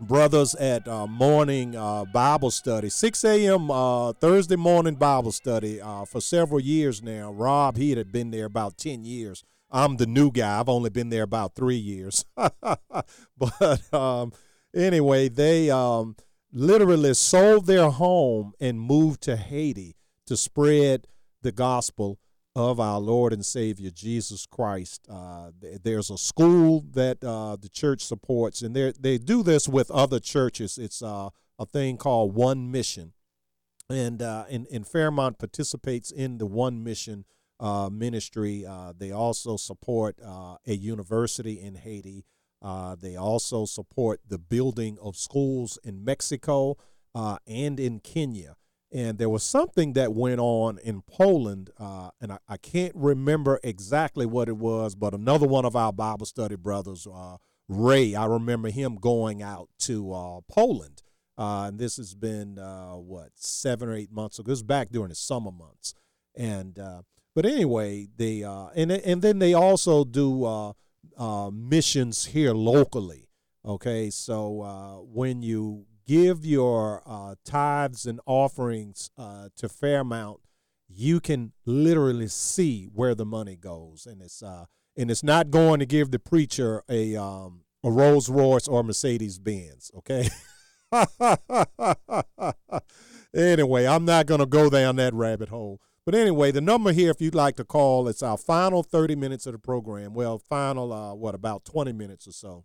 brothers 0.00 0.54
at 0.54 0.86
uh, 0.88 1.06
morning 1.06 1.76
uh, 1.76 2.04
Bible 2.06 2.50
study, 2.50 2.88
6 2.88 3.24
a.m. 3.24 3.70
Uh, 3.70 4.12
Thursday 4.14 4.56
morning 4.56 4.94
Bible 4.94 5.32
study 5.32 5.80
uh, 5.80 6.04
for 6.04 6.20
several 6.20 6.60
years 6.60 7.02
now. 7.02 7.32
Rob, 7.32 7.76
he 7.76 7.90
had 7.90 8.10
been 8.10 8.30
there 8.30 8.46
about 8.46 8.78
10 8.78 9.04
years. 9.04 9.44
I'm 9.70 9.96
the 9.96 10.06
new 10.06 10.30
guy. 10.30 10.58
I've 10.58 10.68
only 10.68 10.90
been 10.90 11.10
there 11.10 11.22
about 11.22 11.54
three 11.54 11.76
years. 11.76 12.24
but 12.34 13.94
um, 13.94 14.32
anyway, 14.74 15.28
they 15.28 15.70
um, 15.70 16.16
literally 16.52 17.14
sold 17.14 17.66
their 17.66 17.90
home 17.90 18.52
and 18.60 18.80
moved 18.80 19.20
to 19.22 19.36
Haiti 19.36 19.96
to 20.26 20.36
spread 20.36 21.06
the 21.42 21.52
gospel 21.52 22.18
of 22.56 22.80
our 22.80 22.98
Lord 22.98 23.32
and 23.32 23.44
Savior 23.44 23.90
Jesus 23.90 24.46
Christ. 24.46 25.06
Uh, 25.08 25.50
there's 25.82 26.10
a 26.10 26.18
school 26.18 26.84
that 26.92 27.22
uh, 27.22 27.56
the 27.56 27.68
church 27.68 28.04
supports, 28.04 28.62
and 28.62 28.74
they 28.74 29.18
do 29.18 29.42
this 29.42 29.68
with 29.68 29.90
other 29.90 30.18
churches. 30.18 30.76
It's 30.76 31.02
uh, 31.02 31.30
a 31.58 31.66
thing 31.66 31.96
called 31.96 32.34
One 32.34 32.70
Mission, 32.70 33.12
and 33.88 34.20
uh, 34.20 34.44
and, 34.50 34.66
and 34.72 34.86
Fairmount 34.86 35.38
participates 35.38 36.10
in 36.10 36.38
the 36.38 36.46
One 36.46 36.82
Mission 36.82 37.24
uh, 37.60 37.88
ministry. 37.90 38.66
Uh, 38.66 38.94
they 38.96 39.12
also 39.12 39.56
support 39.56 40.18
a 40.20 40.72
university 40.74 41.60
in 41.60 41.76
Haiti. 41.76 42.24
they 43.00 43.16
also 43.16 43.64
support 43.64 44.20
the 44.26 44.38
building 44.38 44.98
of 45.00 45.16
schools 45.16 45.78
in 45.84 46.04
Mexico 46.04 46.76
and 47.14 47.78
in 47.78 48.00
Kenya 48.00 48.56
and 48.92 49.18
there 49.18 49.28
was 49.28 49.42
something 49.42 49.92
that 49.92 50.12
went 50.12 50.40
on 50.40 50.78
in 50.78 51.02
Poland, 51.02 51.70
uh, 51.78 52.10
and 52.20 52.32
I, 52.32 52.38
I, 52.48 52.56
can't 52.56 52.94
remember 52.96 53.60
exactly 53.62 54.26
what 54.26 54.48
it 54.48 54.56
was, 54.56 54.96
but 54.96 55.14
another 55.14 55.46
one 55.46 55.64
of 55.64 55.76
our 55.76 55.92
Bible 55.92 56.26
study 56.26 56.56
brothers, 56.56 57.06
uh, 57.06 57.36
Ray, 57.68 58.16
I 58.16 58.26
remember 58.26 58.68
him 58.68 58.96
going 58.96 59.42
out 59.42 59.68
to 59.80 60.12
uh, 60.12 60.40
Poland, 60.50 61.02
uh, 61.38 61.66
and 61.68 61.78
this 61.78 61.98
has 61.98 62.14
been 62.16 62.58
uh, 62.58 62.94
what 62.96 63.30
seven 63.36 63.88
or 63.88 63.94
eight 63.94 64.10
months 64.10 64.40
ago. 64.40 64.48
This 64.48 64.58
was 64.58 64.62
back 64.64 64.90
during 64.90 65.10
the 65.10 65.14
summer 65.14 65.52
months, 65.52 65.94
and 66.34 66.76
uh, 66.76 67.02
but 67.36 67.46
anyway, 67.46 68.08
they 68.16 68.42
and 68.42 68.90
and 68.90 69.22
then 69.22 69.38
they 69.38 69.54
also 69.54 70.04
do 70.04 70.74
missions 71.52 72.26
here 72.26 72.52
locally. 72.52 73.28
Okay, 73.64 74.10
so 74.10 75.06
when 75.12 75.42
you 75.42 75.86
give 76.10 76.44
your 76.44 77.04
uh, 77.06 77.36
tithes 77.44 78.04
and 78.04 78.18
offerings 78.26 79.12
uh, 79.16 79.48
to 79.54 79.68
Fairmount, 79.68 80.40
you 80.88 81.20
can 81.20 81.52
literally 81.64 82.26
see 82.26 82.88
where 82.92 83.14
the 83.14 83.24
money 83.24 83.54
goes, 83.54 84.06
and 84.06 84.20
it's 84.20 84.42
uh, 84.42 84.64
and 84.96 85.08
it's 85.08 85.22
not 85.22 85.50
going 85.50 85.78
to 85.78 85.86
give 85.86 86.10
the 86.10 86.18
preacher 86.18 86.82
a 86.88 87.14
um, 87.14 87.60
a 87.84 87.92
Rolls 87.92 88.28
Royce 88.28 88.66
or 88.66 88.82
Mercedes 88.82 89.38
Benz. 89.38 89.92
Okay. 89.98 90.28
anyway, 93.32 93.86
I'm 93.86 94.04
not 94.04 94.26
going 94.26 94.40
to 94.40 94.46
go 94.46 94.68
down 94.68 94.96
that 94.96 95.14
rabbit 95.14 95.50
hole. 95.50 95.80
But 96.04 96.16
anyway, 96.16 96.50
the 96.50 96.60
number 96.60 96.90
here, 96.90 97.12
if 97.12 97.20
you'd 97.20 97.36
like 97.36 97.54
to 97.56 97.64
call, 97.64 98.08
it's 98.08 98.22
our 98.22 98.36
final 98.36 98.82
30 98.82 99.14
minutes 99.14 99.46
of 99.46 99.52
the 99.52 99.60
program. 99.60 100.12
Well, 100.14 100.40
final, 100.40 100.92
uh, 100.92 101.14
what, 101.14 101.36
about 101.36 101.64
20 101.64 101.92
minutes 101.92 102.26
or 102.26 102.32
so. 102.32 102.64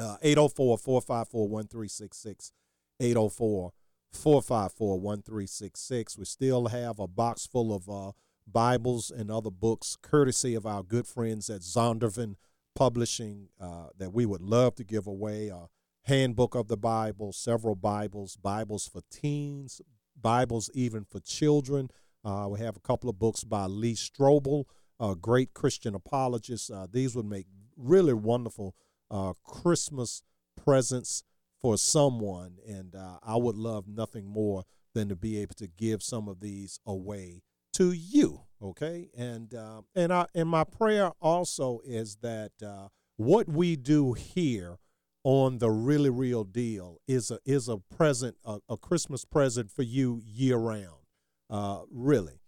Uh, 0.00 0.16
804 0.22 0.78
454 0.78 1.48
1366. 1.48 2.52
804 3.00 3.72
454 4.12 5.00
1366. 5.00 6.18
We 6.18 6.24
still 6.24 6.68
have 6.68 6.98
a 6.98 7.06
box 7.06 7.46
full 7.46 7.74
of 7.74 7.88
uh, 7.88 8.12
Bibles 8.50 9.10
and 9.10 9.30
other 9.30 9.50
books, 9.50 9.96
courtesy 10.00 10.54
of 10.54 10.64
our 10.64 10.82
good 10.82 11.06
friends 11.06 11.50
at 11.50 11.60
Zondervan 11.60 12.36
Publishing, 12.74 13.48
uh, 13.60 13.88
that 13.98 14.12
we 14.12 14.24
would 14.24 14.40
love 14.40 14.74
to 14.76 14.84
give 14.84 15.06
away. 15.06 15.48
A 15.48 15.68
handbook 16.04 16.54
of 16.54 16.68
the 16.68 16.76
Bible, 16.76 17.32
several 17.32 17.74
Bibles, 17.74 18.36
Bibles 18.36 18.88
for 18.88 19.02
teens, 19.10 19.82
Bibles 20.20 20.70
even 20.72 21.04
for 21.04 21.20
children. 21.20 21.90
Uh, 22.24 22.48
we 22.50 22.60
have 22.60 22.76
a 22.76 22.80
couple 22.80 23.10
of 23.10 23.18
books 23.18 23.44
by 23.44 23.66
Lee 23.66 23.94
Strobel, 23.94 24.64
a 24.98 25.14
great 25.14 25.52
Christian 25.52 25.94
apologist. 25.94 26.70
Uh, 26.70 26.86
these 26.90 27.14
would 27.14 27.26
make 27.26 27.46
really 27.76 28.14
wonderful 28.14 28.74
uh, 29.10 29.32
Christmas 29.44 30.22
presents 30.56 31.24
for 31.60 31.76
someone. 31.76 32.58
And 32.66 32.94
uh, 32.94 33.18
I 33.22 33.36
would 33.36 33.56
love 33.56 33.86
nothing 33.88 34.26
more 34.26 34.64
than 34.94 35.08
to 35.08 35.16
be 35.16 35.38
able 35.38 35.54
to 35.56 35.66
give 35.66 36.02
some 36.02 36.28
of 36.28 36.40
these 36.40 36.80
away 36.86 37.42
to 37.74 37.92
you. 37.92 38.42
Okay, 38.62 39.08
and 39.16 39.54
uh, 39.54 39.82
and 39.94 40.12
I 40.12 40.26
and 40.34 40.46
my 40.46 40.64
prayer 40.64 41.12
also 41.20 41.80
is 41.82 42.16
that 42.16 42.52
uh, 42.62 42.88
what 43.16 43.48
we 43.48 43.74
do 43.74 44.12
here 44.12 44.76
on 45.24 45.58
the 45.58 45.70
really 45.70 46.10
real 46.10 46.44
deal 46.44 46.98
is 47.08 47.30
a 47.30 47.38
is 47.46 47.68
a 47.68 47.78
present 47.78 48.36
a, 48.44 48.58
a 48.68 48.76
Christmas 48.76 49.24
present 49.24 49.70
for 49.70 49.82
you 49.82 50.20
year 50.26 50.58
round, 50.58 51.06
uh, 51.48 51.80
really. 51.90 52.40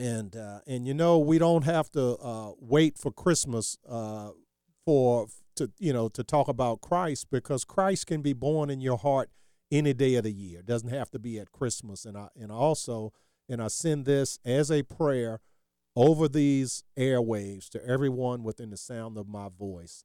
And 0.00 0.34
uh, 0.34 0.60
and 0.66 0.84
you 0.84 0.94
know 0.94 1.18
we 1.18 1.38
don't 1.38 1.64
have 1.64 1.90
to 1.92 2.16
uh, 2.16 2.52
wait 2.58 2.98
for 2.98 3.12
Christmas 3.12 3.76
uh, 3.88 4.30
for 4.84 5.28
to 5.56 5.70
you 5.78 5.92
know 5.92 6.08
to 6.08 6.24
talk 6.24 6.48
about 6.48 6.80
Christ 6.80 7.28
because 7.30 7.64
Christ 7.64 8.06
can 8.06 8.22
be 8.22 8.32
born 8.32 8.70
in 8.70 8.80
your 8.80 8.98
heart 8.98 9.30
any 9.70 9.92
day 9.92 10.16
of 10.16 10.24
the 10.24 10.32
year. 10.32 10.60
It 10.60 10.66
doesn't 10.66 10.90
have 10.90 11.10
to 11.10 11.18
be 11.18 11.38
at 11.38 11.52
Christmas. 11.52 12.04
And 12.04 12.16
I 12.16 12.28
and 12.38 12.50
also 12.50 13.12
and 13.48 13.62
I 13.62 13.68
send 13.68 14.04
this 14.04 14.38
as 14.44 14.70
a 14.70 14.82
prayer 14.82 15.40
over 15.96 16.28
these 16.28 16.84
airwaves 16.98 17.68
to 17.70 17.84
everyone 17.84 18.42
within 18.42 18.70
the 18.70 18.76
sound 18.76 19.18
of 19.18 19.28
my 19.28 19.48
voice 19.48 20.04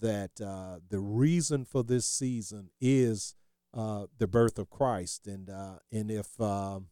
that 0.00 0.40
uh, 0.40 0.78
the 0.88 1.00
reason 1.00 1.64
for 1.64 1.82
this 1.82 2.06
season 2.06 2.70
is 2.80 3.34
uh, 3.72 4.06
the 4.18 4.26
birth 4.26 4.58
of 4.58 4.70
Christ. 4.70 5.26
And 5.26 5.50
uh, 5.50 5.78
and 5.92 6.10
if 6.10 6.40
um, 6.40 6.88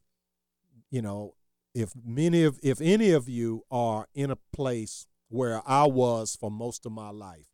you 0.90 1.02
know 1.02 1.34
if 1.74 1.92
many 2.04 2.44
of 2.44 2.58
if 2.62 2.80
any 2.80 3.10
of 3.10 3.28
you 3.28 3.64
are 3.70 4.08
in 4.14 4.30
a 4.30 4.38
place 4.52 5.06
where 5.28 5.62
I 5.66 5.86
was 5.86 6.36
for 6.38 6.50
most 6.50 6.84
of 6.84 6.92
my 6.92 7.10
life 7.10 7.51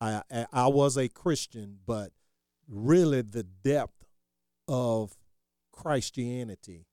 I, 0.00 0.22
I 0.52 0.66
was 0.68 0.96
a 0.96 1.08
Christian, 1.08 1.78
but 1.86 2.12
really 2.68 3.22
the 3.22 3.42
depth 3.42 4.04
of 4.66 5.16
Christianity 5.72 6.86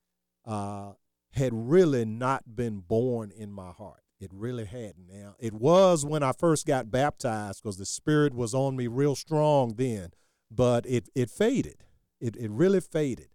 uh, 0.46 0.94
had 1.34 1.52
really 1.54 2.06
not 2.06 2.56
been 2.56 2.80
born 2.80 3.32
in 3.32 3.52
my 3.52 3.72
heart. 3.72 4.02
It 4.20 4.32
really 4.34 4.66
hadn't. 4.66 5.08
Now, 5.08 5.36
it 5.40 5.54
was 5.54 6.06
when 6.06 6.24
I 6.24 6.32
first 6.32 6.66
got 6.66 6.90
baptized 6.90 7.62
because 7.62 7.78
the 7.78 7.86
Spirit 7.86 8.34
was 8.34 8.54
on 8.54 8.76
me 8.76 8.88
real 8.88 9.16
strong 9.16 9.76
then, 9.76 10.12
but 10.50 10.86
it, 10.86 11.10
it 11.14 11.30
faded. 11.30 11.84
It, 12.22 12.36
it 12.38 12.50
really 12.50 12.80
faded. 12.80 13.28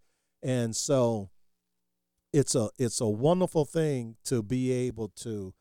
And 0.43 0.75
so 0.75 1.31
it's 2.33 2.55
a 2.55 2.71
it's 2.79 3.01
a 3.01 3.09
wonderful 3.09 3.65
thing 3.65 4.17
to 4.25 4.43
be 4.43 4.73
able 4.73 5.09
to 5.09 5.53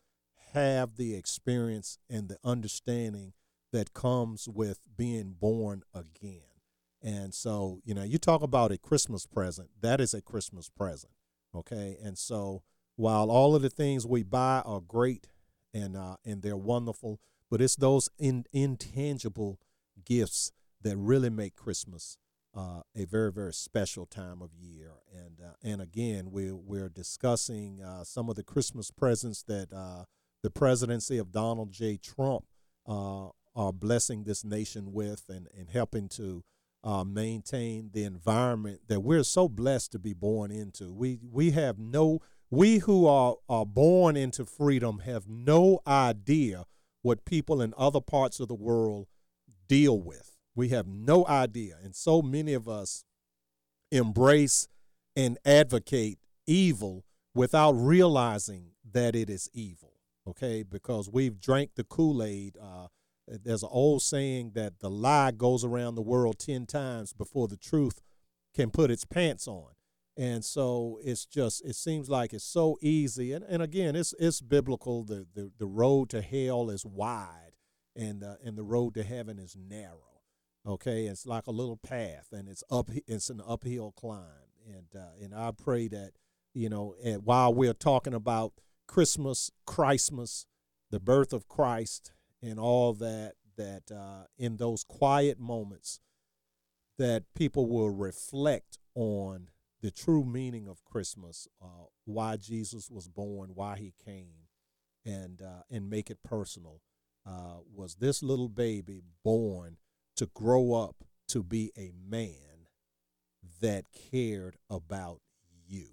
have 0.52 0.96
the 0.96 1.14
experience 1.14 1.98
and 2.08 2.28
the 2.28 2.38
understanding 2.42 3.34
that 3.72 3.94
comes 3.94 4.48
with 4.48 4.80
being 4.96 5.34
born 5.38 5.82
again. 5.94 6.42
And 7.02 7.32
so, 7.32 7.80
you 7.84 7.94
know, 7.94 8.02
you 8.02 8.18
talk 8.18 8.42
about 8.42 8.72
a 8.72 8.78
Christmas 8.78 9.26
present, 9.26 9.70
that 9.80 10.00
is 10.00 10.12
a 10.12 10.20
Christmas 10.20 10.68
present. 10.68 11.12
Okay. 11.54 11.96
And 12.02 12.18
so, 12.18 12.62
while 12.96 13.30
all 13.30 13.54
of 13.54 13.62
the 13.62 13.70
things 13.70 14.06
we 14.06 14.22
buy 14.22 14.62
are 14.64 14.80
great 14.80 15.28
and 15.72 15.96
uh, 15.96 16.16
and 16.24 16.42
they're 16.42 16.56
wonderful, 16.56 17.20
but 17.50 17.60
it's 17.60 17.76
those 17.76 18.08
in, 18.18 18.44
intangible 18.52 19.58
gifts 20.04 20.52
that 20.82 20.96
really 20.96 21.30
make 21.30 21.56
Christmas 21.56 22.18
uh, 22.54 22.82
a 22.94 23.04
very 23.04 23.32
very 23.32 23.54
special 23.54 24.04
time 24.04 24.42
of 24.42 24.50
year. 24.54 24.92
And 25.14 25.40
uh, 25.40 25.54
and 25.62 25.80
again, 25.80 26.30
we're, 26.30 26.54
we're 26.54 26.90
discussing 26.90 27.82
uh, 27.82 28.04
some 28.04 28.28
of 28.28 28.36
the 28.36 28.44
Christmas 28.44 28.90
presents 28.90 29.42
that 29.44 29.72
uh, 29.72 30.04
the 30.42 30.50
presidency 30.50 31.18
of 31.18 31.32
Donald 31.32 31.72
J. 31.72 31.96
Trump 31.96 32.44
uh, 32.86 33.28
are 33.60 33.72
blessing 33.74 34.24
this 34.24 34.42
nation 34.42 34.90
with 34.92 35.24
and, 35.28 35.46
and 35.56 35.68
helping 35.68 36.08
to 36.08 36.42
uh, 36.82 37.04
maintain 37.04 37.90
the 37.92 38.04
environment 38.04 38.80
that 38.88 39.00
we're 39.00 39.22
so 39.22 39.48
blessed 39.48 39.92
to 39.92 39.98
be 39.98 40.14
born 40.14 40.50
into. 40.50 40.90
We 40.92 41.20
we 41.30 41.50
have 41.50 41.78
no 41.78 42.22
we 42.50 42.78
who 42.78 43.06
are, 43.06 43.36
are 43.48 43.66
born 43.66 44.16
into 44.16 44.44
freedom 44.46 45.00
have 45.00 45.28
no 45.28 45.80
idea 45.86 46.64
what 47.02 47.24
people 47.24 47.60
in 47.60 47.74
other 47.76 48.00
parts 48.00 48.40
of 48.40 48.48
the 48.48 48.54
world 48.54 49.06
deal 49.68 50.00
with. 50.00 50.38
We 50.54 50.70
have 50.70 50.86
no 50.86 51.26
idea. 51.26 51.76
And 51.82 51.94
so 51.94 52.22
many 52.22 52.54
of 52.54 52.68
us 52.68 53.04
embrace 53.92 54.68
and 55.14 55.38
advocate 55.44 56.18
evil 56.46 57.04
without 57.34 57.72
realizing 57.72 58.72
that 58.90 59.14
it 59.14 59.30
is 59.30 59.48
evil, 59.52 59.92
okay? 60.26 60.64
Because 60.64 61.08
we've 61.08 61.38
drank 61.40 61.76
the 61.76 61.84
Kool 61.84 62.22
Aid. 62.22 62.56
Uh, 62.60 62.88
there's 63.26 63.62
an 63.62 63.68
old 63.72 64.02
saying 64.02 64.52
that 64.54 64.80
the 64.80 64.90
lie 64.90 65.30
goes 65.30 65.64
around 65.64 65.94
the 65.94 66.02
world 66.02 66.38
10 66.38 66.66
times 66.66 67.12
before 67.12 67.48
the 67.48 67.56
truth 67.56 68.00
can 68.54 68.70
put 68.70 68.90
its 68.90 69.04
pants 69.04 69.46
on. 69.46 69.70
And 70.16 70.44
so 70.44 70.98
it's 71.02 71.24
just 71.24 71.64
it 71.64 71.76
seems 71.76 72.10
like 72.10 72.32
it's 72.32 72.44
so 72.44 72.76
easy. 72.82 73.32
And, 73.32 73.44
and 73.44 73.62
again 73.62 73.96
it's 73.96 74.12
it's 74.18 74.40
biblical. 74.40 75.04
The, 75.04 75.26
the 75.34 75.50
the 75.58 75.66
road 75.66 76.10
to 76.10 76.20
hell 76.20 76.68
is 76.68 76.84
wide 76.84 77.52
and 77.96 78.22
uh, 78.22 78.34
and 78.44 78.58
the 78.58 78.64
road 78.64 78.94
to 78.94 79.02
heaven 79.02 79.38
is 79.38 79.56
narrow 79.56 80.10
okay? 80.66 81.06
It's 81.06 81.26
like 81.26 81.46
a 81.46 81.52
little 81.52 81.76
path 81.76 82.28
and 82.32 82.48
it's 82.48 82.64
up 82.70 82.90
it's 83.06 83.30
an 83.30 83.40
uphill 83.46 83.92
climb. 83.92 84.50
And 84.66 84.86
uh, 84.94 85.12
and 85.22 85.34
i 85.34 85.50
pray 85.50 85.88
that 85.88 86.12
you 86.52 86.68
know 86.68 86.94
while 87.24 87.52
we're 87.52 87.72
talking 87.72 88.12
about 88.12 88.52
christmas 88.86 89.50
christmas 89.66 90.46
the 90.90 91.00
birth 91.00 91.32
of 91.32 91.48
christ 91.48 92.12
and 92.42 92.58
all 92.58 92.92
that 92.94 93.34
that 93.56 93.90
uh, 93.94 94.24
in 94.38 94.56
those 94.56 94.84
quiet 94.84 95.38
moments 95.38 96.00
that 96.98 97.24
people 97.34 97.66
will 97.66 97.90
reflect 97.90 98.78
on 98.94 99.48
the 99.82 99.90
true 99.90 100.24
meaning 100.24 100.68
of 100.68 100.84
Christmas, 100.84 101.48
uh, 101.62 101.86
why 102.04 102.36
Jesus 102.36 102.90
was 102.90 103.08
born, 103.08 103.50
why 103.54 103.76
he 103.76 103.94
came, 104.04 104.48
and 105.04 105.40
uh, 105.42 105.62
and 105.70 105.88
make 105.88 106.10
it 106.10 106.22
personal. 106.22 106.80
Uh, 107.26 107.58
was 107.74 107.96
this 107.96 108.22
little 108.22 108.48
baby 108.48 109.02
born 109.24 109.76
to 110.16 110.26
grow 110.34 110.74
up 110.74 110.96
to 111.28 111.42
be 111.42 111.70
a 111.76 111.92
man 112.08 112.66
that 113.60 113.84
cared 114.10 114.56
about 114.68 115.20
you? 115.66 115.88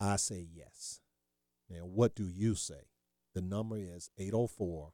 I 0.00 0.16
say 0.16 0.46
yes. 0.52 1.00
Now, 1.70 1.86
what 1.86 2.14
do 2.14 2.28
you 2.28 2.54
say? 2.54 2.88
The 3.34 3.40
number 3.40 3.76
is 3.78 4.10
804 4.18 4.92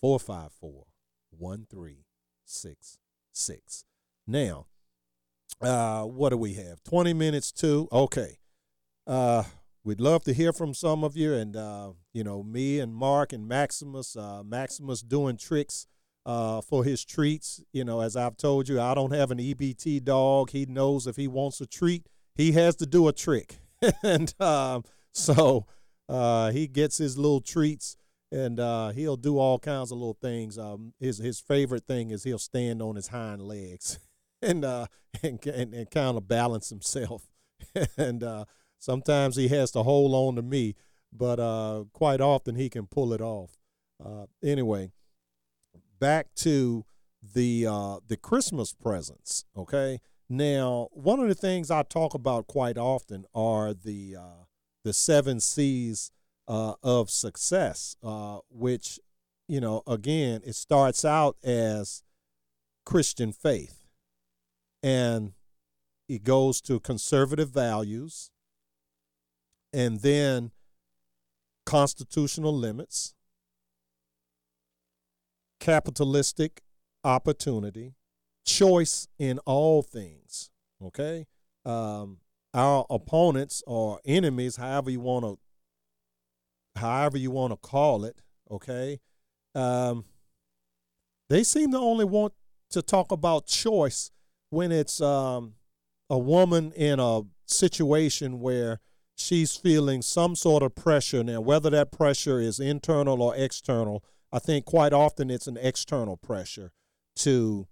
454 0.00 0.86
1366. 1.30 3.84
Now, 4.26 4.66
uh, 5.60 6.04
what 6.04 6.30
do 6.30 6.36
we 6.36 6.54
have? 6.54 6.82
20 6.84 7.12
minutes 7.12 7.52
to. 7.52 7.88
Okay. 7.92 8.38
Uh, 9.06 9.44
we'd 9.84 10.00
love 10.00 10.24
to 10.24 10.32
hear 10.32 10.52
from 10.52 10.74
some 10.74 11.04
of 11.04 11.16
you. 11.16 11.34
And, 11.34 11.56
uh, 11.56 11.92
you 12.12 12.24
know, 12.24 12.42
me 12.42 12.80
and 12.80 12.94
Mark 12.94 13.32
and 13.32 13.46
Maximus, 13.46 14.16
uh, 14.16 14.42
Maximus 14.44 15.02
doing 15.02 15.36
tricks 15.36 15.86
uh, 16.24 16.60
for 16.60 16.84
his 16.84 17.04
treats. 17.04 17.62
You 17.72 17.84
know, 17.84 18.00
as 18.00 18.16
I've 18.16 18.36
told 18.36 18.68
you, 18.68 18.80
I 18.80 18.94
don't 18.94 19.14
have 19.14 19.30
an 19.30 19.38
EBT 19.38 20.04
dog. 20.04 20.50
He 20.50 20.66
knows 20.66 21.06
if 21.06 21.16
he 21.16 21.28
wants 21.28 21.60
a 21.60 21.66
treat, 21.66 22.08
he 22.34 22.52
has 22.52 22.76
to 22.76 22.86
do 22.86 23.08
a 23.08 23.12
trick. 23.12 23.58
and 24.02 24.34
um, 24.40 24.84
so 25.12 25.66
uh, 26.08 26.50
he 26.50 26.66
gets 26.66 26.98
his 26.98 27.16
little 27.16 27.40
treats 27.40 27.96
and 28.32 28.58
uh, 28.58 28.90
he'll 28.90 29.16
do 29.16 29.38
all 29.38 29.58
kinds 29.58 29.92
of 29.92 29.98
little 29.98 30.18
things. 30.20 30.58
Um, 30.58 30.92
his 30.98 31.18
his 31.18 31.40
favorite 31.40 31.86
thing 31.86 32.10
is 32.10 32.24
he'll 32.24 32.38
stand 32.38 32.82
on 32.82 32.96
his 32.96 33.08
hind 33.08 33.42
legs. 33.42 33.98
and 34.42 34.64
uh 34.64 34.86
and 35.22 35.44
and, 35.46 35.74
and 35.74 35.90
kind 35.90 36.16
of 36.16 36.28
balance 36.28 36.68
himself. 36.68 37.28
and 37.96 38.22
uh, 38.22 38.44
sometimes 38.78 39.36
he 39.36 39.48
has 39.48 39.70
to 39.72 39.82
hold 39.82 40.14
on 40.14 40.36
to 40.36 40.42
me, 40.42 40.74
but 41.12 41.40
uh, 41.40 41.84
quite 41.92 42.20
often 42.20 42.54
he 42.54 42.68
can 42.68 42.86
pull 42.86 43.12
it 43.12 43.20
off. 43.20 43.56
Uh, 44.04 44.26
anyway, 44.42 44.90
back 45.98 46.34
to 46.34 46.84
the 47.34 47.66
uh, 47.66 47.98
the 48.06 48.16
Christmas 48.16 48.72
presents. 48.72 49.44
Okay, 49.56 50.00
now 50.28 50.88
one 50.92 51.20
of 51.20 51.28
the 51.28 51.34
things 51.34 51.70
I 51.70 51.82
talk 51.82 52.14
about 52.14 52.46
quite 52.46 52.78
often 52.78 53.24
are 53.34 53.72
the 53.72 54.16
uh, 54.18 54.44
the 54.84 54.92
seven 54.92 55.40
C's 55.40 56.10
uh, 56.48 56.74
of 56.82 57.10
success, 57.10 57.96
uh, 58.02 58.38
which 58.50 58.98
you 59.48 59.60
know 59.60 59.82
again 59.86 60.42
it 60.44 60.54
starts 60.54 61.04
out 61.04 61.36
as 61.42 62.02
Christian 62.84 63.32
faith 63.32 63.86
and 64.82 65.32
it 66.08 66.22
goes 66.22 66.60
to 66.62 66.78
conservative 66.78 67.50
values 67.50 68.30
and 69.72 70.00
then 70.00 70.52
constitutional 71.64 72.54
limits, 72.56 73.14
capitalistic 75.58 76.62
opportunity, 77.02 77.94
choice 78.44 79.08
in 79.18 79.38
all 79.40 79.82
things. 79.82 80.50
Okay? 80.82 81.26
Um, 81.64 82.18
our 82.54 82.86
opponents 82.88 83.62
or 83.66 84.00
enemies, 84.04 84.56
however 84.56 84.90
you 84.90 85.00
want 85.00 85.24
to 85.24 85.38
however 86.76 87.18
you 87.18 87.30
want 87.30 87.52
to 87.52 87.56
call 87.56 88.04
it, 88.04 88.22
okay? 88.50 89.00
Um, 89.54 90.04
they 91.28 91.42
seem 91.42 91.72
to 91.72 91.78
only 91.78 92.04
want 92.04 92.32
to 92.70 92.82
talk 92.82 93.12
about 93.12 93.46
choice 93.46 94.10
when 94.50 94.72
it's 94.72 95.00
um, 95.00 95.54
a 96.08 96.18
woman 96.18 96.72
in 96.72 97.00
a 97.00 97.22
situation 97.46 98.40
where 98.40 98.80
she's 99.16 99.56
feeling 99.56 100.02
some 100.02 100.36
sort 100.36 100.62
of 100.62 100.74
pressure 100.74 101.24
now 101.24 101.40
whether 101.40 101.70
that 101.70 101.90
pressure 101.90 102.38
is 102.38 102.60
internal 102.60 103.22
or 103.22 103.34
external 103.36 104.04
i 104.32 104.38
think 104.38 104.64
quite 104.66 104.92
often 104.92 105.30
it's 105.30 105.46
an 105.46 105.56
external 105.56 106.16
pressure 106.16 106.72
to 107.14 107.66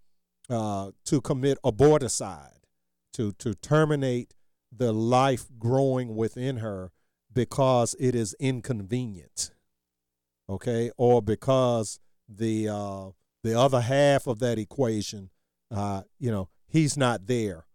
uh, 0.48 0.90
to 1.05 1.20
commit 1.20 1.59
aborticide 1.64 2.62
to 3.12 3.32
to 3.32 3.55
terminate 3.55 4.32
the 4.74 4.93
life 4.93 5.47
growing 5.59 6.16
within 6.16 6.59
her 6.59 6.90
because 7.35 7.94
it 7.98 8.15
is 8.15 8.35
inconvenient 8.39 9.51
okay 10.48 10.90
or 10.97 11.20
because 11.20 11.98
the 12.28 12.69
uh, 12.69 13.11
the 13.43 13.59
other 13.59 13.81
half 13.81 14.27
of 14.27 14.39
that 14.39 14.59
equation 14.59 15.31
uh, 15.70 16.02
you 16.19 16.31
know 16.31 16.48
he's 16.69 16.97
not 16.97 17.27
there 17.27 17.66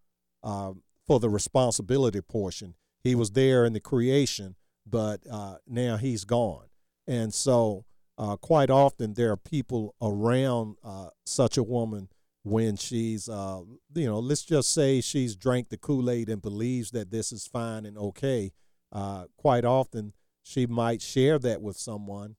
um, 0.43 0.83
for 1.07 1.19
the 1.19 1.29
responsibility 1.29 2.21
portion. 2.21 2.75
He 3.03 3.15
was 3.15 3.31
there 3.31 3.65
in 3.65 3.73
the 3.73 3.79
creation, 3.79 4.55
but 4.85 5.21
uh, 5.29 5.55
now 5.67 5.97
he's 5.97 6.25
gone. 6.25 6.67
And 7.07 7.33
so, 7.33 7.85
uh, 8.17 8.35
quite 8.35 8.69
often, 8.69 9.13
there 9.13 9.31
are 9.31 9.37
people 9.37 9.95
around 10.01 10.75
uh, 10.83 11.09
such 11.25 11.57
a 11.57 11.63
woman 11.63 12.09
when 12.43 12.75
she's, 12.75 13.29
uh, 13.29 13.61
you 13.95 14.05
know, 14.05 14.19
let's 14.19 14.43
just 14.43 14.71
say 14.73 15.01
she's 15.01 15.35
drank 15.35 15.69
the 15.69 15.77
Kool 15.77 16.11
Aid 16.11 16.29
and 16.29 16.41
believes 16.41 16.91
that 16.91 17.09
this 17.09 17.31
is 17.31 17.47
fine 17.47 17.85
and 17.85 17.97
okay. 17.97 18.51
Uh, 18.91 19.25
quite 19.37 19.65
often, 19.65 20.13
she 20.41 20.65
might 20.65 21.01
share 21.01 21.37
that 21.39 21.61
with 21.61 21.77
someone, 21.77 22.35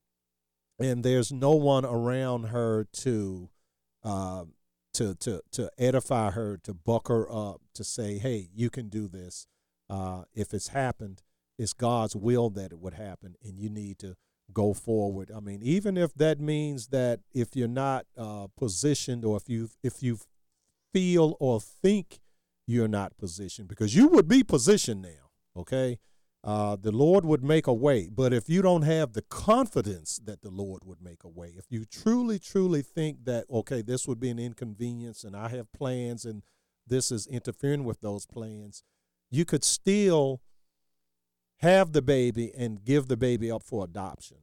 and 0.78 1.04
there's 1.04 1.30
no 1.30 1.52
one 1.52 1.84
around 1.84 2.44
her 2.44 2.86
to 2.92 3.50
uh, 4.02 4.44
to 4.94 5.14
to 5.16 5.42
to 5.52 5.70
edify 5.78 6.30
her, 6.30 6.58
to 6.64 6.74
buck 6.74 7.08
her 7.08 7.30
up, 7.30 7.60
to 7.74 7.84
say, 7.84 8.18
"Hey, 8.18 8.48
you 8.52 8.70
can 8.70 8.88
do 8.88 9.06
this. 9.06 9.46
Uh, 9.88 10.24
if 10.34 10.52
it's 10.52 10.68
happened, 10.68 11.22
it's 11.58 11.72
God's 11.72 12.16
will 12.16 12.50
that 12.50 12.72
it 12.72 12.78
would 12.78 12.94
happen, 12.94 13.36
and 13.44 13.58
you 13.58 13.70
need 13.70 13.98
to 14.00 14.16
go 14.52 14.74
forward." 14.74 15.30
I 15.34 15.38
mean, 15.38 15.62
even 15.62 15.96
if 15.96 16.12
that 16.14 16.40
means 16.40 16.88
that 16.88 17.20
if 17.32 17.54
you're 17.54 17.68
not 17.68 18.06
uh, 18.16 18.48
positioned, 18.56 19.24
or 19.24 19.36
if 19.36 19.48
you 19.48 19.68
if 19.84 20.02
you 20.02 20.18
feel 20.92 21.36
or 21.38 21.60
think 21.60 22.18
you're 22.66 22.88
not 22.88 23.16
positioned, 23.18 23.68
because 23.68 23.94
you 23.94 24.08
would 24.08 24.26
be 24.26 24.42
positioned 24.42 25.02
now, 25.02 25.30
okay 25.56 25.98
uh, 26.42 26.76
the 26.80 26.92
Lord 26.92 27.24
would 27.24 27.44
make 27.44 27.66
a 27.66 27.72
way. 27.72 28.08
But 28.10 28.32
if 28.32 28.48
you 28.48 28.62
don't 28.62 28.82
have 28.82 29.12
the 29.12 29.22
confidence 29.22 30.20
that 30.24 30.42
the 30.42 30.50
Lord 30.50 30.84
would 30.84 31.02
make 31.02 31.22
a 31.24 31.28
way, 31.28 31.54
if 31.56 31.66
you 31.68 31.84
truly, 31.84 32.38
truly 32.38 32.82
think 32.82 33.24
that, 33.24 33.44
okay, 33.50 33.82
this 33.82 34.08
would 34.08 34.20
be 34.20 34.30
an 34.30 34.38
inconvenience 34.38 35.22
and 35.24 35.36
I 35.36 35.48
have 35.48 35.72
plans 35.72 36.24
and 36.24 36.42
this 36.86 37.12
is 37.12 37.26
interfering 37.26 37.84
with 37.84 38.00
those 38.00 38.26
plans, 38.26 38.82
you 39.30 39.44
could 39.44 39.64
still 39.64 40.40
have 41.58 41.92
the 41.92 42.02
baby 42.02 42.52
and 42.56 42.84
give 42.84 43.08
the 43.08 43.16
baby 43.16 43.50
up 43.50 43.62
for 43.62 43.84
adoption. 43.84 44.38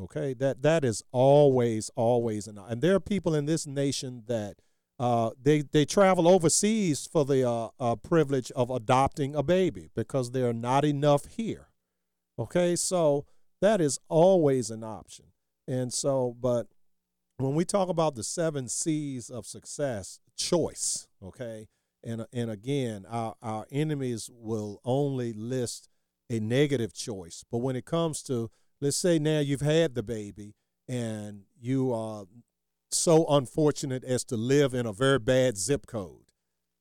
Okay, 0.00 0.32
that 0.34 0.62
that 0.62 0.84
is 0.84 1.02
always, 1.10 1.90
always, 1.96 2.46
and 2.46 2.56
and 2.56 2.80
there 2.80 2.94
are 2.94 3.00
people 3.00 3.34
in 3.34 3.46
this 3.46 3.66
nation 3.66 4.22
that 4.28 4.58
uh, 4.98 5.30
they 5.40 5.62
they 5.62 5.84
travel 5.84 6.26
overseas 6.28 7.06
for 7.06 7.24
the 7.24 7.48
uh, 7.48 7.68
uh, 7.78 7.96
privilege 7.96 8.50
of 8.52 8.70
adopting 8.70 9.34
a 9.34 9.42
baby 9.42 9.90
because 9.94 10.32
there 10.32 10.48
are 10.48 10.52
not 10.54 10.84
enough 10.84 11.26
here. 11.26 11.68
Okay, 12.38 12.76
so 12.76 13.26
That 13.60 13.80
is 13.80 13.98
always 14.08 14.70
an 14.70 14.84
option. 14.84 15.26
And 15.66 15.92
so, 15.92 16.36
but 16.40 16.68
when 17.38 17.54
we 17.54 17.64
talk 17.64 17.88
about 17.88 18.14
the 18.14 18.22
seven 18.22 18.68
C's 18.68 19.30
of 19.30 19.46
success, 19.46 20.20
choice, 20.36 21.08
okay, 21.22 21.68
and 22.04 22.26
and 22.32 22.50
again, 22.50 23.04
our 23.08 23.34
our 23.42 23.66
enemies 23.70 24.30
will 24.32 24.80
only 24.84 25.32
list 25.32 25.88
a 26.30 26.40
negative 26.40 26.94
choice. 26.94 27.44
But 27.50 27.58
when 27.58 27.76
it 27.76 27.84
comes 27.84 28.22
to, 28.24 28.50
let's 28.80 28.96
say 28.96 29.18
now 29.18 29.40
you've 29.40 29.60
had 29.60 29.94
the 29.94 30.02
baby 30.02 30.54
and 30.88 31.42
you 31.60 31.92
are 31.92 32.26
so 32.90 33.26
unfortunate 33.26 34.04
as 34.04 34.24
to 34.24 34.36
live 34.36 34.74
in 34.74 34.86
a 34.86 34.92
very 34.92 35.18
bad 35.18 35.56
zip 35.56 35.86
code. 35.86 36.32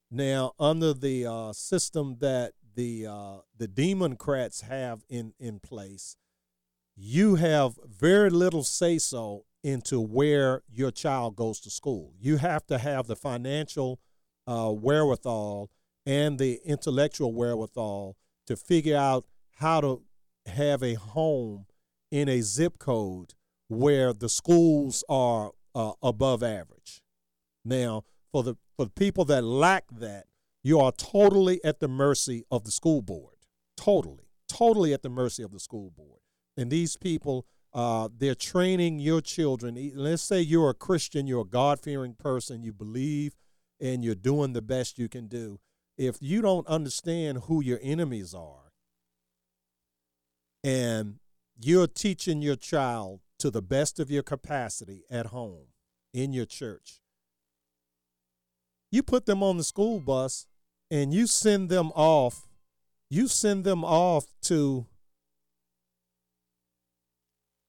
Now, 0.09 0.53
under 0.59 0.93
the 0.93 1.25
uh, 1.25 1.53
system 1.53 2.17
that 2.19 2.53
the 2.75 3.07
uh, 3.07 3.37
the 3.57 3.67
Democrats 3.67 4.61
have 4.61 5.03
in 5.09 5.33
in 5.39 5.59
place, 5.59 6.15
you 6.95 7.35
have 7.35 7.77
very 7.85 8.29
little 8.29 8.63
say 8.63 8.97
so 8.97 9.45
into 9.63 9.99
where 9.99 10.63
your 10.71 10.91
child 10.91 11.35
goes 11.35 11.59
to 11.61 11.69
school. 11.69 12.13
You 12.19 12.37
have 12.37 12.65
to 12.67 12.77
have 12.77 13.07
the 13.07 13.15
financial 13.15 13.99
uh, 14.45 14.71
wherewithal 14.71 15.69
and 16.05 16.39
the 16.39 16.61
intellectual 16.63 17.33
wherewithal 17.33 18.15
to 18.45 18.55
figure 18.55 18.95
out 18.95 19.25
how 19.55 19.81
to 19.81 20.03
have 20.45 20.81
a 20.81 20.93
home 20.93 21.65
in 22.11 22.29
a 22.29 22.41
zip 22.41 22.79
code 22.79 23.33
where 23.67 24.13
the 24.13 24.29
schools 24.29 25.03
are 25.09 25.51
uh, 25.77 25.93
above 26.01 26.41
average. 26.41 27.03
Now, 27.63 28.03
for 28.31 28.41
the 28.41 28.55
for 28.75 28.85
the 28.85 28.91
people 28.91 29.25
that 29.25 29.43
lack 29.43 29.85
that, 29.91 30.25
you 30.63 30.79
are 30.79 30.91
totally 30.91 31.63
at 31.63 31.79
the 31.79 31.87
mercy 31.87 32.43
of 32.49 32.63
the 32.63 32.71
school 32.71 33.03
board. 33.03 33.35
Totally, 33.75 34.25
totally 34.49 34.91
at 34.91 35.03
the 35.03 35.09
mercy 35.09 35.43
of 35.43 35.51
the 35.51 35.59
school 35.59 35.91
board. 35.91 36.21
And 36.57 36.71
these 36.71 36.97
people, 36.97 37.45
uh, 37.73 38.09
they're 38.15 38.33
training 38.33 38.99
your 38.99 39.21
children. 39.21 39.91
Let's 39.93 40.23
say 40.23 40.41
you're 40.41 40.71
a 40.71 40.73
Christian, 40.73 41.27
you're 41.27 41.41
a 41.41 41.45
God 41.45 41.79
fearing 41.79 42.15
person, 42.15 42.63
you 42.63 42.73
believe, 42.73 43.35
and 43.79 44.03
you're 44.03 44.15
doing 44.15 44.53
the 44.53 44.63
best 44.63 44.97
you 44.97 45.07
can 45.07 45.27
do. 45.27 45.59
If 45.95 46.17
you 46.19 46.41
don't 46.41 46.65
understand 46.67 47.43
who 47.43 47.61
your 47.61 47.79
enemies 47.83 48.33
are, 48.33 48.71
and 50.63 51.19
you're 51.59 51.87
teaching 51.87 52.41
your 52.41 52.55
child 52.55 53.21
to 53.39 53.51
the 53.51 53.61
best 53.61 53.99
of 53.99 54.09
your 54.09 54.23
capacity 54.23 55.03
at 55.09 55.27
home, 55.27 55.67
in 56.13 56.33
your 56.33 56.45
church, 56.45 57.01
you 58.91 59.03
put 59.03 59.25
them 59.25 59.43
on 59.43 59.57
the 59.57 59.63
school 59.63 59.99
bus 59.99 60.47
and 60.89 61.13
you 61.13 61.27
send 61.27 61.69
them 61.69 61.91
off, 61.93 62.47
you 63.09 63.27
send 63.27 63.63
them 63.63 63.83
off 63.83 64.25
to 64.43 64.87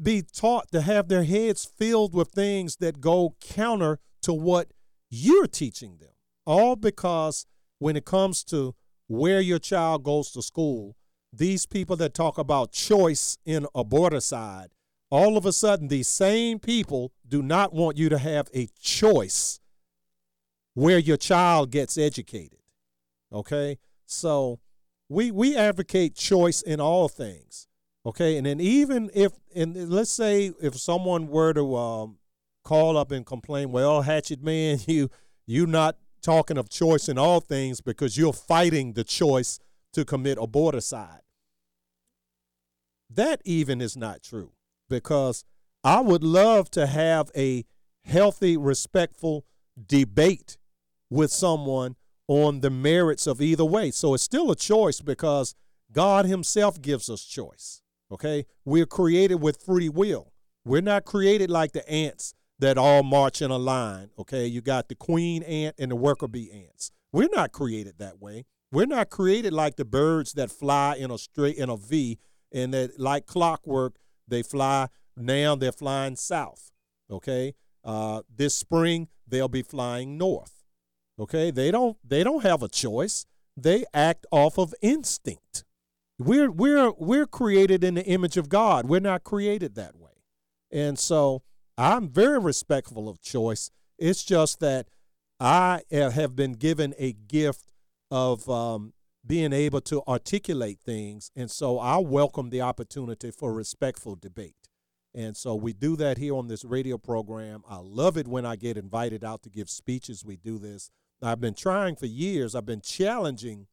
be 0.01 0.23
taught 0.23 0.71
to 0.71 0.81
have 0.81 1.09
their 1.09 1.25
heads 1.25 1.65
filled 1.65 2.15
with 2.15 2.29
things 2.29 2.77
that 2.77 3.01
go 3.01 3.35
counter 3.41 3.99
to 4.23 4.33
what 4.33 4.69
you're 5.11 5.47
teaching 5.47 5.99
them. 5.99 6.13
All 6.47 6.77
because 6.77 7.47
when 7.79 7.97
it 7.97 8.05
comes 8.05 8.45
to 8.45 8.75
where 9.09 9.41
your 9.41 9.59
child 9.59 10.05
goes 10.05 10.31
to 10.33 10.43
school, 10.43 10.97
these 11.33 11.67
people 11.67 11.97
that 11.97 12.15
talk 12.15 12.39
about 12.39 12.73
choice 12.73 13.39
in 13.45 13.67
aborticide, 13.75 14.69
all 15.11 15.37
of 15.37 15.47
a 15.47 15.53
sudden 15.53 15.89
these 15.89 16.09
same 16.09 16.59
people 16.59 17.13
do 17.27 17.43
not 17.43 17.73
want 17.73 17.97
you 17.97 18.09
to 18.09 18.19
have 18.19 18.49
a 18.55 18.69
choice 18.81 19.61
where 20.75 20.99
your 20.99 21.17
child 21.17 21.71
gets 21.71 21.97
educated. 21.97 22.59
Okay? 23.33 23.79
So 24.07 24.61
we 25.09 25.31
we 25.31 25.57
advocate 25.57 26.15
choice 26.15 26.63
in 26.63 26.81
all 26.81 27.09
things. 27.09 27.67
Okay? 28.05 28.37
And 28.37 28.47
then 28.47 28.61
even 28.61 29.11
if 29.15 29.33
and 29.55 29.91
let's 29.91 30.11
say 30.11 30.53
if 30.61 30.79
someone 30.79 31.29
were 31.29 31.53
to 31.55 31.77
um, 31.77 32.19
call 32.65 32.97
up 32.97 33.11
and 33.11 33.25
complain, 33.25 33.73
well, 33.73 34.03
Hatchet 34.03 34.43
Man, 34.43 34.79
you 34.87 35.11
you 35.47 35.67
not 35.67 35.97
talking 36.21 36.59
of 36.59 36.69
choice 36.69 37.09
in 37.09 37.17
all 37.17 37.41
things 37.41 37.81
because 37.81 38.19
you're 38.19 38.33
fighting 38.33 38.93
the 38.93 39.05
choice 39.05 39.59
to 39.95 40.05
commit 40.05 40.37
aborticide. 40.37 41.21
That 43.09 43.41
even 43.45 43.81
is 43.81 43.97
not 43.97 44.23
true 44.23 44.53
because 44.89 45.45
I 45.85 46.01
would 46.01 46.25
love 46.25 46.71
to 46.73 46.87
have 46.87 47.31
a 47.37 47.65
healthy, 48.05 48.57
respectful 48.57 49.45
debate 49.87 50.59
with 51.11 51.31
someone 51.31 51.97
on 52.27 52.61
the 52.61 52.71
merits 52.71 53.27
of 53.27 53.41
either 53.41 53.65
way. 53.65 53.91
So 53.91 54.15
it's 54.15 54.23
still 54.23 54.51
a 54.51 54.57
choice 54.57 55.01
because 55.01 55.55
God 55.93 56.27
Himself 56.27 56.81
gives 56.81 57.09
us 57.09 57.25
choice. 57.25 57.83
Okay? 58.11 58.47
We're 58.65 58.87
created 58.87 59.37
with 59.37 59.63
free 59.63 59.89
will. 59.89 60.33
We're 60.65 60.83
not 60.83 61.05
created 61.05 61.51
like 61.51 61.73
the 61.73 61.89
ants 61.91 62.35
that 62.59 62.77
all 62.77 63.03
march 63.03 63.41
in 63.41 63.51
a 63.51 63.57
line. 63.57 64.11
Okay? 64.19 64.47
You 64.47 64.61
got 64.61 64.89
the 64.89 64.95
queen 64.95 65.43
ant 65.43 65.77
and 65.79 65.91
the 65.91 65.97
worker 65.97 66.29
bee 66.29 66.51
ants. 66.53 66.91
We're 67.13 67.31
not 67.33 67.53
created 67.53 67.99
that 67.99 68.21
way. 68.21 68.45
We're 68.71 68.87
not 68.87 69.09
created 69.09 69.55
like 69.55 69.77
the 69.77 69.87
birds 69.87 70.33
that 70.35 70.51
fly 70.51 70.97
in 70.97 71.11
a 71.11 71.17
straight 71.17 71.57
in 71.57 71.71
a 71.71 71.77
V 71.77 72.19
and 72.53 72.75
that 72.75 73.01
like 73.01 73.25
clockwork 73.25 73.95
they 74.29 74.43
fly 74.43 74.89
now 75.17 75.55
they're 75.57 75.73
flying 75.73 76.17
south. 76.17 76.71
Okay? 77.11 77.55
Uh, 77.85 78.23
this 78.35 78.55
spring 78.55 79.09
they'll 79.27 79.49
be 79.49 79.63
flying 79.63 80.17
north. 80.19 80.65
Okay, 81.19 81.51
they 81.51 81.71
don't 81.71 81.97
they 82.05 82.23
don't 82.23 82.43
have 82.43 82.63
a 82.63 82.69
choice. 82.69 83.27
They 83.57 83.85
act 83.93 84.27
off 84.31 84.59
of 84.59 84.75
instinct. 84.81 85.65
We're 86.19 86.51
we're 86.51 86.93
we're 86.93 87.27
created 87.27 87.83
in 87.83 87.95
the 87.95 88.05
image 88.05 88.37
of 88.37 88.49
God. 88.49 88.89
We're 88.89 89.01
not 89.01 89.25
created 89.25 89.75
that 89.75 89.97
way. 89.97 90.11
And 90.71 90.99
so 90.99 91.43
I'm 91.77 92.09
very 92.09 92.39
respectful 92.39 93.09
of 93.09 93.21
choice. 93.21 93.71
It's 93.99 94.23
just 94.23 94.61
that 94.61 94.89
I 95.41 95.83
have 95.91 96.37
been 96.37 96.53
given 96.53 96.95
a 96.99 97.13
gift 97.13 97.73
of 98.11 98.49
um, 98.49 98.93
being 99.29 99.53
able 99.53 99.81
to 99.83 100.03
articulate 100.09 100.81
things, 100.85 101.31
and 101.37 101.51
so 101.51 101.79
I 101.79 101.99
welcome 101.99 102.51
the 102.51 102.63
opportunity 102.63 103.31
for 103.31 103.53
respectful 103.53 104.17
debate. 104.17 104.69
And 105.15 105.37
so 105.37 105.55
we 105.55 105.73
do 105.73 105.97
that 105.97 106.19
here 106.19 106.35
on 106.35 106.49
this 106.49 106.65
radio 106.65 106.99
program. 106.99 107.63
I 107.69 107.77
love 107.77 108.17
it 108.17 108.27
when 108.27 108.45
I 108.45 108.57
get 108.57 108.77
invited 108.77 109.25
out 109.25 109.43
to 109.43 109.51
give 109.51 109.71
speeches. 109.71 110.25
We 110.25 110.37
do 110.37 110.59
this 110.59 110.91
I've 111.23 111.41
been 111.41 111.55
trying 111.55 111.97
for 111.97 112.07
years. 112.07 112.55
I've 112.55 112.67
been 112.67 112.81
challenging, 112.81 113.67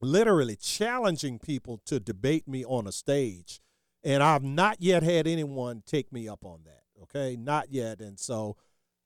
literally 0.00 0.56
challenging 0.56 1.38
people 1.38 1.80
to 1.86 1.98
debate 1.98 2.46
me 2.46 2.64
on 2.64 2.86
a 2.86 2.92
stage. 2.92 3.60
And 4.04 4.22
I've 4.22 4.42
not 4.42 4.80
yet 4.80 5.02
had 5.02 5.26
anyone 5.26 5.82
take 5.86 6.12
me 6.12 6.28
up 6.28 6.44
on 6.44 6.60
that. 6.64 6.82
Okay. 7.02 7.36
Not 7.36 7.72
yet. 7.72 8.00
And 8.00 8.18
so, 8.18 8.56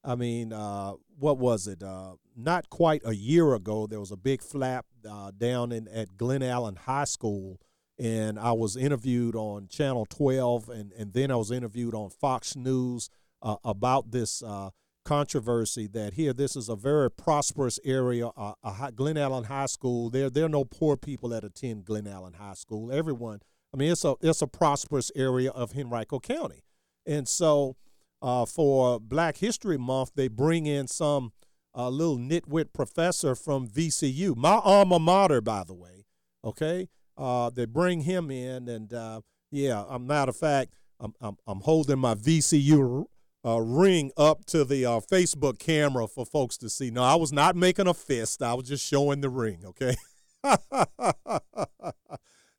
I 0.03 0.15
mean, 0.15 0.53
uh, 0.53 0.95
what 1.19 1.39
was 1.39 1.67
it? 1.67 1.83
Uh, 1.83 2.15
not 2.37 2.71
quite 2.71 3.03
a 3.05 3.15
year 3.15 3.55
ago, 3.55 3.87
there 3.87 4.01
was 4.01 4.11
a 4.11 4.17
big 4.17 4.43
flap 4.43 4.87
uh, 5.09 5.31
down 5.37 5.73
in 5.73 5.89
at 5.89 6.17
Glen 6.17 6.43
Allen 6.43 6.77
High 6.77 7.05
School. 7.05 7.61
And 7.99 8.39
I 8.39 8.53
was 8.53 8.79
interviewed 8.79 9.37
on 9.37 9.69
Channel 9.69 10.07
12, 10.07 10.71
and, 10.71 10.93
and 10.93 11.13
then 11.13 11.31
I 11.31 11.37
was 11.37 11.51
interviewed 11.51 11.95
on 11.95 12.09
Fox 12.09 12.57
News 12.57 13.11
uh, 13.43 13.57
about 13.63 14.11
this 14.11 14.43
uh, 14.43 14.71
controversy 15.05 15.87
that 15.89 16.15
here 16.15 16.33
this 16.33 16.57
is 16.57 16.69
a 16.69 16.77
very 16.77 17.11
prosperous 17.11 17.79
area, 17.85 18.29
uh, 18.29 18.55
a 18.63 18.93
Glen 18.93 19.19
Allen 19.19 19.45
High 19.45 19.67
School. 19.67 20.09
There 20.09 20.31
there 20.31 20.47
are 20.47 20.51
no 20.51 20.65
poor 20.65 20.97
people 20.97 21.29
that 21.31 21.45
attend 21.45 21.85
Glen 21.85 22.07
Allen 22.07 22.35
High 22.35 22.55
School. 22.55 22.93
Everyone, 22.93 23.41
I 23.75 23.77
mean, 23.77 23.93
it's 23.93 24.05
a 24.05 24.15
it's 24.21 24.43
a 24.43 24.47
prosperous 24.47 25.11
area 25.15 25.51
of 25.51 25.77
Henrico 25.77 26.21
County, 26.21 26.65
and 27.07 27.29
so 27.29 27.77
uh, 28.23 28.47
for 28.47 29.01
Black 29.01 29.39
History 29.39 29.79
Month, 29.79 30.13
they 30.15 30.29
bring 30.29 30.67
in 30.67 30.87
some 30.87 31.33
uh, 31.75 31.89
little 31.89 32.19
nitwit 32.19 32.73
professor 32.73 33.35
from 33.35 33.69
VCU, 33.69 34.37
my 34.37 34.61
alma 34.63 34.99
mater, 34.99 35.41
by 35.41 35.65
the 35.65 35.75
way. 35.75 36.05
Okay, 36.45 36.89
uh, 37.17 37.51
they 37.51 37.67
bring 37.67 38.03
him 38.03 38.31
in, 38.31 38.69
and 38.69 38.93
uh, 38.93 39.21
yeah, 39.51 39.85
a 39.89 39.99
matter 39.99 40.31
of 40.31 40.37
fact, 40.37 40.73
I'm, 40.99 41.15
I'm, 41.21 41.37
I'm 41.47 41.61
holding 41.61 41.99
my 41.99 42.15
VCU 42.15 43.07
uh, 43.45 43.61
ring 43.61 44.11
up 44.17 44.45
to 44.47 44.65
the 44.65 44.85
uh, 44.85 45.01
Facebook 45.01 45.59
camera 45.59 46.07
for 46.07 46.27
folks 46.27 46.57
to 46.59 46.69
see. 46.69 46.91
No, 46.91 47.03
I 47.03 47.15
was 47.15 47.33
not 47.33 47.57
making 47.57 47.87
a 47.87 47.95
fist. 47.95 48.43
I 48.43 48.55
was 48.55 48.69
just 48.69 48.87
showing 48.87 49.21
the 49.21 49.31
ring, 49.31 49.65
okay? 49.67 49.97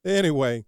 anyway, 0.05 0.65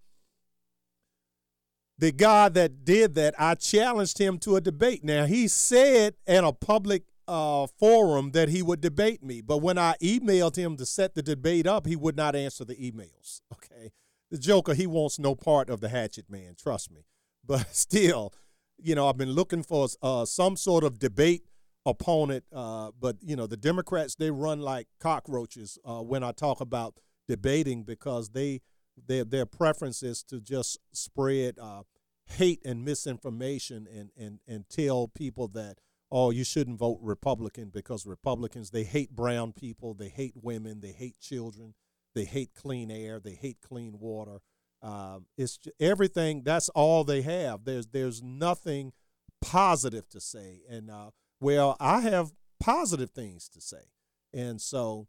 the 1.98 2.12
guy 2.12 2.48
that 2.50 2.84
did 2.84 3.14
that, 3.14 3.34
I 3.38 3.54
challenged 3.54 4.18
him 4.18 4.38
to 4.38 4.56
a 4.56 4.60
debate. 4.60 5.04
Now, 5.04 5.26
he 5.26 5.48
said 5.48 6.14
in 6.26 6.44
a 6.44 6.52
public 6.52 7.04
uh, 7.28 7.66
forum 7.78 8.32
that 8.32 8.48
he 8.48 8.62
would 8.62 8.80
debate 8.80 9.22
me, 9.22 9.40
but 9.40 9.58
when 9.58 9.78
I 9.78 9.94
emailed 10.02 10.56
him 10.56 10.76
to 10.76 10.86
set 10.86 11.14
the 11.14 11.22
debate 11.22 11.66
up, 11.66 11.86
he 11.86 11.96
would 11.96 12.16
not 12.16 12.34
answer 12.34 12.64
the 12.64 12.74
emails, 12.74 13.40
okay? 13.52 13.92
The 14.30 14.38
joker, 14.38 14.74
he 14.74 14.86
wants 14.86 15.18
no 15.18 15.34
part 15.34 15.70
of 15.70 15.80
the 15.80 15.88
hatchet 15.88 16.30
man, 16.30 16.54
trust 16.58 16.90
me. 16.90 17.06
But 17.46 17.74
still, 17.74 18.32
you 18.78 18.94
know, 18.94 19.06
I've 19.06 19.18
been 19.18 19.32
looking 19.32 19.62
for 19.62 19.86
uh, 20.00 20.24
some 20.24 20.56
sort 20.56 20.82
of 20.82 20.98
debate 20.98 21.42
opponent, 21.84 22.44
uh, 22.54 22.90
but 22.98 23.16
you 23.20 23.36
know, 23.36 23.46
the 23.46 23.58
Democrats 23.58 24.14
they 24.14 24.30
run 24.30 24.60
like 24.60 24.88
cockroaches 24.98 25.78
uh, 25.84 26.00
when 26.00 26.24
I 26.24 26.32
talk 26.32 26.62
about 26.62 26.94
debating 27.28 27.82
because 27.82 28.30
they 28.30 28.62
their 28.96 29.24
their 29.24 29.46
preference 29.46 30.02
is 30.02 30.22
to 30.24 30.40
just 30.40 30.78
spread 30.92 31.58
uh, 31.58 31.82
hate 32.26 32.60
and 32.64 32.84
misinformation 32.84 33.86
and, 33.92 34.10
and, 34.16 34.38
and 34.46 34.68
tell 34.68 35.08
people 35.08 35.48
that, 35.48 35.78
oh, 36.10 36.30
you 36.30 36.44
shouldn't 36.44 36.78
vote 36.78 36.98
Republican 37.02 37.70
because 37.72 38.06
Republicans, 38.06 38.70
they 38.70 38.84
hate 38.84 39.10
brown 39.10 39.52
people, 39.52 39.94
they 39.94 40.08
hate 40.08 40.34
women, 40.40 40.80
they 40.80 40.92
hate 40.92 41.20
children, 41.20 41.74
they 42.14 42.24
hate 42.24 42.50
clean 42.54 42.90
air, 42.90 43.20
they 43.20 43.34
hate 43.34 43.58
clean 43.66 43.98
water. 43.98 44.38
Um, 44.82 45.26
it's 45.38 45.58
everything. 45.80 46.42
That's 46.42 46.68
all 46.70 47.04
they 47.04 47.22
have. 47.22 47.64
There's 47.64 47.86
there's 47.86 48.22
nothing 48.22 48.92
positive 49.40 50.08
to 50.10 50.20
say. 50.20 50.60
And 50.68 50.90
uh, 50.90 51.10
well, 51.40 51.76
I 51.80 52.00
have 52.00 52.32
positive 52.60 53.10
things 53.10 53.48
to 53.50 53.62
say, 53.62 53.90
and 54.34 54.60
so 54.60 55.08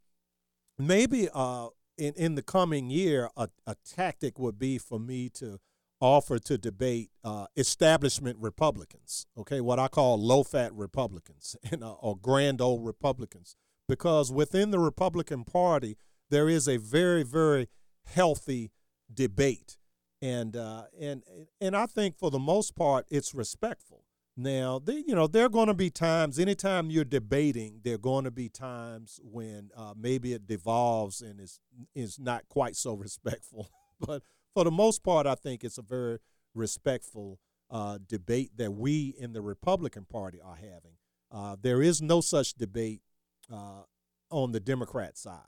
maybe 0.80 1.28
uh, 1.34 1.68
in 1.98 2.14
in 2.16 2.36
the 2.36 2.42
coming 2.42 2.90
year, 2.90 3.30
a, 3.36 3.50
a 3.66 3.76
tactic 3.86 4.40
would 4.40 4.60
be 4.60 4.78
for 4.78 5.00
me 5.00 5.30
to 5.30 5.60
offer 6.00 6.38
to 6.40 6.58
debate 6.58 7.10
uh, 7.24 7.48
establishment 7.56 8.38
Republicans. 8.40 9.26
Okay, 9.38 9.62
what 9.62 9.80
I 9.80 9.88
call 9.88 10.22
low 10.22 10.44
fat 10.44 10.74
Republicans 10.74 11.56
and 11.72 11.84
uh, 11.84 11.94
or 11.94 12.18
grand 12.18 12.62
old 12.62 12.86
Republicans, 12.86 13.56
because 13.88 14.32
within 14.32 14.72
the 14.72 14.80
Republican 14.80 15.44
Party 15.44 15.98
there 16.30 16.50
is 16.50 16.68
a 16.68 16.78
very 16.78 17.24
very 17.24 17.68
healthy 18.06 18.72
debate, 19.14 19.78
and 20.22 20.56
uh, 20.56 20.84
and 21.00 21.24
and 21.62 21.76
I 21.76 21.86
think 21.86 22.18
for 22.18 22.32
the 22.32 22.40
most 22.40 22.76
part 22.76 23.06
it's 23.10 23.34
respectful. 23.34 24.05
Now, 24.38 24.80
they, 24.80 25.04
you 25.08 25.16
know, 25.16 25.28
there 25.28 25.46
are 25.46 25.50
going 25.50 25.68
to 25.68 25.74
be 25.74 25.90
times. 25.90 26.40
Anytime 26.40 26.90
you're 26.90 27.06
debating, 27.06 27.80
there 27.84 27.96
are 27.96 28.00
going 28.00 28.26
to 28.26 28.32
be 28.32 28.50
times 28.50 29.20
when 29.24 29.70
uh, 29.76 29.94
maybe 29.98 30.34
it 30.34 30.46
devolves 30.46 31.22
and 31.22 31.40
is 31.40 31.60
is 31.94 32.20
not 32.20 32.48
quite 32.50 32.76
so 32.76 32.94
respectful. 32.96 33.70
but 34.00 34.24
for 34.54 34.66
the 34.66 34.72
most 34.72 35.04
part, 35.04 35.26
I 35.26 35.36
think 35.36 35.64
it's 35.64 35.78
a 35.78 35.82
very 35.82 36.20
respectful 36.54 37.40
uh, 37.70 38.00
debate 38.08 38.52
that 38.58 38.72
we 38.72 39.16
in 39.18 39.34
the 39.34 39.42
Republican 39.42 40.06
Party 40.06 40.40
are 40.42 40.56
having. 40.56 40.98
Uh, 41.32 41.56
there 41.62 41.82
is 41.82 42.02
no 42.02 42.22
such 42.22 42.54
debate 42.54 43.02
uh, 43.52 43.84
on 44.30 44.52
the 44.52 44.60
Democrat 44.60 45.18
side. 45.18 45.42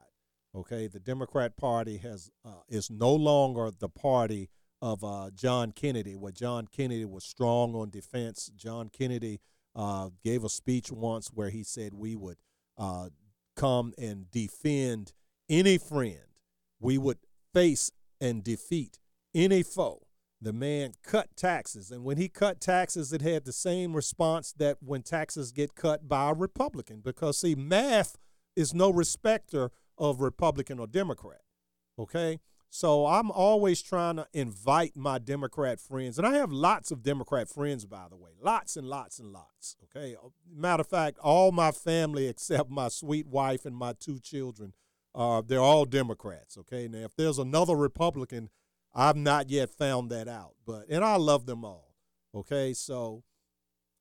Okay, 0.55 0.87
the 0.87 0.99
Democrat 0.99 1.57
Party 1.57 1.97
has 1.97 2.31
uh, 2.45 2.61
is 2.69 2.89
no 2.89 3.13
longer 3.13 3.69
the 3.77 3.89
party 3.89 4.49
of 4.81 5.03
uh, 5.03 5.29
John 5.33 5.71
Kennedy, 5.71 6.15
where 6.15 6.31
John 6.31 6.67
Kennedy 6.67 7.05
was 7.05 7.23
strong 7.23 7.75
on 7.75 7.89
defense. 7.89 8.51
John 8.55 8.89
Kennedy 8.89 9.39
uh, 9.75 10.09
gave 10.23 10.43
a 10.43 10.49
speech 10.49 10.91
once 10.91 11.29
where 11.33 11.49
he 11.49 11.63
said 11.63 11.93
we 11.93 12.15
would 12.15 12.37
uh, 12.77 13.09
come 13.55 13.93
and 13.97 14.29
defend 14.31 15.13
any 15.49 15.77
friend. 15.77 16.19
We 16.79 16.97
would 16.97 17.17
face 17.53 17.91
and 18.21 18.43
defeat 18.43 18.99
any 19.33 19.63
foe. 19.63 20.03
The 20.39 20.53
man 20.53 20.91
cut 21.01 21.35
taxes, 21.35 21.89
and 21.89 22.03
when 22.03 22.17
he 22.17 22.29
cut 22.29 22.61
taxes, 22.61 23.11
it 23.11 23.23
had 23.23 23.45
the 23.45 23.51
same 23.51 23.95
response 23.95 24.53
that 24.57 24.77
when 24.81 25.01
taxes 25.01 25.51
get 25.51 25.73
cut 25.73 26.07
by 26.07 26.29
a 26.29 26.33
Republican, 26.33 27.01
because 27.03 27.39
see, 27.39 27.55
math 27.55 28.17
is 28.55 28.71
no 28.71 28.91
respecter 28.91 29.71
of 29.97 30.21
Republican 30.21 30.77
or 30.77 30.85
Democrat. 30.85 31.41
Okay, 31.97 32.39
so 32.69 33.05
I'm 33.05 33.31
always 33.31 33.81
trying 33.81 34.17
to 34.17 34.27
invite 34.33 34.95
my 34.95 35.19
Democrat 35.19 35.79
friends, 35.79 36.17
and 36.17 36.27
I 36.27 36.33
have 36.33 36.51
lots 36.51 36.91
of 36.91 37.01
Democrat 37.01 37.47
friends, 37.49 37.85
by 37.85 38.07
the 38.09 38.17
way, 38.17 38.31
lots 38.41 38.75
and 38.75 38.87
lots 38.87 39.19
and 39.19 39.31
lots. 39.31 39.75
Okay, 39.83 40.15
matter 40.53 40.81
of 40.81 40.87
fact, 40.87 41.17
all 41.19 41.51
my 41.51 41.71
family 41.71 42.27
except 42.27 42.69
my 42.69 42.89
sweet 42.89 43.27
wife 43.27 43.65
and 43.65 43.75
my 43.75 43.93
two 43.93 44.19
children, 44.19 44.73
uh, 45.15 45.41
they're 45.45 45.59
all 45.59 45.85
Democrats. 45.85 46.57
Okay, 46.57 46.87
now 46.87 46.99
if 46.99 47.15
there's 47.15 47.39
another 47.39 47.75
Republican, 47.75 48.49
I've 48.93 49.15
not 49.15 49.49
yet 49.49 49.69
found 49.69 50.09
that 50.11 50.27
out, 50.27 50.55
but 50.65 50.85
and 50.89 51.03
I 51.03 51.15
love 51.15 51.45
them 51.45 51.63
all. 51.63 51.95
Okay, 52.35 52.73
so 52.73 53.23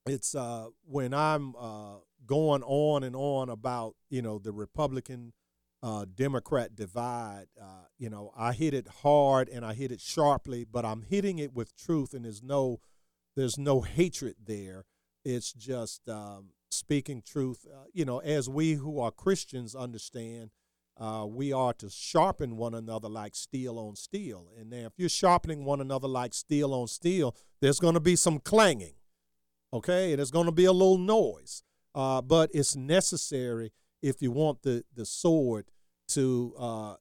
it's 0.06 0.34
uh, 0.34 0.66
when 0.84 1.14
I'm 1.14 1.54
uh, 1.56 1.96
going 2.26 2.62
on 2.62 3.04
and 3.04 3.14
on 3.14 3.48
about 3.48 3.94
you 4.10 4.22
know 4.22 4.38
the 4.38 4.52
Republican 4.52 5.32
uh, 5.82 6.06
Democrat 6.14 6.74
divide. 6.74 7.46
Uh, 7.60 7.86
you 7.98 8.10
know, 8.10 8.32
I 8.36 8.52
hit 8.52 8.74
it 8.74 8.88
hard 9.02 9.48
and 9.48 9.64
I 9.64 9.74
hit 9.74 9.92
it 9.92 10.00
sharply, 10.00 10.64
but 10.64 10.84
I'm 10.84 11.02
hitting 11.02 11.38
it 11.38 11.54
with 11.54 11.76
truth, 11.76 12.14
and 12.14 12.24
there's 12.24 12.42
no 12.42 12.80
there's 13.36 13.58
no 13.58 13.82
hatred 13.82 14.36
there. 14.44 14.84
It's 15.24 15.52
just 15.52 16.08
um, 16.08 16.50
speaking 16.70 17.22
truth. 17.22 17.66
Uh, 17.70 17.84
you 17.92 18.04
know, 18.04 18.18
as 18.18 18.48
we 18.48 18.74
who 18.74 19.00
are 19.00 19.10
Christians 19.10 19.74
understand. 19.74 20.50
Uh, 20.98 21.26
we 21.28 21.52
are 21.52 21.74
to 21.74 21.90
sharpen 21.90 22.56
one 22.56 22.72
another 22.72 23.06
like 23.06 23.34
steel 23.34 23.78
on 23.78 23.94
steel. 23.94 24.48
And 24.58 24.70
now, 24.70 24.86
if 24.86 24.94
you're 24.96 25.10
sharpening 25.10 25.66
one 25.66 25.82
another 25.82 26.08
like 26.08 26.32
steel 26.32 26.72
on 26.72 26.86
steel, 26.86 27.36
there's 27.60 27.78
going 27.78 27.92
to 27.92 28.00
be 28.00 28.16
some 28.16 28.38
clanging, 28.38 28.94
okay? 29.74 30.12
And 30.12 30.18
there's 30.18 30.30
going 30.30 30.46
to 30.46 30.52
be 30.52 30.64
a 30.64 30.72
little 30.72 30.96
noise. 30.96 31.62
Uh, 31.94 32.22
but 32.22 32.50
it's 32.54 32.74
necessary 32.74 33.72
if 34.02 34.22
you 34.22 34.30
want 34.30 34.62
the, 34.62 34.84
the 34.94 35.06
sword 35.06 35.66
to, 36.08 36.54
uh, 36.58 36.94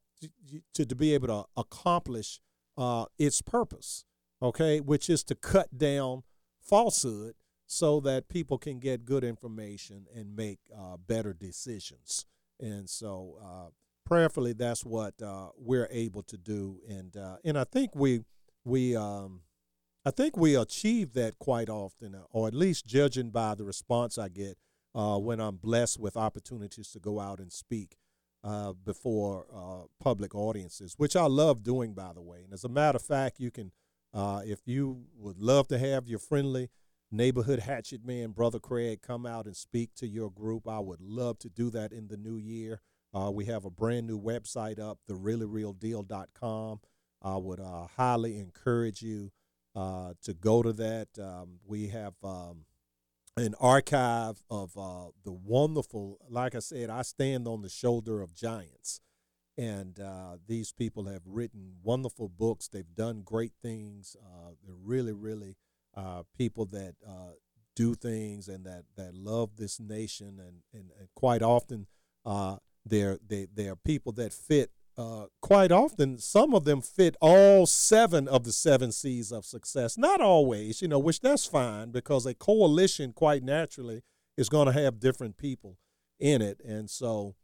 to, 0.74 0.86
to 0.86 0.96
be 0.96 1.14
able 1.14 1.28
to 1.28 1.46
accomplish 1.58 2.40
uh, 2.78 3.06
its 3.18 3.42
purpose, 3.42 4.06
okay? 4.42 4.80
Which 4.80 5.10
is 5.10 5.24
to 5.26 5.36
cut 5.36 5.78
down 5.78 6.24
falsehood 6.62 7.36
so 7.68 8.00
that 8.02 8.30
people 8.30 8.58
can 8.58 8.80
get 8.80 9.06
good 9.06 9.24
information 9.24 10.08
and 10.16 10.36
make 10.36 10.60
uh, 10.76 10.98
better 10.98 11.34
decisions. 11.34 12.26
And 12.60 12.90
so, 12.90 13.38
uh, 13.44 13.70
prayerfully 14.06 14.54
that's 14.54 14.86
what 14.86 15.20
uh, 15.22 15.50
we're 15.58 15.90
able 15.92 16.24
to 16.24 16.38
do 16.38 16.80
and 16.88 17.18
uh, 17.18 17.38
and 17.44 17.58
I 17.58 17.64
think 17.64 17.96
we 17.96 18.22
we 18.64 18.96
um, 18.96 19.42
I 20.06 20.12
think 20.12 20.38
we 20.38 20.56
achieve 20.56 21.14
that 21.14 21.40
quite 21.40 21.70
often 21.70 22.16
or 22.32 22.48
at 22.48 22.54
least 22.54 22.86
judging 22.86 23.32
by 23.32 23.56
the 23.56 23.64
response 23.64 24.18
I 24.18 24.30
get 24.30 24.58
uh, 24.96 25.20
when 25.20 25.40
I'm 25.40 25.58
blessed 25.58 26.00
with 26.00 26.18
opportunities 26.18 26.90
to 26.92 27.00
go 27.00 27.20
out 27.20 27.40
and 27.40 27.52
speak 27.52 27.98
uh, 28.44 28.74
before 28.74 29.46
uh, 29.54 29.88
public 30.00 30.34
audiences 30.34 30.96
which 30.98 31.16
I 31.16 31.26
love 31.26 31.64
doing 31.64 31.94
by 31.94 32.14
the 32.14 32.22
way 32.22 32.42
and 32.44 32.54
as 32.54 32.64
a 32.64 32.70
matter 32.70 32.96
of 32.96 33.04
fact 33.04 33.40
you 33.40 33.52
can 33.52 33.72
if 34.46 34.62
you 34.66 35.04
would 35.18 35.40
love 35.40 35.68
to 35.68 35.78
have 35.78 36.08
your 36.08 36.20
friendly 36.20 36.70
neighborhood 37.12 37.60
hatchet 37.60 38.06
man 38.06 38.32
brother 38.32 38.60
Craig 38.60 39.02
come 39.02 39.26
out 39.26 39.46
and 39.46 39.56
speak 39.56 39.94
to 39.96 40.08
your 40.08 40.32
group 40.32 40.68
I 40.68 40.80
would 40.80 41.02
love 41.02 41.38
to 41.40 41.50
do 41.50 41.70
that 41.72 41.92
in 41.92 42.08
the 42.08 42.18
new 42.18 42.38
year 42.38 42.80
uh, 43.16 43.32
we 43.32 43.46
have 43.46 43.64
a 43.64 43.70
brand 43.70 44.08
new 44.08 44.20
website 44.20 44.78
up, 44.78 45.00
thereallyrealdeal.com. 45.10 46.80
I 47.22 47.38
would 47.38 47.62
uh, 47.62 47.88
highly 47.96 48.40
encourage 48.40 49.02
you 49.02 49.32
uh, 49.74 50.14
to 50.24 50.34
go 50.34 50.62
to 50.62 50.74
that. 50.74 51.08
Um, 51.18 51.60
we 51.66 51.88
have 51.88 52.14
um, 52.24 52.66
an 53.38 53.56
archive 53.60 54.42
of 54.50 54.78
uh, 54.78 55.10
the 55.24 55.32
wonderful, 55.32 56.20
like 56.30 56.56
I 56.56 56.60
said, 56.60 56.90
I 56.90 57.02
stand 57.02 57.48
on 57.48 57.62
the 57.62 57.70
shoulder 57.70 58.22
of 58.22 58.34
giants. 58.34 59.02
And 59.58 60.00
uh, 60.00 60.38
these 60.48 60.72
people 60.74 61.06
have 61.06 61.22
written 61.26 61.76
wonderful 61.82 62.28
books. 62.30 62.68
They've 62.68 62.96
done 62.96 63.22
great 63.24 63.54
things. 63.62 64.16
Uh, 64.22 64.52
they're 64.64 64.76
really, 64.76 65.14
really 65.14 65.56
people 66.38 66.66
that 66.66 66.96
do 67.74 67.96
things 67.96 68.50
and 68.50 68.66
that, 68.66 68.84
that 68.98 69.14
love 69.14 69.56
this 69.58 69.80
nation. 69.80 70.40
And, 70.40 70.58
and, 70.74 70.92
and 71.00 71.08
quite 71.16 71.42
often, 71.42 71.88
they're 72.86 73.18
they 73.28 73.48
they 73.54 73.68
are 73.68 73.76
people 73.76 74.12
that 74.14 74.32
fit 74.32 74.72
uh, 74.98 75.26
quite 75.42 75.72
often. 75.72 76.18
Some 76.18 76.54
of 76.54 76.64
them 76.64 76.82
fit 76.82 77.16
all 77.22 77.66
seven 77.66 78.28
of 78.28 78.44
the 78.44 78.52
seven 78.52 78.92
C's 78.92 79.32
of 79.32 79.46
success. 79.46 79.98
Not 79.98 80.22
always, 80.22 80.82
you 80.82 80.88
know, 80.88 81.00
which 81.00 81.22
that's 81.22 81.46
fine 81.46 81.92
because 81.92 82.26
a 82.26 82.34
coalition 82.34 83.14
quite 83.14 83.44
naturally 83.44 84.04
is 84.38 84.50
going 84.50 84.68
to 84.68 84.74
have 84.74 85.00
different 85.00 85.38
people 85.38 85.78
in 86.20 86.42
it, 86.42 86.62
and 86.64 86.90
so 86.90 87.36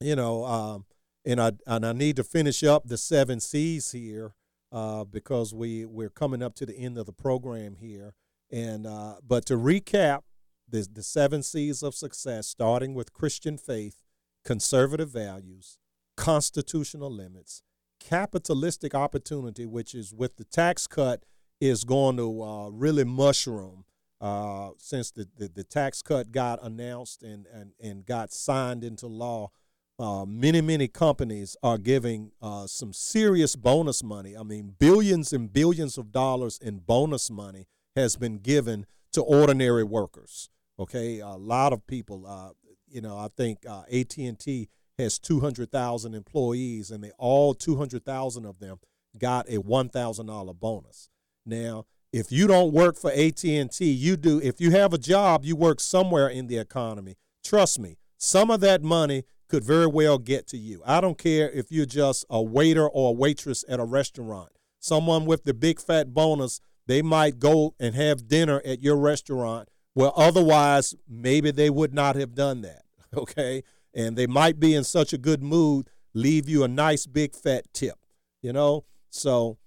you 0.00 0.16
know, 0.16 0.44
um, 0.44 0.84
and 1.24 1.40
I 1.40 1.52
and 1.66 1.86
I 1.86 1.92
need 1.92 2.16
to 2.16 2.24
finish 2.24 2.62
up 2.62 2.86
the 2.86 2.98
seven 2.98 3.40
C's 3.40 3.92
here 3.92 4.34
uh, 4.72 5.04
because 5.04 5.54
we 5.54 5.84
we're 5.84 6.10
coming 6.10 6.42
up 6.42 6.54
to 6.56 6.66
the 6.66 6.76
end 6.76 6.98
of 6.98 7.06
the 7.06 7.12
program 7.12 7.76
here, 7.76 8.14
and 8.50 8.86
uh, 8.86 9.16
but 9.26 9.46
to 9.46 9.54
recap 9.54 10.22
the 10.68 10.86
the 10.90 11.02
seven 11.02 11.42
C's 11.42 11.82
of 11.82 11.94
success, 11.94 12.46
starting 12.46 12.94
with 12.94 13.12
Christian 13.12 13.56
faith 13.56 14.02
conservative 14.44 15.10
values, 15.10 15.78
constitutional 16.16 17.10
limits, 17.10 17.62
capitalistic 18.00 18.94
opportunity, 18.94 19.66
which 19.66 19.94
is 19.94 20.12
with 20.12 20.36
the 20.36 20.44
tax 20.44 20.86
cut, 20.86 21.24
is 21.60 21.84
going 21.84 22.16
to 22.16 22.42
uh, 22.42 22.68
really 22.68 23.04
mushroom 23.04 23.84
uh, 24.20 24.70
since 24.78 25.10
the, 25.10 25.28
the, 25.36 25.48
the, 25.48 25.64
tax 25.64 26.02
cut 26.02 26.32
got 26.32 26.62
announced 26.62 27.22
and, 27.22 27.46
and, 27.52 27.72
and 27.82 28.06
got 28.06 28.32
signed 28.32 28.82
into 28.82 29.06
law. 29.06 29.50
Uh, 29.98 30.24
many, 30.26 30.60
many 30.60 30.88
companies 30.88 31.56
are 31.62 31.78
giving 31.78 32.30
uh, 32.40 32.66
some 32.66 32.92
serious 32.92 33.56
bonus 33.56 34.02
money. 34.02 34.36
I 34.36 34.42
mean, 34.42 34.74
billions 34.78 35.32
and 35.32 35.52
billions 35.52 35.98
of 35.98 36.12
dollars 36.12 36.58
in 36.62 36.78
bonus 36.78 37.30
money 37.30 37.66
has 37.94 38.16
been 38.16 38.38
given 38.38 38.86
to 39.12 39.22
ordinary 39.22 39.84
workers. 39.84 40.50
Okay, 40.78 41.20
a 41.20 41.28
lot 41.28 41.72
of 41.72 41.86
people, 41.86 42.26
uh, 42.26 42.50
you 42.86 43.00
know, 43.00 43.16
I 43.16 43.28
think 43.34 43.64
uh, 43.66 43.82
AT&T 43.90 44.68
has 44.98 45.18
200,000 45.18 46.14
employees, 46.14 46.90
and 46.90 47.02
they 47.02 47.10
all 47.18 47.54
200,000 47.54 48.44
of 48.44 48.58
them 48.58 48.78
got 49.18 49.48
a 49.48 49.60
$1,000 49.60 50.60
bonus. 50.60 51.08
Now, 51.44 51.84
if 52.12 52.32
you 52.32 52.46
don't 52.46 52.72
work 52.72 52.96
for 52.96 53.10
AT&T, 53.10 53.84
you 53.84 54.16
do 54.16 54.40
if 54.42 54.60
you 54.60 54.70
have 54.70 54.92
a 54.92 54.98
job, 54.98 55.44
you 55.44 55.54
work 55.54 55.80
somewhere 55.80 56.28
in 56.28 56.46
the 56.46 56.58
economy. 56.58 57.16
Trust 57.44 57.78
me, 57.78 57.96
some 58.16 58.50
of 58.50 58.60
that 58.60 58.82
money 58.82 59.24
could 59.48 59.62
very 59.62 59.86
well 59.86 60.18
get 60.18 60.46
to 60.48 60.56
you. 60.56 60.82
I 60.84 61.00
don't 61.00 61.18
care 61.18 61.50
if 61.50 61.70
you're 61.70 61.86
just 61.86 62.24
a 62.30 62.42
waiter 62.42 62.88
or 62.88 63.10
a 63.10 63.12
waitress 63.12 63.64
at 63.68 63.80
a 63.80 63.84
restaurant. 63.84 64.50
Someone 64.80 65.24
with 65.24 65.44
the 65.44 65.54
big 65.54 65.80
fat 65.80 66.14
bonus, 66.14 66.60
they 66.86 67.02
might 67.02 67.38
go 67.38 67.74
and 67.78 67.94
have 67.94 68.28
dinner 68.28 68.62
at 68.64 68.82
your 68.82 68.96
restaurant 68.96 69.68
well, 69.96 70.12
otherwise, 70.14 70.94
maybe 71.08 71.50
they 71.50 71.70
would 71.70 71.94
not 71.94 72.14
have 72.16 72.36
done 72.36 72.60
that. 72.62 72.82
Okay. 73.16 73.62
And 73.96 74.16
they 74.16 74.26
might 74.26 74.60
be 74.60 74.74
in 74.74 74.84
such 74.84 75.12
a 75.12 75.18
good 75.18 75.42
mood, 75.42 75.88
leave 76.14 76.48
you 76.48 76.62
a 76.62 76.68
nice 76.68 77.06
big 77.06 77.34
fat 77.34 77.64
tip, 77.72 77.96
you 78.42 78.52
know? 78.52 78.84
So 79.10 79.58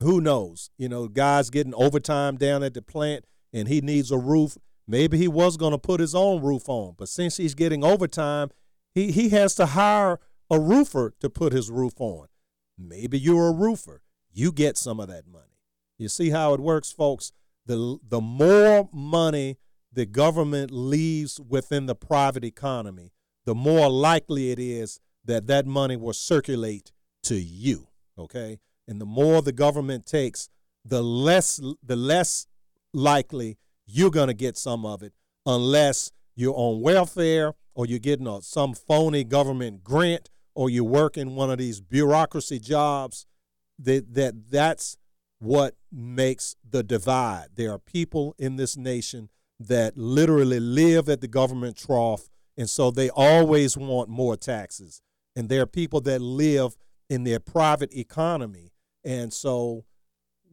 who 0.00 0.20
knows? 0.20 0.70
You 0.78 0.88
know, 0.88 1.06
guys 1.06 1.50
getting 1.50 1.74
overtime 1.74 2.36
down 2.36 2.62
at 2.62 2.74
the 2.74 2.82
plant 2.82 3.26
and 3.52 3.68
he 3.68 3.80
needs 3.80 4.10
a 4.10 4.18
roof. 4.18 4.56
Maybe 4.88 5.18
he 5.18 5.28
was 5.28 5.56
going 5.56 5.72
to 5.72 5.78
put 5.78 6.00
his 6.00 6.14
own 6.14 6.42
roof 6.42 6.68
on, 6.68 6.94
but 6.98 7.08
since 7.08 7.36
he's 7.36 7.54
getting 7.54 7.84
overtime, 7.84 8.48
he, 8.92 9.12
he 9.12 9.28
has 9.28 9.54
to 9.56 9.66
hire 9.66 10.18
a 10.50 10.58
roofer 10.58 11.14
to 11.20 11.30
put 11.30 11.52
his 11.52 11.70
roof 11.70 11.92
on. 12.00 12.26
Maybe 12.76 13.18
you're 13.18 13.48
a 13.48 13.52
roofer. 13.52 14.02
You 14.32 14.50
get 14.50 14.78
some 14.78 14.98
of 14.98 15.08
that 15.08 15.28
money. 15.28 15.44
You 15.98 16.08
see 16.08 16.30
how 16.30 16.54
it 16.54 16.60
works, 16.60 16.90
folks? 16.90 17.30
the 17.70 17.98
the 18.08 18.20
more 18.20 18.88
money 18.92 19.56
the 19.92 20.06
government 20.06 20.70
leaves 20.70 21.40
within 21.40 21.86
the 21.86 21.94
private 21.94 22.44
economy, 22.44 23.12
the 23.44 23.54
more 23.54 23.88
likely 23.88 24.50
it 24.50 24.58
is 24.58 25.00
that 25.24 25.46
that 25.46 25.66
money 25.66 25.96
will 25.96 26.12
circulate 26.12 26.92
to 27.24 27.34
you. 27.34 27.88
Okay, 28.18 28.60
and 28.86 29.00
the 29.00 29.06
more 29.06 29.40
the 29.42 29.52
government 29.52 30.06
takes, 30.06 30.48
the 30.84 31.02
less 31.02 31.60
the 31.82 31.96
less 31.96 32.46
likely 32.92 33.58
you're 33.86 34.10
going 34.10 34.28
to 34.28 34.34
get 34.34 34.56
some 34.56 34.84
of 34.84 35.02
it, 35.02 35.12
unless 35.46 36.12
you're 36.36 36.54
on 36.56 36.80
welfare 36.80 37.54
or 37.74 37.86
you're 37.86 37.98
getting 37.98 38.26
a, 38.26 38.42
some 38.42 38.74
phony 38.74 39.24
government 39.24 39.82
grant 39.82 40.28
or 40.54 40.70
you 40.70 40.84
work 40.84 41.16
in 41.16 41.34
one 41.34 41.50
of 41.50 41.58
these 41.58 41.80
bureaucracy 41.80 42.58
jobs. 42.58 43.26
That 43.78 44.14
that 44.14 44.50
that's 44.50 44.98
what 45.38 45.74
makes 45.90 46.56
the 46.68 46.82
divide. 46.82 47.48
There 47.56 47.72
are 47.72 47.78
people 47.78 48.34
in 48.38 48.56
this 48.56 48.76
nation 48.76 49.30
that 49.58 49.96
literally 49.96 50.60
live 50.60 51.08
at 51.08 51.20
the 51.20 51.28
government 51.28 51.76
trough, 51.76 52.28
and 52.60 52.68
so 52.68 52.90
they 52.90 53.08
always 53.08 53.74
want 53.74 54.10
more 54.10 54.36
taxes. 54.36 55.00
And 55.34 55.48
there 55.48 55.62
are 55.62 55.66
people 55.66 56.02
that 56.02 56.20
live 56.20 56.76
in 57.08 57.24
their 57.24 57.40
private 57.40 57.90
economy, 57.96 58.74
and 59.02 59.32
so 59.32 59.86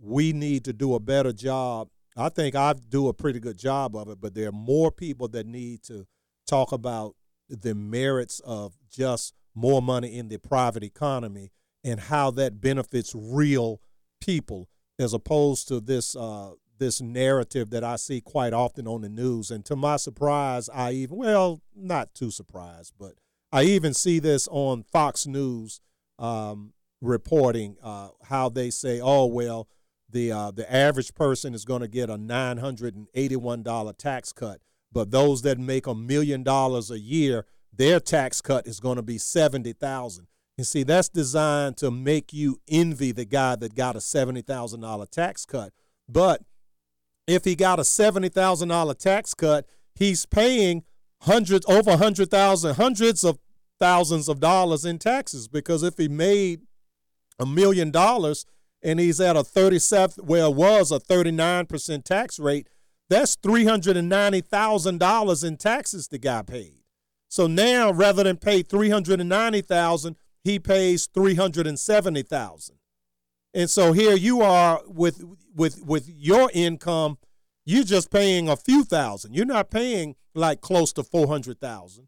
we 0.02 0.32
need 0.32 0.64
to 0.64 0.72
do 0.72 0.96
a 0.96 1.02
better 1.02 1.34
job. 1.34 1.90
I 2.16 2.30
think 2.30 2.56
I 2.56 2.74
do 2.88 3.10
a 3.10 3.14
pretty 3.14 3.42
good 3.42 3.58
job 3.58 3.94
of 3.94 4.08
it, 4.08 4.22
but 4.22 4.34
there 4.34 4.48
are 4.48 4.54
more 4.54 4.90
people 4.90 5.28
that 5.30 5.46
need 5.46 5.84
to 5.84 6.08
talk 6.48 6.72
about 6.72 7.18
the 7.50 7.76
merits 7.76 8.40
of 8.46 8.78
just 8.90 9.34
more 9.54 9.82
money 9.82 10.18
in 10.18 10.30
the 10.30 10.38
private 10.38 10.84
economy 10.84 11.52
and 11.84 12.00
how 12.00 12.32
that 12.32 12.62
benefits 12.62 13.14
real 13.14 13.82
people 14.22 14.70
as 14.98 15.14
opposed 15.14 15.68
to 15.68 15.82
this 15.82 16.16
uh, 16.16 16.52
this 16.80 17.02
narrative 17.02 17.70
that 17.72 17.84
I 17.84 17.96
see 17.96 18.22
quite 18.22 18.54
often 18.54 18.88
on 18.88 19.02
the 19.02 19.10
news. 19.10 19.52
And 19.52 19.66
to 19.66 19.76
my 19.76 19.98
surprise, 19.98 20.70
I 20.74 20.92
even 20.92 21.18
well, 21.18 21.62
not 21.76 22.14
too 22.14 22.32
surprised, 22.32 22.94
but 23.00 23.14
I 23.52 23.64
even 23.64 23.94
see 23.94 24.20
this 24.20 24.48
on 24.52 24.84
Fox 24.84 25.26
News 25.26 25.80
um, 26.20 26.74
reporting 27.02 27.78
uh, 27.82 28.10
how 28.24 28.50
they 28.50 28.70
say, 28.70 29.00
"Oh 29.02 29.26
well, 29.26 29.68
the 30.10 30.32
uh, 30.32 30.52
the 30.52 30.72
average 30.72 31.14
person 31.14 31.54
is 31.54 31.66
going 31.66 31.82
to 31.82 31.88
get 31.88 32.10
a 32.10 32.18
nine 32.18 32.58
hundred 32.58 32.96
and 32.96 33.08
eighty 33.14 33.36
one 33.36 33.64
dollar 33.64 33.94
tax 33.94 34.34
cut, 34.34 34.62
but 34.92 35.12
those 35.12 35.42
that 35.44 35.58
make 35.60 35.88
a 35.88 35.96
million 35.96 36.44
dollars 36.44 36.92
a 36.92 37.00
year, 37.00 37.46
their 37.74 38.00
tax 38.00 38.42
cut 38.42 38.68
is 38.68 38.80
going 38.80 38.98
to 38.98 39.04
be 39.04 39.18
seventy 39.18 39.74
thousand. 39.74 40.28
You 40.58 40.64
see, 40.64 40.82
that's 40.82 41.10
designed 41.10 41.78
to 41.78 41.92
make 41.92 42.34
you 42.34 42.60
envy 42.68 43.12
the 43.12 43.26
guy 43.26 43.56
that 43.58 43.76
got 43.76 43.96
a 43.96 44.00
$70,000 44.00 45.10
tax 45.12 45.46
cut. 45.46 45.72
But 46.10 46.42
if 47.28 47.46
he 47.46 47.56
got 47.56 47.80
a 47.80 47.84
$70,000 47.84 48.98
tax 48.98 49.34
cut, 49.34 49.66
he's 49.94 50.26
paying 50.26 50.84
hundreds, 51.22 51.66
over 51.68 51.92
100,000, 51.92 52.76
hundreds 52.76 53.24
of 53.24 53.40
thousands 53.80 54.28
of 54.28 54.40
dollars 54.40 54.84
in 54.86 54.98
taxes 54.98 55.48
because 55.48 55.84
if 55.84 55.98
he 55.98 56.08
made 56.08 56.62
a 57.38 57.46
million 57.46 57.92
dollars 57.92 58.48
and 58.82 59.00
he's 59.00 59.20
at 59.20 59.36
a 59.36 59.44
37, 59.44 60.26
well, 60.26 60.52
was 60.54 60.92
a 60.92 61.00
39% 61.00 62.04
tax 62.04 62.40
rate, 62.40 62.68
that's 63.10 63.36
$390,000 63.38 65.44
in 65.44 65.58
taxes 65.58 66.08
the 66.08 66.18
guy 66.18 66.42
paid. 66.42 66.82
So 67.30 67.46
now 67.48 67.92
rather 67.92 68.24
than 68.24 68.38
pay 68.38 68.64
390,000, 68.64 70.16
he 70.44 70.60
pays 70.60 71.08
370,000. 71.14 72.78
And 73.58 73.72
so 73.72 73.92
here 73.92 74.16
you 74.16 74.44
are 74.44 74.84
with 74.86 75.24
with 75.56 75.84
with 75.84 76.08
your 76.08 76.52
income, 76.54 77.18
you're 77.66 77.84
just 77.84 78.12
paying 78.12 78.48
a 78.48 78.56
few 78.56 78.84
thousand. 78.84 79.34
You're 79.34 79.48
not 79.48 79.72
paying 79.72 80.16
like 80.36 80.62
close 80.62 80.94
to 80.94 81.04
400,000. 81.04 82.08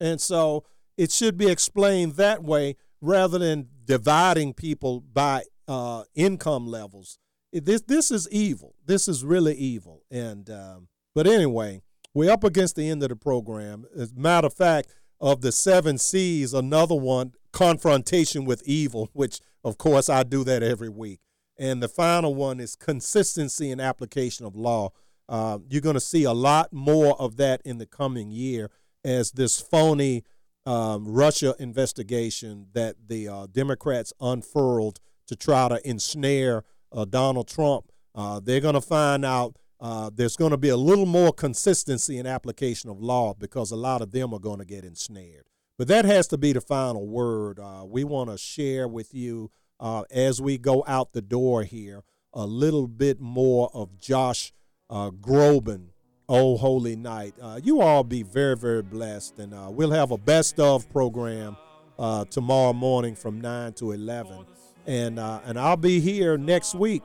And 0.00 0.18
so 0.18 0.64
it 0.96 1.12
should 1.12 1.36
be 1.36 1.50
explained 1.50 2.12
that 2.12 2.42
way 2.42 2.76
rather 3.02 3.38
than 3.38 3.68
dividing 3.84 4.54
people 4.54 5.00
by 5.00 5.42
uh, 5.68 6.04
income 6.14 6.66
levels. 6.66 7.18
This 7.52 7.82
this 7.82 8.10
is 8.10 8.26
evil. 8.30 8.74
This 8.86 9.08
is 9.08 9.22
really 9.22 9.56
evil. 9.56 10.04
And 10.10 10.48
um, 10.48 10.88
but 11.14 11.26
anyway, 11.26 11.82
we're 12.14 12.32
up 12.32 12.44
against 12.44 12.76
the 12.76 12.88
end 12.88 13.02
of 13.02 13.10
the 13.10 13.16
program. 13.16 13.84
As 13.94 14.12
a 14.12 14.18
matter 14.18 14.46
of 14.46 14.54
fact, 14.54 14.88
of 15.20 15.42
the 15.42 15.52
seven 15.52 15.98
C's, 15.98 16.54
another 16.54 16.94
one 16.94 17.32
confrontation 17.52 18.46
with 18.46 18.62
evil, 18.64 19.10
which 19.12 19.40
of 19.64 19.78
course 19.78 20.08
I 20.08 20.22
do 20.22 20.44
that 20.44 20.62
every 20.62 20.88
week. 20.88 21.20
And 21.58 21.82
the 21.82 21.88
final 21.88 22.34
one 22.34 22.60
is 22.60 22.76
consistency 22.76 23.70
in 23.70 23.80
application 23.80 24.46
of 24.46 24.54
law. 24.54 24.90
Uh, 25.28 25.58
you're 25.68 25.82
going 25.82 25.94
to 25.94 26.00
see 26.00 26.24
a 26.24 26.32
lot 26.32 26.72
more 26.72 27.20
of 27.20 27.36
that 27.36 27.60
in 27.64 27.78
the 27.78 27.86
coming 27.86 28.30
year 28.30 28.70
as 29.04 29.32
this 29.32 29.60
phony 29.60 30.24
um, 30.66 31.06
Russia 31.06 31.54
investigation 31.58 32.66
that 32.74 32.96
the 33.08 33.28
uh, 33.28 33.46
Democrats 33.50 34.12
unfurled 34.20 35.00
to 35.26 35.36
try 35.36 35.68
to 35.68 35.80
ensnare 35.88 36.64
uh, 36.92 37.04
Donald 37.04 37.48
Trump. 37.48 37.90
Uh, 38.14 38.40
they're 38.40 38.60
going 38.60 38.74
to 38.74 38.80
find 38.80 39.24
out 39.24 39.56
uh, 39.80 40.10
there's 40.12 40.36
going 40.36 40.50
to 40.50 40.56
be 40.56 40.68
a 40.68 40.76
little 40.76 41.06
more 41.06 41.32
consistency 41.32 42.18
in 42.18 42.26
application 42.26 42.90
of 42.90 43.00
law 43.00 43.34
because 43.34 43.70
a 43.70 43.76
lot 43.76 44.02
of 44.02 44.10
them 44.10 44.32
are 44.32 44.40
going 44.40 44.58
to 44.58 44.64
get 44.64 44.84
ensnared. 44.84 45.47
But 45.78 45.86
that 45.88 46.04
has 46.04 46.26
to 46.28 46.38
be 46.38 46.52
the 46.52 46.60
final 46.60 47.06
word. 47.06 47.60
Uh, 47.60 47.84
we 47.86 48.02
want 48.02 48.30
to 48.30 48.36
share 48.36 48.88
with 48.88 49.14
you 49.14 49.52
uh, 49.78 50.02
as 50.10 50.42
we 50.42 50.58
go 50.58 50.84
out 50.88 51.12
the 51.12 51.22
door 51.22 51.62
here 51.62 52.02
a 52.34 52.44
little 52.44 52.88
bit 52.88 53.20
more 53.20 53.70
of 53.72 53.96
Josh 54.00 54.52
uh, 54.90 55.10
Groban, 55.10 55.90
Oh 56.28 56.56
Holy 56.56 56.96
Night. 56.96 57.34
Uh, 57.40 57.60
you 57.62 57.80
all 57.80 58.02
be 58.02 58.24
very, 58.24 58.56
very 58.56 58.82
blessed. 58.82 59.38
And 59.38 59.54
uh, 59.54 59.68
we'll 59.70 59.92
have 59.92 60.10
a 60.10 60.18
best 60.18 60.58
of 60.58 60.90
program 60.90 61.56
uh, 61.96 62.24
tomorrow 62.24 62.72
morning 62.72 63.14
from 63.14 63.40
9 63.40 63.74
to 63.74 63.92
11. 63.92 64.46
And, 64.86 65.20
and 65.20 65.58
I'll 65.58 65.76
be 65.76 66.00
here 66.00 66.36
next 66.36 66.74
week 66.74 67.04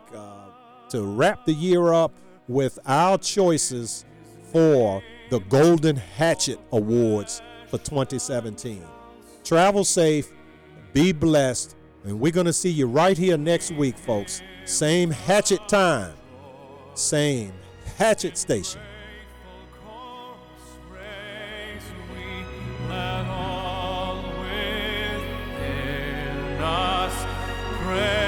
to 0.89 1.03
wrap 1.03 1.45
the 1.45 1.53
year 1.53 1.93
up 1.93 2.13
with 2.47 2.79
our 2.85 3.19
choices 3.19 4.03
for 4.51 5.03
the 5.29 5.39
Golden 5.39 5.95
Hatchet 5.95 6.59
Awards 6.71 7.41
for 7.73 7.79
2017. 7.79 8.83
Travel 9.43 9.83
safe, 9.83 10.31
be 10.93 11.11
blessed, 11.11 11.75
and 12.03 12.19
we're 12.19 12.31
going 12.31 12.45
to 12.45 12.53
see 12.53 12.69
you 12.69 12.85
right 12.85 13.17
here 13.17 13.35
next 13.35 13.71
week, 13.71 13.97
folks. 13.97 14.43
Same 14.63 15.09
hatchet 15.09 15.67
time, 15.67 16.13
same 16.93 17.51
hatchet 17.97 18.37
station. 18.37 18.79
Pray. 27.85 28.22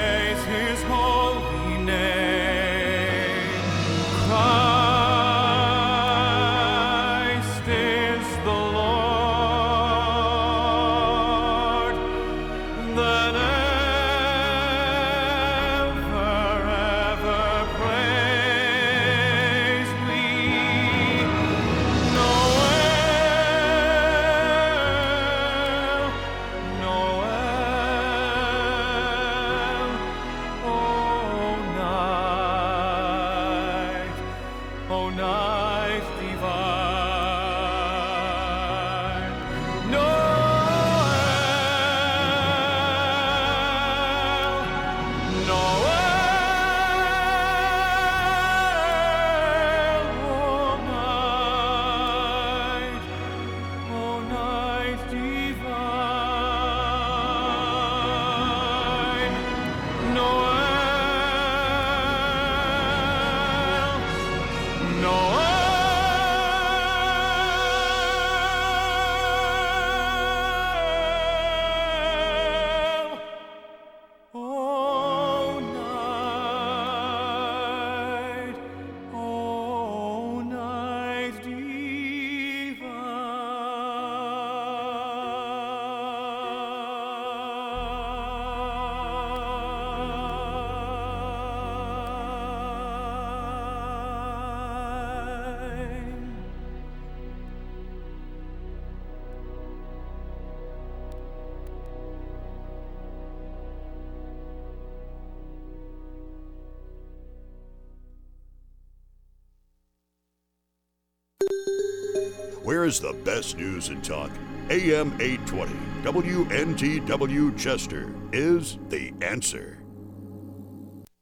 Where 112.85 112.89
is 112.91 112.99
the 112.99 113.13
best 113.13 113.57
news 113.57 113.89
and 113.89 114.03
talk? 114.03 114.29
AM 114.69 115.19
820 115.19 115.73
WNTW 116.03 117.57
Chester 117.57 118.13
is 118.31 118.77
the 118.89 119.11
answer. 119.23 119.84